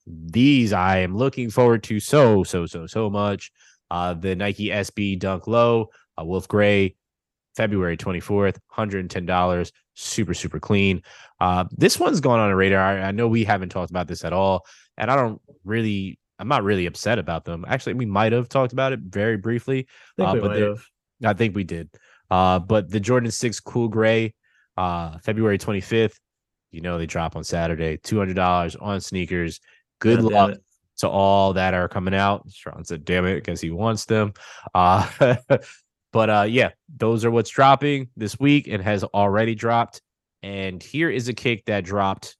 These 0.06 0.72
I 0.72 0.98
am 0.98 1.16
looking 1.16 1.50
forward 1.50 1.84
to 1.84 2.00
so, 2.00 2.42
so, 2.42 2.66
so, 2.66 2.86
so 2.86 3.08
much. 3.08 3.52
Uh, 3.90 4.14
the 4.14 4.34
Nike 4.34 4.68
SB 4.68 5.18
Dunk 5.18 5.46
Low, 5.46 5.90
uh, 6.18 6.24
Wolf 6.24 6.48
Gray, 6.48 6.96
February 7.56 7.96
24th, 7.96 8.58
$110. 8.74 9.72
Super, 9.94 10.34
super 10.34 10.58
clean. 10.58 11.02
Uh, 11.40 11.64
this 11.70 11.98
one's 11.98 12.20
going 12.20 12.40
on 12.40 12.50
a 12.50 12.56
radar. 12.56 12.80
I, 12.80 13.02
I 13.02 13.10
know 13.10 13.28
we 13.28 13.44
haven't 13.44 13.68
talked 13.68 13.90
about 13.90 14.08
this 14.08 14.24
at 14.24 14.32
all. 14.32 14.64
And 14.96 15.10
I 15.10 15.16
don't 15.16 15.40
really 15.64 16.18
I'm 16.38 16.48
not 16.48 16.64
really 16.64 16.86
upset 16.86 17.20
about 17.20 17.44
them. 17.44 17.64
Actually, 17.68 17.94
we 17.94 18.06
might 18.06 18.32
have 18.32 18.48
talked 18.48 18.72
about 18.72 18.92
it 18.92 18.98
very 18.98 19.36
briefly. 19.36 19.86
I 20.18 20.32
think, 20.32 20.44
uh, 20.44 20.48
but 20.48 20.78
I 21.24 21.34
think 21.34 21.54
we 21.54 21.62
did. 21.62 21.88
Uh, 22.32 22.58
but 22.58 22.90
the 22.90 22.98
Jordan 22.98 23.30
6 23.30 23.60
Cool 23.60 23.86
Gray, 23.86 24.34
uh, 24.76 25.18
February 25.18 25.56
25th, 25.56 26.16
you 26.72 26.80
know, 26.80 26.98
they 26.98 27.06
drop 27.06 27.36
on 27.36 27.44
Saturday, 27.44 27.98
$200 27.98 28.76
on 28.82 29.00
sneakers. 29.00 29.60
Good 30.00 30.20
God 30.22 30.32
luck 30.32 30.58
to 30.98 31.08
all 31.08 31.52
that 31.52 31.74
are 31.74 31.88
coming 31.88 32.14
out. 32.14 32.44
Sean 32.50 32.84
said, 32.84 33.04
damn 33.04 33.24
it, 33.26 33.36
because 33.36 33.60
he 33.60 33.70
wants 33.70 34.06
them. 34.06 34.32
Uh, 34.74 35.06
but 36.12 36.30
uh, 36.30 36.46
yeah, 36.48 36.70
those 36.96 37.24
are 37.24 37.30
what's 37.30 37.50
dropping 37.50 38.08
this 38.16 38.38
week 38.38 38.68
and 38.68 38.82
has 38.82 39.02
already 39.02 39.54
dropped. 39.54 40.02
And 40.42 40.82
here 40.82 41.10
is 41.10 41.28
a 41.28 41.32
kick 41.32 41.64
that 41.66 41.84
dropped, 41.84 42.36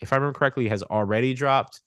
if 0.00 0.12
I 0.12 0.16
remember 0.16 0.38
correctly, 0.38 0.68
has 0.68 0.82
already 0.82 1.34
dropped. 1.34 1.80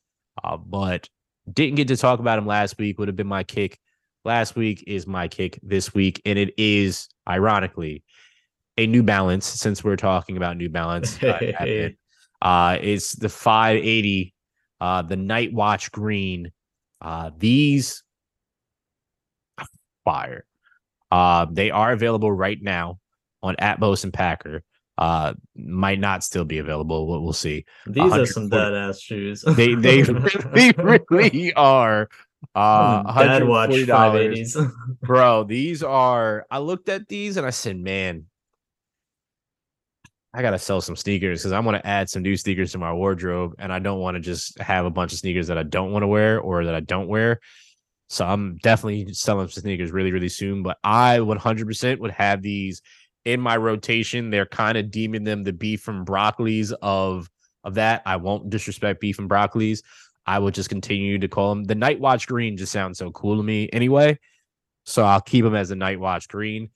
Uh, 0.44 0.58
but 0.58 1.08
didn't 1.52 1.76
get 1.76 1.88
to 1.90 1.98
talk 1.98 2.20
about 2.20 2.40
him 2.40 2.48
last 2.48 2.78
week, 2.78 2.98
would 2.98 3.08
have 3.08 3.16
been 3.16 3.28
my 3.28 3.44
kick. 3.44 3.78
Last 4.24 4.56
week 4.56 4.84
is 4.88 5.08
my 5.08 5.28
kick 5.28 5.60
this 5.64 5.94
week, 5.94 6.22
and 6.26 6.38
it 6.38 6.54
is 6.58 7.08
ironically 7.28 8.04
a 8.78 8.88
New 8.88 9.04
Balance. 9.04 9.46
Since 9.46 9.84
we're 9.84 9.96
talking 9.96 10.38
about 10.38 10.58
New 10.58 10.70
Balance, 10.70 11.22
uh, 11.24 11.90
uh, 12.42 12.78
it's 12.82 13.14
the 13.14 13.30
580, 13.30 14.34
uh, 14.80 15.02
the 15.02 15.16
Night 15.16 15.54
Watch 15.54 15.92
Green. 15.92 16.52
Uh, 17.02 17.32
these 17.38 18.04
fire. 20.06 20.46
Uh, 21.12 21.46
they 21.52 21.72
are 21.72 21.92
available 21.92 22.32
right 22.32 22.62
now 22.62 23.00
on 23.44 23.56
Atmos 23.58 24.04
and 24.04 24.14
Packer 24.14 24.64
uh 24.98 25.34
might 25.56 26.00
not 26.00 26.24
still 26.24 26.46
be 26.46 26.60
available. 26.60 27.08
We'll, 27.08 27.24
we'll 27.24 27.34
see. 27.34 27.66
These 27.88 28.12
are 28.12 28.26
some 28.26 28.50
badass 28.50 29.02
shoes. 29.02 29.42
they 29.48 29.74
they 29.74 30.04
really, 30.04 31.00
really 31.10 31.54
are. 31.54 32.10
Uh, 32.56 33.04
Dad 33.24 33.48
watch 33.48 33.86
dollars, 33.88 34.58
bro. 35.02 35.44
These 35.44 35.84
are. 35.84 36.46
I 36.52 36.60
looked 36.60 36.90
at 36.90 37.08
these 37.08 37.38
and 37.38 37.46
I 37.46 37.52
said, 37.52 37.78
man, 37.78 38.26
I 40.34 40.42
gotta 40.42 40.60
sell 40.60 40.82
some 40.82 40.96
sneakers 40.96 41.42
because 41.42 41.52
I 41.52 41.60
want 41.60 41.78
to 41.78 41.88
add 41.88 42.10
some 42.10 42.22
new 42.22 42.38
sneakers 42.38 42.72
to 42.74 42.78
my 42.78 42.94
wardrobe, 42.94 43.56
and 43.60 43.72
I 43.72 43.80
don't 43.80 44.00
want 44.00 44.16
to 44.16 44.22
just 44.22 44.60
have 44.60 44.86
a 44.86 44.92
bunch 44.92 45.14
of 45.14 45.20
sneakers 45.20 45.48
that 45.48 45.58
I 45.58 45.64
don't 45.64 45.92
want 45.92 46.04
to 46.04 46.08
wear 46.08 46.40
or 46.40 46.66
that 46.66 46.76
I 46.76 46.80
don't 46.80 47.08
wear. 47.08 47.40
So 48.12 48.26
I'm 48.26 48.58
definitely 48.58 49.14
selling 49.14 49.48
some 49.48 49.62
sneakers 49.62 49.94
really, 49.94 50.12
really 50.12 50.28
soon. 50.28 50.64
But 50.64 50.78
I 50.84 51.20
100% 51.20 52.00
would 52.00 52.12
have 52.12 52.42
these 52.42 52.82
in 53.24 53.40
my 53.40 53.56
rotation. 53.56 54.30
They're 54.30 54.46
kind 54.46 54.78
of 54.78 54.92
deeming 54.92 55.24
them 55.24 55.46
the 55.46 55.54
beef 55.54 55.88
and 55.88 56.06
broccolis 56.06 56.74
of 56.82 57.30
of 57.64 57.76
that. 57.76 58.02
I 58.06 58.18
won't 58.18 58.50
disrespect 58.50 59.00
beef 59.00 59.18
and 59.18 59.30
broccolis. 59.30 59.82
I 60.26 60.40
will 60.40 60.52
just 60.52 60.68
continue 60.68 61.20
to 61.20 61.30
call 61.30 61.56
them 61.56 61.64
the 61.64 61.74
Night 61.74 62.02
Watch 62.02 62.28
Green. 62.28 62.58
Just 62.58 62.74
sounds 62.74 62.98
so 62.98 63.12
cool 63.12 63.38
to 63.38 63.44
me 63.44 63.70
anyway. 63.72 64.20
So 64.86 65.06
I'll 65.06 65.22
keep 65.22 65.46
them 65.46 65.56
as 65.56 65.70
the 65.70 65.78
Night 65.78 66.00
Watch 66.00 66.28
Green. 66.28 66.70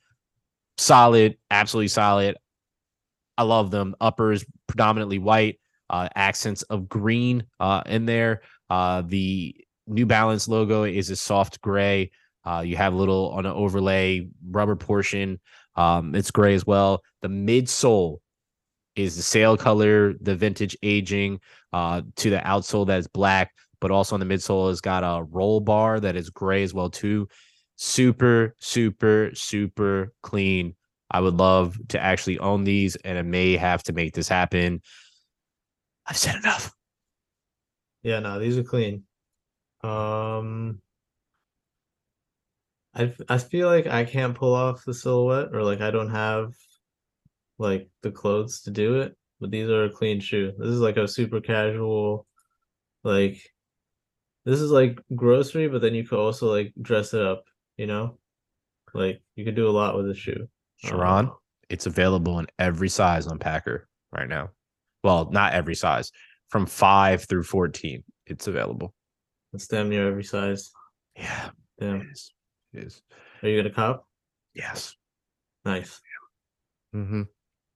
Solid, 0.77 1.37
absolutely 1.51 1.89
solid. 1.89 2.37
I 3.37 3.43
love 3.43 3.71
them. 3.71 3.93
Uppers 3.99 4.45
predominantly 4.67 5.19
white, 5.19 5.59
uh, 5.89 6.07
accents 6.15 6.61
of 6.63 6.87
green 6.87 7.45
uh, 7.59 7.81
in 7.87 8.05
there. 8.05 8.41
Uh, 8.69 9.03
the 9.05 9.64
New 9.87 10.05
Balance 10.05 10.47
logo 10.47 10.83
is 10.83 11.09
a 11.09 11.15
soft 11.15 11.61
gray. 11.61 12.11
Uh, 12.43 12.61
you 12.65 12.75
have 12.77 12.93
a 12.93 12.97
little 12.97 13.29
on 13.29 13.45
an 13.45 13.51
overlay 13.53 14.27
rubber 14.49 14.75
portion 14.75 15.39
um, 15.75 16.15
it's 16.15 16.31
gray 16.31 16.55
as 16.55 16.65
well. 16.65 17.03
The 17.21 17.27
midsole 17.27 18.19
is 18.95 19.15
the 19.15 19.21
sail 19.21 19.57
color, 19.57 20.13
the 20.21 20.35
vintage 20.35 20.77
aging, 20.83 21.39
uh, 21.73 22.01
to 22.17 22.29
the 22.29 22.37
outsole 22.37 22.87
that 22.87 22.99
is 22.99 23.07
black, 23.07 23.51
but 23.81 23.91
also 23.91 24.15
on 24.15 24.19
the 24.21 24.25
midsole 24.25 24.69
has 24.69 24.81
got 24.81 25.03
a 25.03 25.23
roll 25.23 25.59
bar 25.59 25.99
that 25.99 26.15
is 26.15 26.29
gray 26.29 26.63
as 26.63 26.73
well 26.73 26.89
too. 26.89 27.27
Super, 27.75 28.55
super, 28.59 29.31
super 29.33 30.13
clean. 30.23 30.75
I 31.11 31.19
would 31.19 31.35
love 31.35 31.77
to 31.89 32.01
actually 32.01 32.39
own 32.39 32.63
these, 32.63 32.95
and 32.97 33.17
I 33.17 33.21
may 33.21 33.57
have 33.57 33.83
to 33.83 33.93
make 33.93 34.13
this 34.13 34.29
happen. 34.29 34.81
I've 36.05 36.17
said 36.17 36.35
enough. 36.35 36.73
Yeah, 38.01 38.19
no, 38.19 38.39
these 38.39 38.57
are 38.57 38.63
clean. 38.63 39.03
Um, 39.85 40.81
I 42.95 43.13
I 43.29 43.37
feel 43.37 43.67
like 43.67 43.87
I 43.87 44.05
can't 44.05 44.35
pull 44.35 44.53
off 44.53 44.85
the 44.85 44.93
silhouette 44.93 45.49
or 45.53 45.63
like 45.63 45.81
I 45.81 45.91
don't 45.91 46.11
have 46.11 46.53
like 47.57 47.89
the 48.01 48.11
clothes 48.11 48.61
to 48.61 48.71
do 48.71 49.01
it. 49.01 49.15
But 49.39 49.51
these 49.51 49.69
are 49.69 49.85
a 49.85 49.89
clean 49.89 50.19
shoe. 50.21 50.53
This 50.57 50.69
is 50.69 50.79
like 50.79 50.97
a 50.97 51.07
super 51.07 51.41
casual, 51.41 52.25
like 53.03 53.37
this 54.45 54.61
is 54.61 54.71
like 54.71 54.99
grocery, 55.13 55.67
but 55.67 55.81
then 55.81 55.93
you 55.93 56.07
could 56.07 56.19
also 56.19 56.49
like 56.49 56.73
dress 56.81 57.13
it 57.13 57.21
up, 57.21 57.43
you 57.77 57.85
know? 57.85 58.17
Like 58.93 59.21
you 59.35 59.43
could 59.43 59.55
do 59.55 59.67
a 59.67 59.71
lot 59.71 59.97
with 59.97 60.09
a 60.09 60.15
shoe. 60.15 60.47
Sharon, 60.77 61.25
um, 61.25 61.35
it's 61.69 61.85
available 61.85 62.39
in 62.39 62.47
every 62.59 62.89
size 62.89 63.27
on 63.27 63.39
Packer 63.39 63.87
right 64.11 64.29
now. 64.29 64.51
Well, 65.03 65.29
not 65.31 65.53
every 65.53 65.75
size. 65.75 66.11
From 66.49 66.65
five 66.65 67.25
through 67.25 67.43
14, 67.43 68.03
it's 68.27 68.47
available. 68.47 68.93
It's 69.55 69.67
damn 69.67 69.89
near 69.89 70.07
every 70.07 70.23
size. 70.23 70.71
Yeah. 71.15 71.49
Damn. 71.79 72.01
It 72.01 72.07
is 72.11 72.31
is. 72.73 73.01
Are 73.41 73.49
you 73.49 73.57
gonna 73.61 73.73
cop? 73.73 74.05
Yes. 74.53 74.95
Nice. 75.63 75.99
Mm-hmm. 76.95 77.23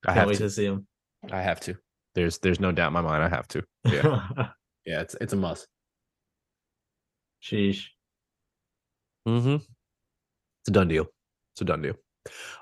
I 0.08 0.14
Can't 0.14 0.28
wait 0.28 0.38
to. 0.38 0.44
to. 0.44 0.50
see 0.50 0.66
him. 0.66 0.88
I 1.32 1.42
have 1.42 1.60
to. 1.62 1.76
There's 2.16 2.38
there's 2.40 2.60
no 2.60 2.72
doubt 2.72 2.88
in 2.88 2.94
my 2.94 3.02
mind. 3.02 3.24
I 3.24 3.30
have 3.30 3.48
to. 3.50 3.64
Yeah. 3.86 4.28
yeah. 4.86 5.02
It's 5.02 5.16
it's 5.22 5.34
a 5.34 5.36
must. 5.36 5.68
Sheesh. 7.42 7.86
Mm-hmm. 9.28 9.56
It's 9.56 10.68
a 10.70 10.72
done 10.72 10.88
deal. 10.88 11.06
It's 11.54 11.62
a 11.62 11.66
done 11.66 11.82
deal. 11.82 11.96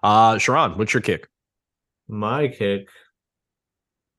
Uh 0.03 0.37
Sharon, 0.37 0.77
what's 0.77 0.93
your 0.93 1.01
kick? 1.01 1.27
My 2.07 2.47
kick. 2.47 2.89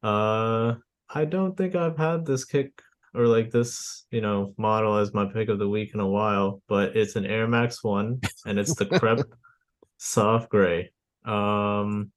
Uh 0.03 0.75
I 1.09 1.25
don't 1.25 1.57
think 1.57 1.75
I've 1.75 1.97
had 1.97 2.27
this 2.27 2.45
kick 2.45 2.83
or 3.15 3.27
like 3.27 3.51
this, 3.51 4.07
you 4.11 4.21
know, 4.21 4.55
model 4.57 4.97
as 4.97 5.15
my 5.15 5.27
pick 5.27 5.49
of 5.49 5.59
the 5.59 5.69
week 5.69 5.93
in 5.95 6.01
a 6.01 6.09
while, 6.09 6.63
but 6.69 6.97
it's 6.97 7.17
an 7.17 7.27
Air 7.27 7.49
Max 7.49 7.83
1 7.83 8.21
and 8.47 8.59
it's 8.59 8.75
the 8.75 8.87
Crepe 8.87 9.27
Soft 9.97 10.51
Gray. 10.51 10.91
Um 11.25 12.13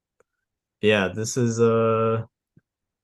yeah, 0.82 1.10
this 1.10 1.38
is 1.38 1.60
a 1.60 2.28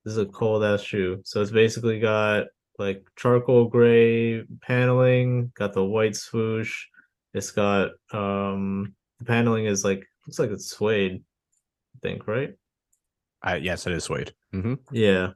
this 0.04 0.14
is 0.14 0.20
a 0.20 0.26
cold 0.26 0.64
ass 0.64 0.82
shoe. 0.82 1.22
So 1.24 1.42
it's 1.42 1.52
basically 1.52 2.00
got 2.00 2.46
like 2.80 3.06
charcoal 3.16 3.66
gray 3.66 4.44
paneling, 4.62 5.52
got 5.56 5.74
the 5.74 5.84
white 5.84 6.16
swoosh. 6.16 6.86
It's 7.34 7.52
got 7.52 7.92
um 8.12 8.96
the 9.20 9.26
paneling 9.26 9.66
is 9.66 9.84
like 9.84 10.08
looks 10.26 10.40
like 10.40 10.50
it's 10.50 10.70
suede, 10.70 11.24
I 11.96 12.00
think, 12.02 12.28
right? 12.28 12.54
I, 13.42 13.58
yes, 13.58 13.86
it 13.88 13.94
is 13.94 14.06
suede. 14.06 14.34
Mm-hmm. 14.54 14.76
Yeah. 14.92 15.32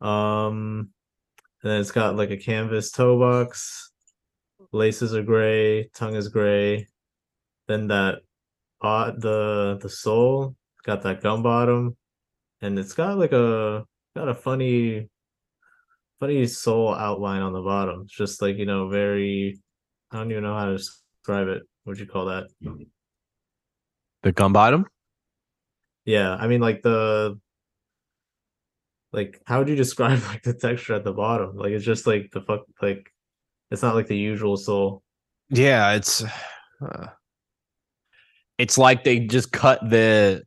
Um 0.00 0.90
and 1.62 1.70
then 1.70 1.80
it's 1.80 1.92
got 1.92 2.16
like 2.16 2.30
a 2.30 2.36
canvas 2.36 2.90
toe 2.90 3.18
box. 3.18 3.92
Laces 4.72 5.14
are 5.14 5.22
gray, 5.22 5.88
tongue 5.94 6.16
is 6.16 6.28
gray. 6.28 6.86
Then 7.68 7.88
that 7.88 8.20
uh 8.80 9.12
the 9.16 9.78
the 9.80 9.88
sole 9.88 10.56
got 10.84 11.02
that 11.02 11.22
gum 11.22 11.42
bottom. 11.42 11.96
And 12.60 12.78
it's 12.78 12.94
got 12.94 13.18
like 13.18 13.32
a 13.32 13.84
got 14.16 14.28
a 14.28 14.34
funny 14.34 15.08
funny 16.18 16.46
sole 16.46 16.94
outline 16.94 17.42
on 17.42 17.52
the 17.52 17.62
bottom. 17.62 18.02
It's 18.02 18.16
just 18.16 18.42
like, 18.42 18.56
you 18.56 18.66
know, 18.66 18.88
very 18.88 19.60
I 20.10 20.18
don't 20.18 20.30
even 20.30 20.42
know 20.42 20.56
how 20.56 20.66
to 20.66 20.76
describe 20.76 21.48
it. 21.48 21.62
What'd 21.84 22.00
you 22.00 22.06
call 22.06 22.26
that? 22.26 22.46
The 24.22 24.32
gum 24.32 24.52
bottom? 24.52 24.86
Yeah, 26.04 26.34
I 26.34 26.48
mean 26.48 26.60
like 26.60 26.82
the 26.82 27.38
like 29.12 29.40
how 29.46 29.58
would 29.58 29.68
you 29.68 29.76
describe 29.76 30.22
like 30.28 30.42
the 30.42 30.54
texture 30.54 30.94
at 30.94 31.04
the 31.04 31.12
bottom? 31.12 31.56
Like 31.56 31.70
it's 31.72 31.84
just 31.84 32.06
like 32.06 32.30
the 32.32 32.40
fuck 32.42 32.62
like 32.80 33.12
it's 33.70 33.82
not 33.82 33.94
like 33.94 34.06
the 34.08 34.16
usual 34.16 34.56
sole. 34.56 35.02
Yeah, 35.50 35.92
it's 35.94 36.24
uh, 36.80 37.06
it's 38.58 38.78
like 38.78 39.04
they 39.04 39.20
just 39.20 39.52
cut 39.52 39.80
the 39.88 40.42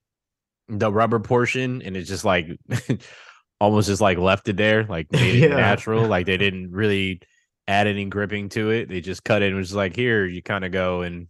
the 0.67 0.91
rubber 0.91 1.19
portion 1.19 1.81
and 1.83 1.95
it's 1.95 2.09
just 2.09 2.25
like 2.25 2.47
almost 3.59 3.87
just 3.87 4.01
like 4.01 4.17
left 4.17 4.47
it 4.49 4.57
there, 4.57 4.83
like 4.85 5.11
made 5.11 5.35
it 5.35 5.45
Yeah. 5.49 5.55
natural. 5.55 6.07
Like 6.07 6.25
they 6.25 6.37
didn't 6.37 6.71
really 6.71 7.21
add 7.67 7.87
any 7.87 8.05
gripping 8.05 8.49
to 8.49 8.71
it. 8.71 8.89
They 8.89 9.01
just 9.01 9.23
cut 9.23 9.41
it 9.41 9.47
and 9.47 9.57
was 9.57 9.73
like, 9.73 9.95
here, 9.95 10.25
you 10.25 10.41
kind 10.41 10.65
of 10.65 10.71
go 10.71 11.01
and 11.01 11.27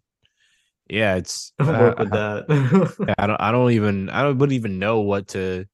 yeah, 0.90 1.16
it's 1.16 1.52
Work 1.60 2.00
uh, 2.00 2.04
with 2.04 2.12
that. 2.12 3.16
I 3.18 3.28
don't 3.28 3.42
I 3.42 3.52
don't 3.52 3.72
even 3.72 4.10
I 4.10 4.22
don't 4.22 4.38
wouldn't 4.38 4.56
even 4.56 4.80
know 4.80 5.02
what 5.02 5.30
to 5.30 5.66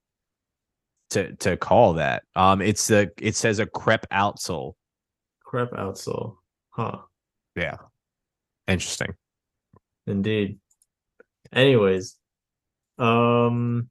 to 1.12 1.36
to 1.38 1.58
call 1.58 1.94
that. 1.94 2.24
Um 2.36 2.62
it's 2.62 2.90
a 2.92 3.10
it 3.20 3.36
says 3.36 3.60
a 3.60 3.66
crepe 3.66 4.08
outsole. 4.12 4.74
Crepe 5.44 5.72
outsole. 5.72 6.38
Huh. 6.72 7.00
Yeah. 7.56 7.78
Interesting. 8.68 9.14
Indeed. 10.08 10.60
Anyways, 11.54 12.18
um, 12.98 13.90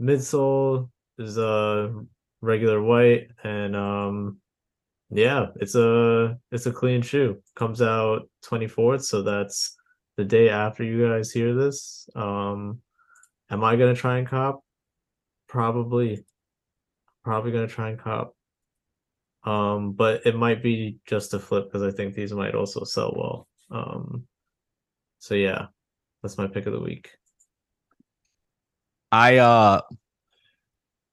midsole 0.00 0.88
is 1.18 1.36
a 1.36 1.92
regular 2.40 2.80
white, 2.80 3.28
and 3.42 3.76
um, 3.76 4.38
yeah, 5.10 5.46
it's 5.56 5.74
a 5.74 6.38
it's 6.50 6.66
a 6.66 6.72
clean 6.72 7.02
shoe. 7.02 7.42
Comes 7.54 7.82
out 7.82 8.28
twenty 8.42 8.66
fourth, 8.66 9.04
so 9.04 9.22
that's 9.22 9.76
the 10.16 10.24
day 10.24 10.48
after 10.48 10.82
you 10.82 11.06
guys 11.06 11.30
hear 11.30 11.54
this. 11.54 12.08
Um, 12.16 12.80
am 13.50 13.62
I 13.62 13.76
gonna 13.76 13.94
try 13.94 14.18
and 14.18 14.26
cop? 14.26 14.63
Probably. 15.54 16.24
Probably 17.22 17.52
gonna 17.52 17.68
try 17.68 17.90
and 17.90 17.98
cop. 17.98 18.34
Um, 19.44 19.92
but 19.92 20.26
it 20.26 20.34
might 20.34 20.64
be 20.64 20.98
just 21.06 21.32
a 21.32 21.38
flip 21.38 21.66
because 21.66 21.82
I 21.82 21.94
think 21.96 22.12
these 22.14 22.32
might 22.32 22.56
also 22.56 22.82
sell 22.82 23.14
well. 23.16 23.48
Um, 23.70 24.26
so 25.20 25.36
yeah, 25.36 25.66
that's 26.22 26.36
my 26.36 26.48
pick 26.48 26.66
of 26.66 26.72
the 26.72 26.80
week. 26.80 27.08
I 29.12 29.36
uh 29.36 29.80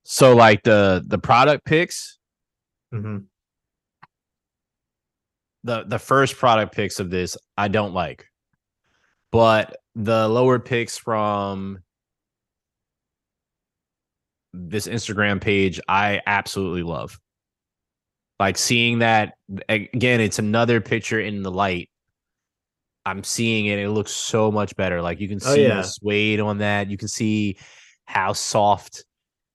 so 0.05 0.35
like 0.35 0.63
the 0.63 1.03
the 1.05 1.19
product 1.19 1.63
picks, 1.63 2.17
Mm-hmm. 2.91 3.17
the 5.65 5.83
the 5.83 5.99
first 5.99 6.35
product 6.35 6.73
picks 6.73 6.99
of 6.99 7.11
this 7.11 7.37
I 7.55 7.67
don't 7.67 7.93
like. 7.93 8.25
But 9.31 9.77
the 9.93 10.27
lower 10.27 10.57
picks 10.57 10.97
from 10.97 11.83
this 14.53 14.87
Instagram 14.87 15.39
page 15.41 15.79
I 15.87 16.21
absolutely 16.25 16.83
love. 16.83 17.19
Like 18.39 18.57
seeing 18.57 18.99
that 18.99 19.33
again, 19.69 20.19
it's 20.19 20.39
another 20.39 20.81
picture 20.81 21.19
in 21.19 21.43
the 21.43 21.51
light. 21.51 21.89
I'm 23.05 23.23
seeing 23.23 23.65
it. 23.67 23.79
It 23.79 23.89
looks 23.89 24.11
so 24.11 24.51
much 24.51 24.75
better. 24.75 25.01
Like 25.01 25.19
you 25.19 25.27
can 25.27 25.39
Oh, 25.43 25.53
see 25.53 25.63
yeah. 25.63 25.75
the 25.75 25.83
suede 25.83 26.39
on 26.39 26.59
that. 26.59 26.89
You 26.89 26.97
can 26.97 27.07
see 27.07 27.57
how 28.05 28.33
soft 28.33 29.05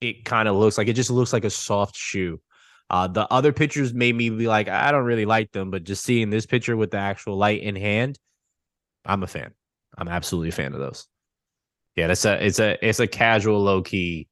it 0.00 0.24
kind 0.24 0.48
of 0.48 0.56
looks 0.56 0.78
like. 0.78 0.88
It 0.88 0.94
just 0.94 1.10
looks 1.10 1.32
like 1.32 1.44
a 1.44 1.50
soft 1.50 1.96
shoe. 1.96 2.40
Uh, 2.88 3.08
the 3.08 3.26
other 3.32 3.52
pictures 3.52 3.92
made 3.92 4.14
me 4.14 4.30
be 4.30 4.46
like, 4.46 4.68
I 4.68 4.92
don't 4.92 5.04
really 5.04 5.26
like 5.26 5.50
them, 5.52 5.70
but 5.70 5.82
just 5.84 6.04
seeing 6.04 6.30
this 6.30 6.46
picture 6.46 6.76
with 6.76 6.92
the 6.92 6.98
actual 6.98 7.36
light 7.36 7.62
in 7.62 7.74
hand, 7.74 8.18
I'm 9.04 9.22
a 9.24 9.26
fan. 9.26 9.52
I'm 9.98 10.08
absolutely 10.08 10.50
a 10.50 10.52
fan 10.52 10.72
of 10.74 10.78
those. 10.80 11.06
Yeah, 11.96 12.06
that's 12.08 12.24
a 12.24 12.44
it's 12.44 12.60
a 12.60 12.76
it's 12.86 13.00
a 13.00 13.06
casual 13.06 13.60
low 13.62 13.82
key 13.82 14.28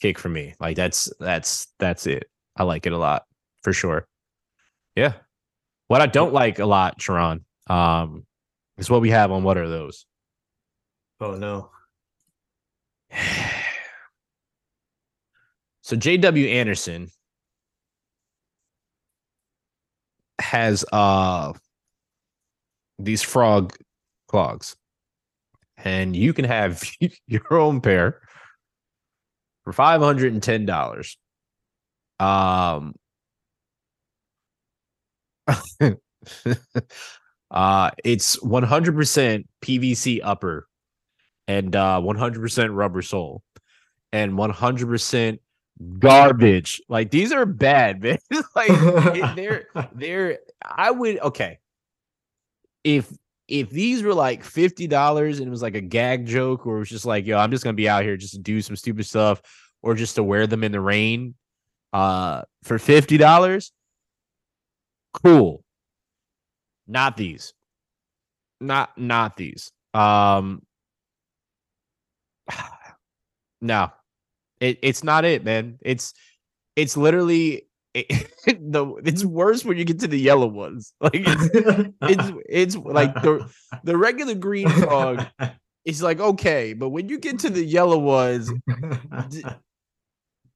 kick 0.00 0.18
for 0.18 0.28
me. 0.28 0.54
Like 0.60 0.76
that's 0.76 1.12
that's 1.20 1.68
that's 1.78 2.06
it. 2.06 2.28
I 2.56 2.64
like 2.64 2.86
it 2.86 2.92
a 2.92 2.98
lot 2.98 3.24
for 3.62 3.72
sure. 3.72 4.06
Yeah. 4.96 5.14
What 5.86 6.00
I 6.00 6.06
don't 6.06 6.32
like 6.32 6.58
a 6.58 6.66
lot, 6.66 7.00
Sharon, 7.00 7.44
um, 7.68 8.26
is 8.76 8.90
what 8.90 9.00
we 9.00 9.10
have 9.10 9.30
on 9.32 9.42
what 9.42 9.56
are 9.58 9.68
those? 9.68 10.06
Oh 11.20 11.34
no. 11.34 11.70
So 15.80 15.96
JW 15.96 16.52
Anderson 16.52 17.08
has 20.38 20.84
uh 20.92 21.54
these 22.98 23.22
frog 23.22 23.74
clogs. 24.28 24.76
And 25.78 26.14
you 26.14 26.32
can 26.32 26.44
have 26.44 26.82
your 27.26 27.54
own 27.54 27.80
pair 27.80 28.20
for 29.72 29.82
$510. 29.82 31.16
Um 32.20 32.94
uh 37.50 37.90
it's 38.04 38.36
100% 38.36 39.44
PVC 39.62 40.20
upper 40.22 40.66
and 41.46 41.74
uh 41.74 42.00
100% 42.02 42.74
rubber 42.74 43.02
sole 43.02 43.42
and 44.12 44.32
100% 44.32 45.38
garbage. 45.98 46.82
Like 46.88 47.10
these 47.10 47.32
are 47.32 47.46
bad, 47.46 48.02
man. 48.02 48.18
like 48.54 49.36
they're 49.36 49.68
they're 49.94 50.38
I 50.62 50.90
would 50.90 51.20
okay. 51.20 51.58
If 52.84 53.10
if 53.48 53.70
these 53.70 54.02
were 54.02 54.14
like 54.14 54.44
fifty 54.44 54.86
dollars 54.86 55.38
and 55.38 55.48
it 55.48 55.50
was 55.50 55.62
like 55.62 55.74
a 55.74 55.80
gag 55.80 56.26
joke, 56.26 56.66
or 56.66 56.76
it 56.76 56.80
was 56.80 56.90
just 56.90 57.06
like, 57.06 57.26
yo, 57.26 57.38
I'm 57.38 57.50
just 57.50 57.64
gonna 57.64 57.74
be 57.74 57.88
out 57.88 58.04
here 58.04 58.16
just 58.16 58.34
to 58.34 58.38
do 58.38 58.60
some 58.60 58.76
stupid 58.76 59.06
stuff, 59.06 59.40
or 59.82 59.94
just 59.94 60.16
to 60.16 60.22
wear 60.22 60.46
them 60.46 60.62
in 60.62 60.72
the 60.72 60.80
rain, 60.80 61.34
uh, 61.92 62.42
for 62.62 62.78
fifty 62.78 63.16
dollars, 63.16 63.72
cool. 65.14 65.64
Not 66.86 67.16
these. 67.16 67.54
Not 68.60 68.96
not 68.98 69.36
these. 69.36 69.72
Um, 69.94 70.62
no, 73.60 73.90
it 74.60 74.78
it's 74.82 75.02
not 75.02 75.24
it, 75.24 75.44
man. 75.44 75.78
It's 75.80 76.12
it's 76.76 76.96
literally 76.96 77.67
it, 77.94 78.30
the 78.46 78.94
it's 79.04 79.24
worse 79.24 79.64
when 79.64 79.78
you 79.78 79.84
get 79.84 80.00
to 80.00 80.08
the 80.08 80.18
yellow 80.18 80.46
ones. 80.46 80.92
Like 81.00 81.14
it's 81.14 81.90
it's 82.02 82.32
it's 82.48 82.76
like 82.76 83.14
the 83.22 83.48
the 83.84 83.96
regular 83.96 84.34
green 84.34 84.68
frog 84.68 85.26
is 85.84 86.02
like 86.02 86.20
okay, 86.20 86.72
but 86.72 86.90
when 86.90 87.08
you 87.08 87.18
get 87.18 87.38
to 87.40 87.50
the 87.50 87.64
yellow 87.64 87.98
ones, 87.98 88.52
d- 89.30 89.44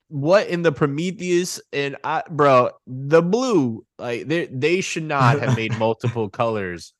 what 0.09 0.47
in 0.49 0.61
the 0.61 0.73
Prometheus 0.73 1.59
and 1.73 1.97
I, 2.05 2.23
bro, 2.31 2.71
the 2.87 3.23
blue, 3.23 3.85
like 3.99 4.27
they 4.29 4.47
they 4.47 4.81
should 4.83 5.05
not 5.05 5.41
have 5.41 5.57
made 5.57 5.79
multiple 5.79 6.29
colors 6.43 6.93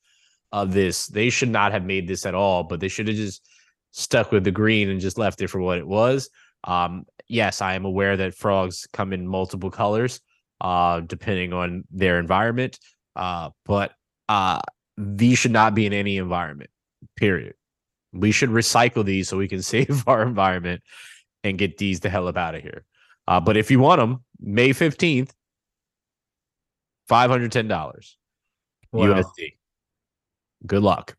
of 0.51 0.73
this. 0.73 1.09
They 1.09 1.29
should 1.29 1.51
not 1.51 1.73
have 1.73 1.85
made 1.85 2.09
this 2.09 2.25
at 2.25 2.35
all, 2.35 2.65
but 2.65 2.81
they 2.81 2.89
should 2.89 3.09
have 3.09 3.17
just 3.17 3.47
stuck 3.91 4.33
with 4.33 4.45
the 4.45 4.51
green 4.51 4.89
and 4.89 5.01
just 5.01 5.19
left 5.19 5.43
it 5.43 5.49
for 5.49 5.61
what 5.61 5.79
it 5.79 5.87
was. 5.87 6.31
Um, 6.65 7.05
yes, 7.33 7.63
I 7.63 7.75
am 7.75 7.85
aware 7.85 8.17
that 8.19 8.35
frogs 8.35 8.87
come 8.93 9.13
in 9.13 9.27
multiple 9.27 9.71
colors, 9.71 10.21
uh, 10.61 11.01
depending 11.01 11.53
on 11.53 11.85
their 11.91 12.19
environment. 12.19 12.79
Uh, 13.17 13.51
but 13.65 13.93
uh, 14.29 14.61
these 14.99 15.39
should 15.39 15.51
not 15.51 15.75
be 15.75 15.87
in 15.87 15.93
any 15.93 16.19
environment. 16.19 16.71
Period. 17.17 17.55
We 18.13 18.33
should 18.33 18.51
recycle 18.51 19.05
these 19.05 19.29
so 19.29 19.39
we 19.39 19.49
can 19.49 19.63
save 19.75 20.07
our 20.07 20.23
environment 20.23 20.83
and 21.43 21.59
get 21.59 21.79
these 21.79 22.01
the 22.01 22.11
hell 22.11 22.29
up 22.29 22.37
out 22.37 22.55
of 22.55 22.63
here. 22.63 22.85
Uh, 23.27 23.41
but 23.41 23.57
if 23.57 23.71
you 23.71 23.79
want 23.79 24.01
them, 24.01 24.23
May 24.39 24.71
15th, 24.71 25.31
$510 27.11 28.15
Wow. 28.93 29.07
USD. 29.07 29.57
Good 30.67 30.83
luck. 30.83 31.17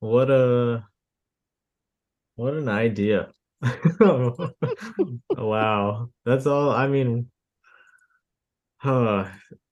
What 0.00 0.30
a 0.30 0.86
what 2.36 2.54
an 2.54 2.70
idea. 2.70 3.28
Oh, 4.00 4.50
wow. 5.36 6.08
That's 6.24 6.46
all 6.46 6.70
I 6.70 6.88
mean 6.88 7.30
huh. 8.78 9.26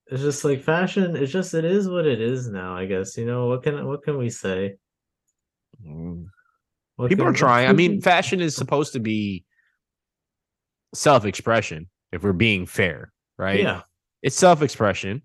It's 0.07 0.23
just 0.23 0.45
like 0.45 0.63
fashion, 0.63 1.15
it's 1.15 1.33
just 1.33 1.55
it 1.55 1.65
is 1.65 1.89
what 1.89 2.07
it 2.07 2.21
is 2.21 2.49
now, 2.49 2.77
I 2.77 2.87
guess. 2.87 3.17
You 3.17 3.27
know, 3.27 3.47
what 3.47 3.63
can 3.63 3.87
what 3.87 4.03
can 4.03 4.19
we 4.19 4.29
say? 4.29 4.75
Mm. 5.87 6.27
What 6.97 7.09
People 7.09 7.27
can- 7.27 7.35
are 7.35 7.37
trying. 7.37 7.69
I 7.69 7.73
mean, 7.73 8.01
fashion 8.01 8.41
is 8.41 8.57
oh. 8.57 8.59
supposed 8.59 8.93
to 8.95 9.01
be 9.01 9.45
self 10.95 11.25
expression, 11.25 11.89
if 12.13 12.23
we're 12.23 12.33
being 12.33 12.67
fair, 12.67 13.13
right? 13.39 13.61
yeah. 13.61 13.83
It's 14.23 14.37
self 14.37 14.63
expression. 14.63 15.23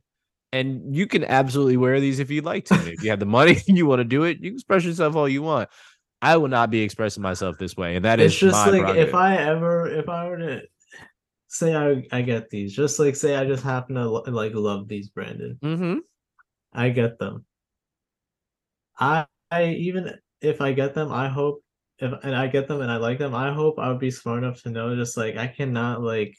And 0.53 0.95
you 0.95 1.05
can 1.05 1.25
absolutely 1.25 1.75
wear 1.75 1.99
these 1.99 2.19
if 2.19 2.31
you'd 2.31 2.45
like 2.45 2.65
to. 2.65 2.75
If 2.75 3.03
you 3.03 3.09
have 3.09 3.19
the 3.19 3.25
money 3.25 3.57
and 3.67 3.77
you 3.77 3.87
want 3.87 3.99
to 3.99 4.05
do 4.05 4.23
it, 4.23 4.37
you 4.37 4.51
can 4.51 4.53
express 4.53 4.85
yourself 4.85 5.15
all 5.15 5.27
you 5.27 5.41
want. 5.41 5.67
I 6.21 6.37
will 6.37 6.47
not 6.47 6.71
be 6.71 6.81
expressing 6.81 7.21
myself 7.23 7.57
this 7.57 7.75
way. 7.75 7.95
And 7.95 8.05
that 8.05 8.19
is 8.19 8.31
it's 8.31 8.39
just 8.39 8.53
my 8.53 8.71
like 8.71 8.81
prerogative. 8.81 9.09
if 9.09 9.15
I 9.15 9.37
ever 9.37 9.87
if 9.87 10.09
I 10.09 10.27
were 10.29 10.37
to 10.37 10.61
say 11.47 11.75
I 11.75 12.03
I 12.11 12.21
get 12.21 12.49
these, 12.49 12.73
just 12.75 12.99
like 12.99 13.15
say 13.15 13.35
I 13.35 13.45
just 13.45 13.63
happen 13.63 13.95
to 13.95 14.09
lo- 14.09 14.23
like 14.27 14.53
love 14.53 14.87
these 14.87 15.09
Brandon. 15.09 15.57
Mhm. 15.63 15.99
I 16.73 16.89
get 16.89 17.19
them. 17.19 17.45
I 18.99 19.25
I 19.51 19.65
even 19.67 20.11
if 20.41 20.61
I 20.61 20.73
get 20.73 20.93
them, 20.95 21.11
I 21.11 21.27
hope 21.29 21.63
if 21.99 22.11
and 22.23 22.35
I 22.35 22.47
get 22.47 22.67
them 22.67 22.81
and 22.81 22.91
I 22.91 22.97
like 22.97 23.19
them, 23.19 23.35
I 23.35 23.53
hope 23.53 23.79
I 23.79 23.89
would 23.89 23.99
be 23.99 24.11
smart 24.11 24.43
enough 24.43 24.61
to 24.63 24.69
know 24.69 24.95
just 24.95 25.17
like 25.17 25.37
I 25.37 25.47
cannot 25.47 26.01
like 26.01 26.35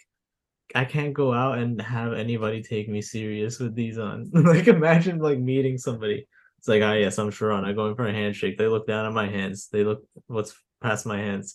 I 0.75 0.85
can't 0.85 1.15
go 1.15 1.33
out 1.33 1.59
and 1.59 1.81
have 1.81 2.13
anybody 2.13 2.63
take 2.63 2.89
me 2.89 3.01
serious 3.01 3.61
with 3.61 3.75
these 3.75 3.99
on. 3.99 4.31
like 4.33 4.67
imagine 4.69 5.19
like 5.19 5.39
meeting 5.39 5.79
somebody. 5.79 6.27
It's 6.67 6.69
like, 6.69 6.83
ah 6.83 6.95
yes, 6.95 7.17
I'm 7.17 7.31
Sharon. 7.31 7.65
I 7.65 7.73
go 7.73 7.87
in 7.87 7.95
for 7.95 8.09
a 8.09 8.13
handshake. 8.13 8.59
They 8.59 8.67
look 8.67 8.89
down 8.89 9.07
at 9.07 9.13
my 9.13 9.29
hands. 9.29 9.69
They 9.71 9.85
look 9.85 10.03
what's 10.27 10.53
past 10.83 11.07
my 11.07 11.17
hands. 11.17 11.55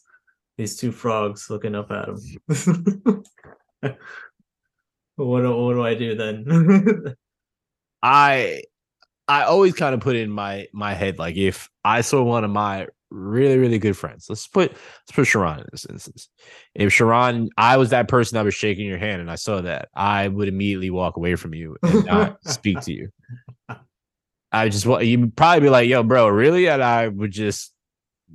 These 0.57 0.77
two 0.77 0.93
frogs 0.93 1.49
looking 1.49 1.75
up 1.75 1.91
at 1.91 2.05
them. 2.05 2.17
what 5.17 5.41
do, 5.41 5.53
what 5.53 5.73
do 5.73 5.83
I 5.83 5.95
do 5.95 6.15
then? 6.15 7.15
I 8.01 8.61
I 9.27 9.43
always 9.43 9.73
kind 9.73 9.93
of 9.93 9.99
put 9.99 10.15
in 10.15 10.29
my 10.31 10.67
my 10.71 10.93
head 10.93 11.19
like 11.19 11.35
if 11.35 11.69
I 11.83 11.99
saw 11.99 12.23
one 12.23 12.45
of 12.45 12.51
my 12.51 12.87
really 13.09 13.57
really 13.57 13.79
good 13.79 13.97
friends, 13.97 14.27
let's 14.29 14.47
put 14.47 14.71
let's 14.71 15.11
put 15.11 15.27
Sharon 15.27 15.59
in 15.59 15.65
this 15.73 15.85
instance. 15.87 16.29
If 16.73 16.93
Sharon, 16.93 17.49
I 17.57 17.75
was 17.75 17.89
that 17.89 18.07
person 18.07 18.37
that 18.37 18.45
was 18.45 18.55
shaking 18.55 18.85
your 18.85 18.97
hand 18.97 19.19
and 19.19 19.29
I 19.29 19.35
saw 19.35 19.59
that, 19.59 19.89
I 19.93 20.29
would 20.29 20.47
immediately 20.47 20.89
walk 20.89 21.17
away 21.17 21.35
from 21.35 21.53
you 21.53 21.75
and 21.83 22.05
not 22.05 22.37
speak 22.47 22.79
to 22.83 22.93
you. 22.93 23.09
I 24.51 24.69
just 24.69 24.85
want 24.85 25.05
you'd 25.05 25.35
probably 25.35 25.61
be 25.61 25.69
like, 25.69 25.89
"Yo, 25.89 26.03
bro, 26.03 26.27
really?" 26.27 26.67
And 26.67 26.83
I 26.83 27.07
would 27.07 27.31
just 27.31 27.73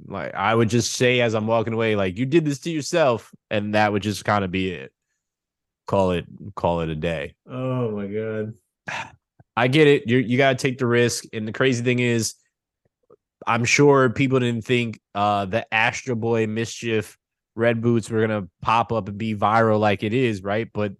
like 0.06 0.34
I 0.34 0.55
would 0.55 0.70
just 0.70 0.93
say 0.93 1.20
as 1.20 1.34
I'm 1.34 1.47
walking 1.47 1.74
away, 1.74 1.97
like, 1.97 2.16
"You 2.16 2.26
did 2.26 2.44
this 2.44 2.60
to 2.60 2.70
yourself," 2.70 3.32
and 3.51 3.74
that 3.74 3.93
would 3.93 4.02
just 4.02 4.24
kind 4.24 4.44
of 4.44 4.51
be 4.51 4.70
it. 4.70 4.93
Call 5.86 6.12
it 6.12 6.26
call 6.55 6.80
it 6.80 6.88
a 6.88 6.97
day. 6.97 7.34
oh 7.48 7.90
my 7.90 8.06
god. 8.06 8.55
I 9.59 9.68
get 9.68 9.86
it. 9.86 10.09
You 10.09 10.18
you 10.18 10.36
gotta 10.36 10.56
take 10.56 10.78
the 10.78 10.86
risk. 10.86 11.24
And 11.32 11.48
the 11.48 11.52
crazy 11.52 11.82
thing 11.82 11.98
is, 11.98 12.34
I'm 13.47 13.64
sure 13.64 14.10
people 14.10 14.40
didn't 14.40 14.64
think 14.64 15.01
uh 15.14 15.47
the 15.47 15.72
Astro 15.72 16.14
Boy 16.14 16.47
MSCHF 16.47 17.16
red 17.55 17.80
boots 17.80 18.10
were 18.10 18.20
gonna 18.20 18.48
pop 18.62 18.93
up 18.93 19.09
and 19.09 19.18
be 19.18 19.34
viral 19.34 19.80
like 19.80 20.02
it 20.02 20.12
is, 20.12 20.43
right? 20.43 20.68
But 20.72 20.93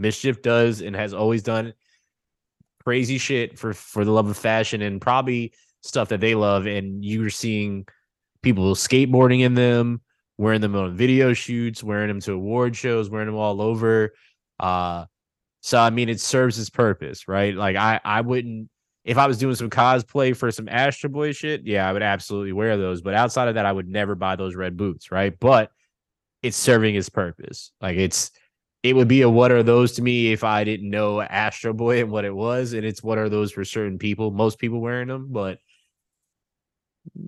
MSCHF 0.00 0.42
does 0.42 0.80
and 0.80 0.94
has 0.94 1.14
always 1.14 1.42
done 1.42 1.74
crazy 2.84 3.18
shit 3.18 3.58
for 3.58 3.72
for 3.72 4.04
the 4.04 4.10
love 4.10 4.28
of 4.28 4.36
fashion 4.36 4.82
and 4.82 5.00
probably 5.00 5.52
stuff 5.82 6.08
that 6.08 6.20
they 6.20 6.34
love. 6.34 6.66
And 6.66 7.04
you're 7.04 7.30
seeing 7.30 7.86
people 8.42 8.74
skateboarding 8.74 9.40
in 9.40 9.54
them, 9.54 10.00
wearing 10.38 10.60
them 10.60 10.76
on 10.76 10.96
video 10.96 11.32
shoots, 11.32 11.82
wearing 11.82 12.08
them 12.08 12.20
to 12.20 12.32
award 12.32 12.76
shows, 12.76 13.10
wearing 13.10 13.26
them 13.26 13.36
all 13.36 13.60
over. 13.60 14.12
Uh 14.60 15.06
so 15.60 15.78
I 15.78 15.90
mean, 15.90 16.08
it 16.08 16.20
serves 16.20 16.58
its 16.58 16.70
purpose, 16.70 17.28
right? 17.28 17.54
Like 17.54 17.76
I, 17.76 18.00
I 18.04 18.20
wouldn't 18.20 18.68
if 19.04 19.18
I 19.18 19.26
was 19.26 19.38
doing 19.38 19.54
some 19.54 19.70
cosplay 19.70 20.36
for 20.36 20.50
some 20.50 20.68
Astro 20.68 21.10
Boy 21.10 21.32
shit. 21.32 21.62
Yeah, 21.64 21.88
I 21.88 21.92
would 21.92 22.02
absolutely 22.02 22.52
wear 22.52 22.76
those. 22.76 23.02
But 23.02 23.14
outside 23.14 23.48
of 23.48 23.54
that, 23.54 23.66
I 23.66 23.72
would 23.72 23.88
never 23.88 24.14
buy 24.14 24.36
those 24.36 24.54
red 24.54 24.76
boots, 24.76 25.10
right? 25.10 25.38
But 25.38 25.70
it's 26.42 26.56
serving 26.56 26.94
its 26.94 27.08
purpose. 27.08 27.72
Like 27.80 27.96
it's, 27.96 28.30
it 28.82 28.96
would 28.96 29.08
be 29.08 29.22
a 29.22 29.30
what 29.30 29.52
are 29.52 29.62
those 29.62 29.92
to 29.92 30.02
me 30.02 30.32
if 30.32 30.42
I 30.42 30.64
didn't 30.64 30.90
know 30.90 31.20
Astro 31.20 31.72
Boy 31.72 32.00
and 32.00 32.10
what 32.10 32.24
it 32.24 32.34
was, 32.34 32.72
and 32.72 32.84
it's 32.84 33.02
what 33.02 33.18
are 33.18 33.28
those 33.28 33.52
for 33.52 33.64
certain 33.64 33.98
people. 33.98 34.30
Most 34.30 34.58
people 34.58 34.80
wearing 34.80 35.08
them, 35.08 35.28
but 35.30 35.58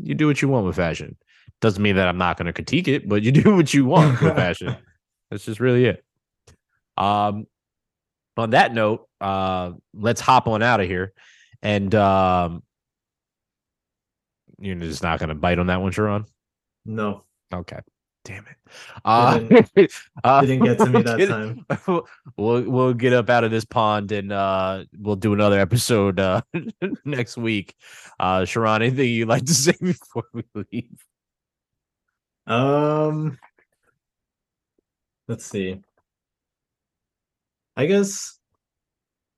you 0.02 0.14
do 0.14 0.26
what 0.26 0.43
you 0.43 0.48
want 0.48 0.66
with 0.66 0.76
fashion. 0.76 1.16
Doesn't 1.60 1.82
mean 1.82 1.97
that 1.97 2.09
I'm 2.09 2.18
not 2.18 2.36
going 2.36 2.47
to 2.47 2.52
critique 2.52 2.89
it, 2.89 3.09
but 3.09 3.22
you 3.22 3.32
do 3.32 3.55
what 3.55 3.72
you 3.72 3.85
want 3.85 4.20
with 4.20 4.36
fashion. 4.36 4.76
That's 5.31 5.44
just 5.44 5.60
really 5.60 5.85
it. 5.85 6.05
Um, 6.97 7.47
on 8.36 8.51
that 8.51 8.74
note, 8.74 9.09
uh, 9.20 9.72
let's 9.93 10.20
hop 10.20 10.48
on 10.48 10.62
out 10.62 10.81
of 10.81 10.89
here. 10.89 11.12
And 11.62 11.94
um, 11.94 12.62
you're 14.59 14.74
just 14.76 15.02
not 15.02 15.18
going 15.18 15.28
to 15.28 15.35
bite 15.35 15.59
on 15.59 15.68
that 15.68 15.81
one, 15.81 15.93
Sharon? 15.93 16.26
No. 16.85 17.22
Okay. 17.52 17.78
Damn 18.24 18.46
it. 18.46 18.56
Uh, 19.05 19.38
Didn't- 19.38 19.92
uh, 20.24 20.40
didn't 20.40 20.64
get 20.64 20.78
to 20.78 20.86
me 20.86 20.92
we'll 20.92 21.02
that 21.02 21.28
time. 21.28 21.66
We'll 22.36 22.62
we'll 22.62 22.94
get 22.94 23.12
up 23.12 23.28
out 23.28 23.44
of 23.44 23.51
this 23.51 23.64
pond 23.66 24.10
and 24.12 24.32
uh, 24.32 24.84
we'll 24.98 25.16
do 25.16 25.34
another 25.34 25.60
episode 25.60 26.18
uh, 26.18 26.40
next 27.05 27.36
week. 27.36 27.74
Uh, 28.18 28.44
Sharon, 28.46 28.82
anything 28.82 29.09
you'd 29.10 29.28
like 29.28 29.44
to 29.44 29.55
say 29.55 29.74
before 29.80 30.24
we 30.32 30.42
leave? 30.72 31.05
Um 32.46 33.38
let's 35.28 35.46
see. 35.46 35.80
I 37.76 37.86
guess 37.86 38.38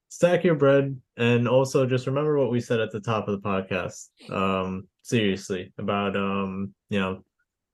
stack 0.09 0.43
your 0.45 0.55
bread 0.57 1.01
and 1.17 1.47
also 1.49 1.87
just 1.87 2.07
remember 2.07 2.39
what 2.39 2.51
we 2.51 2.61
said 2.61 2.81
at 2.81 2.91
the 2.91 3.01
top 3.01 3.29
of 3.29 3.41
the 3.41 3.49
podcast. 3.49 4.09
Um 4.31 4.89
seriously 5.03 5.73
about 5.79 6.17
um 6.17 6.75
you 6.89 6.99
know 6.99 7.23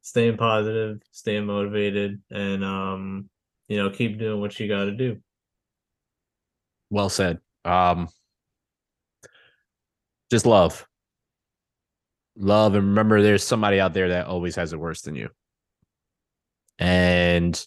staying 0.02 0.36
positive, 0.36 1.00
staying 1.10 1.46
motivated 1.46 2.20
and 2.30 2.64
um 2.64 3.30
you 3.68 3.78
know 3.78 3.90
keep 3.90 4.18
doing 4.18 4.40
what 4.40 4.58
you 4.60 4.68
got 4.68 4.84
to 4.84 4.92
do. 4.92 5.18
Well 6.90 7.08
said. 7.08 7.38
Um, 7.64 8.08
just 10.30 10.46
love, 10.46 10.86
love, 12.36 12.74
and 12.74 12.88
remember, 12.88 13.22
there's 13.22 13.44
somebody 13.44 13.80
out 13.80 13.94
there 13.94 14.10
that 14.10 14.26
always 14.26 14.56
has 14.56 14.72
it 14.72 14.80
worse 14.80 15.02
than 15.02 15.14
you. 15.14 15.30
And 16.78 17.64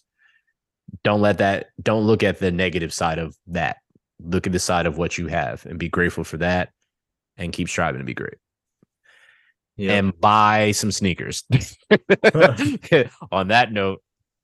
don't 1.02 1.22
let 1.22 1.38
that. 1.38 1.68
Don't 1.82 2.04
look 2.06 2.22
at 2.22 2.38
the 2.38 2.52
negative 2.52 2.92
side 2.92 3.18
of 3.18 3.36
that. 3.48 3.78
Look 4.20 4.46
at 4.46 4.52
the 4.52 4.58
side 4.58 4.86
of 4.86 4.98
what 4.98 5.16
you 5.16 5.26
have, 5.28 5.64
and 5.66 5.78
be 5.78 5.88
grateful 5.88 6.24
for 6.24 6.36
that, 6.38 6.70
and 7.36 7.52
keep 7.52 7.68
striving 7.68 8.00
to 8.00 8.04
be 8.04 8.14
great. 8.14 8.36
Yeah. 9.76 9.92
And 9.92 10.18
buy 10.18 10.72
some 10.72 10.90
sneakers. 10.90 11.44
On 13.30 13.48
that 13.48 13.72
note, 13.72 14.02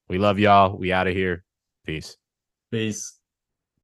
we 0.08 0.18
love 0.18 0.38
y'all. 0.38 0.76
We 0.76 0.92
out 0.92 1.06
of 1.06 1.14
here. 1.14 1.44
Peace. 1.86 2.16
Peace. 2.70 3.18